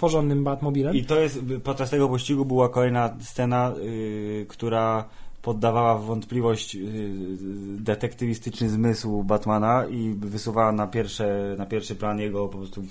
porządnym 0.00 0.44
Batmobilem. 0.44 0.94
I 0.94 1.04
to 1.04 1.20
jest, 1.20 1.40
podczas 1.64 1.90
tego 1.90 2.08
pościgu 2.08 2.44
była 2.44 2.68
kolejna 2.68 3.16
scena, 3.20 3.67
y, 3.76 4.46
która 4.48 5.04
poddawała 5.42 5.98
w 5.98 6.04
wątpliwość 6.04 6.74
y, 6.74 6.80
detektywistyczny 7.78 8.68
zmysł 8.68 9.22
Batmana 9.22 9.86
i 9.90 10.14
wysuwała 10.20 10.72
na, 10.72 10.86
pierwsze, 10.86 11.54
na 11.58 11.66
pierwszy 11.66 11.96
plan 11.96 12.18
jego 12.18 12.48
po 12.48 12.58
prostu 12.58 12.82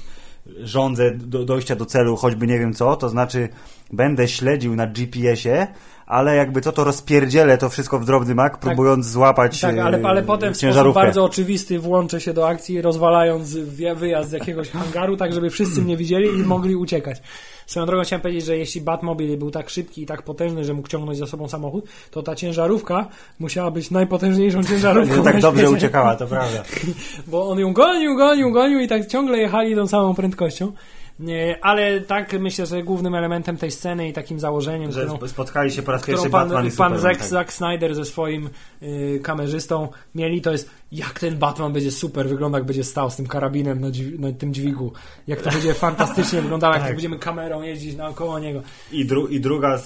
żądzę 0.59 1.11
do, 1.11 1.45
dojścia 1.45 1.75
do 1.75 1.85
celu, 1.85 2.15
choćby 2.15 2.47
nie 2.47 2.59
wiem 2.59 2.73
co, 2.73 2.95
to 2.95 3.09
znaczy 3.09 3.49
będę 3.93 4.27
śledził 4.27 4.75
na 4.75 4.87
GPS-ie, 4.87 5.67
ale 6.07 6.35
jakby 6.35 6.61
co 6.61 6.71
to 6.71 6.83
rozpierdzielę 6.83 7.57
to 7.57 7.69
wszystko 7.69 7.99
w 7.99 8.05
drobny 8.05 8.35
mak, 8.35 8.57
próbując 8.57 9.05
złapać 9.05 9.61
Tak, 9.61 9.77
ale, 9.77 9.99
ale 10.03 10.23
potem 10.23 10.53
w 10.53 10.57
sposób 10.57 10.93
bardzo 10.93 11.23
oczywisty 11.23 11.79
włączę 11.79 12.21
się 12.21 12.33
do 12.33 12.47
akcji, 12.47 12.81
rozwalając 12.81 13.57
wyjazd 13.95 14.29
z 14.29 14.31
jakiegoś 14.31 14.69
hangaru, 14.69 15.17
tak 15.17 15.33
żeby 15.33 15.49
wszyscy 15.49 15.81
mnie 15.81 15.97
widzieli 15.97 16.39
i 16.39 16.43
mogli 16.43 16.75
uciekać. 16.75 17.21
Swoją 17.65 17.85
drogą 17.85 18.03
chciałem 18.03 18.21
powiedzieć, 18.21 18.45
że 18.45 18.57
jeśli 18.57 18.81
Batmobil 18.81 19.37
był 19.37 19.51
tak 19.51 19.69
szybki 19.69 20.01
i 20.01 20.05
tak 20.05 20.21
potężny, 20.21 20.63
że 20.63 20.73
mógł 20.73 20.87
ciągnąć 20.87 21.17
za 21.17 21.27
sobą 21.27 21.47
samochód, 21.47 21.85
to 22.11 22.23
ta 22.23 22.35
ciężarówka 22.35 23.07
musiała 23.39 23.71
być 23.71 23.91
najpotężniejszą 23.91 24.63
ciężarówką. 24.63 25.17
Nie 25.17 25.23
tak 25.23 25.41
dobrze 25.41 25.69
uciekała, 25.69 26.15
to 26.15 26.27
prawda. 26.27 26.63
Bo 27.27 27.49
on 27.49 27.59
ją 27.59 27.73
gonił, 27.73 28.15
gonił, 28.15 28.51
gonił 28.51 28.79
i 28.79 28.87
tak 28.87 29.07
ciągle 29.07 29.37
jechali 29.37 29.75
tą 29.75 29.87
samą 29.87 30.15
prędkością. 30.15 30.71
Nie, 31.19 31.57
ale 31.61 32.01
tak 32.01 32.39
myślę, 32.39 32.65
że 32.65 32.83
głównym 32.83 33.15
elementem 33.15 33.57
tej 33.57 33.71
sceny 33.71 34.09
i 34.09 34.13
takim 34.13 34.39
założeniem, 34.39 34.91
Że 34.91 35.05
którą, 35.05 35.27
spotkali 35.27 35.71
się 35.71 35.81
po 35.81 35.91
raz 35.91 36.05
pierwszy 36.05 36.29
pan, 36.29 36.49
Batman 36.49 36.67
i 36.67 36.71
pan. 36.71 36.99
Zack, 36.99 37.17
tak. 37.19 37.27
Zack 37.27 37.53
Snyder 37.53 37.95
ze 37.95 38.05
swoim 38.05 38.49
y, 38.81 39.19
kamerzystą 39.23 39.89
mieli, 40.15 40.41
to 40.41 40.51
jest 40.51 40.69
jak 40.91 41.19
ten 41.19 41.37
Batman 41.37 41.73
będzie 41.73 41.91
super 41.91 42.29
wyglądał, 42.29 42.59
jak 42.59 42.67
będzie 42.67 42.83
stał 42.83 43.09
z 43.09 43.15
tym 43.15 43.27
karabinem 43.27 43.79
na, 43.81 43.87
dźwi- 43.87 44.19
na 44.19 44.31
tym 44.31 44.53
dźwigu. 44.53 44.91
Jak 45.27 45.41
to 45.41 45.49
będzie 45.49 45.73
fantastycznie 45.73 46.41
wyglądało, 46.41 46.73
jak 46.73 46.83
Tak. 46.83 46.91
będziemy 46.91 47.19
kamerą 47.19 47.61
jeździć 47.61 47.95
naokoło 47.95 48.39
niego. 48.39 48.61
I, 48.91 49.05
dru, 49.05 49.27
I 49.27 49.39
druga 49.39 49.77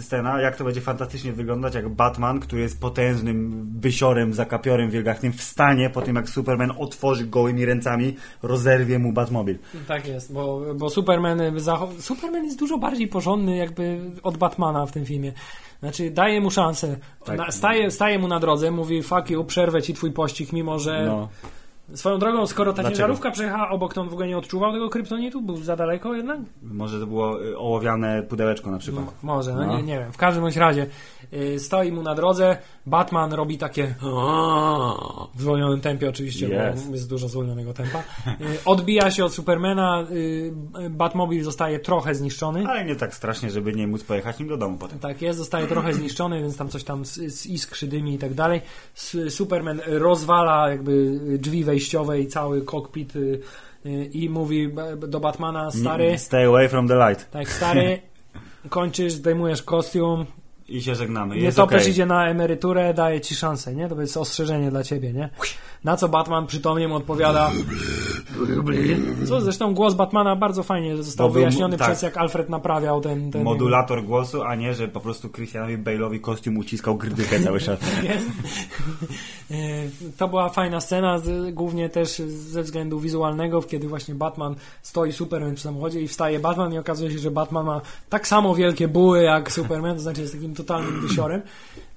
scena, 0.00 0.40
jak 0.40 0.56
to 0.56 0.64
będzie 0.64 0.80
fantastycznie 0.80 1.32
wyglądać, 1.32 1.74
jak 1.74 1.88
Batman, 1.88 2.40
który 2.40 2.62
jest 2.62 2.80
potężnym 2.80 3.50
bysiorem, 3.66 4.34
zakapiorem 4.34 4.90
wielgachnym, 4.90 5.32
wstanie 5.32 5.90
po 5.90 6.02
tym, 6.02 6.16
jak 6.16 6.28
Superman 6.28 6.72
otworzy 6.78 7.26
gołymi 7.26 7.64
ręcami, 7.64 8.16
rozerwie 8.42 8.98
mu 8.98 9.12
Batmobil. 9.12 9.58
Tak 9.88 10.08
jest, 10.08 10.32
bo, 10.32 10.62
bo 10.76 10.90
Superman, 10.90 11.40
Superman 12.00 12.44
jest 12.44 12.58
dużo 12.58 12.78
bardziej 12.78 13.08
porządny 13.08 13.56
jakby 13.56 13.98
od 14.22 14.36
Batmana 14.36 14.86
w 14.86 14.92
tym 14.92 15.04
filmie. 15.06 15.32
Znaczy 15.80 16.10
daje 16.10 16.40
mu 16.40 16.50
szansę, 16.50 16.96
Tak. 17.24 17.38
na, 17.38 17.50
staje, 17.50 17.90
staje 17.90 18.18
mu 18.18 18.28
na 18.28 18.40
drodze, 18.40 18.70
mówi 18.70 19.02
fuck 19.02 19.30
you, 19.30 19.44
przerwę 19.44 19.82
ci 19.82 19.94
twój 19.94 20.12
pościg, 20.12 20.52
mimo 20.52 20.78
że 20.78 21.04
No. 21.06 21.28
Swoją 21.94 22.18
drogą, 22.18 22.46
skoro 22.46 22.72
ta 22.72 22.74
Dlaczego? 22.82 22.96
ciężarówka 22.96 23.30
przejechała 23.30 23.68
obok, 23.70 23.94
to 23.94 24.00
on 24.00 24.08
w 24.08 24.12
ogóle 24.12 24.28
nie 24.28 24.38
odczuwał 24.38 24.72
tego 24.72 24.88
kryptonitu? 24.88 25.42
Był 25.42 25.56
za 25.56 25.76
daleko 25.76 26.14
jednak? 26.14 26.38
Może 26.62 27.00
to 27.00 27.06
było 27.06 27.44
y, 27.44 27.58
ołowiane 27.58 28.22
pudełeczko 28.22 28.70
na 28.70 28.78
przykład. 28.78 29.04
M- 29.04 29.10
może, 29.22 29.54
no, 29.54 29.66
No. 29.66 29.76
Nie, 29.76 29.82
nie 29.82 29.98
wiem. 29.98 30.12
W 30.12 30.16
każdym 30.16 30.42
bądź 30.42 30.56
razie 30.56 30.86
y, 31.32 31.58
stoi 31.58 31.92
mu 31.92 32.02
na 32.02 32.14
drodze, 32.14 32.56
Batman 32.86 33.32
robi 33.32 33.58
takie 33.58 33.94
w 35.34 35.40
zwolnionym 35.40 35.80
tempie 35.80 36.08
oczywiście, 36.08 36.46
Yes. 36.46 36.86
bo 36.86 36.92
jest 36.94 37.08
dużo 37.10 37.28
zwolnionego 37.28 37.72
tempa. 37.74 37.98
Y, 37.98 38.34
odbija 38.64 39.10
się 39.10 39.24
od 39.24 39.34
Supermana, 39.34 40.04
y, 40.10 40.52
Batmobil 40.90 41.44
zostaje 41.44 41.78
trochę 41.78 42.14
zniszczony. 42.14 42.64
Ale 42.68 42.84
nie 42.84 42.96
tak 42.96 43.14
strasznie, 43.14 43.50
żeby 43.50 43.72
nie 43.72 43.86
móc 43.86 44.04
pojechać 44.04 44.38
nim 44.38 44.48
do 44.48 44.56
domu 44.56 44.78
potem. 44.78 44.98
Tak 44.98 45.22
jest, 45.22 45.38
zostaje 45.38 45.66
trochę 45.66 45.94
zniszczony, 45.94 46.40
więc 46.42 46.56
tam 46.56 46.68
coś 46.68 46.84
tam 46.84 47.04
z, 47.04 47.14
z 47.14 47.46
iskrzy 47.46 47.86
dymi 47.86 48.14
i 48.14 48.18
tak 48.18 48.34
dalej. 48.34 48.60
Superman 49.28 49.80
rozwala 49.86 50.68
jakby 50.70 51.20
drzwi 51.38 51.64
wejściowe 51.64 51.79
i 52.20 52.26
cały 52.26 52.62
kokpit 52.62 53.16
y, 53.16 53.40
y, 53.86 54.04
i 54.12 54.28
mówi 54.30 54.68
b- 54.68 54.96
do 55.08 55.20
Batmana, 55.20 55.70
stary, 55.70 56.18
Stay 56.18 56.44
away 56.46 56.68
from 56.68 56.88
the 56.88 56.94
light. 57.08 57.30
tak 57.30 57.48
stary, 57.48 58.00
kończysz, 58.68 59.12
zdejmujesz 59.12 59.62
kostium, 59.62 60.26
I 60.70 60.82
się 60.82 60.94
żegnamy. 60.94 61.36
nie 61.36 61.42
Jest 61.42 61.56
topesz 61.56 61.80
okej. 61.82 61.92
idzie 61.92 62.06
na 62.06 62.28
emeryturę, 62.28 62.94
daje 62.94 63.20
ci 63.20 63.34
szansę, 63.34 63.74
nie? 63.74 63.88
To 63.88 64.00
jest 64.00 64.16
ostrzeżenie 64.16 64.70
dla 64.70 64.82
ciebie, 64.84 65.12
nie? 65.12 65.28
Na 65.84 65.96
co 65.96 66.08
Batman 66.08 66.46
przytomnie 66.46 66.88
mu 66.88 66.94
odpowiada 66.94 67.50
co 69.28 69.40
zresztą 69.40 69.74
głos 69.74 69.94
Batmana 69.94 70.36
bardzo 70.36 70.62
fajnie 70.62 70.96
został 71.02 71.26
był- 71.28 71.34
wyjaśniony 71.34 71.76
tak. 71.76 71.88
przez 71.88 72.02
jak 72.02 72.16
Alfred 72.16 72.48
naprawiał 72.48 73.00
ten... 73.00 73.30
ten 73.30 73.42
Modulator 73.42 74.04
głosu, 74.04 74.42
a 74.42 74.54
nie, 74.54 74.74
że 74.74 74.88
po 74.88 75.00
prostu 75.00 75.28
Christianowi 75.30 75.78
Bale'owi 75.78 76.20
kostium 76.20 76.56
uciskał 76.58 76.96
grydykę 76.96 77.40
cały 77.40 77.60
czas. 77.60 77.78
E, 79.50 79.54
To 80.18 80.28
była 80.28 80.48
fajna 80.48 80.80
scena, 80.80 81.20
głównie 81.52 81.88
też 81.88 82.18
ze 82.28 82.62
względu 82.62 83.00
wizualnego, 83.00 83.62
kiedy 83.62 83.88
właśnie 83.88 84.14
Batman 84.14 84.54
stoi 84.82 85.12
Superman 85.12 85.54
przy 85.54 85.64
samochodzie 85.64 86.00
i 86.00 86.08
wstaje 86.08 86.40
Batman 86.40 86.72
i 86.74 86.78
okazuje 86.78 87.10
się, 87.10 87.18
że 87.18 87.30
Batman 87.30 87.66
ma 87.66 87.80
tak 88.08 88.28
samo 88.28 88.54
wielkie 88.54 88.88
buły 88.88 89.22
jak 89.22 89.52
Superman, 89.52 89.94
to 89.96 90.02
znaczy 90.02 90.20
jest 90.20 90.32
takim 90.34 90.54
totalnym 90.64 91.00
wysiorem. 91.08 91.42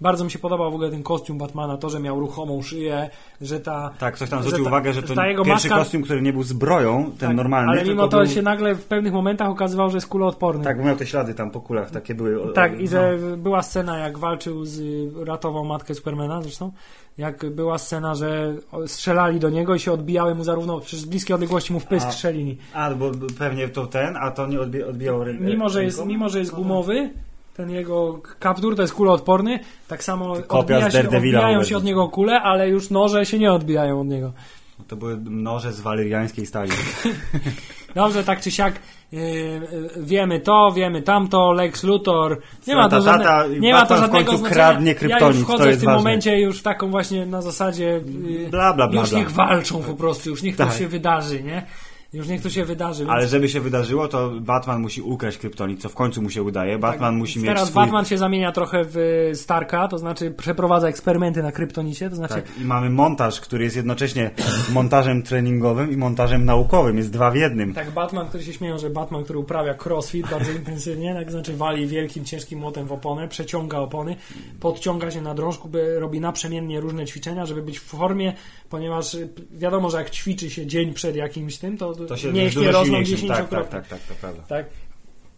Bardzo 0.01 0.23
mi 0.25 0.31
się 0.31 0.39
podobał 0.39 0.71
w 0.71 0.73
ogóle 0.75 0.89
ten 0.91 1.03
kostium 1.03 1.37
Batmana, 1.37 1.77
to, 1.77 1.89
że 1.89 1.99
miał 1.99 2.19
ruchomą 2.19 2.61
szyję, 2.61 3.09
że 3.41 3.59
ta... 3.59 3.91
Tak, 3.99 4.15
ktoś 4.15 4.29
tam 4.29 4.39
zwrócił 4.43 4.63
ta- 4.63 4.69
uwagę, 4.69 4.93
że 4.93 5.01
to 5.03 5.13
pierwszy 5.45 5.69
maska- 5.69 5.75
kostium, 5.77 6.03
który 6.03 6.21
nie 6.21 6.33
był 6.33 6.43
zbroją, 6.43 7.03
ten 7.19 7.27
tak, 7.29 7.35
normalny, 7.37 7.71
Ale 7.71 7.83
mimo 7.85 8.07
to 8.07 8.17
był... 8.17 8.27
się 8.27 8.41
nagle 8.41 8.75
w 8.75 8.85
pewnych 8.85 9.13
momentach 9.13 9.49
okazywało, 9.49 9.89
że 9.89 9.97
jest 9.97 10.07
kuloodporny. 10.07 10.63
Tak, 10.63 10.77
bo 10.77 10.83
miał 10.83 10.95
te 10.95 11.05
ślady 11.05 11.33
tam 11.33 11.51
po 11.51 11.61
kulach, 11.61 11.91
takie 11.91 12.15
były. 12.15 12.53
Tak, 12.53 12.79
i 12.81 12.87
że 12.87 13.17
była 13.37 13.61
scena, 13.61 13.97
jak 13.97 14.17
walczył 14.17 14.65
z, 14.65 14.81
ratował 15.27 15.65
matkę 15.65 15.95
Supermana 15.95 16.41
zresztą, 16.41 16.71
jak 17.17 17.49
była 17.49 17.77
scena, 17.77 18.15
że 18.15 18.55
strzelali 18.85 19.39
do 19.39 19.49
niego 19.49 19.75
i 19.75 19.79
się 19.79 19.91
odbijały 19.91 20.35
mu 20.35 20.43
zarówno 20.43 20.79
przez 20.79 21.05
bliskie 21.05 21.35
odległości 21.35 21.73
mu 21.73 21.79
w 21.79 21.85
pysk 21.85 22.07
A. 22.07 22.11
strzelili. 22.11 22.57
A, 22.73 22.91
bo 22.93 23.11
pewnie 23.39 23.67
to 23.69 23.87
ten, 23.87 24.17
a 24.17 24.31
to 24.31 24.47
nie 24.47 24.57
odbi- 24.59 24.89
odbijał 24.89 25.19
rę- 25.19 25.41
Mimo, 25.41 25.69
że 25.69 25.83
jest, 25.83 26.05
mimo, 26.05 26.29
że 26.29 26.39
jest 26.39 26.51
gumowy, 26.51 27.09
ten 27.55 27.69
jego 27.69 28.19
kaptur 28.39 28.75
to 28.75 28.81
jest 28.81 28.93
kuloodporny, 28.93 29.59
tak 29.87 30.03
samo 30.03 30.35
odbija 30.49 30.91
się, 30.91 31.09
odbijają 31.09 31.63
się 31.63 31.77
od 31.77 31.83
niego 31.83 32.07
kule, 32.07 32.41
ale 32.41 32.69
już 32.69 32.89
noże 32.89 33.25
się 33.25 33.39
nie 33.39 33.51
odbijają 33.53 34.01
od 34.01 34.07
niego. 34.07 34.33
No 34.79 34.85
To 34.87 34.95
były 34.95 35.17
noże 35.29 35.71
z 35.71 35.81
waleriańskiej 35.81 36.45
stali. 36.45 36.71
Dobrze, 37.95 38.23
tak 38.23 38.41
czy 38.41 38.51
siak 38.51 38.79
yy, 39.11 39.21
yy, 39.21 39.89
wiemy 39.97 40.39
to, 40.39 40.71
wiemy 40.75 41.01
tamto, 41.01 41.51
Lex 41.51 41.83
Luthor. 41.83 42.41
Nie 42.67 42.75
ma 42.75 42.89
to, 42.89 43.01
żadne, 43.01 43.23
tata, 43.25 43.47
nie 43.59 43.73
ma 43.73 43.81
to 43.85 43.89
Batman 43.89 43.97
w 43.99 44.01
żadnego 44.01 44.31
końcu 44.31 44.45
kradnie 44.45 44.91
Ja 44.91 44.95
kryptonit, 44.97 45.35
już 45.37 45.47
to 45.47 45.53
wchodzę 45.53 45.63
w 45.63 45.67
jest 45.67 45.79
tym 45.79 45.85
ważne. 45.85 45.97
momencie 45.97 46.39
już 46.39 46.59
w 46.59 46.63
taką 46.63 46.91
właśnie 46.91 47.25
na 47.25 47.41
zasadzie 47.41 48.01
yy, 48.21 48.49
Bla, 48.49 48.73
bla, 48.73 48.87
bla, 48.87 49.01
już 49.01 49.11
niech 49.11 49.31
walczą 49.31 49.83
po 49.83 49.93
prostu, 49.93 50.29
już 50.29 50.43
niech 50.43 50.55
to 50.57 50.65
Tak. 50.65 50.73
się 50.77 50.87
wydarzy, 50.87 51.43
nie? 51.43 51.65
Już 52.13 52.27
niech 52.27 52.41
to 52.41 52.49
się 52.49 52.65
wydarzy. 52.65 53.03
Więc 53.03 53.11
Ale 53.11 53.27
żeby 53.27 53.49
się 53.49 53.61
wydarzyło, 53.61 54.07
to 54.07 54.31
Batman 54.41 54.81
musi 54.81 55.01
ukraść 55.01 55.37
kryptonit, 55.37 55.81
co 55.81 55.89
w 55.89 55.95
końcu 55.95 56.21
mu 56.21 56.29
się 56.29 56.43
udaje. 56.43 56.77
Batman 56.77 57.15
musi 57.15 57.39
mieć 57.39 57.47
Tak, 57.47 57.55
Teraz 57.55 57.69
swój... 57.69 57.83
Batman 57.83 58.05
się 58.05 58.17
zamienia 58.17 58.51
trochę 58.51 58.81
w 58.85 59.31
Starka, 59.33 59.87
to 59.87 59.97
znaczy 59.97 60.31
przeprowadza 60.31 60.87
eksperymenty 60.87 61.43
na 61.43 61.51
kryptonicie, 61.51 62.09
to 62.09 62.15
znaczy 62.15 62.33
Tak, 62.33 62.45
i 62.61 62.65
mamy 62.65 62.89
montaż, 62.89 63.41
który 63.41 63.63
jest 63.63 63.75
jednocześnie 63.75 64.31
montażem 64.73 65.23
treningowym 65.23 65.91
i 65.91 65.97
montażem 65.97 66.45
naukowym. 66.45 66.97
Jest 66.97 67.11
dwa 67.11 67.31
w 67.31 67.35
jednym. 67.35 67.73
Tak, 67.73 67.91
Batman, 67.91 68.27
który 68.27 68.43
się 68.43 68.53
śmieją, 68.53 68.77
że 68.77 68.89
Batman, 68.89 69.23
który 69.23 69.39
uprawia 69.39 69.75
crossfit 69.85 70.29
bardzo 70.29 70.51
intensywnie, 70.59 71.13
tak 71.13 71.31
znaczy 71.31 71.57
wali 71.57 71.87
wielkim, 71.87 72.25
ciężkim 72.25 72.59
młotem 72.59 72.87
w 72.87 72.91
oponę, 72.91 73.27
przeciąga 73.27 73.79
opony, 73.79 74.15
podciąga 74.59 75.11
się 75.11 75.21
na 75.21 75.33
drążku, 75.35 75.69
by 75.69 75.99
robi 75.99 76.19
naprzemiennie 76.19 76.79
różne 76.79 77.05
ćwiczenia, 77.05 77.45
żeby 77.45 77.61
być 77.61 77.79
w 77.79 77.83
formie, 77.83 78.33
ponieważ 78.69 79.13
y, 79.13 79.29
wiadomo, 79.51 79.89
że 79.89 79.97
jak 79.97 80.09
ćwiczy 80.09 80.49
się 80.49 80.67
dzień 80.67 80.93
przed 80.93 81.15
jakimś 81.15 81.57
tym, 81.57 81.77
to, 81.77 81.93
To 82.07 82.17
się 82.17 82.33
mięśnie 82.33 82.61
dużo 82.61 82.71
rosną 82.71 82.85
silniejszym. 82.85 83.27
Tak, 83.27 83.37
dziesięciokrotnie. 83.37 83.71
tak, 83.71 83.87
tak, 83.87 83.99
tak, 83.99 84.07
to 84.07 84.21
prawda. 84.21 84.43
tak? 84.47 84.65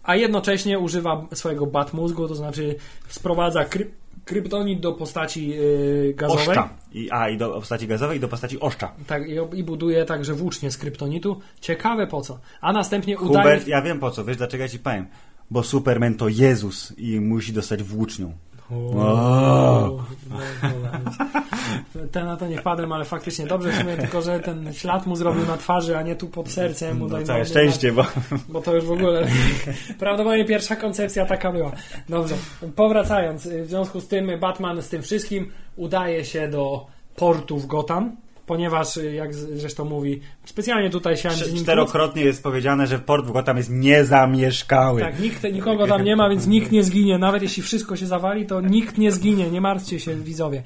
A 0.03 0.15
jednocześnie 0.15 0.79
używa 0.79 1.27
swojego 1.33 1.65
batmózgu, 1.65 2.27
to 2.27 2.35
znaczy 2.35 2.75
sprowadza 3.07 3.65
kry, 3.65 3.91
kryptonit 4.25 4.79
do 4.79 4.93
postaci 4.93 5.47
yy, 5.47 6.13
gazowej. 6.17 6.47
Oszcza. 6.47 6.69
I, 6.93 7.11
a, 7.11 7.29
i 7.29 7.37
do 7.37 7.49
postaci 7.49 7.87
gazowej, 7.87 8.17
i 8.17 8.19
do 8.19 8.27
postaci 8.27 8.59
oszcza. 8.59 8.91
Tak, 9.07 9.29
i, 9.29 9.59
i 9.59 9.63
buduje 9.63 10.05
także 10.05 10.33
włócznie 10.33 10.71
z 10.71 10.77
kryptonitu. 10.77 11.41
Ciekawe 11.61 12.07
po 12.07 12.21
co. 12.21 12.39
A 12.61 12.73
następnie 12.73 13.17
udaje... 13.17 13.43
Hubert, 13.43 13.67
ja 13.67 13.81
wiem 13.81 13.99
po 13.99 14.11
co, 14.11 14.25
wiesz 14.25 14.37
dlaczego 14.37 14.63
ja 14.63 14.69
ci 14.69 14.79
powiem? 14.79 15.07
Bo 15.51 15.63
Superman 15.63 16.15
to 16.15 16.27
Jezus 16.27 16.93
i 16.97 17.19
musi 17.19 17.53
dostać 17.53 17.83
włócznią. 17.83 18.33
No, 18.69 20.05
więc 20.93 22.11
Ten 22.11 22.25
na 22.25 22.37
to 22.37 22.47
nie 22.47 22.57
wpadłem, 22.57 22.91
ale 22.91 23.05
faktycznie 23.05 23.47
dobrze 23.47 23.71
w 23.71 23.75
sumie, 23.75 23.97
tylko 23.97 24.21
że 24.21 24.39
ten 24.39 24.73
ślad 24.73 25.05
mu 25.05 25.15
zrobił 25.15 25.45
na 25.45 25.57
twarzy, 25.57 25.97
a 25.97 26.01
nie 26.01 26.15
tu 26.15 26.27
pod 26.27 26.49
sercem. 26.49 26.97
Mu 26.97 27.07
No, 27.07 27.23
całe 27.23 27.45
szczęście, 27.45 27.91
bo 27.91 28.05
Bo 28.49 28.61
to 28.61 28.75
już 28.75 28.85
w 28.85 28.91
ogóle 28.91 29.27
prawdopodobnie 29.99 30.45
pierwsza 30.45 30.75
koncepcja 30.75 31.25
taka 31.25 31.51
była. 31.51 31.71
Dobrze, 32.09 32.35
powracając, 32.75 33.47
w 33.47 33.67
związku 33.67 34.01
z 34.01 34.07
tym 34.07 34.39
Batman 34.39 34.81
z 34.81 34.89
tym 34.89 35.01
wszystkim 35.01 35.51
udaje 35.75 36.25
się 36.25 36.47
do 36.47 36.85
portu 37.15 37.57
w 37.57 37.65
Gotham, 37.65 38.15
ponieważ 38.45 38.97
jak 38.97 39.33
z- 39.35 39.59
zresztą 39.59 39.85
mówi, 39.85 40.21
specjalnie 40.45 40.89
tutaj 40.89 41.17
się 41.17 41.29
czterokrotnie 41.63 42.23
jest 42.23 42.43
powiedziane, 42.43 42.87
że 42.87 42.99
port 42.99 43.25
w 43.25 43.31
Gotham 43.31 43.57
jest 43.57 43.69
niezamieszkały. 43.69 45.01
Tak, 45.01 45.19
nikt, 45.19 45.43
nikogo 45.43 45.87
tam 45.87 46.03
nie 46.03 46.15
ma, 46.15 46.29
więc 46.29 46.47
nikt 46.47 46.71
nie 46.71 46.83
zginie. 46.83 47.17
Nawet 47.17 47.41
jeśli 47.41 47.63
wszystko 47.63 47.95
się 47.95 48.07
zawali, 48.07 48.45
to 48.45 48.61
nikt 48.61 48.97
nie 48.97 49.11
zginie. 49.11 49.51
Nie 49.51 49.61
martwcie 49.61 49.99
się, 49.99 50.15
widzowie. 50.15 50.63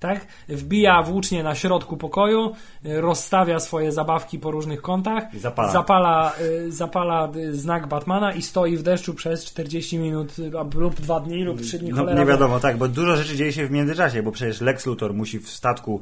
Tak? 0.00 0.26
Wbija 0.48 1.02
włócznie 1.02 1.42
na 1.42 1.54
środku 1.54 1.96
pokoju, 1.96 2.52
y, 2.86 3.00
rozstawia 3.00 3.60
swoje 3.60 3.92
zabawki 3.92 4.38
po 4.38 4.50
różnych 4.50 4.82
kątach, 4.82 5.24
zapala. 5.36 5.72
zapala, 5.72 6.32
y, 6.40 6.72
zapala 6.72 7.28
y, 7.36 7.54
znak 7.54 7.86
Batmana 7.86 8.32
i 8.32 8.42
stoi 8.42 8.76
w 8.76 8.82
deszczu 8.82 9.14
przez 9.14 9.44
40 9.44 9.98
minut 9.98 10.32
lub 10.74 10.94
dwa 10.94 11.20
dni 11.20 11.44
lub 11.44 11.60
trzy 11.60 11.78
dni. 11.78 11.90
No, 11.90 11.96
cholera 11.96 12.20
nie 12.20 12.26
wiadomo, 12.26 12.60
tak, 12.60 12.76
bo 12.76 12.88
dużo 12.88 13.16
rzeczy 13.16 13.36
dzieje 13.36 13.52
się 13.52 13.66
w 13.66 13.70
międzyczasie, 13.70 14.22
bo 14.22 14.32
przecież 14.32 14.60
Lex 14.60 14.86
Luthor 14.86 15.14
musi 15.14 15.38
w 15.38 15.48
statku 15.48 16.00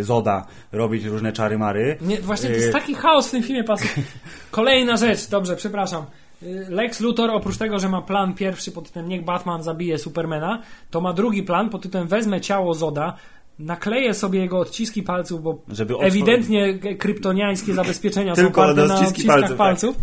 Zoda 0.00 0.46
robić 0.72 1.04
różne 1.04 1.32
czary-mary. 1.32 1.96
Nie, 2.00 2.20
właśnie 2.20 2.48
to 2.48 2.54
jest 2.54 2.72
taki 2.72 2.94
chaos 2.94 3.28
w 3.28 3.30
tym 3.30 3.42
filmie. 3.42 3.64
Pas... 3.64 3.82
Kolejna 4.50 4.96
rzecz, 4.96 5.28
dobrze, 5.28 5.56
przepraszam. 5.56 6.06
Y, 6.42 6.66
Lex 6.68 7.00
Luthor, 7.00 7.30
oprócz 7.30 7.58
tego, 7.58 7.78
że 7.78 7.88
ma 7.88 8.02
plan 8.02 8.34
pierwszy 8.34 8.72
pod 8.72 8.86
tytułem 8.86 9.08
Niech 9.08 9.24
Batman 9.24 9.62
zabije 9.62 9.98
Supermana, 9.98 10.62
to 10.90 11.00
ma 11.00 11.12
drugi 11.12 11.42
plan 11.42 11.70
pod 11.70 11.82
tytułem 11.82 12.08
Wezmę 12.08 12.40
ciało 12.40 12.74
Zoda, 12.74 13.16
nakleję 13.60 14.14
sobie 14.14 14.40
jego 14.40 14.58
odciski 14.58 15.02
palców, 15.02 15.42
bo 15.42 15.62
Żeby 15.68 15.94
otwor- 15.94 16.04
ewidentnie 16.06 16.78
kryptoniańskie 16.78 17.74
zabezpieczenia 17.74 18.36
są 18.36 18.42
Tylko 18.42 18.62
oparte 18.62 18.86
na 18.86 18.94
odciskach 19.00 19.26
palców, 19.26 19.48
tak. 19.48 19.56
palców. 19.58 19.96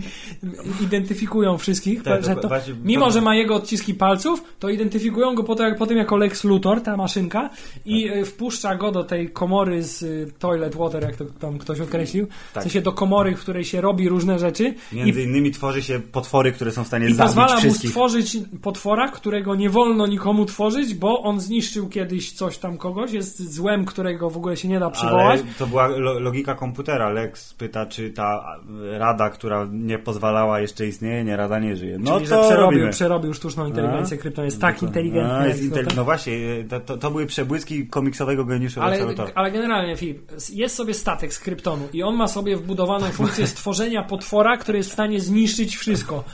Identyfikują 0.84 1.58
wszystkich. 1.58 2.02
Tak, 2.02 2.24
że 2.24 2.36
to 2.36 2.48
właśnie- 2.48 2.74
mimo, 2.84 3.06
to- 3.06 3.12
że 3.12 3.20
ma 3.20 3.34
jego 3.34 3.54
odciski 3.54 3.94
palców, 3.94 4.44
to 4.58 4.68
identyfikują 4.68 5.34
go 5.34 5.44
potem, 5.44 5.74
potem 5.74 5.96
jako 5.98 6.16
Lex 6.16 6.44
Luthor, 6.44 6.80
ta 6.80 6.96
maszynka, 6.96 7.50
i 7.84 8.08
Tak. 8.08 8.16
y, 8.18 8.24
wpuszcza 8.24 8.74
go 8.76 8.92
do 8.92 9.04
tej 9.04 9.30
komory 9.30 9.82
z 9.82 10.02
y, 10.02 10.32
toilet 10.38 10.74
water, 10.76 11.02
jak 11.02 11.16
to 11.16 11.24
tam 11.24 11.58
ktoś 11.58 11.80
określił. 11.80 12.26
Tak. 12.26 12.62
W 12.62 12.64
sensie 12.64 12.80
do 12.80 12.92
komory, 12.92 13.36
w 13.36 13.40
której 13.40 13.64
się 13.64 13.80
robi 13.80 14.08
różne 14.08 14.38
rzeczy. 14.38 14.74
Między 14.92 15.20
I, 15.22 15.24
innymi 15.24 15.50
tworzy 15.50 15.82
się 15.82 16.00
potwory, 16.12 16.52
które 16.52 16.72
są 16.72 16.84
w 16.84 16.86
stanie 16.86 17.06
i 17.08 17.14
zabić 17.14 17.28
pozwala 17.28 17.54
mu 17.54 17.60
wszystkich. 17.60 17.90
stworzyć 17.90 18.36
potwora, 18.62 19.08
którego 19.08 19.54
nie 19.54 19.70
wolno 19.70 20.06
nikomu 20.06 20.46
tworzyć, 20.46 20.94
bo 20.94 21.22
on 21.22 21.40
zniszczył 21.40 21.88
kiedyś 21.88 22.32
coś 22.32 22.58
tam 22.58 22.78
kogoś, 22.94 23.12
jest 23.12 23.52
złem, 23.54 23.84
którego 23.84 24.30
w 24.30 24.36
ogóle 24.36 24.56
się 24.56 24.68
nie 24.68 24.78
da 24.78 24.86
Ale 24.86 24.94
przywołać. 24.94 25.40
to 25.58 25.66
była 25.66 25.86
lo- 25.88 26.18
logika 26.20 26.54
komputera. 26.54 27.08
Lex 27.10 27.54
pyta, 27.54 27.86
czy 27.86 28.10
ta 28.10 28.56
rada, 28.98 29.30
która 29.30 29.66
nie 29.72 29.98
pozwalała 29.98 30.60
jeszcze 30.60 30.86
istnieje, 30.86 31.24
nie 31.24 31.36
rada 31.36 31.58
nie 31.58 31.76
żyje. 31.76 31.96
No 31.98 32.14
Czyli, 32.18 32.28
to 32.30 32.42
że 32.42 32.48
przerobił, 32.48 32.70
robimy. 32.70 32.90
przerobił 32.92 33.34
sztuczną 33.34 33.66
inteligencję. 33.66 34.16
Krypton 34.18 34.44
jest 34.44 34.60
tak 34.60 34.82
inteligentny. 34.82 35.32
A, 35.34 35.46
jest 35.46 35.62
intel- 35.62 35.86
to- 35.86 35.96
no 35.96 36.04
właśnie, 36.04 36.32
to, 36.68 36.80
to, 36.80 36.96
to 36.96 37.10
były 37.10 37.26
przebłyski 37.26 37.86
komiksowego 37.86 38.44
geniuszu 38.44 38.80
Lexa 38.80 39.02
Ale, 39.02 39.32
ale 39.34 39.50
generalnie, 39.50 39.96
Filip, 39.96 40.32
jest 40.52 40.74
sobie 40.74 40.94
statek 40.94 41.34
z 41.34 41.38
kryptonu 41.40 41.88
i 41.92 42.02
on 42.02 42.14
ma 42.16 42.28
sobie 42.28 42.56
wbudowaną 42.56 43.06
funkcję 43.06 43.46
stworzenia 43.56 44.02
potwora, 44.02 44.56
który 44.56 44.78
jest 44.78 44.90
w 44.90 44.92
stanie 44.92 45.20
zniszczyć 45.20 45.76
wszystko. 45.76 46.24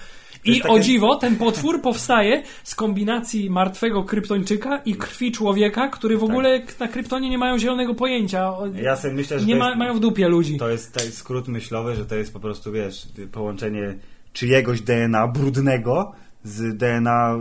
I 0.53 0.61
takie- 0.61 0.75
o 0.75 0.79
dziwo, 0.81 1.17
ten 1.17 1.37
potwór 1.37 1.83
powstaje 1.83 2.43
z 2.65 2.75
kombinacji 2.75 3.51
martwego 3.51 4.05
kryptończyka 4.05 4.79
i 4.85 4.95
krwi 4.95 5.33
człowieka, 5.33 5.89
który 5.89 6.17
w 6.17 6.25
ogóle 6.25 6.63
na 6.81 6.89
kryptonie 6.89 7.31
nie 7.31 7.39
mają 7.39 7.59
zielonego 7.59 7.95
pojęcia. 7.95 8.53
Tak. 8.53 8.83
Ja 8.83 8.97
sobie 8.97 9.15
myślę, 9.15 9.41
że 9.41 9.47
nie 9.47 9.57
ma, 9.57 9.67
jest, 9.67 9.79
mają 9.79 9.95
w 9.95 10.01
dupie 10.01 10.29
ludzi. 10.29 10.59
to 10.59 10.69
jest 10.69 10.95
ten 10.95 11.13
skrót 11.13 11.49
myślowy, 11.49 11.95
że 11.95 12.07
to 12.07 12.15
jest 12.15 12.33
po 12.33 12.41
prostu, 12.41 12.73
wiesz, 12.73 13.07
połączenie 13.33 13.99
czyjegoś 14.33 14.81
DNA 14.81 15.29
brudnego 15.29 16.13
z 16.47 16.77
DNA 16.77 17.35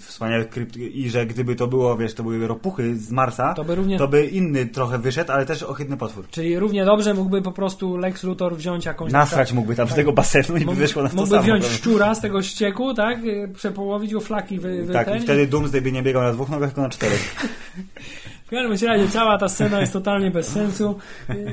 wspaniałych 0.00 0.48
krypt 0.48 0.76
i 0.76 1.10
że 1.10 1.26
gdyby 1.26 1.54
to 1.56 1.66
było, 1.66 1.96
wiesz, 1.96 2.14
to 2.14 2.22
były 2.22 2.46
ropuchy 2.46 2.96
z 2.98 3.10
Marsa, 3.10 3.54
To 3.54 3.64
by 3.64 3.74
równie- 3.74 3.98
to 3.98 4.08
by 4.08 4.26
inny 4.26 4.66
trochę 4.66 4.98
wyszedł, 4.98 5.32
ale 5.32 5.46
też 5.46 5.62
ohydny 5.62 5.96
potwór. 5.96 6.24
Czyli 6.30 6.58
równie 6.58 6.84
dobrze 6.84 7.14
mógłby 7.14 7.42
po 7.42 7.52
prostu 7.52 7.96
Lex 7.96 8.22
Luthor 8.22 8.56
wziąć 8.56 8.84
jakąś... 8.84 9.12
Nasrać 9.12 9.52
mógłby 9.52 9.74
tam 9.74 9.88
z 9.88 9.94
tego 9.94 10.12
basenu 10.12 10.56
i 10.56 10.64
by 10.64 10.74
wyszło 10.74 11.02
na 11.02 11.08
to 11.08 11.14
Mógłby 11.16 11.30
samo. 11.30 11.42
wziąć 11.42 11.60
prawda? 11.64 11.78
szczura 11.78 12.14
z 12.14 12.20
tego 12.20 12.42
ścieku, 12.42 12.94
tak? 12.94 13.18
Przepołowić 13.54 14.12
go 14.12 14.20
flaki 14.20 14.58
wy, 14.58 14.84
wy 14.84 14.92
Tak, 14.92 15.06
ten 15.06 15.16
i 15.16 15.20
wtedy 15.20 15.46
Doomsday 15.46 15.80
by 15.82 15.92
nie 15.92 16.02
biegał 16.02 16.22
na 16.22 16.32
dwóch 16.32 16.48
nogach, 16.48 16.68
tylko 16.70 16.82
na 16.82 16.88
czterech. 16.88 17.34
W 18.46 18.50
każdym 18.50 18.88
razie 18.88 19.08
cała 19.08 19.38
ta 19.38 19.48
scena 19.48 19.80
jest 19.80 19.92
totalnie 19.92 20.30
bez 20.30 20.48
sensu 20.48 20.98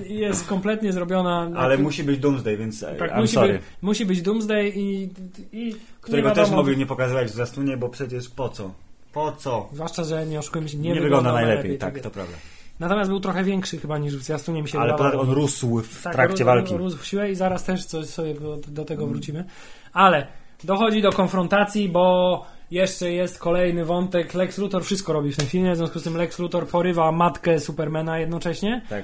jest 0.07 0.47
kompletnie 0.47 0.93
zrobiona. 0.93 1.49
na- 1.49 1.59
Ale 1.59 1.77
musi 1.77 2.03
być 2.03 2.19
Doomsday, 2.19 2.57
więc 2.57 2.85
tak, 2.99 3.15
musi, 3.17 3.33
sorry. 3.33 3.53
być, 3.53 3.61
musi 3.81 4.05
być 4.05 4.21
Doomsday 4.21 4.69
i, 4.75 5.09
i 5.53 5.75
Którego 6.01 6.31
też 6.31 6.49
mogli 6.51 6.77
nie 6.77 6.85
pokazywać 6.85 7.27
w 7.27 7.33
zwiastunie, 7.33 7.77
bo 7.77 7.89
przecież 7.89 8.29
po 8.29 8.49
co? 8.49 8.71
Po 9.13 9.31
co? 9.31 9.69
Zwłaszcza, 9.73 10.03
że 10.03 10.25
nie 10.25 10.39
oszukujmy 10.39 10.69
się, 10.69 10.77
nie, 10.77 10.93
Nie, 10.93 11.01
wygląda 11.01 11.33
najlepiej, 11.33 11.77
tak, 11.77 11.93
jest. 11.93 12.03
to 12.03 12.11
prawda. 12.11 12.33
Natomiast 12.79 13.09
był 13.09 13.19
trochę 13.19 13.43
większy 13.43 13.77
chyba 13.77 13.97
niż 13.97 14.17
w 14.17 14.23
zwiastunie 14.23 14.61
mi 14.61 14.67
się 14.69 14.79
Ale 14.79 14.91
wydawało. 14.91 15.11
poza 15.11 15.23
tym 15.23 15.29
on 15.29 15.35
rósł 15.41 15.79
w 15.81 16.03
Tak, 16.03 16.13
trakcie 16.13 16.45
walki. 16.45 16.77
Rósł 16.77 16.97
w 16.97 17.05
siłę 17.07 17.31
i 17.31 17.35
zaraz 17.35 17.63
też 17.63 17.85
coś 17.85 18.05
sobie 18.05 18.33
do, 18.33 18.57
do 18.67 18.85
tego 18.85 19.07
wrócimy. 19.07 19.45
Ale 19.93 20.27
dochodzi 20.63 21.01
do 21.01 21.11
konfrontacji, 21.11 21.89
bo 21.89 22.45
jeszcze 22.73 23.11
jest 23.11 23.39
kolejny 23.39 23.85
wątek. 23.85 24.33
Lex 24.33 24.57
Luthor 24.57 24.83
wszystko 24.83 25.13
robi 25.13 25.31
w 25.31 25.37
tym 25.37 25.47
filmie, 25.47 25.73
w 25.73 25.77
związku 25.77 25.99
z 25.99 26.03
tym 26.03 26.17
Lex 26.17 26.39
Luthor 26.39 26.67
porywa 26.67 27.11
matkę 27.11 27.59
Supermana 27.59 28.19
jednocześnie 28.19 28.81
Tak. 28.89 29.03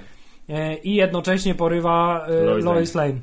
e, 0.50 0.76
i 0.78 0.96
jednocześnie 0.96 1.56
porywa 1.56 2.26
e, 2.28 2.44
Lois 2.44 2.66
Lois 2.66 2.96
Lane. 2.96 3.14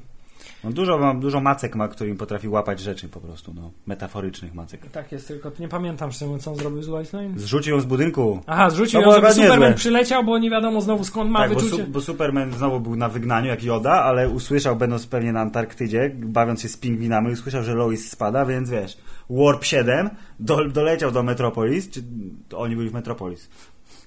On 0.65 0.73
dużo, 0.73 1.15
dużo 1.21 1.41
macek 1.41 1.77
ma, 1.77 1.89
którym 1.89 2.17
potrafi 2.17 2.49
łapać 2.49 2.81
rzeczy 2.81 3.09
po 3.09 3.21
prostu, 3.21 3.55
no. 3.55 3.71
Metaforycznych 3.87 4.55
macek. 4.55 4.91
Tak 4.91 5.13
jest, 5.13 5.29
tylko 5.29 5.51
nie 5.59 5.69
pamiętam 5.69 6.13
szczerze 6.13 6.39
co 6.39 6.51
on 6.51 6.57
zrobił 6.57 6.83
z 6.83 6.89
Lois 6.89 7.13
Lane. 7.13 7.31
Zrzucił 7.37 7.75
ją 7.75 7.81
z 7.81 7.85
budynku. 7.85 8.41
Aha, 8.47 8.71
zrzucił 8.71 9.01
To 9.01 9.07
ją, 9.07 9.11
było 9.13 9.15
żeby 9.21 9.35
Superman 9.35 9.61
niezłe. 9.61 9.75
przyleciał, 9.77 10.25
bo 10.25 10.39
nie 10.39 10.51
wiadomo 10.51 10.81
znowu 10.81 11.05
skąd 11.05 11.31
ma 11.31 11.39
tak, 11.39 11.49
bo, 11.55 11.61
wyczucie. 11.61 11.85
su, 11.85 11.91
bo 11.91 12.01
Superman 12.01 12.53
znowu 12.53 12.81
był 12.81 12.97
na 12.97 13.09
wygnaniu, 13.09 13.47
jak 13.49 13.65
Joda, 13.65 13.93
ale 13.93 14.29
usłyszał, 14.29 14.77
będąc 14.77 15.07
pewnie 15.07 15.33
na 15.33 15.41
Antarktydzie, 15.41 16.11
bawiąc 16.15 16.63
się 16.63 16.69
z 16.69 16.77
pingwinami, 16.77 17.33
usłyszał, 17.33 17.63
że 17.63 17.75
Lois 17.75 18.11
spada, 18.11 18.45
więc 18.47 18.71
wiesz, 18.71 18.99
Warp 19.31 19.65
7 19.65 20.11
do, 20.41 20.65
doleciał 20.69 21.11
do 21.11 21.23
Metropolis, 21.23 21.91
czy 21.91 22.03
to 22.49 22.59
oni 22.59 22.77
byli 22.77 22.91
w 22.91 22.93
Metropolis. 22.93 23.49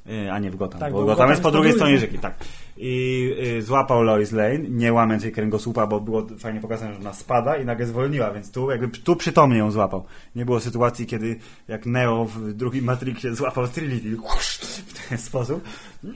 Yy, 0.05 0.31
A 0.31 0.39
nie 0.39 0.51
w 0.51 0.55
Gotham, 0.55 0.79
Tak, 0.79 0.93
bo 0.93 0.99
bo 0.99 1.05
Gotham 1.05 1.15
Gotham 1.15 1.29
jest 1.29 1.41
po 1.41 1.51
drugiej 1.51 1.73
stronie 1.73 1.97
rzeki, 1.97 2.19
tak. 2.19 2.35
i 2.77 3.35
y, 3.57 3.61
złapał 3.61 4.03
Lois 4.03 4.31
Lane, 4.31 4.59
nie 4.59 4.93
łamiąc 4.93 5.23
jej 5.23 5.31
kręgosłupa, 5.31 5.87
bo 5.87 5.99
było 5.99 6.27
fajnie 6.39 6.59
pokazane, 6.59 6.93
że 6.93 6.99
ona 6.99 7.13
spada 7.13 7.57
i 7.57 7.65
nagle 7.65 7.85
zwolniła, 7.85 8.31
więc 8.31 8.51
tu 8.51 8.71
jakby 8.71 8.87
tu 8.87 9.15
przytomnie 9.15 9.57
ją 9.57 9.71
złapał. 9.71 10.03
Nie 10.35 10.45
było 10.45 10.59
sytuacji, 10.59 11.05
kiedy 11.05 11.35
jak 11.67 11.85
Neo 11.85 12.25
w 12.25 12.53
drugim 12.53 12.85
Matrixie 12.85 13.35
złapał 13.35 13.67
Trinity 13.67 14.17
w 14.87 15.09
ten 15.09 15.17
sposób. 15.17 15.63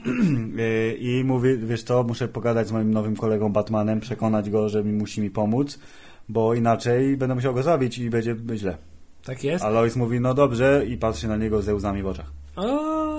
Y, 0.58 0.96
I 1.00 1.24
mówi, 1.24 1.58
wiesz 1.58 1.82
co, 1.82 2.02
muszę 2.02 2.28
pogadać 2.28 2.68
z 2.68 2.72
moim 2.72 2.90
nowym 2.90 3.16
kolegą 3.16 3.52
Batmanem, 3.52 4.00
przekonać 4.00 4.50
go, 4.50 4.68
że 4.68 4.84
mi 4.84 4.92
musi 4.92 5.20
mi 5.20 5.30
pomóc, 5.30 5.78
bo 6.28 6.54
inaczej 6.54 7.16
będę 7.16 7.34
musiał 7.34 7.54
go 7.54 7.62
zabić 7.62 7.98
i 7.98 8.10
będzie 8.10 8.36
źle. 8.54 8.78
Tak 9.26 9.44
jest. 9.44 9.64
A 9.64 9.68
Lois 9.68 9.96
mówi, 9.96 10.20
no 10.20 10.34
dobrze 10.34 10.82
i 10.88 10.96
patrzy 10.96 11.28
na 11.28 11.36
niego 11.36 11.62
ze 11.62 11.74
łzami 11.74 12.02
w 12.02 12.06
oczach. 12.06 12.30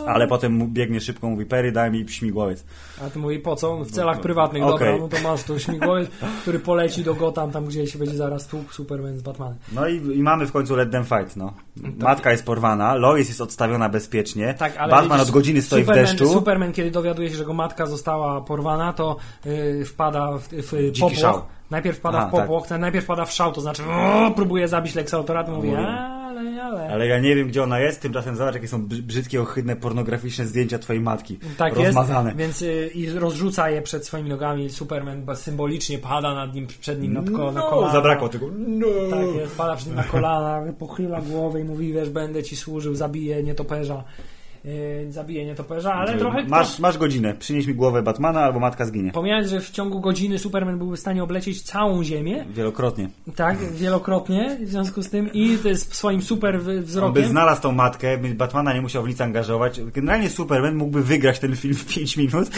Ale 0.08 0.28
potem 0.28 0.74
biegnie 0.74 1.02
szybko, 1.02 1.30
mówi 1.30 1.46
Perry, 1.46 1.72
daj 1.72 1.92
mi 1.92 2.10
śmigłowiec. 2.10 2.66
A 3.06 3.10
ty 3.10 3.20
mówi 3.20 3.40
po 3.40 3.56
co? 3.56 3.78
W 3.78 3.92
celach 3.92 4.18
No, 4.18 4.24
prywatnych, 4.24 4.64
okej. 4.64 4.72
dobra, 4.72 4.98
no 4.98 5.08
to 5.08 5.30
masz 5.30 5.44
to 5.44 5.60
śmigłowiec, 5.60 6.10
który 6.42 6.60
poleci 6.60 7.04
do 7.04 7.14
Gotham, 7.16 7.52
tam 7.52 7.66
gdzie 7.66 7.88
się 7.88 8.00
będzie 8.00 8.16
zaraz 8.18 8.48
tłukł 8.48 8.74
Superman 8.74 9.18
z 9.18 9.22
Batmanem. 9.22 9.58
No 9.72 9.88
i, 9.88 9.96
i 9.96 10.24
mamy 10.24 10.46
w 10.48 10.52
końcu 10.52 10.76
Let 10.76 10.92
Them 10.92 11.04
Fight, 11.06 11.36
no. 11.36 11.54
Matka 12.00 12.32
jest 12.32 12.46
porwana, 12.46 12.96
Lois 12.96 13.28
jest 13.28 13.42
odstawiona 13.42 13.90
bezpiecznie, 13.90 14.54
Tak, 14.54 14.78
ale 14.78 14.92
Batman 14.92 15.18
widzisz, 15.20 15.30
od 15.30 15.34
godziny 15.34 15.62
stoi 15.62 15.82
Superman, 15.82 16.06
w 16.06 16.10
deszczu. 16.10 16.28
Superman, 16.34 16.72
kiedy 16.74 16.92
dowiaduje 16.92 17.30
się, 17.30 17.36
że 17.36 17.42
jego 17.42 17.54
matka 17.54 17.86
została 17.86 18.42
porwana, 18.42 18.94
to 18.94 19.18
yy, 19.46 19.86
wpada 19.86 20.38
w, 20.38 20.48
w 20.50 21.00
popłoch. 21.00 21.46
Najpierw 21.72 21.98
wpada 21.98 22.18
Aha, 22.18 22.28
w 22.28 22.32
popłoch, 22.32 22.70
najpierw 22.70 23.06
wpada 23.06 23.26
w 23.26 23.32
szał, 23.32 23.52
to 23.52 23.62
znaczy 23.62 23.84
o, 23.86 24.32
próbuje 24.36 24.68
zabić 24.68 24.96
Lexa 24.96 25.14
Luthora, 25.18 25.44
to 25.44 25.52
mówi, 25.52 25.76
ale, 25.76 26.64
ale. 26.64 26.90
Ale 26.90 27.08
ja 27.08 27.20
nie 27.20 27.36
wiem, 27.36 27.48
gdzie 27.48 27.64
ona 27.64 27.80
jest, 27.80 28.02
tymczasem 28.02 28.36
zobacz, 28.36 28.54
jakie 28.56 28.68
są 28.68 28.88
brzy- 28.88 29.02
brzydkie, 29.02 29.42
ohydne, 29.42 29.76
pornograficzne 29.76 30.46
zdjęcia 30.46 30.80
twojej 30.80 31.02
matki. 31.02 31.40
Tak 31.58 31.76
rozmazane. 31.76 32.30
jest, 32.30 32.38
więc 32.40 32.62
y, 32.62 32.88
i 32.94 33.10
rozrzuca 33.10 33.70
je 33.70 33.82
przed 33.82 34.06
swoimi 34.06 34.30
nogami. 34.30 34.70
Superman 34.70 35.26
symbolicznie 35.36 35.98
pada 35.98 36.36
nad 36.36 36.54
nim, 36.56 36.68
przed 36.80 37.02
nim 37.02 37.14
na, 37.14 37.22
ko- 37.38 37.52
na 37.52 37.62
No, 37.62 37.70
kolana. 37.70 37.94
zabrakło 37.94 38.30
tego. 38.30 38.48
No. 38.58 38.88
Tak 39.12 39.36
jest, 39.36 39.58
pada 39.58 39.76
przed 39.76 39.88
nim 39.88 39.96
na 39.96 40.04
kolana, 40.04 40.74
pochyla 40.80 41.22
głowę 41.22 41.62
i 41.62 41.64
mówi, 41.64 41.94
wiesz, 41.94 42.10
będę 42.10 42.44
ci 42.44 42.56
służył, 42.56 42.96
zabiję 42.96 43.44
nietoperza. 43.44 44.04
Yy, 44.66 45.12
zabiję 45.12 45.46
nietoperza, 45.46 45.94
ale 45.94 46.18
trochę... 46.18 46.44
masz, 46.44 46.80
masz 46.80 46.98
godzinę, 46.98 47.34
przynieś 47.40 47.68
mi 47.68 47.74
głowę 47.74 48.02
Batmana 48.04 48.42
albo 48.42 48.60
matka 48.60 48.86
zginie. 48.86 49.12
Pomijając, 49.12 49.50
że 49.50 49.62
w 49.62 49.70
ciągu 49.72 50.00
godziny 50.00 50.40
Superman 50.40 50.78
byłby 50.78 50.98
w 50.98 51.00
stanie 51.00 51.24
oblecieć 51.24 51.62
całą 51.62 52.04
Ziemię, 52.04 52.46
Wielokrotnie. 52.50 53.10
tak, 53.36 53.58
wielokrotnie, 53.74 54.58
w 54.62 54.70
związku 54.70 55.04
z 55.04 55.10
tym 55.10 55.34
i 55.34 55.58
jest 55.66 55.96
swoim 55.96 56.22
super 56.22 56.62
wy- 56.62 56.72
On 56.72 56.80
by 56.80 56.86
wzrokiem. 56.86 57.26
znalazł 57.26 57.62
tą 57.62 57.72
matkę, 57.72 58.18
by 58.18 58.30
Batmana 58.36 58.74
nie 58.74 58.82
musiał 58.82 59.04
w 59.04 59.08
nic 59.08 59.22
angażować. 59.22 59.82
Generalnie 59.94 60.30
Superman 60.30 60.76
mógłby 60.76 61.04
wygrać 61.04 61.40
ten 61.40 61.56
film 61.56 61.74
w 61.76 61.86
5 61.86 62.18
minut, 62.18 62.50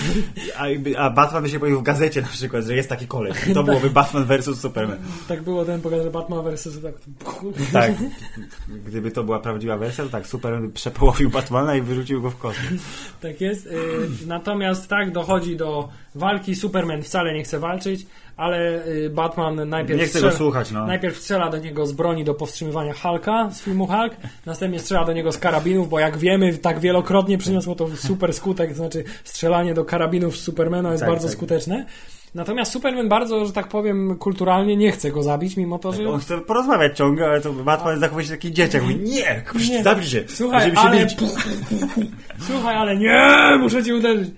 a, 0.57 0.65
a 0.97 1.09
Batman 1.09 1.43
by 1.43 1.49
się 1.49 1.59
pojawił 1.59 1.79
w 1.79 1.84
gazecie 1.84 2.21
na 2.21 2.27
przykład, 2.27 2.65
że 2.65 2.75
jest 2.75 2.89
taki 2.89 3.07
koleś. 3.07 3.38
To 3.53 3.63
byłoby 3.63 3.89
Batman 3.89 4.25
versus 4.25 4.59
Superman. 4.59 4.97
Tak 5.27 5.43
było 5.43 5.65
ten 5.65 5.81
pokaz, 5.81 6.03
że 6.03 6.11
Batman 6.11 6.43
versus 6.43 6.81
tak, 6.81 6.93
Tak. 7.73 7.91
Gdyby 8.85 9.11
to 9.11 9.23
była 9.23 9.39
prawdziwa 9.39 9.77
wersja, 9.77 10.03
to 10.03 10.09
tak, 10.09 10.27
Superman 10.27 10.61
by 10.61 10.69
przepołowił 10.73 11.29
Batmana 11.29 11.75
i 11.75 11.81
wyrzucił 11.98 12.22
go 12.22 12.30
w 12.30 12.38
kosmos. 12.38 12.82
Tak 13.22 13.41
jest. 13.41 13.65
Yy, 13.65 13.72
natomiast 14.28 14.88
tak 14.90 15.11
dochodzi 15.11 15.57
do 15.57 15.90
walki. 16.15 16.56
Superman 16.56 17.03
wcale 17.03 17.34
nie 17.34 17.44
chce 17.44 17.60
walczyć, 17.60 18.06
ale 18.38 18.84
yy, 18.88 19.10
Batman 19.10 19.69
najpierw 19.69 19.99
Nie 19.99 20.06
chcę 20.06 20.14
strzela, 20.14 20.32
go 20.32 20.38
słuchać, 20.38 20.72
no. 20.72 20.86
najpierw 20.86 21.18
strzela 21.18 21.49
do 21.49 21.57
niego 21.57 21.86
z 21.86 21.91
broni 21.91 22.24
do 22.24 22.34
powstrzymywania 22.34 22.94
Hulka 22.94 23.49
z 23.52 23.61
filmu 23.61 23.88
Hulk, 23.88 24.14
następnie 24.45 24.80
strzela 24.80 25.06
do 25.06 25.14
niego 25.14 25.32
z 25.32 25.38
karabinów, 25.38 25.90
bo 25.90 25.99
jak 25.99 26.18
wiemy, 26.18 26.57
tak 26.57 26.80
wielokrotnie 26.80 27.38
przyniosło 27.38 27.76
to 27.76 27.88
super 27.95 28.34
skutek, 28.34 28.69
to 28.69 28.76
znaczy 28.76 29.03
strzelanie 29.24 29.74
do 29.74 29.86
karabinów 29.86 30.38
z 30.38 30.44
Supermana 30.44 30.91
jest 30.91 31.02
Tak, 31.02 31.10
bardzo 31.10 31.28
tak. 31.28 31.38
skuteczne. 31.38 31.86
Natomiast 32.38 32.72
Superman 32.72 33.09
bardzo, 33.09 33.45
że 33.45 33.53
tak 33.53 33.68
powiem, 33.68 34.18
kulturalnie 34.18 34.77
nie 34.77 34.91
chce 34.91 35.11
go 35.11 35.23
zabić, 35.23 35.57
mimo 35.57 35.80
to, 35.80 35.91
że... 35.91 36.09
On 36.09 36.19
chce 36.19 36.38
porozmawiać 36.38 36.97
ciągle, 36.97 37.26
ale 37.26 37.41
to 37.41 37.53
Batman 37.53 37.99
zachowuje 37.99 38.26
się 38.26 38.31
taki 38.31 38.51
dzieciak. 38.51 38.81
Mówi, 38.81 38.95
nie, 38.95 39.43
Nie. 39.69 39.84
zabij 39.84 40.05
się, 40.05 40.23
Słuchaj, 40.27 40.72
się 40.72 40.77
ale... 40.77 41.05
bić. 41.05 41.18
Słuchaj, 42.47 42.76
ale 42.76 42.97
nie, 42.97 43.57
muszę 43.59 43.84
cię 43.84 43.95
uderzyć. 43.95 44.30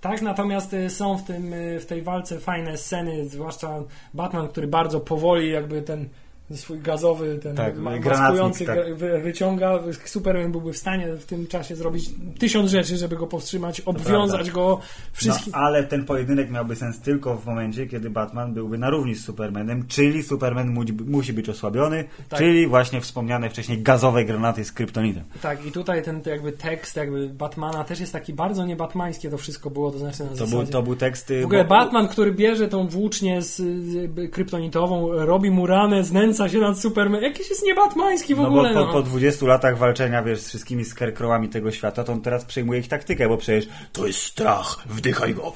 Tak, 0.00 0.22
natomiast 0.22 0.74
y, 0.74 0.90
są 0.90 1.18
w, 1.18 1.22
tym, 1.22 1.52
y, 1.52 1.80
w 1.80 1.86
tej 1.86 2.02
walce 2.02 2.40
fajne 2.40 2.76
sceny, 2.76 3.28
zwłaszcza 3.28 3.82
Batman, 4.14 4.48
który 4.48 4.66
bardzo 4.66 5.00
powoli 5.00 5.50
jakby 5.50 5.82
ten 5.82 6.08
swój 6.56 6.78
gazowy, 6.78 7.38
ten 7.42 7.56
Tak, 7.56 7.76
maskujący 7.78 8.64
tak. 8.66 8.78
wyciąga. 9.22 9.78
Superman 10.04 10.52
byłby 10.52 10.72
w 10.72 10.76
stanie 10.76 11.06
w 11.16 11.24
tym 11.26 11.46
czasie 11.46 11.76
zrobić 11.76 12.10
tysiąc 12.38 12.70
rzeczy, 12.70 12.96
żeby 12.96 13.16
go 13.16 13.26
powstrzymać, 13.26 13.80
obwiązać 13.80 14.50
go 14.50 14.60
No, 14.62 14.80
wszystkim. 15.12 15.54
ale 15.54 15.84
ten 15.84 16.04
pojedynek 16.04 16.50
miałby 16.50 16.76
sens 16.76 17.00
tylko 17.00 17.36
w 17.36 17.46
momencie, 17.46 17.86
kiedy 17.86 18.10
Batman 18.10 18.54
byłby 18.54 18.78
na 18.78 18.90
równi 18.90 19.14
z 19.14 19.24
Supermanem, 19.24 19.86
czyli 19.88 20.22
Superman 20.22 20.68
mu, 20.70 20.80
musi 21.06 21.32
być 21.32 21.48
osłabiony, 21.48 22.04
Tak. 22.28 22.38
czyli 22.38 22.66
właśnie 22.66 23.00
wspomniane 23.00 23.50
wcześniej 23.50 23.82
gazowe 23.82 24.24
granaty 24.24 24.64
z 24.64 24.72
kryptonitem. 24.72 25.22
Tak, 25.42 25.66
i 25.66 25.72
tutaj 25.72 26.02
ten 26.02 26.20
jakby 26.26 26.52
tekst 26.52 26.96
jakby 26.96 27.28
Batmana 27.28 27.84
też 27.84 28.00
jest 28.00 28.12
taki 28.12 28.32
bardzo 28.32 28.66
niebatmańskie 28.66 29.30
to 29.30 29.38
wszystko 29.38 29.70
było, 29.70 29.90
to 29.90 29.98
znaczy 29.98 30.22
na 30.22 30.28
To 30.28 30.36
zasadzie... 30.36 30.56
był, 30.56 30.66
to 30.66 30.82
był 30.82 30.96
tekst... 30.96 31.30
y, 31.30 31.42
W 31.42 31.44
ogóle 31.44 31.64
bo- 31.64 31.68
Batman, 31.70 32.08
który 32.08 32.32
bierze 32.32 32.68
tą 32.68 32.88
włócznię 32.88 33.42
z 33.42 33.60
y, 33.60 34.28
kryptonitową, 34.32 35.12
robi 35.12 35.50
mu 35.50 35.66
ranę, 35.66 36.04
znęca 36.04 36.41
się 36.48 36.58
nad 36.58 36.78
Superman. 36.78 37.22
Jakiś 37.22 37.50
jest 37.50 37.62
niebatmański 37.66 38.34
w 38.34 38.38
No 38.38 38.48
ogóle. 38.48 38.74
bo 38.74 38.80
po, 38.80 38.86
no. 38.86 38.92
po 38.92 39.02
20 39.02 39.46
latach 39.46 39.78
walczenia, 39.78 40.22
wiesz, 40.22 40.40
z 40.40 40.48
wszystkimi 40.48 40.84
scarecrowami 40.84 41.48
tego 41.48 41.70
świata, 41.70 42.04
to 42.04 42.12
on 42.12 42.20
teraz 42.20 42.44
przejmuje 42.44 42.80
ich 42.80 42.88
taktykę, 42.88 43.28
bo 43.28 43.36
przecież 43.36 43.68
to 43.92 44.06
jest 44.06 44.18
strach, 44.18 44.76
wdychaj 44.86 45.34
go. 45.34 45.52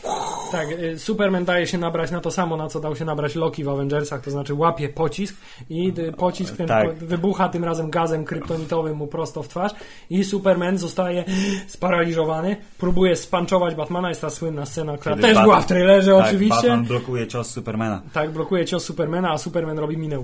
Tak, 0.53 0.71
y, 0.73 0.99
Superman 0.99 1.45
daje 1.45 1.67
się 1.67 1.79
nabrać 1.79 2.11
na 2.11 2.21
to 2.21 2.31
samo, 2.31 2.57
na 2.57 2.69
co 2.69 2.81
dał 2.81 2.97
się 2.97 3.05
nabrać 3.05 3.35
Loki 3.35 3.65
w 3.65 3.69
Avengersach, 3.69 4.21
to 4.21 4.31
znaczy 4.31 4.55
łapie 4.55 4.89
pocisk 4.89 5.37
i 5.71 5.93
pocisk 6.17 6.57
ten 6.57 6.67
Tak. 6.67 6.95
wybucha 6.95 7.49
tym 7.49 7.65
razem 7.65 7.91
gazem 7.91 8.25
kryptonitowym 8.25 8.97
mu 8.97 9.07
prosto 9.07 9.43
w 9.43 9.49
twarz 9.49 9.73
i 10.11 10.25
Superman 10.25 10.79
zostaje 10.79 11.25
sparaliżowany, 11.67 12.57
próbuje 12.79 13.17
spanczować 13.17 13.75
Batmana, 13.75 14.09
jest 14.09 14.21
ta 14.21 14.31
słynna 14.31 14.67
scena, 14.67 14.99
która 14.99 15.15
Kiedy 15.15 15.27
też 15.29 15.35
Bat- 15.37 15.45
była 15.45 15.61
w 15.61 15.67
trailerze 15.67 16.13
tak, 16.17 16.27
oczywiście. 16.27 16.55
Batman 16.69 16.85
blokuje 16.85 17.27
cios 17.27 17.51
Supermana. 17.51 18.03
Tak, 18.13 18.31
blokuje 18.31 18.65
cios 18.65 18.85
Supermana, 18.85 19.31
a 19.33 19.39
Superman 19.39 19.79
robi 19.79 19.97
minę 19.99 20.19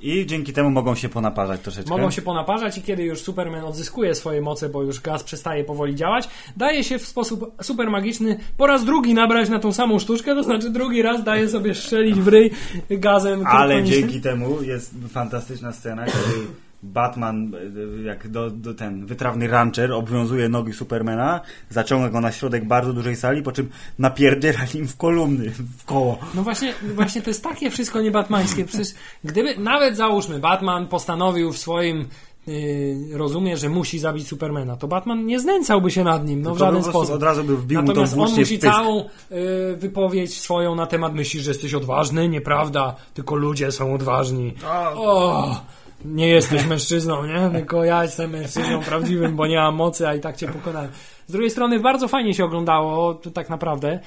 I 0.00 0.26
dzięki 0.26 0.52
temu 0.52 0.70
mogą 0.70 0.94
się 0.94 1.08
ponaparzać 1.08 1.60
troszeczkę. 1.60 1.90
Mogą 1.90 2.10
się 2.10 2.22
ponaparzać 2.22 2.78
i 2.78 2.82
kiedy 2.82 3.02
już 3.02 3.22
Superman 3.22 3.64
odzyskuje 3.64 4.14
swoje 4.14 4.40
moce, 4.40 4.68
bo 4.68 4.82
już 4.82 5.00
gaz 5.00 5.24
przestaje 5.24 5.64
powoli 5.64 5.94
działać, 5.94 6.28
daje 6.56 6.84
się 6.84 6.98
w 6.98 7.06
sposób 7.06 7.52
super 7.62 7.90
magiczny 7.90 8.38
po 8.56 8.66
raz 8.66 8.84
drugi 8.84 9.14
nabrać 9.14 9.48
na 9.48 9.58
tą 9.58 9.72
samą 9.72 9.98
sztuczkę, 9.98 10.34
to 10.34 10.42
znaczy 10.42 10.70
drugi 10.70 11.02
raz 11.02 11.24
daje 11.24 11.48
sobie 11.48 11.74
strzelić 11.74 12.20
w 12.20 12.28
ryj 12.28 12.50
gazem 12.90 13.46
Ale 13.46 13.82
dzięki 13.84 14.20
temu 14.20 14.62
jest 14.62 14.94
fantastyczna 15.12 15.72
scena, 15.72 16.06
kiedy 16.06 16.46
Batman, 16.82 17.54
y, 17.98 18.02
jak 18.02 18.28
do, 18.28 18.50
do 18.50 18.74
ten 18.74 19.06
wytrawny 19.06 19.48
rancher, 19.48 19.92
obwiązuje 19.92 20.48
nogi 20.48 20.72
Supermana, 20.72 21.40
zaciąga 21.70 22.08
go 22.08 22.20
na 22.20 22.32
środek 22.32 22.64
bardzo 22.64 22.92
dużej 22.92 23.16
sali, 23.16 23.42
po 23.42 23.52
czym 23.52 23.70
napierdziela 23.98 24.58
nim 24.74 24.88
w 24.88 24.96
kolumny, 24.96 25.50
w 25.50 25.84
koło. 25.84 26.18
No 26.34 26.42
właśnie, 26.42 26.74
właśnie 26.94 27.22
to 27.22 27.30
jest 27.30 27.44
takie 27.44 27.70
wszystko 27.70 28.00
niebatmańskie. 28.00 28.64
Przecież 28.64 28.88
gdyby, 29.24 29.58
nawet 29.58 29.96
załóżmy, 29.96 30.38
Batman 30.38 30.88
postanowił 30.88 31.52
w 31.52 31.58
swoim 31.58 32.08
yy, 32.46 33.18
rozumie, 33.18 33.56
że 33.56 33.68
musi 33.68 33.98
zabić 33.98 34.28
Supermana, 34.28 34.76
to 34.76 34.88
Batman 34.88 35.26
nie 35.26 35.40
znęcałby 35.40 35.90
się 35.90 36.04
nad 36.04 36.26
nim, 36.26 36.42
no 36.42 36.54
w 36.54 36.58
żaden 36.58 36.84
sposób. 36.84 37.14
Od 37.14 37.22
razu 37.22 37.44
by 37.44 37.56
wbił 37.56 37.80
mu 37.80 37.86
Natomiast 37.86 38.12
on 38.12 38.18
włócznię 38.18 38.36
w 38.36 38.38
musi 38.38 38.58
całą 38.58 39.04
y, 39.32 39.76
wypowiedź 39.76 40.40
swoją 40.40 40.74
na 40.74 40.86
temat 40.86 41.14
myślisz, 41.14 41.42
że 41.42 41.50
jesteś 41.50 41.74
odważny? 41.74 42.28
Nieprawda, 42.28 42.96
tylko 43.14 43.34
ludzie 43.34 43.72
są 43.72 43.94
odważni. 43.94 44.54
O, 44.96 45.62
nie 46.04 46.28
jesteś 46.28 46.66
mężczyzną, 46.66 47.26
nie? 47.26 47.50
Tylko 47.52 47.84
ja 47.84 48.02
jestem 48.02 48.30
mężczyzną 48.30 48.80
prawdziwym, 48.80 49.36
bo 49.36 49.46
nie 49.46 49.56
mam 49.56 49.74
mocy, 49.74 50.08
a 50.08 50.14
i 50.14 50.20
tak 50.20 50.36
cię 50.36 50.48
pokonałem. 50.48 50.90
Z 51.26 51.32
drugiej 51.32 51.50
strony 51.50 51.80
bardzo 51.80 52.08
fajnie 52.08 52.34
się 52.34 52.44
oglądało, 52.44 53.14
tak 53.14 53.50
naprawdę, 53.50 54.00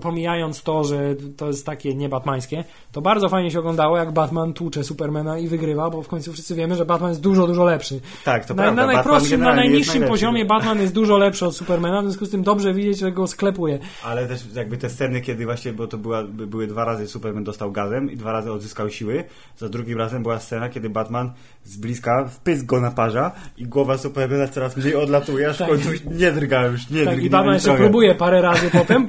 pomijając 0.00 0.62
to, 0.62 0.84
że 0.84 1.14
to 1.36 1.46
jest 1.46 1.66
takie 1.66 1.94
niebatmańskie, 1.94 2.64
to 2.92 3.00
bardzo 3.00 3.28
fajnie 3.28 3.50
się 3.50 3.58
oglądało, 3.58 3.96
jak 3.98 4.12
Batman 4.12 4.52
tłucze 4.52 4.84
Supermana 4.84 5.38
i 5.38 5.48
wygrywa, 5.48 5.90
bo 5.90 6.02
w 6.02 6.08
końcu 6.08 6.32
wszyscy 6.32 6.54
wiemy, 6.54 6.74
że 6.76 6.86
Batman 6.86 7.10
jest 7.10 7.20
dużo, 7.20 7.46
dużo 7.46 7.64
lepszy. 7.64 8.00
Tak, 8.24 8.44
to 8.46 8.54
na, 8.54 8.62
prawda. 8.62 8.86
na 8.86 8.92
najprostszym, 8.92 9.40
na 9.40 9.54
najniższym 9.54 10.02
poziomie 10.04 10.44
Batman 10.44 10.80
jest 10.80 10.94
dużo 10.94 11.18
lepszy 11.18 11.46
od 11.46 11.56
Supermana, 11.56 12.00
w 12.00 12.04
związku 12.04 12.26
z 12.26 12.30
tym 12.30 12.42
dobrze 12.42 12.74
widzieć, 12.74 12.98
że 12.98 13.12
go 13.12 13.26
sklepuje. 13.26 13.78
Ale 14.04 14.26
też 14.28 14.40
jakby 14.54 14.76
te 14.76 14.90
sceny, 14.90 15.20
kiedy 15.20 15.44
właśnie, 15.44 15.72
bo 15.72 15.86
to 15.86 15.98
była, 15.98 16.22
by- 16.22 16.46
były 16.46 16.66
dwa 16.66 16.84
razy 16.84 17.08
Superman 17.08 17.44
dostał 17.44 17.72
gazem 17.72 18.10
i 18.10 18.16
dwa 18.16 18.32
razy 18.32 18.52
odzyskał 18.52 18.90
siły. 18.90 19.24
Za 19.58 19.68
drugim 19.68 19.98
razem 19.98 20.22
była 20.22 20.38
scena, 20.40 20.68
kiedy 20.68 20.90
Batman 20.90 21.32
z 21.64 21.76
bliska 21.76 22.28
wpysk 22.28 22.64
go 22.66 22.80
naparza 22.80 23.32
i 23.58 23.66
głowa 23.66 23.98
Supermana 23.98 24.48
coraz 24.48 24.76
mniej 24.76 24.96
odlatuje, 24.96 25.48
aż 25.48 25.56
w 25.56 25.58
Tak. 25.58 25.68
końcu 25.68 25.88
nie 26.10 26.32
drga 26.32 26.66
już, 26.66 26.90
nie 26.90 26.98
Tak, 27.04 27.08
drgnie 27.14 27.26
i 27.26 27.30
Batman 27.30 27.54
jeszcze 27.54 27.76
próbuje 27.76 28.14
parę 28.14 28.42
razy 28.42 28.70
potem 28.70 29.06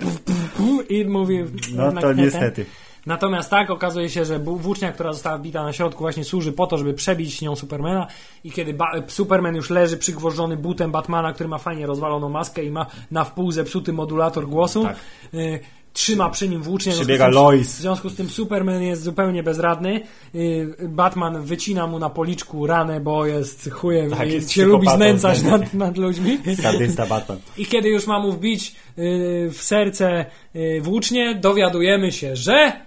i 0.90 1.06
mówi... 1.06 1.44
No 1.76 1.92
to 2.02 2.14
niestety. 2.14 2.66
Natomiast 3.06 3.50
tak, 3.50 3.70
okazuje 3.70 4.10
się, 4.10 4.26
że 4.26 4.40
włócznia, 4.40 4.92
która 4.92 5.14
została 5.14 5.38
wbita 5.38 5.64
na 5.64 5.74
środku 5.74 6.04
właśnie 6.04 6.24
służy 6.24 6.52
po 6.52 6.68
to, 6.68 6.78
żeby 6.78 6.94
przebić 6.94 7.42
nią 7.42 7.56
Supermana 7.56 8.08
i 8.44 8.52
kiedy 8.52 8.74
ba- 8.74 8.92
Superman 9.08 9.56
już 9.56 9.70
leży 9.70 9.98
przygwożdżony 9.98 10.58
butem 10.58 10.92
Batmana, 10.92 11.34
który 11.34 11.50
ma 11.50 11.58
fajnie 11.58 11.86
rozwaloną 11.86 12.30
maskę 12.30 12.64
i 12.64 12.72
ma 12.72 12.86
na 13.12 13.24
wpół 13.24 13.52
zepsuty 13.52 13.94
modulator 13.94 14.48
głosu, 14.48 14.84
Tak. 14.84 14.98
y, 15.34 15.60
trzyma 15.96 16.30
przy 16.30 16.50
nim 16.50 16.64
włócznie. 16.64 16.92
Przybiega 16.92 17.28
Lois. 17.28 17.76
W 17.76 17.82
związku 17.82 18.10
z 18.10 18.16
tym 18.16 18.30
Superman 18.30 18.84
jest 18.84 19.04
zupełnie 19.04 19.44
bezradny. 19.44 20.02
Y, 20.36 20.76
Batman 20.90 21.42
wycina 21.42 21.88
mu 21.88 22.00
na 22.00 22.10
policzku 22.10 22.68
ranę, 22.68 23.00
bo 23.00 23.26
jest 23.26 23.70
chujem 23.72 24.10
Tak, 24.10 24.30
i 24.30 24.34
jest 24.34 24.52
się 24.52 24.66
lubi 24.66 24.90
znęcać 24.90 25.42
nad, 25.42 25.74
nad 25.74 25.98
ludźmi. 25.98 26.38
Sadysta 26.62 27.06
Batman. 27.06 27.38
I 27.58 27.66
kiedy 27.66 27.90
już 27.90 28.08
ma 28.08 28.20
mu 28.20 28.32
wbić 28.32 28.76
y, 28.98 29.50
w 29.54 29.58
serce 29.62 30.26
y, 30.56 30.82
włócznie, 30.82 31.36
dowiadujemy 31.36 32.12
się, 32.12 32.36
że 32.36 32.85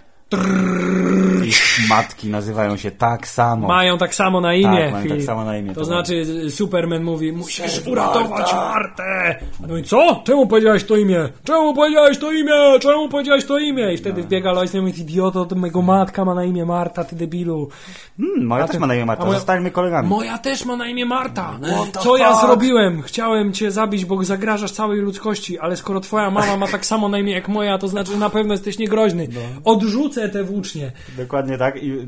Ich 1.45 1.89
matki 1.89 2.27
nazywają 2.29 2.77
się 2.77 2.91
tak 2.91 3.27
samo. 3.27 3.67
mają 3.67 3.97
tak 3.97 4.15
samo 4.15 4.41
na 4.41 4.53
imię. 4.53 4.83
Tak, 4.83 4.91
mają 4.91 5.07
tak 5.09 5.21
samo 5.23 5.45
na 5.45 5.57
imię, 5.57 5.73
To 5.73 5.79
to 5.79 5.85
znaczy 5.85 6.13
y, 6.15 6.51
Superman 6.51 7.03
mówi, 7.03 7.31
musisz 7.31 7.87
uratować 7.87 8.53
Martę. 8.53 9.35
A 9.63 9.67
no 9.67 9.77
i 9.77 9.83
co? 9.83 10.21
Czemu 10.25 10.47
powiedziałeś 10.47 10.83
to 10.83 10.95
imię? 10.97 11.29
Czemu 11.43 11.73
powiedziałeś 11.73 12.17
to 12.17 12.31
imię? 12.31 12.79
Czemu 12.81 13.09
powiedziałeś 13.09 13.45
to 13.45 13.59
imię? 13.59 13.93
I 13.93 13.97
wtedy 13.97 14.21
wbiega 14.23 14.51
Lois 14.51 14.73
i 14.75 14.81
mówi, 14.81 15.01
idioto, 15.01 15.45
to 15.45 15.55
mego 15.55 15.81
matka 15.81 16.25
ma 16.25 16.35
na 16.35 16.43
imię 16.43 16.65
Marta, 16.65 17.03
ty 17.03 17.15
debilu. 17.15 17.69
Hmm, 18.17 18.45
moja 18.45 18.67
też 18.67 18.77
ma 18.79 18.87
na 18.87 18.95
imię 18.95 19.05
Marta, 19.05 19.25
moja- 19.25 19.33
zostańmy 19.35 19.71
kolegami. 19.71 20.09
Moja 20.09 20.37
też 20.37 20.65
ma 20.65 20.75
na 20.75 20.87
imię 20.87 21.05
Marta. 21.05 21.59
The 21.93 21.99
Co 21.99 22.17
ja 22.17 22.31
fuck? 22.33 22.45
zrobiłem? 22.45 23.01
Chciałem 23.01 23.53
cię 23.53 23.71
zabić, 23.71 24.05
bo 24.05 24.23
zagrażasz 24.23 24.71
całej 24.71 24.99
ludzkości, 25.01 25.59
ale 25.59 25.77
skoro 25.77 25.99
twoja 25.99 26.31
mama 26.31 26.57
ma 26.57 26.67
tak 26.67 26.85
samo 26.85 27.09
na 27.09 27.19
imię 27.19 27.33
jak 27.33 27.47
moja, 27.47 27.77
to 27.77 27.87
znaczy, 27.87 28.11
że 28.11 28.17
na 28.17 28.29
pewno 28.29 28.53
jesteś 28.53 28.77
niegroźny. 28.79 29.27
No. 29.33 29.71
Odrzucę 29.71 30.18
te 30.27 30.43
włócznie. 30.43 30.91
Dokładnie 31.17 31.57
tak. 31.57 31.83
I, 31.83 32.07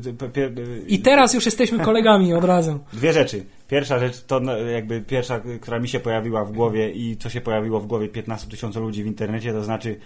I 0.86 0.98
teraz 0.98 1.34
już 1.34 1.46
jesteśmy 1.46 1.78
kolegami 1.90 2.34
od 2.34 2.44
razu. 2.44 2.80
Dwie 2.92 3.12
rzeczy. 3.12 3.44
Pierwsza 3.68 3.98
rzecz 3.98 4.22
to 4.22 4.40
no, 4.40 4.56
jakby 4.56 5.00
pierwsza, 5.00 5.40
która 5.60 5.78
mi 5.78 5.88
się 5.88 6.00
pojawiła 6.00 6.44
w 6.44 6.52
głowie 6.52 6.90
i 6.90 7.16
co 7.16 7.30
się 7.30 7.40
pojawiło 7.40 7.80
w 7.80 7.86
głowie 7.86 8.08
15 8.08 8.48
tysięcy 8.48 8.80
ludzi 8.80 9.04
w 9.04 9.06
internecie, 9.06 9.52
to 9.52 9.64
znaczy 9.64 9.96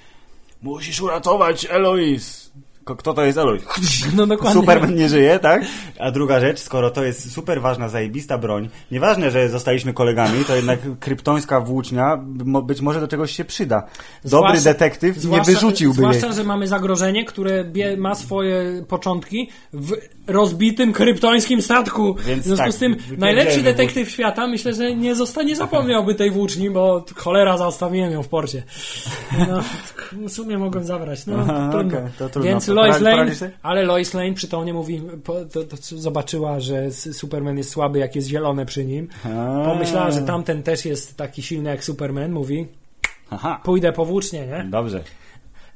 musisz 0.63 1.01
uratować 1.01 1.67
Elois. 1.71 2.53
Kto 2.95 3.15
to 3.15 3.25
jest 3.25 3.39
Elois? 3.39 3.63
No 4.17 4.27
dokładnie. 4.27 4.61
Superman 4.61 4.95
nie 4.95 5.09
żyje, 5.09 5.39
tak? 5.39 5.63
A 5.99 6.11
druga 6.11 6.41
rzecz, 6.41 6.59
skoro 6.61 6.91
to 6.91 7.05
jest 7.05 7.33
super 7.33 7.61
ważna, 7.63 7.89
zajebista 7.89 8.39
broń, 8.39 8.69
nieważne, 8.91 9.31
że 9.31 9.49
zostaliśmy 9.49 9.93
kolegami, 9.93 10.45
to 10.45 10.57
jednak 10.57 10.79
kryptońska 11.01 11.61
włócznia 11.61 12.17
być 12.65 12.81
może 12.81 13.01
do 13.01 13.09
czegoś 13.09 13.33
się 13.33 13.45
przyda. 13.45 13.77
Dobry 14.25 14.29
Zwłaszcza- 14.29 14.65
detektyw 14.65 15.17
nie 15.17 15.23
zwłaszcza- 15.23 15.53
wyrzuciłby 15.53 16.03
jej. 16.03 16.13
Zwłaszcza, 16.15 16.37
że 16.37 16.45
mamy 16.45 16.69
zagrożenie, 16.69 17.25
które 17.25 17.65
bie, 17.65 17.97
ma 17.97 18.15
swoje 18.15 18.85
początki 18.89 19.49
w 19.73 19.93
rozbitym 20.27 20.93
kryptońskim 20.93 21.63
statku. 21.63 22.15
Więc 22.27 22.43
w 22.43 22.45
związku 22.47 22.65
tak, 22.65 22.73
z 22.73 22.79
tym 22.79 22.97
najlepszy 23.19 23.63
detektyw 23.63 24.11
świata 24.11 24.47
myślę, 24.47 24.75
że 24.75 24.97
nie 24.97 25.15
zostanie 25.15 25.57
zapomniałby 25.57 26.15
tej 26.15 26.31
włóczni, 26.31 26.71
bo 26.71 27.05
cholera 27.17 27.59
zostawiłem 27.59 28.13
ją 28.13 28.23
w 28.23 28.29
porcie. 28.29 28.63
No, 29.49 29.61
w 30.29 30.33
sumie 30.33 30.59
mogłem 30.59 30.85
zabrać. 30.85 31.27
No, 31.27 31.37
Aha, 31.41 31.69
trudno. 31.73 31.99
okej, 31.99 32.11
to 32.19 32.29
trudno. 32.29 32.51
Więc 32.51 32.69
Lois 32.77 33.01
Lane, 33.01 33.33
ale 33.63 33.83
Lois 33.85 34.15
Lane 34.15 34.33
przy 34.35 34.49
to 34.49 34.65
nie 34.65 34.73
mówi, 34.75 35.03
po, 35.25 35.45
to, 35.45 35.65
to 35.65 35.77
zobaczyła, 35.81 36.61
że 36.61 36.91
Superman 36.91 37.59
jest 37.59 37.71
słaby, 37.71 37.99
jak 37.99 38.17
jest 38.17 38.29
zielone 38.29 38.67
przy 38.67 38.85
nim. 38.85 39.09
A. 39.25 39.63
Pomyślała, 39.65 40.11
że 40.11 40.23
tamten 40.23 40.63
też 40.63 40.85
jest 40.85 41.17
taki 41.17 41.43
silny 41.43 41.71
jak 41.71 41.85
Superman, 41.85 42.33
mówi, 42.33 42.67
Aha, 43.31 43.61
pójdę 43.65 43.93
po 43.93 44.05
włócznie, 44.05 44.47
nie? 44.47 44.65
dobrze. 44.71 45.03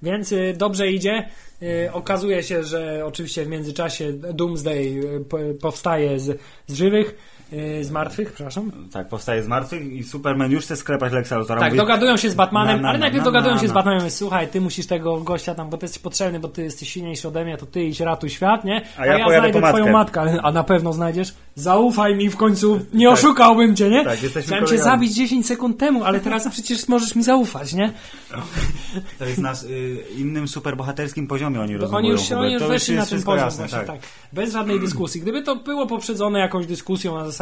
Więc 0.03 0.33
y, 0.33 0.55
dobrze 0.57 0.91
idzie. 0.91 1.27
Y, 1.63 1.93
okazuje 1.93 2.43
się, 2.43 2.65
że 2.65 3.03
oczywiście 3.07 3.45
w 3.45 3.49
międzyczasie 3.49 4.13
Doomsday 4.13 4.77
y, 4.77 5.25
po- 5.29 5.39
powstaje 5.61 6.21
z, 6.21 6.41
z 6.67 6.75
żywych, 6.75 7.15
y, 7.53 7.85
z 7.85 7.91
martwych, 7.91 8.33
przepraszam. 8.33 8.73
Tak, 8.93 9.09
powstaje 9.09 9.43
z 9.43 9.49
martwych 9.49 9.93
i 9.93 10.05
Superman 10.05 10.51
już 10.51 10.65
chce 10.65 10.77
sklepać 10.77 11.13
Lexa 11.13 11.33
Luthora. 11.33 11.61
Tak, 11.61 11.69
Mówi, 11.69 11.79
dogadują 11.79 12.17
się 12.17 12.31
z 12.31 12.35
Batmanem, 12.35 12.77
Na, 12.77 12.83
na, 12.83 12.89
ale 12.89 12.99
na, 12.99 13.03
najpierw 13.03 13.25
na, 13.25 13.31
dogadują 13.31 13.59
się 13.59 13.69
z. 13.69 13.73
Batmanem, 13.73 14.01
mówi, 14.01 14.11
słuchaj, 14.11 14.49
ty 14.49 14.61
musisz 14.61 14.87
tego 14.87 15.21
gościa 15.21 15.55
tam, 15.55 15.71
bo 15.71 15.77
ty 15.77 15.85
jesteś 15.85 16.03
potrzebny, 16.03 16.41
bo 16.41 16.49
ty 16.49 16.63
jesteś 16.63 16.89
silniejszy 16.89 17.29
ode 17.29 17.45
mnie, 17.45 17.57
to 17.57 17.67
ty 17.67 17.85
idź 17.85 18.01
ratuj 18.01 18.31
świat, 18.31 18.65
nie? 18.65 18.83
A 18.99 19.07
ja 19.07 19.25
pojadę 19.25 19.51
znajdę 19.51 19.61
po 19.61 19.69
twoją 19.69 19.93
matkę, 19.93 20.41
a 20.43 20.53
na 20.53 20.65
pewno 20.65 20.93
znajdziesz. 20.93 21.35
Zaufaj 21.55 22.15
mi 22.15 22.31
w 22.31 22.37
końcu, 22.37 22.81
nie 22.93 23.11
oszukałbym 23.11 23.77
cię, 23.77 23.91
nie? 23.91 24.05
Tak, 24.05 24.19
Chciałem 24.19 24.67
cię 24.67 24.79
zabić 24.79 25.15
10 25.15 25.47
sekund 25.47 25.79
temu, 25.79 26.05
ale 26.05 26.21
teraz 26.21 26.49
przecież 26.49 26.89
możesz 26.89 27.15
mi 27.15 27.23
zaufać, 27.23 27.75
nie? 27.75 27.93
To 29.19 29.25
jest 29.25 29.39
na 29.39 29.53
y, 29.53 29.97
innym 30.19 30.49
superbohaterskim 30.49 31.27
poziomie 31.27 31.61
oni 31.61 31.77
rozmawiają. 31.77 31.99
oni 31.99 32.09
już 32.09 32.29
się 32.29 32.39
oni 32.39 32.53
już 32.53 32.63
weszli 32.63 32.97
na 32.97 33.07
ten 33.07 33.23
poziom 33.23 33.45
jasne, 33.45 33.67
właśnie, 33.67 33.87
tak. 33.87 34.01
Bez 34.33 34.53
żadnej 34.53 34.81
dyskusji. 34.81 35.21
Gdyby 35.21 35.43
to 35.43 35.57
było 35.57 35.87
poprzedzone 35.87 36.39
jakąś 36.39 36.67
dyskusją 36.67 37.15
na 37.15 37.25
zasadzie 37.25 37.40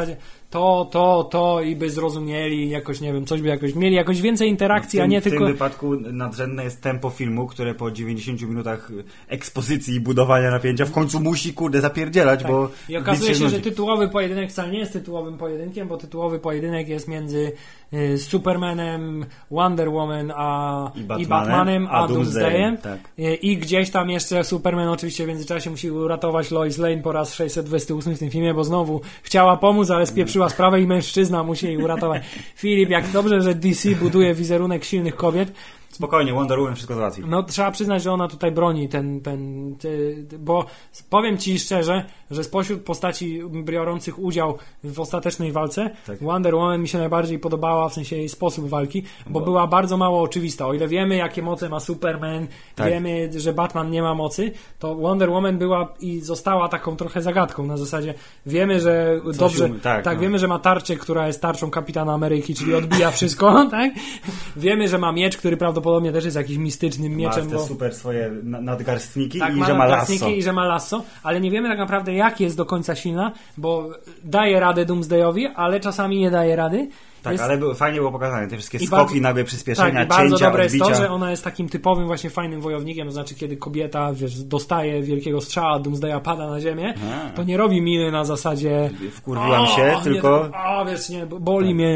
to, 0.50 0.88
to, 0.90 1.28
to 1.30 1.62
i 1.62 1.76
by 1.76 1.90
zrozumieli 1.90 2.70
jakoś, 2.70 3.00
nie 3.00 3.12
wiem, 3.12 3.26
coś 3.26 3.42
by 3.42 3.48
jakoś 3.48 3.74
mieli 3.74 3.96
jakoś 3.96 4.20
więcej 4.20 4.48
interakcji, 4.48 4.98
w 4.98 5.00
tym, 5.00 5.02
a 5.02 5.06
nie 5.06 5.20
w 5.20 5.24
tylko... 5.24 5.38
tym 5.38 5.52
wypadku 5.52 5.94
nadrzędne 5.94 6.64
jest 6.64 6.80
tempo 6.80 7.10
filmu, 7.10 7.46
które 7.46 7.74
po 7.74 7.90
90 7.90 8.42
minutach 8.42 8.90
ekspozycji 9.28 9.94
i 9.94 10.00
budowania 10.00 10.50
napięcia 10.50 10.84
w 10.84 10.92
końcu 10.92 11.20
musi, 11.20 11.54
kurde, 11.54 11.80
zapierdzielać, 11.80 12.42
Tak. 12.42 12.50
bo 12.50 12.70
I 12.88 12.96
okazuje 12.96 13.34
się, 13.34 13.48
że 13.48 13.60
tytułowy 13.60 14.08
pojedynek 14.08 14.50
wcale 14.50 14.72
nie 14.72 14.78
jest 14.78 14.92
tytułowym 14.92 15.38
pojedynkiem, 15.38 15.88
bo 15.88 15.96
tytułowy 15.96 16.38
pojedynek 16.38 16.88
jest 16.88 17.08
między 17.08 17.52
y, 17.92 18.18
Supermanem, 18.18 19.26
Wonder 19.50 19.90
Woman 19.90 20.32
a, 20.36 20.92
I 20.94 21.00
i 21.00 21.04
Batmanem, 21.04 21.28
Batmanem, 21.28 21.86
a, 21.86 21.90
a 21.90 22.08
Doomsdayem. 22.08 22.76
Tak. 22.76 22.98
Y, 23.18 23.34
I 23.34 23.56
gdzieś 23.56 23.90
tam 23.90 24.10
jeszcze 24.10 24.44
Superman 24.44 24.88
oczywiście 24.88 25.24
w 25.24 25.28
międzyczasie 25.28 25.70
musi 25.70 25.90
uratować 25.90 26.50
Lois 26.50 26.78
Lane 26.78 27.02
po 27.02 27.12
raz 27.12 27.34
628 27.34 28.14
w 28.14 28.18
tym 28.18 28.30
filmie, 28.30 28.54
bo 28.54 28.64
znowu 28.64 29.00
chciała 29.22 29.56
pomóc, 29.56 29.90
ale 29.90 30.06
spieprzyła 30.06 30.48
sprawę 30.48 30.80
i 30.80 30.86
mężczyzna 30.86 31.42
musi 31.42 31.66
jej 31.66 31.76
uratować. 31.76 32.22
Filip, 32.56 32.90
jak 32.90 33.10
dobrze, 33.10 33.42
że 33.42 33.54
DC 33.54 33.88
buduje 33.90 34.34
wizerunek 34.34 34.84
silnych 34.84 35.16
kobiet, 35.16 35.52
Spokojnie, 35.98 36.32
Wonder 36.32 36.58
Woman 36.58 36.74
wszystko 36.74 36.94
załatwi. 36.94 37.22
no 37.26 37.42
trzeba 37.42 37.70
przyznać, 37.70 38.02
że 38.02 38.12
ona 38.12 38.28
tutaj 38.28 38.52
broni 38.52 38.88
ten, 38.88 39.20
ten, 39.20 39.74
ty, 39.78 40.16
bo 40.38 40.64
powiem 41.10 41.38
Ci 41.38 41.58
szczerze, 41.58 42.04
że 42.30 42.44
spośród 42.44 42.82
postaci 42.82 43.40
biorących 43.64 44.18
udział 44.18 44.58
w 44.84 45.00
ostatecznej 45.00 45.52
walce, 45.52 45.90
Tak. 46.06 46.18
Wonder 46.22 46.54
Woman 46.54 46.80
mi 46.80 46.88
się 46.88 46.98
najbardziej 46.98 47.38
podobała, 47.38 47.88
w 47.88 47.94
sensie 47.94 48.16
jej 48.16 48.28
sposób 48.28 48.68
walki, 48.68 49.02
bo, 49.26 49.40
Bo- 49.40 49.46
była 49.46 49.66
bardzo 49.66 49.96
mało 49.96 50.22
oczywista. 50.22 50.66
O 50.66 50.74
ile 50.74 50.88
wiemy, 50.88 51.16
jakie 51.16 51.42
moce 51.42 51.68
ma 51.68 51.80
Superman, 51.80 52.46
Tak. 52.74 52.88
wiemy, 52.90 53.30
że 53.36 53.52
Batman 53.52 53.90
nie 53.90 54.02
ma 54.02 54.14
mocy, 54.14 54.52
to 54.78 54.94
Wonder 54.94 55.30
Woman 55.30 55.58
była 55.58 55.94
i 56.00 56.20
została 56.20 56.68
taką 56.68 56.96
trochę 56.96 57.22
zagadką 57.22 57.66
na 57.66 57.76
zasadzie, 57.76 58.14
wiemy, 58.46 58.80
że 58.80 59.20
dobrze, 59.38 59.64
um- 59.64 59.80
tak, 59.80 60.04
tak 60.04 60.14
no. 60.16 60.22
wiemy, 60.22 60.38
że 60.38 60.48
ma 60.48 60.58
tarczę, 60.58 60.96
która 60.96 61.26
jest 61.26 61.42
tarczą 61.42 61.70
Kapitana 61.70 62.12
Ameryki, 62.12 62.54
czyli 62.54 62.74
odbija 62.74 63.10
wszystko, 63.10 63.64
tak? 63.70 63.92
Wiemy, 64.56 64.88
że 64.88 64.98
ma 64.98 65.12
miecz, 65.12 65.36
który 65.36 65.56
prawdopodobnie 65.56 65.87
też 66.12 66.24
jest 66.24 66.36
jakimś 66.36 66.58
mistycznym 66.58 67.12
Ma 67.12 67.18
mieczem, 67.18 67.48
te 67.48 67.54
bo... 67.56 67.66
super 67.66 67.94
swoje 67.94 68.30
na- 68.42 68.60
nadgarstniki 68.60 69.38
Tak, 69.38 69.52
i 69.52 69.56
ma 69.56 69.66
że 69.66 69.72
ma 69.74 69.78
nadgarstniki 69.78 70.24
lasso. 70.24 70.36
i 70.36 70.42
że 70.42 70.52
ma 70.52 70.64
lasso, 70.64 71.02
ale 71.22 71.40
nie 71.40 71.50
wiemy 71.50 71.68
tak 71.68 71.78
naprawdę 71.78 72.14
jak 72.14 72.40
jest 72.40 72.56
do 72.56 72.66
końca 72.66 72.94
silna, 72.94 73.32
bo 73.56 73.90
daje 74.24 74.60
radę 74.60 74.84
Doomsdayowi, 74.84 75.46
ale 75.46 75.80
czasami 75.80 76.18
nie 76.18 76.30
daje 76.30 76.56
rady. 76.56 76.88
Tak, 77.22 77.32
jest, 77.32 77.44
ale 77.44 77.74
fajnie 77.74 77.98
było 77.98 78.12
pokazane. 78.12 78.48
Te 78.48 78.56
wszystkie 78.56 78.78
I 78.78 78.86
skoki, 78.86 79.02
bardzo- 79.02 79.20
nagłe 79.20 79.42
tak, 79.42 79.46
przyspieszenia, 79.48 80.04
i 80.04 80.06
bardzo 80.06 80.30
cięcia, 80.30 80.46
dobre 80.46 80.62
jest 80.62 80.74
odbicia. 80.74 80.94
to, 80.96 81.02
że 81.02 81.10
ona 81.10 81.30
jest 81.30 81.44
takim 81.44 81.68
typowym 81.68 82.06
właśnie 82.06 82.30
fajnym 82.30 82.60
wojownikiem, 82.60 83.06
to 83.06 83.12
znaczy 83.12 83.34
kiedy 83.34 83.56
kobieta 83.56 84.12
wiesz, 84.12 84.42
dostaje 84.42 85.02
wielkiego 85.02 85.40
strzała, 85.40 85.78
Doomsdaya 85.78 86.20
pada 86.20 86.50
na 86.50 86.60
ziemię, 86.60 86.94
Aha. 86.96 87.30
to 87.34 87.44
nie 87.44 87.56
robi 87.56 87.82
miny 87.82 88.10
na 88.12 88.24
zasadzie 88.24 88.90
Wkurwiłam 89.12 89.66
się, 89.66 89.82
nie, 89.96 90.02
tylko... 90.04 90.50
o, 90.66 90.84
wiesz, 90.84 91.08
nie, 91.08 91.26
boli 91.26 91.74
mnie, 91.74 91.94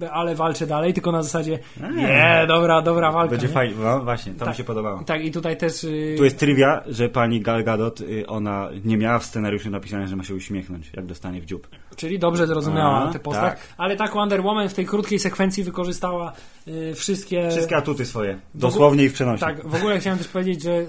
nie, 0.00 0.10
ale 0.10 0.34
walczę 0.34 0.66
dalej, 0.66 0.94
tylko 0.94 1.12
na 1.12 1.22
zasadzie 1.22 1.58
A. 1.84 1.90
nie, 1.90 2.44
dobra, 2.48 2.82
dobra 2.82 3.12
walka. 3.12 3.30
Będzie 3.30 3.46
nie? 3.46 3.52
fajnie. 3.52 3.74
No 3.84 4.00
właśnie, 4.00 4.32
to 4.32 4.38
Tak. 4.38 4.48
mi 4.48 4.54
się 4.54 4.64
podobało. 4.64 5.02
Tak, 5.04 5.24
i 5.24 5.30
tutaj 5.30 5.56
też... 5.56 5.84
y, 5.84 6.14
Tu 6.18 6.24
jest 6.24 6.38
trivia, 6.38 6.82
że 6.86 7.08
pani 7.08 7.40
Gal 7.40 7.64
Gadot, 7.64 8.00
y, 8.00 8.26
ona 8.26 8.68
nie 8.84 8.96
miała 8.96 9.18
w 9.18 9.24
scenariuszu 9.24 9.70
napisane, 9.70 10.08
że 10.08 10.16
ma 10.16 10.24
się 10.24 10.34
uśmiechnąć, 10.34 10.90
jak 10.96 11.06
dostanie 11.06 11.40
w 11.40 11.44
dziób. 11.44 11.68
Czyli 11.96 12.18
dobrze 12.18 12.46
zrozumiała 12.46 13.08
A, 13.08 13.12
tę 13.12 13.18
postać. 13.18 13.44
tak. 13.44 13.58
Ale 13.76 13.96
tak 13.96 14.14
Wonder 14.14 14.42
Woman 14.42 14.68
w 14.68 14.74
tej 14.74 14.86
krótkiej 14.86 15.18
sekwencji 15.18 15.64
wykorzystała 15.64 16.32
y, 16.68 16.94
wszystkie... 16.94 17.50
Wszystkie 17.50 17.76
atuty 17.76 18.06
swoje. 18.06 18.38
Dosłownie 18.54 19.04
i 19.04 19.08
w 19.08 19.12
przenośni. 19.12 19.46
Tak, 19.46 19.68
w 19.68 19.74
ogóle 19.74 19.98
chciałem 20.00 20.18
też 20.18 20.28
powiedzieć, 20.28 20.62
że 20.62 20.86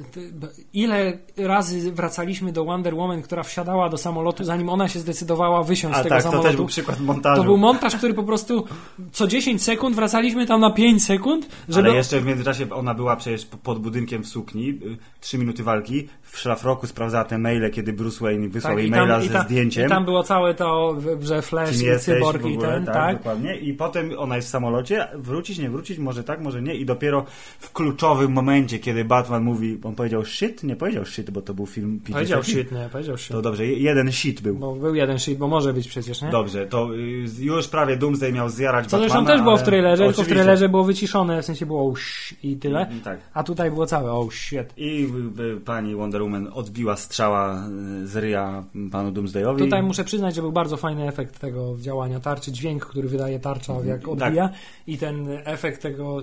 ile 0.74 1.18
razy 1.38 1.92
wracaliśmy 1.92 2.52
do 2.52 2.66
Wonder 2.66 2.96
Woman, 2.96 3.22
która 3.22 3.44
wsiadała 3.44 3.90
do 3.90 3.98
samolotu, 3.98 4.44
zanim 4.44 4.70
ona 4.70 4.88
się 4.88 5.00
zdecydowała 5.00 5.64
wysiąść 5.64 5.96
A 5.98 6.00
z 6.00 6.04
tego 6.04 6.16
tak, 6.16 6.24
to 6.24 6.30
samolotu. 6.30 6.48
też 6.48 6.56
był 6.56 6.66
przykład 6.66 7.00
montażu. 7.00 7.42
To 7.42 7.46
był 7.46 7.58
montaż, 7.58 7.96
który 7.96 8.14
po 8.14 8.24
prostu 8.24 8.66
co 9.12 9.28
10 9.28 9.64
sekund 9.64 9.96
wracaliśmy 9.96 10.46
tam 10.48 10.62
na 10.62 10.72
5 10.72 11.04
sekund, 11.04 11.48
żeby... 11.70 11.88
Ale 11.90 11.98
jeszcze 11.98 12.20
w 12.22 12.26
międzyczasie 12.26 12.70
ona 12.70 12.94
była 12.94 13.16
przecież 13.16 13.46
pod 13.46 13.80
budynkiem 13.80 14.24
w 14.24 14.28
sukni, 14.28 14.70
y, 14.70 14.98
trzy 15.22 15.38
minuty 15.38 15.64
walki, 15.64 16.08
w 16.22 16.38
szlafroku 16.40 16.88
sprawdzała 16.88 17.24
te 17.24 17.38
maile, 17.38 17.72
kiedy 17.72 17.94
Bruce 17.94 18.20
Wayne 18.26 18.48
wysłał 18.50 18.74
Tak, 18.74 18.82
jej 18.84 18.92
tam- 18.92 19.00
maila 19.00 19.24
i 19.24 19.28
ze 19.28 19.34
ta- 19.34 19.44
zdjęciem. 19.44 19.86
I 19.86 19.90
tam 19.90 20.06
było 20.06 20.24
całe 20.24 20.54
to, 20.54 20.96
że 21.22 21.42
Flash 21.42 21.80
Kim 21.80 21.96
i 21.96 22.00
cyborg 22.00 22.46
i 22.46 22.58
ten, 22.58 22.86
tak, 22.86 22.96
tak. 22.96 23.18
dokładnie. 23.18 23.56
I 23.56 23.74
potem 23.74 24.12
ona 24.18 24.36
jest 24.36 24.48
w 24.48 24.52
samolocie, 24.52 25.08
wrócić, 25.16 25.60
nie 25.60 25.70
wrócić, 25.70 26.00
może 26.00 26.24
tak, 26.24 26.42
może 26.42 26.62
nie. 26.62 26.76
I 26.76 26.86
dopiero 26.86 27.26
w 27.60 27.72
kluczowym 27.72 28.32
momencie, 28.32 28.80
kiedy 28.80 29.06
Batman 29.06 29.44
mówi, 29.44 29.80
on 29.84 29.96
powiedział 29.96 30.26
shit? 30.26 30.64
Nie 30.64 30.76
powiedział 30.76 31.06
shit, 31.06 31.32
bo 31.32 31.42
to 31.42 31.54
był 31.54 31.66
film 31.66 32.00
PG-13. 32.06 32.14
Powiedział 32.14 32.44
shit, 32.44 32.72
nie, 32.72 32.90
powiedział 32.92 33.18
shit. 33.18 33.32
To 33.32 33.42
dobrze, 33.42 33.66
je- 33.66 33.80
jeden 33.80 34.12
shit 34.12 34.42
był. 34.42 34.56
Bo 34.56 34.76
był 34.76 34.96
jeden 34.96 35.20
shit, 35.20 35.38
bo 35.38 35.48
może 35.48 35.74
być 35.74 35.88
przecież, 35.88 36.22
nie? 36.22 36.30
Dobrze, 36.30 36.66
to 36.66 36.96
y, 36.96 37.26
już 37.40 37.68
prawie 37.68 37.98
Doomsday 37.98 38.34
miał 38.34 38.50
zjarać 38.50 38.86
Co 38.86 38.98
Batmana, 38.98 39.14
zresztą 39.14 39.26
też 39.34 39.42
było 39.42 39.58
w 39.58 39.64
trailerze, 39.64 40.06
tylko 40.06 40.24
w 40.24 40.28
trailerze 40.28 40.70
było 40.70 40.84
wyciszone, 40.84 41.42
w 41.42 41.46
sensie 41.46 41.66
było 41.66 41.92
sh- 41.94 42.36
i 42.44 42.58
tyle. 42.58 42.88
Tak. 43.04 43.20
A 43.34 43.44
tutaj 43.44 43.72
było 43.72 43.86
całe 43.86 44.12
oh 44.12 44.32
shit. 44.32 44.74
I 44.78 45.08
y, 45.40 45.44
y, 45.44 45.60
pani 45.60 45.96
Wonder 45.96 46.22
Woman 46.22 46.50
odbiła 46.54 46.96
strzała 46.96 47.64
z 48.04 48.16
ryja 48.16 48.64
panu 48.92 49.12
Doomsdayowi. 49.12 49.64
Tutaj 49.64 49.84
muszę 49.84 50.04
przyznać, 50.04 50.36
że 50.36 50.42
był 50.42 50.52
bardzo 50.52 50.78
fajny 50.78 50.87
efekt 50.96 51.40
tego 51.40 51.76
działania. 51.80 52.20
Tarczy, 52.20 52.52
dźwięk, 52.52 52.86
który 52.86 53.08
wydaje 53.08 53.40
tarcza, 53.40 53.74
jak 53.86 54.08
odbija. 54.08 54.50
I 54.88 54.98
ten 54.98 55.28
efekt 55.46 55.82
tego 55.82 56.22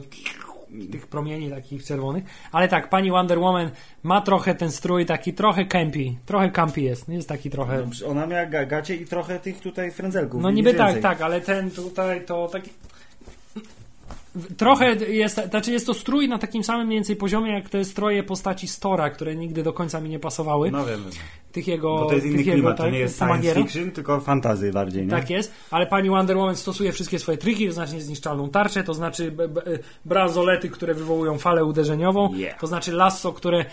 tych 0.92 1.06
promieni 1.06 1.50
takich 1.50 1.84
czerwonych. 1.84 2.24
Ale 2.52 2.68
tak, 2.68 2.88
pani 2.90 3.10
Wonder 3.10 3.38
Woman 3.38 3.70
ma 4.02 4.20
trochę 4.20 4.54
ten 4.54 4.70
strój 4.70 5.06
taki 5.06 5.32
trochę 5.32 5.64
campy, 5.64 6.14
trochę 6.26 6.50
campy 6.50 6.80
jest, 6.80 7.08
jest 7.08 7.28
taki 7.28 7.50
trochę... 7.50 7.86
No, 8.02 8.08
Ona 8.08 8.26
miała 8.26 8.46
ga- 8.46 8.66
gacie 8.66 8.96
i 8.96 9.04
trochę 9.06 9.40
tych 9.40 9.60
tutaj 9.60 9.90
frędzelków. 9.90 10.42
No 10.42 10.50
niby 10.50 10.74
tak, 10.74 11.00
tak, 11.00 11.20
ale 11.20 11.40
ten 11.40 11.70
tutaj 11.70 12.24
to 12.26 12.48
taki... 12.48 12.70
Trochę 14.56 14.94
jest, 14.94 15.40
znaczy 15.50 15.72
jest 15.72 15.86
to 15.86 15.94
strój 15.94 16.28
na 16.28 16.38
takim 16.38 16.64
samym 16.64 16.86
mniej 16.86 16.96
więcej 16.96 17.16
poziomie, 17.16 17.52
jak 17.52 17.68
te 17.68 17.84
stroje 17.84 18.22
postaci 18.22 18.68
Stora, 18.68 19.10
które 19.10 19.36
nigdy 19.36 19.62
do 19.62 19.72
końca 19.72 20.00
mi 20.00 20.08
nie 20.10 20.18
pasowały. 20.18 20.70
No 20.70 20.86
wiem, 20.86 21.04
Tych 21.52 21.68
jego... 21.68 21.94
bo 21.98 22.06
to 22.06 22.14
jest 22.14 22.26
inny 22.26 22.42
klimat, 22.42 22.76
to 22.76 22.82
tak, 22.82 22.92
nie 22.92 22.98
jest 22.98 23.18
science 23.18 23.32
Samagiero. 23.34 23.62
fiction, 23.62 23.90
tylko 23.90 24.20
fantazy 24.20 24.72
bardziej, 24.72 25.02
nie? 25.04 25.10
Tak 25.10 25.30
jest, 25.30 25.52
ale 25.70 25.86
pani 25.86 26.10
Wonder 26.10 26.36
Woman 26.36 26.56
stosuje 26.56 26.92
wszystkie 26.92 27.18
swoje 27.18 27.38
triki, 27.38 27.66
to 27.66 27.72
znaczy 27.72 27.94
niezniszczalną 27.94 28.48
tarczę, 28.50 28.84
to 28.84 28.94
znaczy 28.94 29.30
b- 29.30 29.48
b- 29.48 29.62
bransolety, 30.04 30.68
które 30.68 30.94
wywołują 30.94 31.38
falę 31.38 31.64
uderzeniową, 31.64 32.34
Yeah. 32.34 32.60
to 32.60 32.66
znaczy 32.66 32.92
lasso, 32.92 33.32
które 33.32 33.64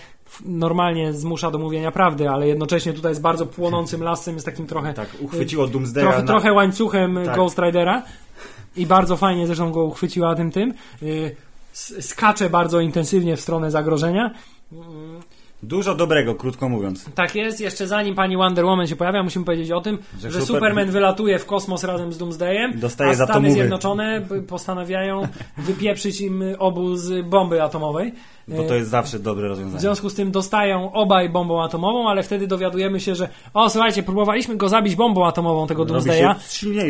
normalnie 0.45 1.13
zmusza 1.13 1.51
do 1.51 1.57
mówienia 1.59 1.91
prawdy, 1.91 2.29
ale 2.29 2.47
jednocześnie 2.47 2.93
tutaj 2.93 3.11
jest 3.11 3.21
bardzo 3.21 3.45
płonącym 3.45 4.03
lasem, 4.03 4.33
jest 4.33 4.45
takim 4.45 4.67
trochę 4.67 4.93
Tak, 4.93 5.09
uchwyciło 5.19 5.67
Doomsdaya 5.67 6.01
trochę, 6.03 6.19
na... 6.21 6.27
trochę 6.27 6.53
łańcuchem 6.53 7.19
Tak. 7.25 7.35
Ghost 7.35 7.59
Ridera 7.59 8.03
i 8.75 8.85
bardzo 8.85 9.17
fajnie 9.17 9.47
zresztą 9.47 9.71
go 9.71 9.83
uchwyciła 9.83 10.35
tym 10.35 10.51
tym. 10.51 10.73
Y, 11.03 11.35
Skacze 12.01 12.49
bardzo 12.49 12.79
intensywnie 12.79 13.35
w 13.37 13.41
stronę 13.41 13.71
zagrożenia. 13.71 14.31
Dużo 15.63 15.95
dobrego, 15.95 16.35
krótko 16.35 16.69
mówiąc. 16.69 17.05
Tak 17.15 17.35
jest, 17.35 17.61
jeszcze 17.61 17.87
zanim 17.87 18.15
pani 18.15 18.37
Wonder 18.37 18.65
Woman 18.65 18.87
się 18.87 18.95
pojawia, 18.95 19.23
musimy 19.23 19.45
powiedzieć 19.45 19.71
o 19.71 19.81
tym, 19.81 19.97
Że 20.19 20.31
że, 20.31 20.39
super- 20.41 20.47
Superman 20.47 20.91
wylatuje 20.91 21.39
w 21.39 21.45
kosmos 21.45 21.83
razem 21.83 22.13
z 22.13 22.17
Doomsdayem, 22.17 22.79
Dostaje 22.79 23.11
a 23.11 23.13
za 23.13 23.25
to 23.27 23.33
Stany 23.33 23.47
mówy. 23.47 23.59
Zjednoczone 23.59 24.21
postanawiają 24.47 25.27
wypieprzyć 25.57 26.21
im 26.21 26.43
obóz 26.59 27.01
bomby 27.23 27.63
atomowej. 27.63 28.13
Bo 28.47 28.63
to 28.63 28.75
jest 28.75 28.89
zawsze 28.89 29.19
dobre 29.19 29.45
W 29.47 29.49
rozwiązanie. 29.49 29.79
związku 29.79 30.09
z 30.09 30.15
tym 30.15 30.31
dostają 30.31 30.91
obaj 30.91 31.29
bombą 31.29 31.63
atomową, 31.63 32.09
ale 32.09 32.23
wtedy 32.23 32.47
dowiadujemy 32.47 32.99
się, 32.99 33.15
że 33.15 33.29
o 33.53 33.69
słuchajcie, 33.69 34.03
próbowaliśmy 34.03 34.55
go 34.55 34.69
zabić 34.69 34.95
bombą 34.95 35.25
atomową 35.27 35.67
tego 35.67 35.85
Doomsdaya, 35.85 36.35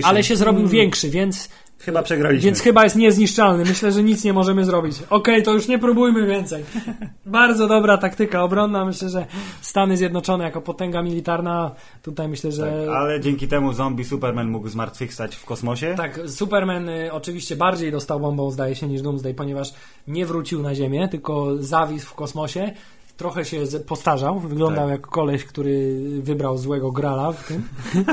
ale 0.04 0.24
się 0.24 0.36
zrobił 0.36 0.68
większy, 0.68 1.10
więc 1.10 1.50
Chyba 1.82 2.04
przegraliśmy. 2.04 2.46
więc 2.46 2.60
chyba 2.62 2.84
jest 2.84 2.96
niezniszczalny. 2.96 3.64
Myślę, 3.66 3.92
że 3.92 4.04
nic 4.04 4.24
nie 4.24 4.34
możemy 4.34 4.66
zrobić. 4.66 4.96
Okej, 5.10 5.44
to 5.44 5.54
już 5.54 5.68
nie 5.68 5.80
próbujmy 5.80 6.28
więcej. 6.28 6.64
Bardzo 7.26 7.68
dobra 7.68 7.98
taktyka 7.98 8.44
obronna. 8.44 8.86
Myślę, 8.86 9.10
że 9.10 9.26
Stany 9.62 9.98
Zjednoczone 9.98 10.44
jako 10.44 10.62
potęga 10.62 11.02
militarna, 11.02 11.72
tutaj 12.02 12.28
myślę, 12.28 12.52
że 12.52 12.84
Tak, 12.88 12.96
ale 12.96 13.20
dzięki 13.20 13.48
temu 13.48 13.74
zombie 13.74 14.04
Superman 14.06 14.48
mógł 14.50 14.68
zmartwychwstać 14.68 15.36
w 15.36 15.46
kosmosie. 15.46 15.94
tak, 15.98 16.20
Superman 16.28 16.90
y, 16.90 17.12
oczywiście 17.14 17.56
bardziej 17.56 17.92
dostał 17.92 18.20
bombą, 18.20 18.52
zdaje 18.52 18.76
się, 18.76 18.88
niż 18.88 19.02
Doomsday, 19.02 19.34
ponieważ 19.34 19.74
nie 20.08 20.26
wrócił 20.26 20.62
na 20.62 20.76
Ziemię, 20.76 21.08
tylko 21.08 21.58
zawisł 21.60 22.08
w 22.08 22.14
kosmosie. 22.14 22.72
Trochę 23.18 23.46
się 23.46 23.58
postarzał, 23.88 24.40
wyglądał 24.40 24.84
Tak. 24.86 24.92
jak 24.92 25.02
koleś, 25.08 25.44
który 25.46 26.00
wybrał 26.22 26.58
złego 26.58 26.92
grala 26.92 27.32
w 27.32 27.48
tym. 27.48 27.64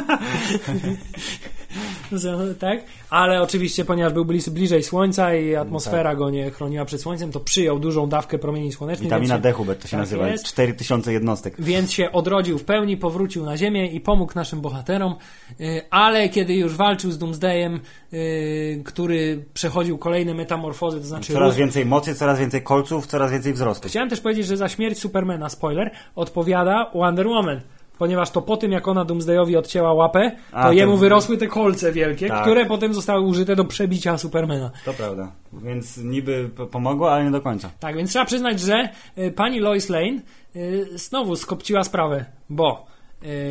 Tak? 2.58 2.80
Ale 3.10 3.42
oczywiście, 3.42 3.84
ponieważ 3.84 4.12
był 4.12 4.24
bliżej 4.50 4.82
Słońca 4.82 5.34
i 5.34 5.54
atmosfera 5.54 6.14
go 6.16 6.30
nie 6.30 6.50
chroniła 6.50 6.84
przed 6.84 7.00
Słońcem, 7.00 7.32
to 7.32 7.40
przyjął 7.40 7.78
dużą 7.78 8.08
dawkę 8.08 8.38
promieni 8.38 8.72
słonecznych. 8.72 9.04
Witamina 9.06 9.38
D, 9.38 9.48
się, 9.48 9.52
Hubert, 9.54 9.82
to 9.82 9.88
się 9.88 9.90
tak 9.90 10.00
nazywa. 10.00 10.28
jest. 10.28 10.44
4000 10.44 11.12
jednostek. 11.12 11.54
więc 11.58 11.92
się 11.92 12.12
odrodził 12.12 12.58
w 12.58 12.64
pełni, 12.64 12.96
powrócił 12.96 13.44
na 13.44 13.56
Ziemię 13.56 13.86
i 13.86 14.00
pomógł 14.00 14.32
naszym 14.34 14.60
bohaterom, 14.60 15.14
y, 15.60 15.82
ale 15.90 16.28
kiedy 16.28 16.54
już 16.54 16.74
walczył 16.76 17.10
z 17.10 17.18
Doomsdayem, 17.18 17.80
y, 18.12 18.82
który 18.84 19.44
przechodził 19.54 19.98
kolejne 19.98 20.34
metamorfozy, 20.34 21.00
to 21.00 21.06
znaczy 21.06 21.32
Coraz 21.32 21.54
rósł- 21.54 21.58
więcej 21.58 21.86
mocy, 21.86 22.14
coraz 22.14 22.38
więcej 22.38 22.62
kolców, 22.62 23.06
coraz 23.06 23.32
więcej 23.32 23.52
wzrostu. 23.52 23.88
Chciałem 23.88 24.10
też 24.10 24.20
powiedzieć, 24.20 24.46
że 24.46 24.56
za 24.56 24.68
śmierć 24.68 24.98
Supermana, 24.98 25.48
spoiler, 25.48 25.90
odpowiada 26.16 26.90
Wonder 26.94 27.26
Woman. 27.28 27.60
Ponieważ 27.98 28.30
to 28.30 28.42
po 28.42 28.56
tym, 28.56 28.72
jak 28.72 28.88
ona 28.88 29.04
Doomsdayowi 29.04 29.56
odcięła 29.56 29.92
łapę, 29.92 30.30
to 30.50 30.56
A, 30.56 30.66
to- 30.66 30.72
jemu 30.72 30.96
wyrosły 30.96 31.36
te 31.38 31.46
kolce 31.46 31.92
wielkie, 31.92 32.28
Tak. 32.28 32.42
które 32.42 32.66
potem 32.66 32.94
zostały 32.94 33.20
użyte 33.20 33.56
do 33.56 33.64
przebicia 33.64 34.18
Supermana. 34.18 34.70
To 34.84 34.92
prawda. 34.92 35.32
Więc 35.52 35.96
niby 35.96 36.50
pomogło, 36.70 37.12
ale 37.12 37.24
nie 37.24 37.30
do 37.30 37.40
końca. 37.40 37.70
Tak, 37.80 37.96
więc 37.96 38.10
trzeba 38.10 38.24
przyznać, 38.24 38.60
że 38.60 38.88
y, 39.18 39.30
pani 39.30 39.60
Lois 39.60 39.88
Lane 39.88 40.20
y, 40.56 40.86
znowu 40.98 41.36
skopciła 41.36 41.84
sprawę, 41.84 42.24
bo 42.50 42.86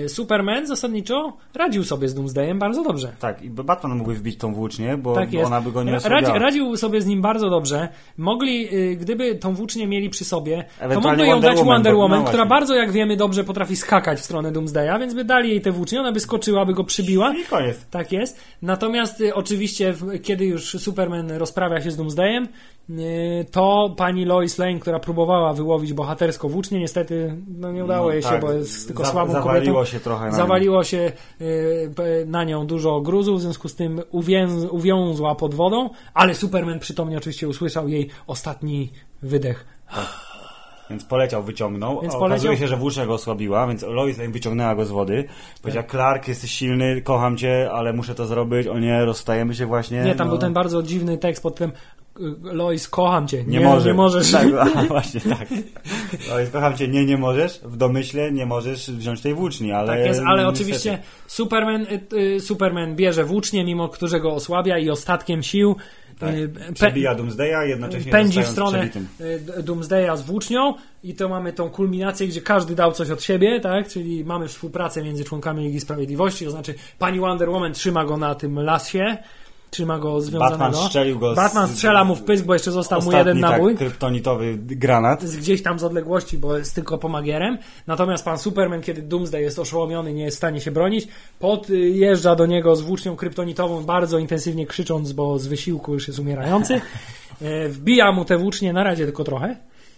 Superman 0.08 0.68
zasadniczo 0.68 1.34
radził 1.56 1.84
sobie 1.84 2.10
z 2.10 2.14
Doomsdayem 2.14 2.60
bardzo 2.60 2.84
dobrze. 2.84 3.12
Tak, 3.20 3.42
i 3.42 3.50
Batman 3.50 3.98
mógłby 3.98 4.14
wbić 4.16 4.38
tą 4.38 4.54
włócznię, 4.54 4.98
bo 4.98 5.16
Tak 5.16 5.34
jest. 5.34 5.48
ona 5.48 5.62
by 5.62 5.72
go 5.72 5.84
nie 5.84 5.96
osłabiała. 5.96 6.22
radzi, 6.22 6.40
radził 6.40 6.78
sobie 6.78 7.02
z 7.02 7.06
nim 7.06 7.22
bardzo 7.22 7.50
dobrze. 7.50 7.88
Mogli, 8.18 8.76
y, 8.76 8.96
gdyby 8.96 9.36
tą 9.36 9.54
włócznię 9.54 9.88
mieli 9.88 10.10
przy 10.10 10.26
sobie, 10.26 10.66
to 10.94 11.00
mogli 11.02 11.22
ją 11.24 11.32
Wonder 11.32 11.50
dać 11.52 11.58
Woman, 11.60 11.74
Wonder 11.76 11.94
bo- 11.94 11.98
no 11.98 12.04
Woman, 12.04 12.20
właśnie. 12.20 12.34
która 12.34 12.46
bardzo, 12.46 12.76
jak 12.76 12.92
wiemy, 12.92 13.18
dobrze 13.18 13.44
potrafi 13.44 13.76
skakać 13.76 14.20
w 14.20 14.24
stronę 14.26 14.52
Doomsdaya, 14.52 15.00
więc 15.00 15.14
by 15.14 15.24
dali 15.26 15.50
jej 15.50 15.62
tę 15.62 15.72
włócznię, 15.72 16.00
ona 16.00 16.12
by 16.12 16.20
skoczyła, 16.20 16.66
by 16.66 16.74
go 16.74 16.84
przybiła. 16.84 17.34
I 17.36 17.44
koniec. 17.46 17.86
Tak 17.92 18.12
jest. 18.12 18.40
Natomiast 18.62 19.22
y, 19.22 19.34
oczywiście, 19.36 19.94
kiedy 20.24 20.46
już 20.46 20.64
Superman 20.70 21.32
rozprawia 21.32 21.82
się 21.82 21.92
z 21.92 21.98
Doomsdayem, 21.98 22.48
y, 22.90 23.46
to 23.52 23.94
pani 23.98 24.26
Lois 24.26 24.58
Lane, 24.58 24.80
która 24.80 25.00
próbowała 25.00 25.54
wyłowić 25.54 25.94
bohatersko 25.94 26.50
włócznię, 26.50 26.80
niestety 26.80 27.36
no, 27.58 27.72
nie 27.72 27.84
udało 27.86 28.08
No, 28.08 28.14
jej 28.14 28.22
się, 28.24 28.30
tak. 28.30 28.42
bo 28.42 28.52
jest 28.54 28.88
tylko 28.88 29.04
Za- 29.06 29.12
słabą 29.12 29.34
Zawaliło 29.60 29.86
się 29.86 30.00
trochę 30.00 30.26
na 30.26 30.32
Zawaliło 30.32 30.84
się 30.84 31.12
y, 31.42 32.26
na 32.28 32.44
nią 32.44 32.68
dużo 32.68 33.02
gruzu, 33.02 33.36
w 33.36 33.42
związku 33.42 33.70
z 33.70 33.76
tym 33.76 34.02
uwięz, 34.12 34.54
uwiązła 34.72 35.36
pod 35.36 35.54
wodą, 35.56 35.90
ale 36.14 36.36
Superman 36.36 36.80
przytomnie 36.80 37.18
oczywiście 37.18 37.48
usłyszał 37.48 37.88
jej 37.88 38.10
ostatni 38.28 38.92
wydech. 39.22 39.66
Więc 40.90 41.06
poleciał, 41.06 41.44
wyciągnął. 41.44 42.02
Więc 42.02 42.14
poleciał- 42.14 42.28
Okazuje 42.28 42.58
się, 42.58 42.68
że 42.68 42.78
włócznia 42.78 43.06
go 43.06 43.14
osłabiła, 43.14 43.68
więc 43.68 43.84
Lois 43.84 44.18
Lane 44.18 44.32
wyciągnęła 44.32 44.76
go 44.76 44.86
z 44.86 44.92
wody. 44.92 45.28
Powiedziała, 45.62 45.84
Tak. 45.84 45.92
Clark, 45.92 46.28
jesteś 46.28 46.52
silny, 46.52 47.02
kocham 47.02 47.38
cię, 47.38 47.70
ale 47.72 47.94
muszę 47.94 48.16
to 48.16 48.26
zrobić. 48.26 48.68
O 48.68 48.80
nie, 48.80 49.06
rozstajemy 49.06 49.56
się 49.56 49.66
właśnie. 49.66 50.04
Nie, 50.04 50.16
tam 50.16 50.28
no. 50.28 50.32
był 50.34 50.42
ten 50.42 50.54
bardzo 50.54 50.84
dziwny 50.84 51.18
tekst 51.18 51.44
pod 51.44 51.56
tym 51.56 51.72
Lois, 52.44 52.88
kocham 52.88 53.28
cię. 53.28 53.44
Nie, 53.44 53.62
może. 53.62 53.88
Nie 53.90 53.94
możesz. 53.94 54.32
Tak, 54.32 54.48
a, 54.60 54.84
właśnie 54.94 55.22
tak. 55.22 55.48
Lois, 56.30 56.50
kocham 56.50 56.78
cię, 56.78 56.88
nie, 56.88 57.06
nie 57.06 57.18
możesz. 57.18 57.60
W 57.64 57.78
domyśle 57.78 58.32
nie 58.32 58.46
możesz 58.46 58.92
wziąć 58.92 59.22
tej 59.22 59.34
włóczni, 59.34 59.72
ale... 59.72 59.88
Tak 59.88 60.06
jest, 60.06 60.22
ale 60.26 60.44
niestety. 60.44 60.48
oczywiście 60.48 61.00
Superman, 61.28 61.82
y, 61.82 62.18
y, 62.18 62.40
Superman 62.40 62.96
bierze 62.96 63.24
włócznie, 63.24 63.64
mimo 63.64 63.90
którego 63.90 64.34
osłabia 64.34 64.78
i 64.78 64.90
ostatkiem 64.90 65.44
sił 65.44 65.76
Tak. 66.20 66.36
y, 66.36 66.74
Przebija 66.74 67.16
Doomsdaya, 67.16 67.68
jednocześnie 67.68 68.12
pędzi 68.12 68.42
w 68.44 68.48
stronę 68.48 68.78
przebitym. 68.80 69.08
Doomsdaya 69.64 70.18
z 70.18 70.22
włócznią 70.22 70.74
i 71.04 71.14
to 71.16 71.30
mamy 71.30 71.54
tą 71.54 71.70
kulminację, 71.70 72.28
gdzie 72.28 72.42
każdy 72.42 72.76
dał 72.76 72.92
coś 72.92 73.10
od 73.10 73.24
siebie, 73.24 73.60
tak? 73.60 73.88
Czyli 73.88 74.26
mamy 74.26 74.48
współpracę 74.48 75.04
między 75.04 75.24
członkami 75.24 75.64
Ligi 75.64 75.80
Sprawiedliwości, 75.80 76.46
to 76.46 76.52
znaczy 76.52 76.74
pani 77.00 77.20
Wonder 77.20 77.50
Woman 77.50 77.74
trzyma 77.74 78.06
go 78.06 78.18
na 78.18 78.36
tym 78.36 78.60
lasie, 78.60 79.18
trzyma 79.70 80.00
go 80.00 80.22
związanego. 80.22 80.58
Batman 80.58 80.86
strzelił 80.86 81.20
go 81.20 81.34
z- 81.34 81.36
Batman 81.36 81.68
strzela 81.70 82.04
mu 82.04 82.16
w 82.16 82.24
pysk, 82.24 82.46
bo 82.46 82.54
jeszcze 82.54 82.72
został 82.72 83.02
mu 83.02 83.12
jeden 83.12 83.40
nabój. 83.40 83.72
tak, 83.74 83.80
kryptonitowy 83.80 84.58
granat. 84.58 85.24
z 85.24 85.38
gdzieś 85.38 85.64
tam 85.64 85.80
z 85.80 85.84
odległości, 85.84 86.38
bo 86.38 86.58
jest 86.58 86.76
tylko 86.76 86.98
pomagierem. 86.98 87.58
Natomiast 87.88 88.26
pan 88.26 88.38
Superman, 88.38 88.82
kiedy 88.82 89.02
Doomsday 89.02 89.42
jest 89.42 89.60
oszołomiony, 89.60 90.14
nie 90.14 90.24
jest 90.24 90.38
w 90.38 90.40
stanie 90.40 90.62
się 90.62 90.72
bronić, 90.72 91.08
podjeżdża 91.40 92.36
do 92.36 92.46
niego 92.46 92.76
z 92.76 92.82
włócznią 92.82 93.16
kryptonitową, 93.16 93.84
bardzo 93.84 94.18
intensywnie 94.20 94.66
krzycząc, 94.68 95.12
bo 95.12 95.40
z 95.40 95.48
wysiłku 95.48 95.94
już 95.94 96.08
jest 96.08 96.20
umierający. 96.20 96.82
E, 97.42 97.70
Wbija 97.70 98.12
mu 98.12 98.26
te 98.26 98.38
włócznie 98.38 98.74
na 98.74 98.84
razie 98.84 99.06
tylko 99.06 99.24
trochę, 99.24 99.56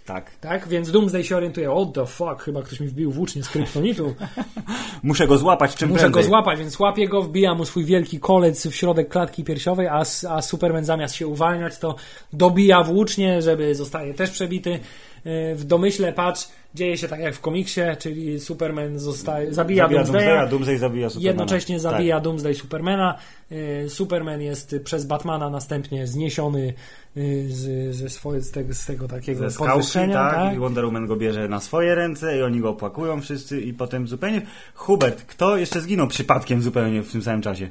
Tak. 0.10 0.31
tak? 0.41 0.68
Więc 0.68 0.91
Doomsday 0.91 1.23
się 1.23 1.38
orientuje, 1.38 1.69
what 1.69 1.94
the 1.94 2.06
fuck, 2.06 2.44
chyba 2.44 2.61
ktoś 2.61 2.80
mi 2.80 2.88
wbił 2.88 3.11
włócznie 3.11 3.44
z 3.44 3.49
kryptonitu. 3.49 4.15
Muszę 5.03 5.27
go 5.27 5.38
złapać 5.38 5.76
czym 5.76 5.90
Muszę 5.90 5.99
prędzej. 5.99 6.23
go 6.23 6.27
złapać, 6.27 6.60
więc 6.60 6.80
łapie 6.80 7.07
go, 7.07 7.22
wbija 7.22 7.56
mu 7.56 7.65
swój 7.65 7.86
wielki 7.86 8.19
kolec 8.19 8.68
w 8.68 8.76
środek 8.76 9.10
klatki 9.10 9.44
piersiowej, 9.44 9.88
a, 9.88 10.03
a 10.30 10.41
Superman 10.41 10.86
zamiast 10.86 11.15
się 11.15 11.27
uwalniać, 11.27 11.77
to 11.77 11.95
dobija 12.34 12.84
włócznie, 12.84 13.41
żeby 13.41 13.76
zostaje 13.76 14.14
też 14.14 14.30
przebity. 14.30 14.80
E, 15.25 15.55
w 15.55 15.63
domyśle, 15.63 16.13
patrz, 16.13 16.47
dzieje 16.75 16.97
się 16.97 17.07
tak 17.07 17.19
jak 17.19 17.35
w 17.35 17.39
komiksie, 17.41 17.81
czyli 17.99 18.39
Superman 18.39 18.99
zostaje, 18.99 19.53
zabija, 19.53 19.83
Zabija 19.83 20.03
Doomsdaya, 20.03 20.25
Doomsdaya, 20.25 20.49
Doomsday 20.49 20.77
zabija 20.77 21.09
Supermana. 21.09 21.27
jednocześnie 21.29 21.79
zabija 21.79 22.15
Tak. 22.15 22.23
Doomsday 22.23 22.53
Supermana. 22.55 23.17
E, 23.51 23.89
Superman 23.89 24.41
jest 24.41 24.75
przez 24.83 25.05
Batmana 25.05 25.49
następnie 25.49 26.07
zniesiony 26.07 26.73
e, 27.17 27.21
z, 27.47 27.95
ze 27.95 28.09
swoje, 28.09 28.41
z, 28.41 28.51
tego, 28.51 28.73
z 28.73 28.85
tego 28.85 29.07
takiego 29.07 29.39
Ze 29.39 29.51
skałki, 29.51 29.71
podwyższenia. 29.71 30.13
tak, 30.13 30.35
tak? 30.35 30.55
i 30.55 30.59
Wonder 30.59 30.85
Woman 30.85 31.07
go 31.07 31.15
bierze 31.15 31.47
na 31.47 31.59
swoje 31.59 31.95
ręce 31.95 32.37
i 32.37 32.41
oni 32.41 32.59
go 32.59 32.69
opłakują 32.69 33.21
wszyscy 33.21 33.61
i 33.61 33.73
potem 33.73 34.07
zupełnie... 34.07 34.41
Hubert, 34.75 35.25
kto 35.25 35.57
jeszcze 35.57 35.81
zginął 35.81 36.07
przypadkiem 36.07 36.61
zupełnie 36.61 37.03
w 37.03 37.11
tym 37.11 37.21
samym 37.23 37.41
czasie? 37.41 37.69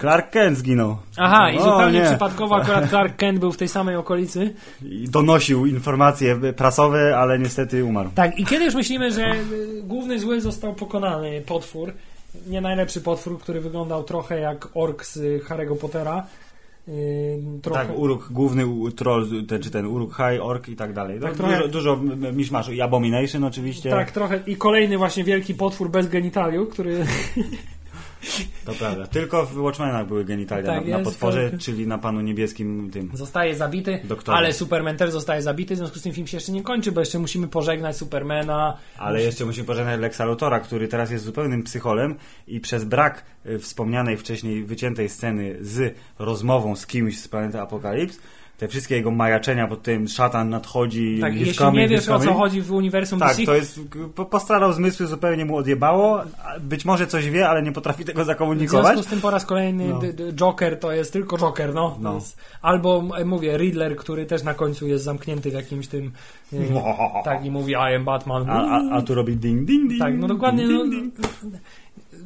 Clark 0.00 0.30
Kent 0.30 0.58
zginął. 0.58 0.96
Aha, 1.16 1.50
i 1.50 1.58
O, 1.58 1.62
zupełnie 1.62 1.98
nie. 1.98 2.04
przypadkowo 2.06 2.56
akurat 2.56 2.88
Clark 2.90 3.16
Kent 3.16 3.38
był 3.38 3.52
w 3.52 3.56
tej 3.56 3.68
samej 3.68 3.96
okolicy. 3.96 4.54
I 4.82 5.08
donosił 5.08 5.66
informacje 5.66 6.36
prasowe, 6.56 7.16
ale 7.18 7.38
niestety 7.38 7.84
umarł. 7.84 8.10
Tak, 8.14 8.38
i 8.38 8.44
kiedy 8.44 8.64
już 8.64 8.74
myślimy, 8.74 9.10
że 9.12 9.32
y, 9.32 9.82
główny 9.82 10.18
zły 10.18 10.40
został 10.40 10.74
pokonany, 10.74 11.42
potwór, 11.46 11.92
nie 12.46 12.60
najlepszy 12.60 13.00
potwór, 13.00 13.38
który 13.38 13.60
wyglądał 13.60 14.04
trochę 14.04 14.40
jak 14.40 14.68
ork 14.74 15.04
z 15.06 15.18
Harry'ego 15.48 15.76
Pottera. 15.76 16.26
y, 16.88 17.38
trochę, 17.62 17.86
Tak, 17.86 17.98
uruk, 17.98 18.28
główny 18.32 18.66
u- 18.66 18.90
troll, 18.90 19.26
ten, 19.48 19.62
czy 19.62 19.70
ten 19.70 19.86
uruk 19.86 20.16
high, 20.16 20.42
ork 20.42 20.68
i 20.68 20.76
tak 20.76 20.92
dalej. 20.92 21.20
Tak, 21.20 21.28
Tak, 21.28 21.36
trochę- 21.36 21.68
dużo, 21.68 21.68
dużo 21.96 21.96
miszmaszu. 22.32 22.72
I 22.72 22.80
Abomination 22.80 23.44
oczywiście. 23.44 23.90
tak, 23.90 24.10
trochę. 24.10 24.40
I 24.46 24.56
kolejny 24.56 24.98
właśnie 24.98 25.24
wielki 25.24 25.54
potwór 25.54 25.90
bez 25.90 26.08
genitaliów, 26.08 26.68
który 26.68 27.04
To 28.64 28.72
prawda. 28.72 29.06
Tylko 29.06 29.46
w 29.46 29.56
Watchmenach 29.58 30.06
były 30.06 30.24
genitalia 30.24 30.66
Tak 30.66 30.86
na, 30.86 30.98
na 30.98 31.04
potworze, 31.04 31.50
tak. 31.50 31.60
czyli 31.60 31.86
na 31.86 31.98
panu 31.98 32.20
niebieskim 32.20 32.90
tym. 32.92 33.10
zostaje 33.14 33.54
zabity, 33.54 34.00
Doktorze. 34.04 34.38
ale 34.38 34.52
Superman 34.52 34.96
też 34.96 35.10
zostaje 35.10 35.42
zabity, 35.42 35.74
w 35.74 35.78
związku 35.78 35.98
z 35.98 36.02
tym 36.02 36.12
film 36.12 36.26
się 36.26 36.36
jeszcze 36.36 36.52
nie 36.52 36.62
kończy, 36.62 36.92
bo 36.92 37.00
jeszcze 37.00 37.18
musimy 37.18 37.48
pożegnać 37.48 37.96
Supermana. 37.96 38.76
Ale 38.98 39.22
jeszcze 39.22 39.44
musimy 39.44 39.66
pożegnać 39.66 40.00
Lexa 40.00 40.20
Luthora, 40.24 40.60
który 40.60 40.88
teraz 40.88 41.10
jest 41.10 41.24
zupełnym 41.24 41.62
psycholem 41.62 42.14
i 42.46 42.60
przez 42.60 42.84
brak 42.84 43.24
y, 43.46 43.58
wspomnianej 43.58 44.16
wcześniej 44.16 44.64
wyciętej 44.64 45.08
sceny 45.08 45.56
z 45.60 45.94
rozmową 46.18 46.76
z 46.76 46.86
kimś 46.86 47.20
z 47.20 47.28
planety 47.28 47.60
Apokalips, 47.60 48.18
te 48.58 48.68
wszystkie 48.68 48.94
jego 48.96 49.10
majaczenia 49.10 49.66
pod 49.66 49.82
tym 49.82 50.08
szatan 50.08 50.50
nadchodzi, 50.50 51.18
Tak, 51.20 51.36
jeśli 51.36 51.54
coming, 51.54 51.76
nie 51.76 51.88
wiesz 51.88 52.08
o 52.08 52.18
co 52.18 52.34
chodzi 52.34 52.62
w 52.62 52.72
uniwersum 52.72 53.18
Tak, 53.18 53.28
DC, 53.28 53.44
to 53.44 53.54
jest, 53.54 53.80
po- 54.14 54.24
postradał 54.26 54.72
zmysły, 54.72 55.06
zupełnie 55.06 55.44
mu 55.44 55.56
odjebało. 55.56 56.22
Być 56.60 56.84
może 56.84 57.06
coś 57.06 57.30
wie, 57.30 57.48
ale 57.48 57.62
nie 57.62 57.72
potrafi 57.72 58.04
tego 58.04 58.22
W 58.22 58.26
zakomunikować. 58.26 58.86
związku 58.86 59.02
z 59.02 59.06
tym 59.10 59.20
po 59.20 59.30
raz 59.30 59.46
kolejny 59.46 59.88
No. 59.88 60.00
Joker 60.32 60.78
to 60.80 60.92
jest 60.92 61.12
tylko 61.12 61.38
Joker, 61.38 61.74
no. 61.74 61.98
No. 62.00 62.18
Albo 62.62 63.04
m- 63.18 63.28
mówię 63.28 63.56
Riddler, 63.58 63.96
który 63.96 64.26
też 64.26 64.42
na 64.42 64.54
końcu 64.54 64.86
jest 64.86 65.04
zamknięty 65.04 65.50
w 65.50 65.54
jakimś 65.54 65.88
tym 65.88 66.12
y, 66.52 66.68
tak 67.24 67.44
i 67.44 67.50
mówi 67.50 67.72
I 67.72 67.94
am 67.96 68.04
Batman. 68.04 68.50
A, 68.50 68.54
a, 68.68 68.96
a 68.96 69.02
tu 69.02 69.14
robi 69.14 69.36
ding, 69.36 69.64
ding, 69.64 69.88
ding. 69.88 70.00
tak, 70.00 70.18
no 70.18 70.26
dokładnie. 70.28 70.66
Ding, 70.66 70.78
No, 70.84 70.90
ding, 70.90 71.14
ding. 71.14 71.54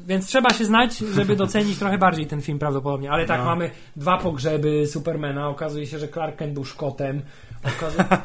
Więc 0.07 0.27
trzeba 0.27 0.51
się 0.51 0.65
znać, 0.65 0.99
żeby 0.99 1.37
docenić 1.37 1.79
trochę 1.79 1.99
bardziej 1.99 2.27
ten 2.27 2.41
film 2.43 2.59
prawdopodobnie. 2.59 3.11
Ale 3.11 3.27
tak, 3.27 3.39
No. 3.41 3.45
mamy 3.47 3.71
dwa 3.97 4.19
pogrzeby 4.19 4.87
Supermana. 4.87 5.49
Okazuje 5.49 5.87
się, 5.87 5.99
że 5.99 6.09
Clark 6.09 6.37
Kent 6.37 6.53
był 6.55 6.65
Szkotem. 6.65 7.23
Okazuje... 7.77 8.05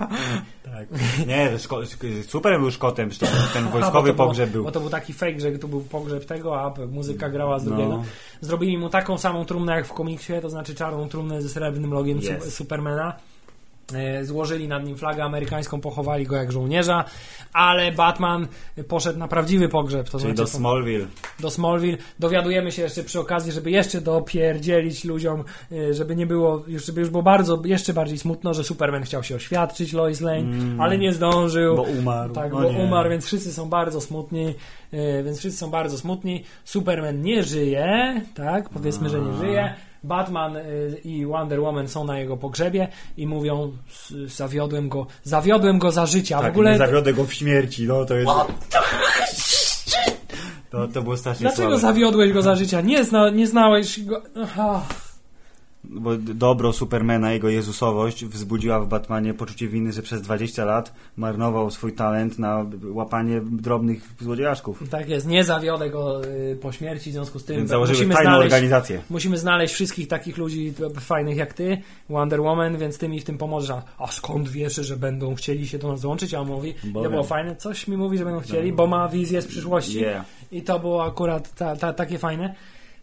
Tak. 0.63 0.87
Nie, 1.27 1.51
szko- 1.57 2.23
super 2.27 2.59
był 2.59 2.71
szkotem, 2.71 3.09
ten 3.53 3.67
wojskowy 3.73 4.13
było- 4.13 4.27
pogrzeb 4.27 4.49
był. 4.49 4.63
Bo 4.63 4.71
to 4.71 4.79
był 4.79 4.89
taki 4.89 5.13
fake, 5.13 5.39
że 5.39 5.51
to 5.51 5.67
był 5.67 5.81
pogrzeb 5.81 6.25
tego, 6.25 6.61
a 6.61 6.73
muzyka 6.91 7.29
grała 7.29 7.59
z 7.59 7.65
No. 7.65 7.69
drugiego. 7.71 8.03
Zrobili 8.41 8.77
mu 8.77 8.89
taką 8.89 9.17
samą 9.17 9.45
trumnę 9.45 9.75
jak 9.75 9.85
w 9.87 9.93
komiksie, 9.93 10.33
to 10.41 10.49
znaczy 10.49 10.75
czarną 10.75 11.09
trumnę 11.09 11.41
ze 11.41 11.49
srebrnym 11.49 11.91
logiem 11.93 12.17
Yes. 12.17 12.43
su- 12.45 12.51
Supermana. 12.51 13.13
E, 13.95 14.25
Złożyli 14.25 14.67
nad 14.67 14.85
nim 14.85 14.97
flagę 14.97 15.23
amerykańską, 15.23 15.81
pochowali 15.81 16.25
go 16.25 16.35
jak 16.35 16.51
żołnierza, 16.51 17.05
ale 17.53 17.91
Batman 17.91 18.47
poszedł 18.87 19.19
na 19.19 19.27
prawdziwy 19.27 19.69
pogrzeb, 19.69 20.09
to 20.09 20.19
Czyli 20.19 20.35
znaczy 20.35 20.51
do 20.51 20.57
Smallville. 20.57 21.05
do 21.39 21.49
Smallville. 21.49 21.97
Dowiadujemy 22.19 22.71
się 22.71 22.81
jeszcze 22.81 23.03
przy 23.03 23.19
okazji, 23.19 23.51
żeby 23.51 23.71
jeszcze 23.71 24.01
dopierdzielić 24.01 25.03
ludziom, 25.03 25.43
y, 25.71 25.93
żeby 25.93 26.15
nie 26.15 26.25
było, 26.25 26.63
już, 26.67 26.85
żeby 26.85 27.01
już 27.01 27.09
było 27.09 27.23
bardzo, 27.23 27.61
jeszcze 27.65 27.93
bardziej 27.93 28.17
smutno, 28.17 28.53
że 28.53 28.63
Superman 28.63 29.03
chciał 29.03 29.23
się 29.23 29.35
oświadczyć 29.35 29.93
Lois 29.93 30.21
Lane, 30.21 30.43
ale 30.79 30.97
nie 30.97 31.13
zdążył. 31.13 31.73
Mm. 31.73 31.85
Bo 31.85 31.99
umarł. 31.99 32.33
Tak, 32.33 32.51
bo 32.51 32.67
umarł, 32.67 33.09
więc 33.09 33.25
wszyscy 33.25 33.53
są 33.53 33.69
bardzo 33.69 34.01
smutni, 34.01 34.55
y, 34.93 35.23
więc 35.25 35.39
wszyscy 35.39 35.59
są 35.59 35.69
bardzo 35.71 35.97
smutni. 35.97 36.43
Superman 36.65 37.21
nie 37.21 37.43
żyje, 37.43 38.21
tak, 38.35 38.69
powiedzmy, 38.69 39.09
że 39.09 39.19
nie 39.19 39.33
żyje. 39.33 39.73
Batman 40.03 40.55
y, 40.57 41.01
i 41.03 41.25
Wonder 41.25 41.61
Woman 41.61 41.87
są 41.87 42.03
na 42.05 42.19
jego 42.19 42.37
pogrzebie 42.37 42.87
i 43.17 43.27
mówią, 43.27 43.71
"S- 43.89 44.33
zawiodłem 44.35 44.89
go, 44.89 45.07
zawiodłem 45.23 45.79
go 45.79 45.91
za 45.91 46.05
życia. 46.05 46.37
Tak, 46.39 46.47
w 46.47 46.49
ogóle 46.55 46.71
nie 46.71 46.77
zawiodę 46.77 47.13
go 47.13 47.23
w 47.25 47.33
śmierci, 47.33 47.87
no 47.87 48.05
to 48.05 48.15
jest... 48.15 48.31
To, 50.69 50.87
to 50.87 51.01
było 51.01 51.17
strasznie 51.17 51.41
Dlaczego 51.43 51.67
słabe. 51.67 51.81
zawiodłeś 51.81 52.31
go 52.31 52.41
za 52.41 52.55
życia? 52.55 52.81
Nie, 52.81 53.03
zna, 53.03 53.29
nie 53.29 53.47
znałeś 53.47 54.03
go. 54.03 54.21
Aha. 54.43 54.81
Bo 55.83 56.17
dobro 56.17 56.73
Supermana, 56.73 57.31
jego 57.31 57.49
jezusowość 57.49 58.25
wzbudziła 58.25 58.79
w 58.79 58.87
Batmanie 58.87 59.33
poczucie 59.33 59.67
winy, 59.67 59.93
że 59.93 60.01
przez 60.01 60.21
20 60.21 60.65
lat 60.65 60.93
marnował 61.17 61.71
swój 61.71 61.93
talent 61.93 62.39
na 62.39 62.65
łapanie 62.83 63.41
drobnych 63.41 64.09
złodziejaszków. 64.19 64.89
Tak 64.89 65.09
jest, 65.09 65.27
nie 65.27 65.43
zawiodę 65.43 65.89
go 65.89 66.25
y, 66.25 66.57
po 66.61 66.71
śmierci, 66.71 67.09
w 67.09 67.13
związku 67.13 67.39
z 67.39 67.45
tym 67.45 67.57
Więc 67.57 67.69
założyły 67.69 67.97
musimy 67.97 68.13
tajną 68.15 68.29
znaleźć, 68.31 68.53
organizację. 68.53 69.01
musimy 69.09 69.37
znaleźć 69.37 69.73
wszystkich 69.73 70.07
takich 70.07 70.37
ludzi 70.37 70.73
fajnych 70.99 71.37
jak 71.37 71.53
ty, 71.53 71.77
Wonder 72.09 72.41
Woman, 72.41 72.77
więc 72.77 72.97
ty 72.97 73.09
mi 73.09 73.19
w 73.19 73.23
tym 73.23 73.37
pomożesz. 73.37 73.75
A, 73.97 74.07
skąd 74.07 74.49
wiesz, 74.49 74.75
że 74.75 74.97
będą 74.97 75.35
chcieli 75.35 75.67
się 75.67 75.77
do 75.77 75.87
nas 75.87 76.01
dołączyć? 76.01 76.33
A 76.33 76.39
on 76.39 76.47
mówi, 76.47 76.73
Bo 76.83 77.01
nie 77.01 77.09
było 77.09 77.23
fajne, 77.23 77.55
coś 77.55 77.87
mi 77.87 77.97
mówi, 77.97 78.17
że 78.17 78.25
będą 78.25 78.39
chcieli, 78.39 78.73
bo 78.73 78.87
ma 78.87 79.07
wizję 79.07 79.41
z 79.41 79.47
przyszłości. 79.47 79.99
Yeah. 80.01 80.25
I 80.51 80.61
to 80.61 80.79
było 80.79 81.05
akurat 81.05 81.55
ta, 81.55 81.75
ta, 81.75 81.93
takie 81.93 82.17
fajne. 82.17 82.55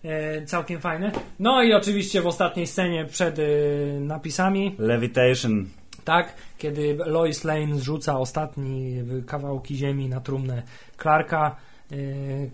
E, 0.05 0.45
całkiem 0.47 0.81
fajne. 0.81 1.13
No 1.39 1.63
i 1.63 1.73
oczywiście 1.73 2.23
w 2.23 2.27
ostatniej 2.27 2.67
scenie 2.67 3.05
przed 3.05 3.39
y, 3.39 3.99
napisami 4.01 4.75
Levitation. 4.79 5.67
tak, 6.05 6.35
kiedy 6.59 6.99
Lois 7.07 7.45
Lane 7.45 7.77
zrzuca 7.79 8.19
ostatni 8.19 8.95
kawałki 9.27 9.77
ziemi 9.77 10.09
na 10.09 10.21
trumnę 10.21 10.63
Clarka, 11.03 11.57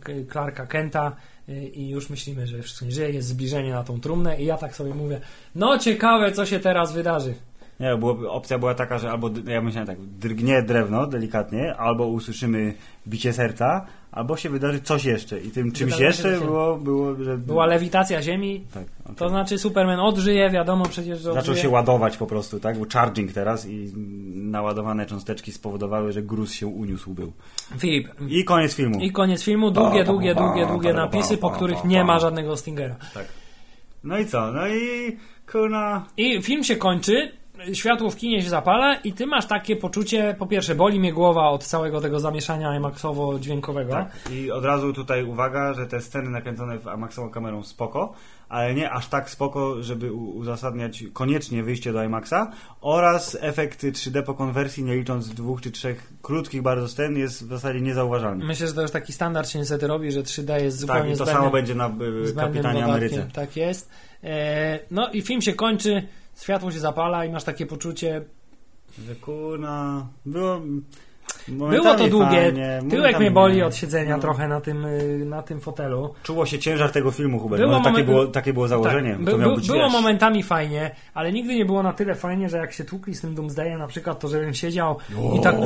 K- 0.01 0.13
Clarka 0.33 0.67
Kenta 0.67 1.17
i 1.75 1.89
już 1.89 2.11
myślimy, 2.11 2.47
że 2.47 2.63
wszystko 2.63 2.85
nie 2.85 2.91
żyje, 2.93 3.11
jest 3.11 3.29
zbliżenie 3.29 3.73
na 3.73 3.83
tą 3.85 4.01
trumnę 4.01 4.41
i 4.43 4.45
ja 4.45 4.57
tak 4.57 4.77
sobie 4.77 4.95
mówię, 4.95 5.21
no 5.55 5.79
ciekawe 5.79 6.33
co 6.33 6.47
się 6.47 6.61
teraz 6.61 6.93
wydarzy. 6.93 7.35
Nie, 7.81 7.97
było, 7.97 8.33
opcja 8.33 8.59
była 8.59 8.75
taka, 8.75 8.99
że 8.99 9.11
albo, 9.11 9.31
ja 9.47 9.61
myślałem 9.63 9.87
tak, 9.87 10.01
drgnie 10.01 10.63
drewno 10.63 11.07
delikatnie, 11.07 11.75
albo 11.77 12.07
usłyszymy 12.07 12.75
bicie 13.09 13.33
serca, 13.33 13.87
albo 14.17 14.37
się 14.37 14.51
wydarzy 14.51 14.81
coś 14.81 15.05
jeszcze. 15.05 15.41
I 15.41 15.51
tym 15.51 15.73
czymś 15.73 15.99
jeszcze 15.99 16.41
było, 16.41 16.77
było, 16.77 17.15
że... 17.15 17.39
Była 17.39 17.67
lewitacja 17.67 18.23
ziemi, 18.23 18.65
Tak, 18.75 18.85
okej. 19.05 19.17
to 19.17 19.29
znaczy 19.29 19.59
Superman 19.59 20.01
odżyje, 20.01 20.51
wiadomo 20.51 20.85
przecież, 20.85 21.19
że 21.19 21.25
Zaczął 21.25 21.39
odżyje. 21.39 21.59
się 21.63 21.69
ładować 21.69 22.17
po 22.17 22.27
prostu, 22.27 22.61
tak? 22.61 22.77
Był 22.77 22.87
charging 22.93 23.33
teraz 23.33 23.67
i 23.69 23.93
naładowane 24.35 25.07
cząsteczki 25.07 25.53
spowodowały, 25.53 26.13
że 26.13 26.23
gruz 26.23 26.53
się 26.53 26.67
uniósł 26.67 27.15
był. 27.15 27.33
Filip, 27.79 28.09
I 28.29 28.45
koniec 28.45 28.75
filmu. 28.75 29.01
i 29.01 29.13
koniec 29.13 29.43
filmu, 29.43 29.71
długie, 29.71 30.05
długie, 30.05 30.35
długie, 30.35 30.67
długie 30.67 30.93
napisy, 30.93 31.37
po 31.39 31.51
których 31.51 31.85
nie 31.85 32.05
ma 32.05 32.19
żadnego 32.19 32.57
Stingera. 32.57 32.97
Tak. 33.15 33.27
No 34.05 34.19
i 34.19 34.27
co? 34.27 34.53
No 34.53 34.69
i 34.69 35.17
kurna... 35.53 36.07
I 36.17 36.43
film 36.43 36.65
się 36.65 36.77
kończy, 36.77 37.33
światło 37.73 38.11
w 38.11 38.17
kinie 38.17 38.43
się 38.43 38.49
zapala 38.49 38.95
i 38.97 39.13
ty 39.13 39.27
masz 39.27 39.47
takie 39.47 39.77
poczucie, 39.77 40.37
po 40.39 40.47
pierwsze 40.47 40.75
boli 40.75 41.01
mnie 41.01 41.13
głowa 41.13 41.49
od 41.49 41.65
całego 41.65 42.01
tego 42.01 42.21
zamieszania 42.21 42.81
IMAXowo-dźwiękowego. 42.81 43.91
Tak. 43.91 44.11
I 44.33 44.51
od 44.51 44.65
razu 44.65 44.93
tutaj 44.93 45.25
uwaga, 45.25 45.75
że 45.75 45.87
te 45.87 46.01
sceny 46.01 46.31
nakręcone 46.31 46.79
w 46.79 46.89
Amaxową 46.89 47.31
kamerą 47.31 47.63
spoko, 47.63 48.13
ale 48.49 48.75
nie 48.75 48.91
aż 48.91 49.09
tak 49.09 49.31
spoko, 49.31 49.83
żeby 49.83 50.13
uzasadniać 50.13 51.05
koniecznie 51.13 51.63
wyjście 51.63 51.93
do 51.93 52.05
IMAXa 52.05 52.51
oraz 52.81 53.37
efekty 53.41 53.93
3D 53.93 54.23
po 54.23 54.35
konwersji, 54.35 54.85
nie 54.85 54.95
licząc 54.97 55.29
dwóch 55.29 55.61
czy 55.61 55.71
trzech 55.71 56.13
krótkich 56.23 56.63
bardzo 56.63 56.89
scen, 56.89 57.17
jest 57.17 57.45
w 57.47 57.49
zasadzie 57.49 57.81
niezauważalny. 57.81 58.45
Myślę, 58.45 58.67
że 58.67 58.73
to 58.75 58.83
już 58.83 58.91
taki 58.91 59.13
standard 59.13 59.49
się 59.49 59.59
niestety 59.59 59.87
robi, 59.87 60.13
że 60.13 60.23
3D 60.23 60.63
jest 60.63 60.79
zupełnie 60.79 61.03
Tak, 61.03 61.11
i 61.15 61.19
to 61.19 61.25
zbędnym- 61.25 61.37
samo 61.43 61.51
będzie 61.51 61.75
na 61.75 61.87
y, 61.89 61.91
Kapitanie 62.37 62.53
dodatkiem. 62.53 62.85
Ameryce. 62.85 63.29
Tak 63.33 63.57
jest. 63.57 63.91
E, 64.25 64.79
no 64.91 65.11
i 65.11 65.23
film 65.23 65.43
się 65.43 65.53
kończy, 65.55 66.03
światło 66.43 66.73
się 66.73 66.79
zapala 66.79 67.25
i 67.25 67.31
masz 67.31 67.45
takie 67.45 67.67
poczucie, 67.67 68.25
Że 69.07 69.15
kurna, 69.15 70.07
było... 70.27 70.61
było 71.49 71.95
to 71.95 72.09
długie, 72.09 72.27
fajnie, 72.27 72.81
tyłek 72.91 73.19
mnie 73.19 73.31
boli 73.31 73.63
od 73.63 73.77
siedzenia 73.77 74.17
No. 74.17 74.23
trochę 74.23 74.49
na 74.49 74.61
tym, 74.61 74.85
y, 74.85 75.25
na 75.27 75.43
tym 75.43 75.61
fotelu. 75.61 76.15
Czuło 76.23 76.47
się 76.47 76.59
ciężar 76.59 76.93
tego 76.93 77.11
filmu, 77.11 77.39
Hubert. 77.39 77.63
Było 77.63 77.79
Może 77.79 77.91
takie, 77.91 78.05
było, 78.05 78.27
takie 78.27 78.53
było 78.53 78.69
założenie. 78.69 79.13
Tak, 79.13 79.23
by, 79.23 79.39
by, 79.39 79.57
być, 79.57 79.67
było 79.67 79.85
wiesz, 79.85 79.93
momentami 79.93 80.43
fajnie, 80.43 80.91
ale 81.15 81.33
nigdy 81.33 81.55
nie 81.55 81.65
było 81.65 81.83
na 81.83 81.93
tyle 81.93 82.15
fajnie, 82.15 82.49
że 82.49 82.57
jak 82.57 82.73
się 82.73 82.85
tłukli 82.85 83.15
z 83.15 83.21
tym 83.21 83.35
Doomsdayem 83.35 83.79
na 83.79 83.87
przykład, 83.87 84.21
to 84.21 84.29
żebym 84.29 84.55
siedział 84.55 84.97
i 85.39 85.41
tak... 85.41 85.57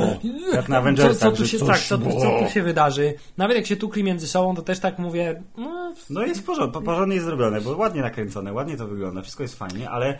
jak 0.53 0.69
na 0.69 0.75
co, 0.75 0.77
Avengersach, 0.77 1.31
co, 1.31 1.37
tu 1.37 1.43
że 1.43 1.47
się, 1.47 1.59
coś 1.59 1.67
tak, 1.67 1.79
co, 1.79 1.97
tu, 1.97 2.19
co 2.19 2.39
tu 2.39 2.53
się 2.53 2.61
wydarzy? 2.61 3.13
Nawet 3.37 3.57
jak 3.57 3.65
się 3.65 3.75
tukli 3.75 4.03
między 4.03 4.27
sobą, 4.27 4.55
to 4.55 4.61
też 4.61 4.79
tak 4.79 4.99
mówię, 4.99 5.41
no, 5.57 5.93
No 6.09 6.23
jest 6.23 6.45
porządnie, 6.45 6.81
porządnie 6.81 7.15
jest 7.15 7.27
zrobione, 7.27 7.61
bo 7.61 7.77
ładnie 7.77 8.01
nakręcone, 8.01 8.53
ładnie 8.53 8.77
to 8.77 8.87
wygląda, 8.87 9.21
wszystko 9.21 9.43
jest 9.43 9.55
fajnie, 9.59 9.89
ale 9.89 10.17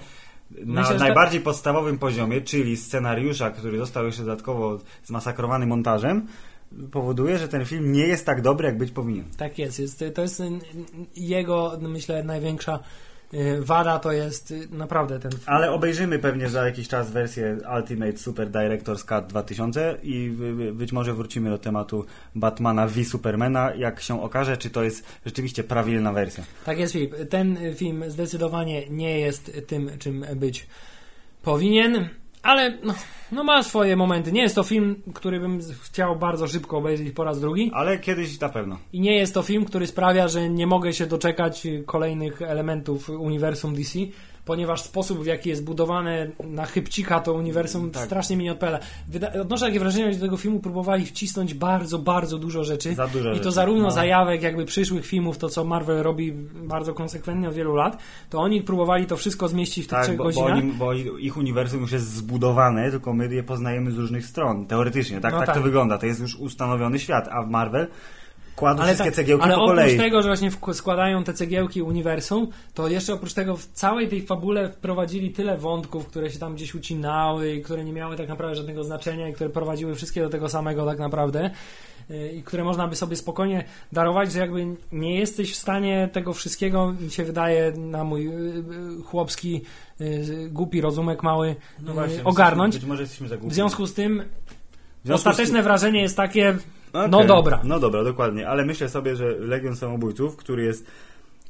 na 0.65 0.81
Myślę, 0.81 0.99
że 0.99 1.05
najbardziej 1.05 1.41
podstawowym 1.41 1.99
poziomie, 1.99 2.41
czyli 2.41 2.77
scenariusza, 2.77 3.51
który 3.51 3.77
został 3.77 4.05
jeszcze 4.05 4.23
dodatkowo 4.23 4.79
zmasakrowany 5.03 5.65
montażem, 5.65 6.27
powoduje, 6.91 7.37
że 7.37 7.47
ten 7.47 7.65
film 7.65 7.91
nie 7.91 8.07
jest 8.07 8.25
tak 8.25 8.41
dobry, 8.41 8.67
jak 8.67 8.77
być 8.77 8.91
powinien. 8.91 9.25
Tak 9.37 9.59
jest, 9.59 9.79
jest 9.79 10.03
to 10.13 10.21
jest 10.21 10.43
jego, 11.15 11.77
myślę, 11.81 12.23
największa 12.23 12.79
wada, 13.59 13.99
to 13.99 14.11
jest 14.11 14.51
y, 14.51 14.67
naprawdę 14.71 15.19
ten 15.19 15.31
film. 15.31 15.43
Ale 15.45 15.71
obejrzymy 15.71 16.19
pewnie 16.19 16.49
za 16.49 16.65
jakiś 16.65 16.87
czas 16.87 17.11
wersję 17.11 17.57
Ultimate 17.77 18.17
Super 18.17 18.51
Director's 18.51 19.05
Cut 19.05 19.27
2000 19.29 19.97
i 20.03 20.29
być 20.73 20.91
może 20.91 21.13
wrócimy 21.13 21.49
do 21.49 21.57
tematu 21.57 22.05
Batmana 22.35 22.87
v 22.87 23.03
Supermana, 23.03 23.75
jak 23.75 24.01
się 24.01 24.23
okaże, 24.23 24.57
czy 24.57 24.69
to 24.69 24.83
jest 24.83 25.05
rzeczywiście 25.25 25.63
prawilna 25.63 26.13
wersja. 26.13 26.43
Tak 26.65 26.79
jest, 26.79 26.93
Filip. 26.93 27.15
Ten 27.29 27.57
film 27.75 28.03
zdecydowanie 28.07 28.89
nie 28.89 29.19
jest 29.19 29.61
tym, 29.67 29.89
czym 29.99 30.25
być 30.35 30.67
powinien, 31.41 32.09
ale 32.43 32.77
no, 32.83 32.93
no 33.31 33.43
ma 33.43 33.63
swoje 33.63 33.95
momenty. 33.95 34.31
Nie 34.31 34.41
jest 34.41 34.55
to 34.55 34.63
film, 34.63 35.01
który 35.13 35.39
bym 35.39 35.59
chciał 35.81 36.15
bardzo 36.15 36.47
szybko 36.47 36.77
obejrzeć 36.77 37.11
po 37.11 37.23
raz 37.23 37.39
drugi. 37.39 37.71
Ale 37.73 37.99
kiedyś 37.99 38.39
na 38.39 38.49
pewno. 38.49 38.77
I 38.93 38.99
nie 38.99 39.15
jest 39.15 39.33
to 39.33 39.41
film, 39.41 39.65
który 39.65 39.87
sprawia, 39.87 40.27
że 40.27 40.49
nie 40.49 40.67
mogę 40.67 40.93
się 40.93 41.05
doczekać 41.05 41.67
kolejnych 41.85 42.41
elementów 42.41 43.09
uniwersum 43.09 43.75
DC, 43.75 43.99
ponieważ 44.45 44.81
sposób, 44.81 45.19
w 45.23 45.25
jaki 45.25 45.49
jest 45.49 45.63
budowane 45.63 46.27
na 46.43 46.65
chybcika 46.65 47.19
to 47.19 47.33
uniwersum 47.33 47.91
Tak. 47.91 48.05
strasznie 48.05 48.37
mi 48.37 48.43
nie 48.43 48.51
odpala. 48.51 48.79
Wyda- 49.11 49.41
odnoszę 49.41 49.65
takie 49.65 49.79
wrażenie, 49.79 50.13
że 50.13 50.19
do 50.19 50.25
tego 50.25 50.37
filmu 50.37 50.59
próbowali 50.59 51.05
wcisnąć 51.05 51.53
bardzo, 51.53 51.99
bardzo 51.99 52.37
dużo 52.37 52.63
rzeczy. 52.63 52.95
Za 52.95 53.07
dużo 53.07 53.29
I 53.29 53.31
to 53.31 53.37
rzeczy. 53.37 53.51
zarówno 53.51 53.83
No. 53.83 53.91
zajawek 53.91 54.41
jakby 54.41 54.65
przyszłych 54.65 55.05
filmów, 55.05 55.37
to 55.37 55.49
co 55.49 55.63
Marvel 55.63 56.03
robi 56.03 56.31
bardzo 56.63 56.93
konsekwentnie 56.93 57.49
od 57.49 57.55
wielu 57.55 57.75
lat, 57.75 57.97
to 58.29 58.39
oni 58.39 58.61
próbowali 58.61 59.05
to 59.05 59.17
wszystko 59.17 59.47
zmieścić 59.47 59.85
w 59.85 59.87
tych 59.87 59.97
Tak, 59.97 60.03
trzech 60.05 60.17
bo, 60.17 60.23
bo, 60.23 60.29
godzinach. 60.29 60.51
oni, 60.57 60.71
bo 60.71 60.93
ich 61.17 61.37
uniwersum 61.37 61.81
już 61.81 61.91
jest 61.91 62.13
zbudowane, 62.13 62.91
tylko 62.91 63.13
my 63.13 63.35
je 63.35 63.43
poznajemy 63.43 63.91
z 63.91 63.97
różnych 63.97 64.25
stron, 64.25 64.65
teoretycznie. 64.65 65.21
Tak, 65.21 65.33
No 65.33 65.37
tak, 65.39 65.47
tak. 65.47 65.55
to 65.55 65.61
wygląda. 65.61 65.97
To 65.97 66.05
jest 66.05 66.21
już 66.21 66.35
ustanowiony 66.35 66.99
świat, 66.99 67.27
a 67.31 67.43
w 67.43 67.49
Marvel 67.49 67.87
kładą 68.55 68.81
Ale, 68.83 68.87
wszystkie 68.87 69.09
tak, 69.11 69.15
cegiełki 69.15 69.43
ale 69.45 69.55
po 69.55 69.61
oprócz 69.63 69.77
kolei. 69.79 69.97
tego, 69.97 70.21
że 70.21 70.27
właśnie 70.27 70.51
składają 70.73 71.23
te 71.23 71.33
cegiełki 71.33 71.81
uniwersum, 71.81 72.47
to 72.73 72.87
jeszcze 72.87 73.13
oprócz 73.13 73.33
tego 73.33 73.57
w 73.57 73.65
całej 73.65 74.07
tej 74.09 74.21
fabule 74.25 74.69
wprowadzili 74.69 75.31
tyle 75.31 75.57
wątków, 75.57 76.07
które 76.07 76.29
się 76.31 76.39
tam 76.39 76.55
gdzieś 76.55 76.75
ucinały 76.75 77.53
i 77.55 77.61
które 77.61 77.85
nie 77.85 77.93
miały 77.93 78.17
tak 78.17 78.27
naprawdę 78.27 78.55
żadnego 78.55 78.83
znaczenia 78.83 79.29
i 79.29 79.33
które 79.33 79.49
prowadziły 79.49 79.95
wszystkie 79.95 80.21
do 80.21 80.29
tego 80.29 80.49
samego 80.49 80.85
tak 80.85 80.99
naprawdę 80.99 81.49
yy, 82.09 82.31
i 82.31 82.43
które 82.43 82.63
można 82.63 82.87
by 82.87 82.95
sobie 82.95 83.15
spokojnie 83.15 83.63
darować, 83.91 84.31
że 84.31 84.39
jakby 84.39 84.65
nie 84.91 85.19
jesteś 85.19 85.53
w 85.53 85.57
stanie 85.57 86.09
tego 86.13 86.33
wszystkiego, 86.33 86.93
mi 86.99 87.11
się 87.11 87.23
wydaje, 87.23 87.71
na 87.77 88.03
mój 88.03 88.23
yy, 88.25 88.31
yy, 88.31 89.03
chłopski, 89.05 89.61
głupi 90.49 90.81
rozumek 90.81 91.23
mały, 91.23 91.55
No 91.81 91.93
właśnie, 91.93 92.23
ogarnąć. 92.23 92.75
Być 92.75 92.85
może 92.85 93.01
jesteśmy 93.01 93.27
za 93.27 93.37
głupi. 93.37 93.51
W 93.51 93.55
związku 93.55 93.85
z 93.85 93.93
tym 93.93 94.23
ostateczne 95.13 95.53
tym- 95.53 95.63
wrażenie 95.63 96.01
jest 96.01 96.17
takie, 96.17 96.57
Okej. 96.93 97.11
no 97.11 97.25
dobra. 97.25 97.61
No 97.63 97.79
dobra, 97.79 98.03
dokładnie. 98.03 98.47
Ale 98.47 98.65
myślę 98.65 98.89
sobie, 98.89 99.15
że 99.15 99.31
Legion 99.39 99.75
Samobójców, 99.75 100.35
który 100.35 100.63
jest 100.63 100.85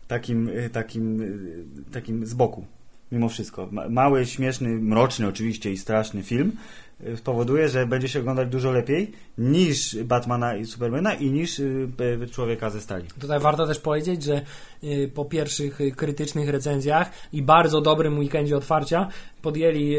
takim, 0.07 0.49
y, 0.49 0.69
takim, 0.69 1.21
y, 1.21 1.91
takim 1.91 2.25
z 2.25 2.33
boku, 2.33 2.65
mimo 3.11 3.29
wszystko. 3.29 3.67
Ma- 3.71 3.89
Mały, 3.89 4.25
śmieszny, 4.25 4.69
mroczny 4.69 5.27
oczywiście 5.27 5.71
i 5.71 5.77
straszny 5.77 6.23
film 6.23 6.51
spowoduje, 7.15 7.69
że 7.69 7.85
będzie 7.85 8.09
się 8.09 8.19
oglądać 8.19 8.49
dużo 8.49 8.71
lepiej 8.71 9.11
niż 9.37 10.03
Batmana 10.03 10.55
i 10.55 10.65
Supermana 10.65 11.13
i 11.13 11.31
niż 11.31 11.59
y, 11.59 11.87
y, 12.23 12.27
Człowieka 12.27 12.69
ze 12.69 12.81
Stali. 12.81 13.05
Tutaj 13.19 13.39
warto 13.39 13.67
też 13.67 13.79
powiedzieć, 13.79 14.23
że 14.23 14.41
y, 14.83 15.11
po 15.13 15.25
pierwszych 15.25 15.81
y, 15.81 15.91
krytycznych 15.91 16.49
recenzjach 16.49 17.11
i 17.33 17.41
bardzo 17.41 17.81
dobrym 17.81 18.19
weekendzie 18.19 18.57
otwarcia 18.57 19.07
podjęli 19.41 19.95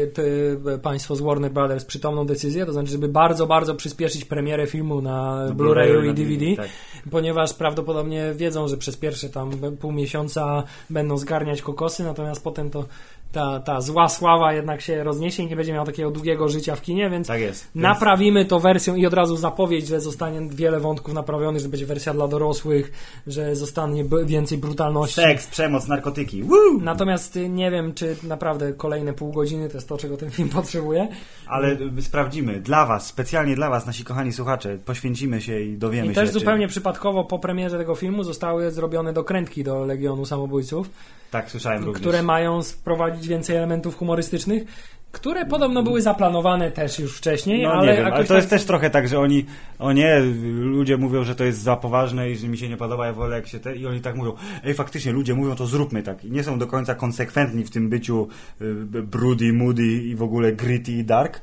Państwo 0.81 1.15
z 1.15 1.21
Warner 1.21 1.51
Brothers 1.51 1.85
przytomną 1.85 2.25
decyzję, 2.25 2.65
to 2.65 2.73
znaczy, 2.73 2.91
żeby 2.91 3.07
bardzo, 3.07 3.47
bardzo 3.47 3.75
przyspieszyć 3.75 4.25
premierę 4.25 4.67
filmu 4.67 5.01
na 5.01 5.47
Blu-rayu 5.55 6.03
i 6.03 6.07
na 6.07 6.13
DVD, 6.13 6.55
Tak. 6.55 6.69
ponieważ 7.11 7.53
prawdopodobnie 7.53 8.33
wiedzą, 8.35 8.67
że 8.67 8.77
przez 8.77 8.97
pierwsze 8.97 9.29
tam 9.29 9.51
pół 9.79 9.91
miesiąca 9.91 10.63
będą 10.89 11.17
zgarniać 11.17 11.61
kokosy, 11.61 12.03
natomiast 12.03 12.43
potem 12.43 12.69
to 12.69 12.85
ta, 13.33 13.59
ta 13.59 13.81
zła 13.81 14.09
sława 14.09 14.53
jednak 14.53 14.81
się 14.81 15.03
rozniesie 15.03 15.43
i 15.43 15.47
nie 15.47 15.55
będzie 15.55 15.73
miał 15.73 15.85
takiego 15.85 16.11
długiego 16.11 16.49
życia 16.49 16.75
w 16.75 16.81
kinie, 16.81 17.09
więc 17.09 17.27
tak 17.27 17.41
jest. 17.41 17.63
Więc 17.75 17.83
Naprawimy 17.83 18.45
to 18.45 18.59
wersją 18.59 18.95
i 18.95 19.05
od 19.05 19.13
razu 19.13 19.37
zapowiedź, 19.37 19.87
że 19.87 20.01
zostanie 20.01 20.41
wiele 20.49 20.79
wątków 20.79 21.13
naprawionych, 21.13 21.61
że 21.61 21.69
będzie 21.69 21.85
wersja 21.85 22.13
dla 22.13 22.27
dorosłych, 22.27 22.91
że 23.27 23.55
zostanie 23.55 24.03
więcej 24.25 24.57
brutalności. 24.57 25.15
Seks, 25.15 25.47
przemoc, 25.47 25.87
narkotyki. 25.87 26.43
Woo! 26.43 26.57
Natomiast 26.81 27.35
y, 27.37 27.49
nie 27.49 27.71
wiem, 27.71 27.93
czy 27.93 28.15
naprawdę 28.23 28.73
kolejne 28.73 29.13
pół 29.13 29.31
godziny 29.31 29.69
to 29.69 29.77
jest 29.77 29.89
to, 29.89 29.97
czego 29.97 30.17
ten 30.17 30.31
film 30.31 30.49
potrzebuje. 30.59 31.07
Ale 31.47 31.77
y, 31.97 32.01
sprawdzimy. 32.01 32.59
Dla 32.61 32.85
Was, 32.85 33.07
specjalnie 33.07 33.55
dla 33.55 33.69
Was, 33.69 33.85
nasi 33.85 34.03
kochani 34.03 34.33
słuchacze, 34.33 34.77
poświęcimy 34.85 35.41
się 35.41 35.59
i 35.59 35.77
dowiemy 35.77 36.05
I 36.05 36.09
się. 36.09 36.15
też 36.15 36.29
czy- 36.29 36.33
zupełnie 36.33 36.67
przypadkowo 36.67 37.23
po 37.23 37.39
premierze 37.39 37.77
tego 37.77 37.95
filmu 37.95 38.23
zostały 38.23 38.71
zrobione 38.71 39.13
dokrętki 39.13 39.63
do 39.63 39.85
Legionu 39.85 40.25
Samobójców, 40.25 40.89
Tak, 41.33 41.51
słyszałem 41.51 41.83
również. 41.83 42.01
które 42.01 42.23
mają 42.23 42.63
wprowadzić 42.63 43.27
więcej 43.27 43.55
elementów 43.55 43.97
humorystycznych, 43.97 44.63
które 45.11 45.45
podobno 45.45 45.83
były 45.83 46.01
zaplanowane 46.01 46.71
też 46.71 46.99
już 46.99 47.17
wcześniej, 47.17 47.63
No 47.63 47.71
ale 47.71 47.91
nie 47.91 47.97
wiem, 47.97 48.13
ale 48.13 48.25
to 48.25 48.35
jest 48.35 48.49
tak- 48.49 48.59
też 48.59 48.67
trochę 48.67 48.89
tak, 48.89 49.07
że 49.07 49.19
oni, 49.19 49.45
o 49.79 49.91
nie, 49.91 50.19
ludzie 50.53 50.97
mówią, 50.97 51.23
że 51.23 51.35
to 51.35 51.43
jest 51.43 51.61
za 51.61 51.75
poważne 51.75 52.29
i 52.29 52.37
że 52.37 52.47
mi 52.47 52.57
się 52.57 52.69
nie 52.69 52.77
podoba, 52.77 53.05
ja 53.05 53.13
wolę 53.13 53.35
jak 53.35 53.47
się 53.47 53.59
te, 53.59 53.75
i 53.75 53.87
oni 53.87 54.01
tak 54.01 54.15
mówią, 54.15 54.33
ej 54.63 54.73
faktycznie 54.73 55.11
ludzie 55.11 55.33
mówią, 55.33 55.55
to 55.55 55.67
zróbmy 55.67 56.03
tak 56.03 56.25
i 56.25 56.31
nie 56.31 56.43
są 56.43 56.59
do 56.59 56.67
końca 56.67 56.95
konsekwentni 56.95 57.63
w 57.63 57.69
tym 57.69 57.89
byciu 57.89 58.27
y, 58.61 58.73
broody, 59.03 59.53
moody 59.53 59.83
i 59.83 60.15
w 60.15 60.23
ogóle 60.23 60.51
gritty 60.51 60.91
i 60.91 61.03
dark, 61.03 61.41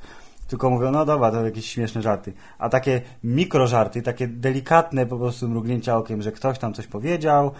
tylko 0.48 0.70
mówią, 0.70 0.90
no 0.90 1.04
dobra, 1.04 1.30
to 1.30 1.44
jakieś 1.44 1.70
śmieszne 1.70 2.02
żarty. 2.02 2.32
A 2.58 2.68
takie 2.68 3.00
mikrożarty, 3.24 4.02
takie 4.02 4.28
delikatne 4.28 5.06
po 5.06 5.18
prostu 5.18 5.48
mrugnięcia 5.48 5.96
okiem, 5.96 6.22
że 6.22 6.32
ktoś 6.32 6.58
tam 6.58 6.74
coś 6.74 6.86
powiedział, 6.86 7.52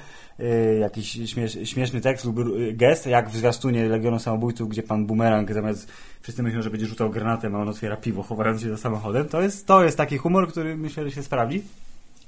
jakiś 0.80 1.30
śmiesz, 1.30 1.58
śmieszny 1.64 2.00
tekst 2.00 2.24
lub 2.24 2.38
y, 2.38 2.72
gest, 2.72 3.06
jak 3.06 3.30
w 3.30 3.36
zwiastunie 3.36 3.88
Legionu 3.88 4.18
Samobójców, 4.18 4.68
gdzie 4.68 4.82
pan 4.82 5.06
Bumerang 5.06 5.52
zamiast 5.52 5.92
wszyscy 6.22 6.42
myślą, 6.42 6.62
że 6.62 6.70
będzie 6.70 6.86
rzucał 6.86 7.10
granatem, 7.10 7.54
a 7.54 7.58
on 7.58 7.68
otwiera 7.68 7.96
piwo, 7.96 8.22
chowając 8.22 8.62
się 8.62 8.70
za 8.70 8.76
samochodem. 8.76 9.28
To 9.28 9.42
jest, 9.42 9.66
to 9.66 9.84
jest 9.84 9.96
taki 9.96 10.18
humor, 10.18 10.48
który 10.48 10.76
myślę, 10.76 11.04
że 11.04 11.10
się 11.10 11.22
sprawdzi. 11.22 11.62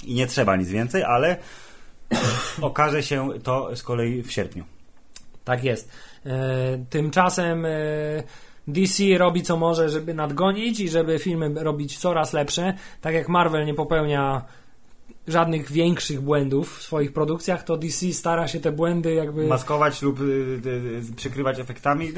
I 0.05 0.15
nie 0.15 0.27
trzeba 0.27 0.57
nic 0.57 0.69
więcej, 0.69 1.03
ale 1.03 1.37
okaże 2.61 3.03
się 3.03 3.29
to 3.43 3.77
z 3.77 3.83
kolei 3.83 4.23
w 4.23 4.33
sierpniu. 4.33 4.65
Tak 5.45 5.65
jest. 5.65 5.91
E, 6.27 6.79
tymczasem 6.91 7.67
e, 7.67 7.71
DC 8.67 9.05
robi 9.19 9.43
co 9.43 9.57
może, 9.57 9.89
żeby 9.89 10.15
nadgonić 10.15 10.81
i 10.81 10.89
żeby 10.89 11.19
filmy 11.19 11.65
robić 11.65 11.99
coraz 11.99 12.33
lepsze. 12.33 12.75
Tak 13.01 13.15
jak 13.15 13.29
Marvel 13.29 13.67
nie 13.67 13.75
popełnia 13.75 14.43
żadnych 15.29 15.73
większych 15.73 16.21
błędów 16.21 16.79
w 16.79 16.83
swoich 16.83 17.13
produkcjach, 17.13 17.65
to 17.65 17.77
DC 17.77 18.13
stara 18.13 18.49
się 18.49 18.61
te 18.61 18.73
błędy 18.73 19.15
jakby... 19.15 19.47
Maskować 19.47 20.03
lub 20.03 20.21
y, 20.21 20.25
y, 20.25 20.69
y, 20.69 21.17
przykrywać 21.17 21.59
efektami. 21.59 22.13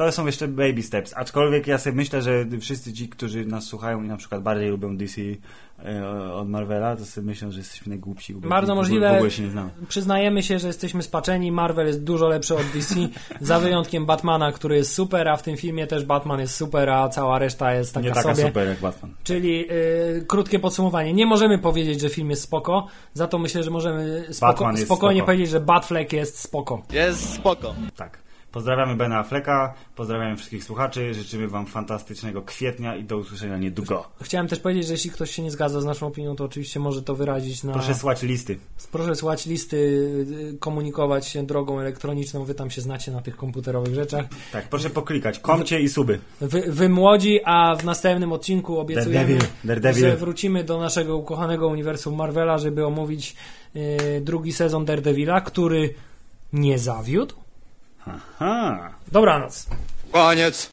To 0.00 0.12
są 0.12 0.26
jeszcze 0.26 0.48
baby 0.48 0.82
steps. 0.82 1.14
Aczkolwiek 1.16 1.66
ja 1.66 1.78
sobie 1.78 1.96
myślę, 1.96 2.22
że 2.22 2.44
wszyscy 2.60 2.92
ci, 2.92 3.08
którzy 3.08 3.46
nas 3.46 3.64
słuchają 3.64 4.02
i 4.02 4.08
na 4.08 4.16
przykład 4.16 4.42
bardziej 4.42 4.68
lubią 4.68 4.96
DC 4.96 5.20
y, 5.20 5.36
od 6.34 6.48
Marvela, 6.48 6.96
to 6.96 7.04
sobie 7.04 7.26
myślą, 7.26 7.50
że 7.50 7.58
jesteśmy 7.58 7.90
najgłupsi. 7.90 8.34
Bardzo 8.34 8.74
możliwe. 8.74 9.12
W 9.12 9.14
ogóle 9.14 9.30
się 9.30 9.42
nie 9.42 9.50
znamy. 9.50 9.70
Przyznajemy 9.88 10.42
się, 10.42 10.58
że 10.58 10.66
jesteśmy 10.66 11.02
spaczeni. 11.02 11.52
Marvel 11.52 11.86
jest 11.86 12.04
dużo 12.04 12.28
lepszy 12.28 12.54
od 12.54 12.66
DC, 12.74 12.94
za 13.40 13.60
wyjątkiem 13.60 14.06
Batmana, 14.06 14.52
który 14.52 14.76
jest 14.76 14.94
super, 14.94 15.28
a 15.28 15.36
w 15.36 15.42
tym 15.42 15.56
filmie 15.56 15.86
też 15.86 16.04
Batman 16.04 16.40
jest 16.40 16.56
super, 16.56 16.90
a 16.90 17.08
cała 17.08 17.38
reszta 17.38 17.74
jest 17.74 17.94
taka, 17.94 18.06
nie 18.06 18.14
taka 18.14 18.34
sobie. 18.34 18.46
super 18.46 18.68
jak 18.68 18.80
Batman. 18.80 19.14
Czyli 19.24 19.70
y, 19.70 20.24
krótkie 20.28 20.58
podsumowanie. 20.58 21.12
Nie 21.12 21.26
możemy 21.26 21.58
powiedzieć, 21.58 22.00
że 22.00 22.08
film 22.08 22.30
jest 22.30 22.42
spoko, 22.42 22.86
za 23.14 23.28
to 23.28 23.38
myślę, 23.38 23.62
że 23.62 23.70
możemy 23.70 24.26
spoko, 24.30 24.76
spokojnie 24.76 25.20
spoko. 25.20 25.26
powiedzieć, 25.26 25.50
że 25.50 25.60
Batfleck 25.60 26.12
jest 26.12 26.38
spoko. 26.38 26.82
Jest 26.92 27.34
spoko. 27.34 27.74
Tak. 27.96 28.19
Pozdrawiamy 28.52 28.96
Bena 28.96 29.18
Afflecka, 29.18 29.74
pozdrawiamy 29.96 30.36
wszystkich 30.36 30.64
słuchaczy, 30.64 31.14
życzymy 31.14 31.48
Wam 31.48 31.66
fantastycznego 31.66 32.42
kwietnia 32.42 32.96
i 32.96 33.04
do 33.04 33.16
usłyszenia 33.16 33.58
niedługo. 33.58 34.08
Chciałem 34.22 34.48
też 34.48 34.58
powiedzieć, 34.58 34.86
że 34.86 34.92
jeśli 34.92 35.10
ktoś 35.10 35.30
się 35.30 35.42
nie 35.42 35.50
zgadza 35.50 35.80
z 35.80 35.84
naszą 35.84 36.06
opinią, 36.06 36.36
to 36.36 36.44
oczywiście 36.44 36.80
może 36.80 37.02
to 37.02 37.14
wyrazić 37.14 37.64
na... 37.64 37.72
Proszę 37.72 37.94
słać 37.94 38.22
listy. 38.22 38.58
Proszę 38.92 39.14
słać 39.14 39.46
listy, 39.46 39.76
y, 39.76 40.58
komunikować 40.60 41.26
się 41.26 41.46
drogą 41.46 41.80
elektroniczną, 41.80 42.44
wy 42.44 42.54
tam 42.54 42.70
się 42.70 42.80
znacie 42.80 43.12
na 43.12 43.22
tych 43.22 43.36
komputerowych 43.36 43.94
rzeczach. 43.94 44.24
Tak, 44.52 44.68
proszę 44.68 44.90
poklikać. 44.90 45.38
Komcie 45.38 45.80
i 45.80 45.88
suby. 45.88 46.18
Wy, 46.40 46.62
wy 46.68 46.88
młodzi, 46.88 47.40
a 47.44 47.76
w 47.76 47.84
następnym 47.84 48.32
odcinku 48.32 48.78
obiecujemy, 48.78 49.14
Daredevil, 49.14 49.48
Daredevil. 49.64 50.02
że 50.02 50.16
wrócimy 50.16 50.64
do 50.64 50.80
naszego 50.80 51.16
ukochanego 51.16 51.68
uniwersum 51.68 52.14
Marvela, 52.14 52.58
żeby 52.58 52.86
omówić 52.86 53.36
y, 53.76 54.20
drugi 54.20 54.52
sezon 54.52 54.84
Daredevila, 54.84 55.40
który 55.40 55.94
nie 56.52 56.78
zawiódł. 56.78 57.34
Aha. 58.06 58.90
Dobranoc. 59.12 59.66
Koniec. 60.12 60.68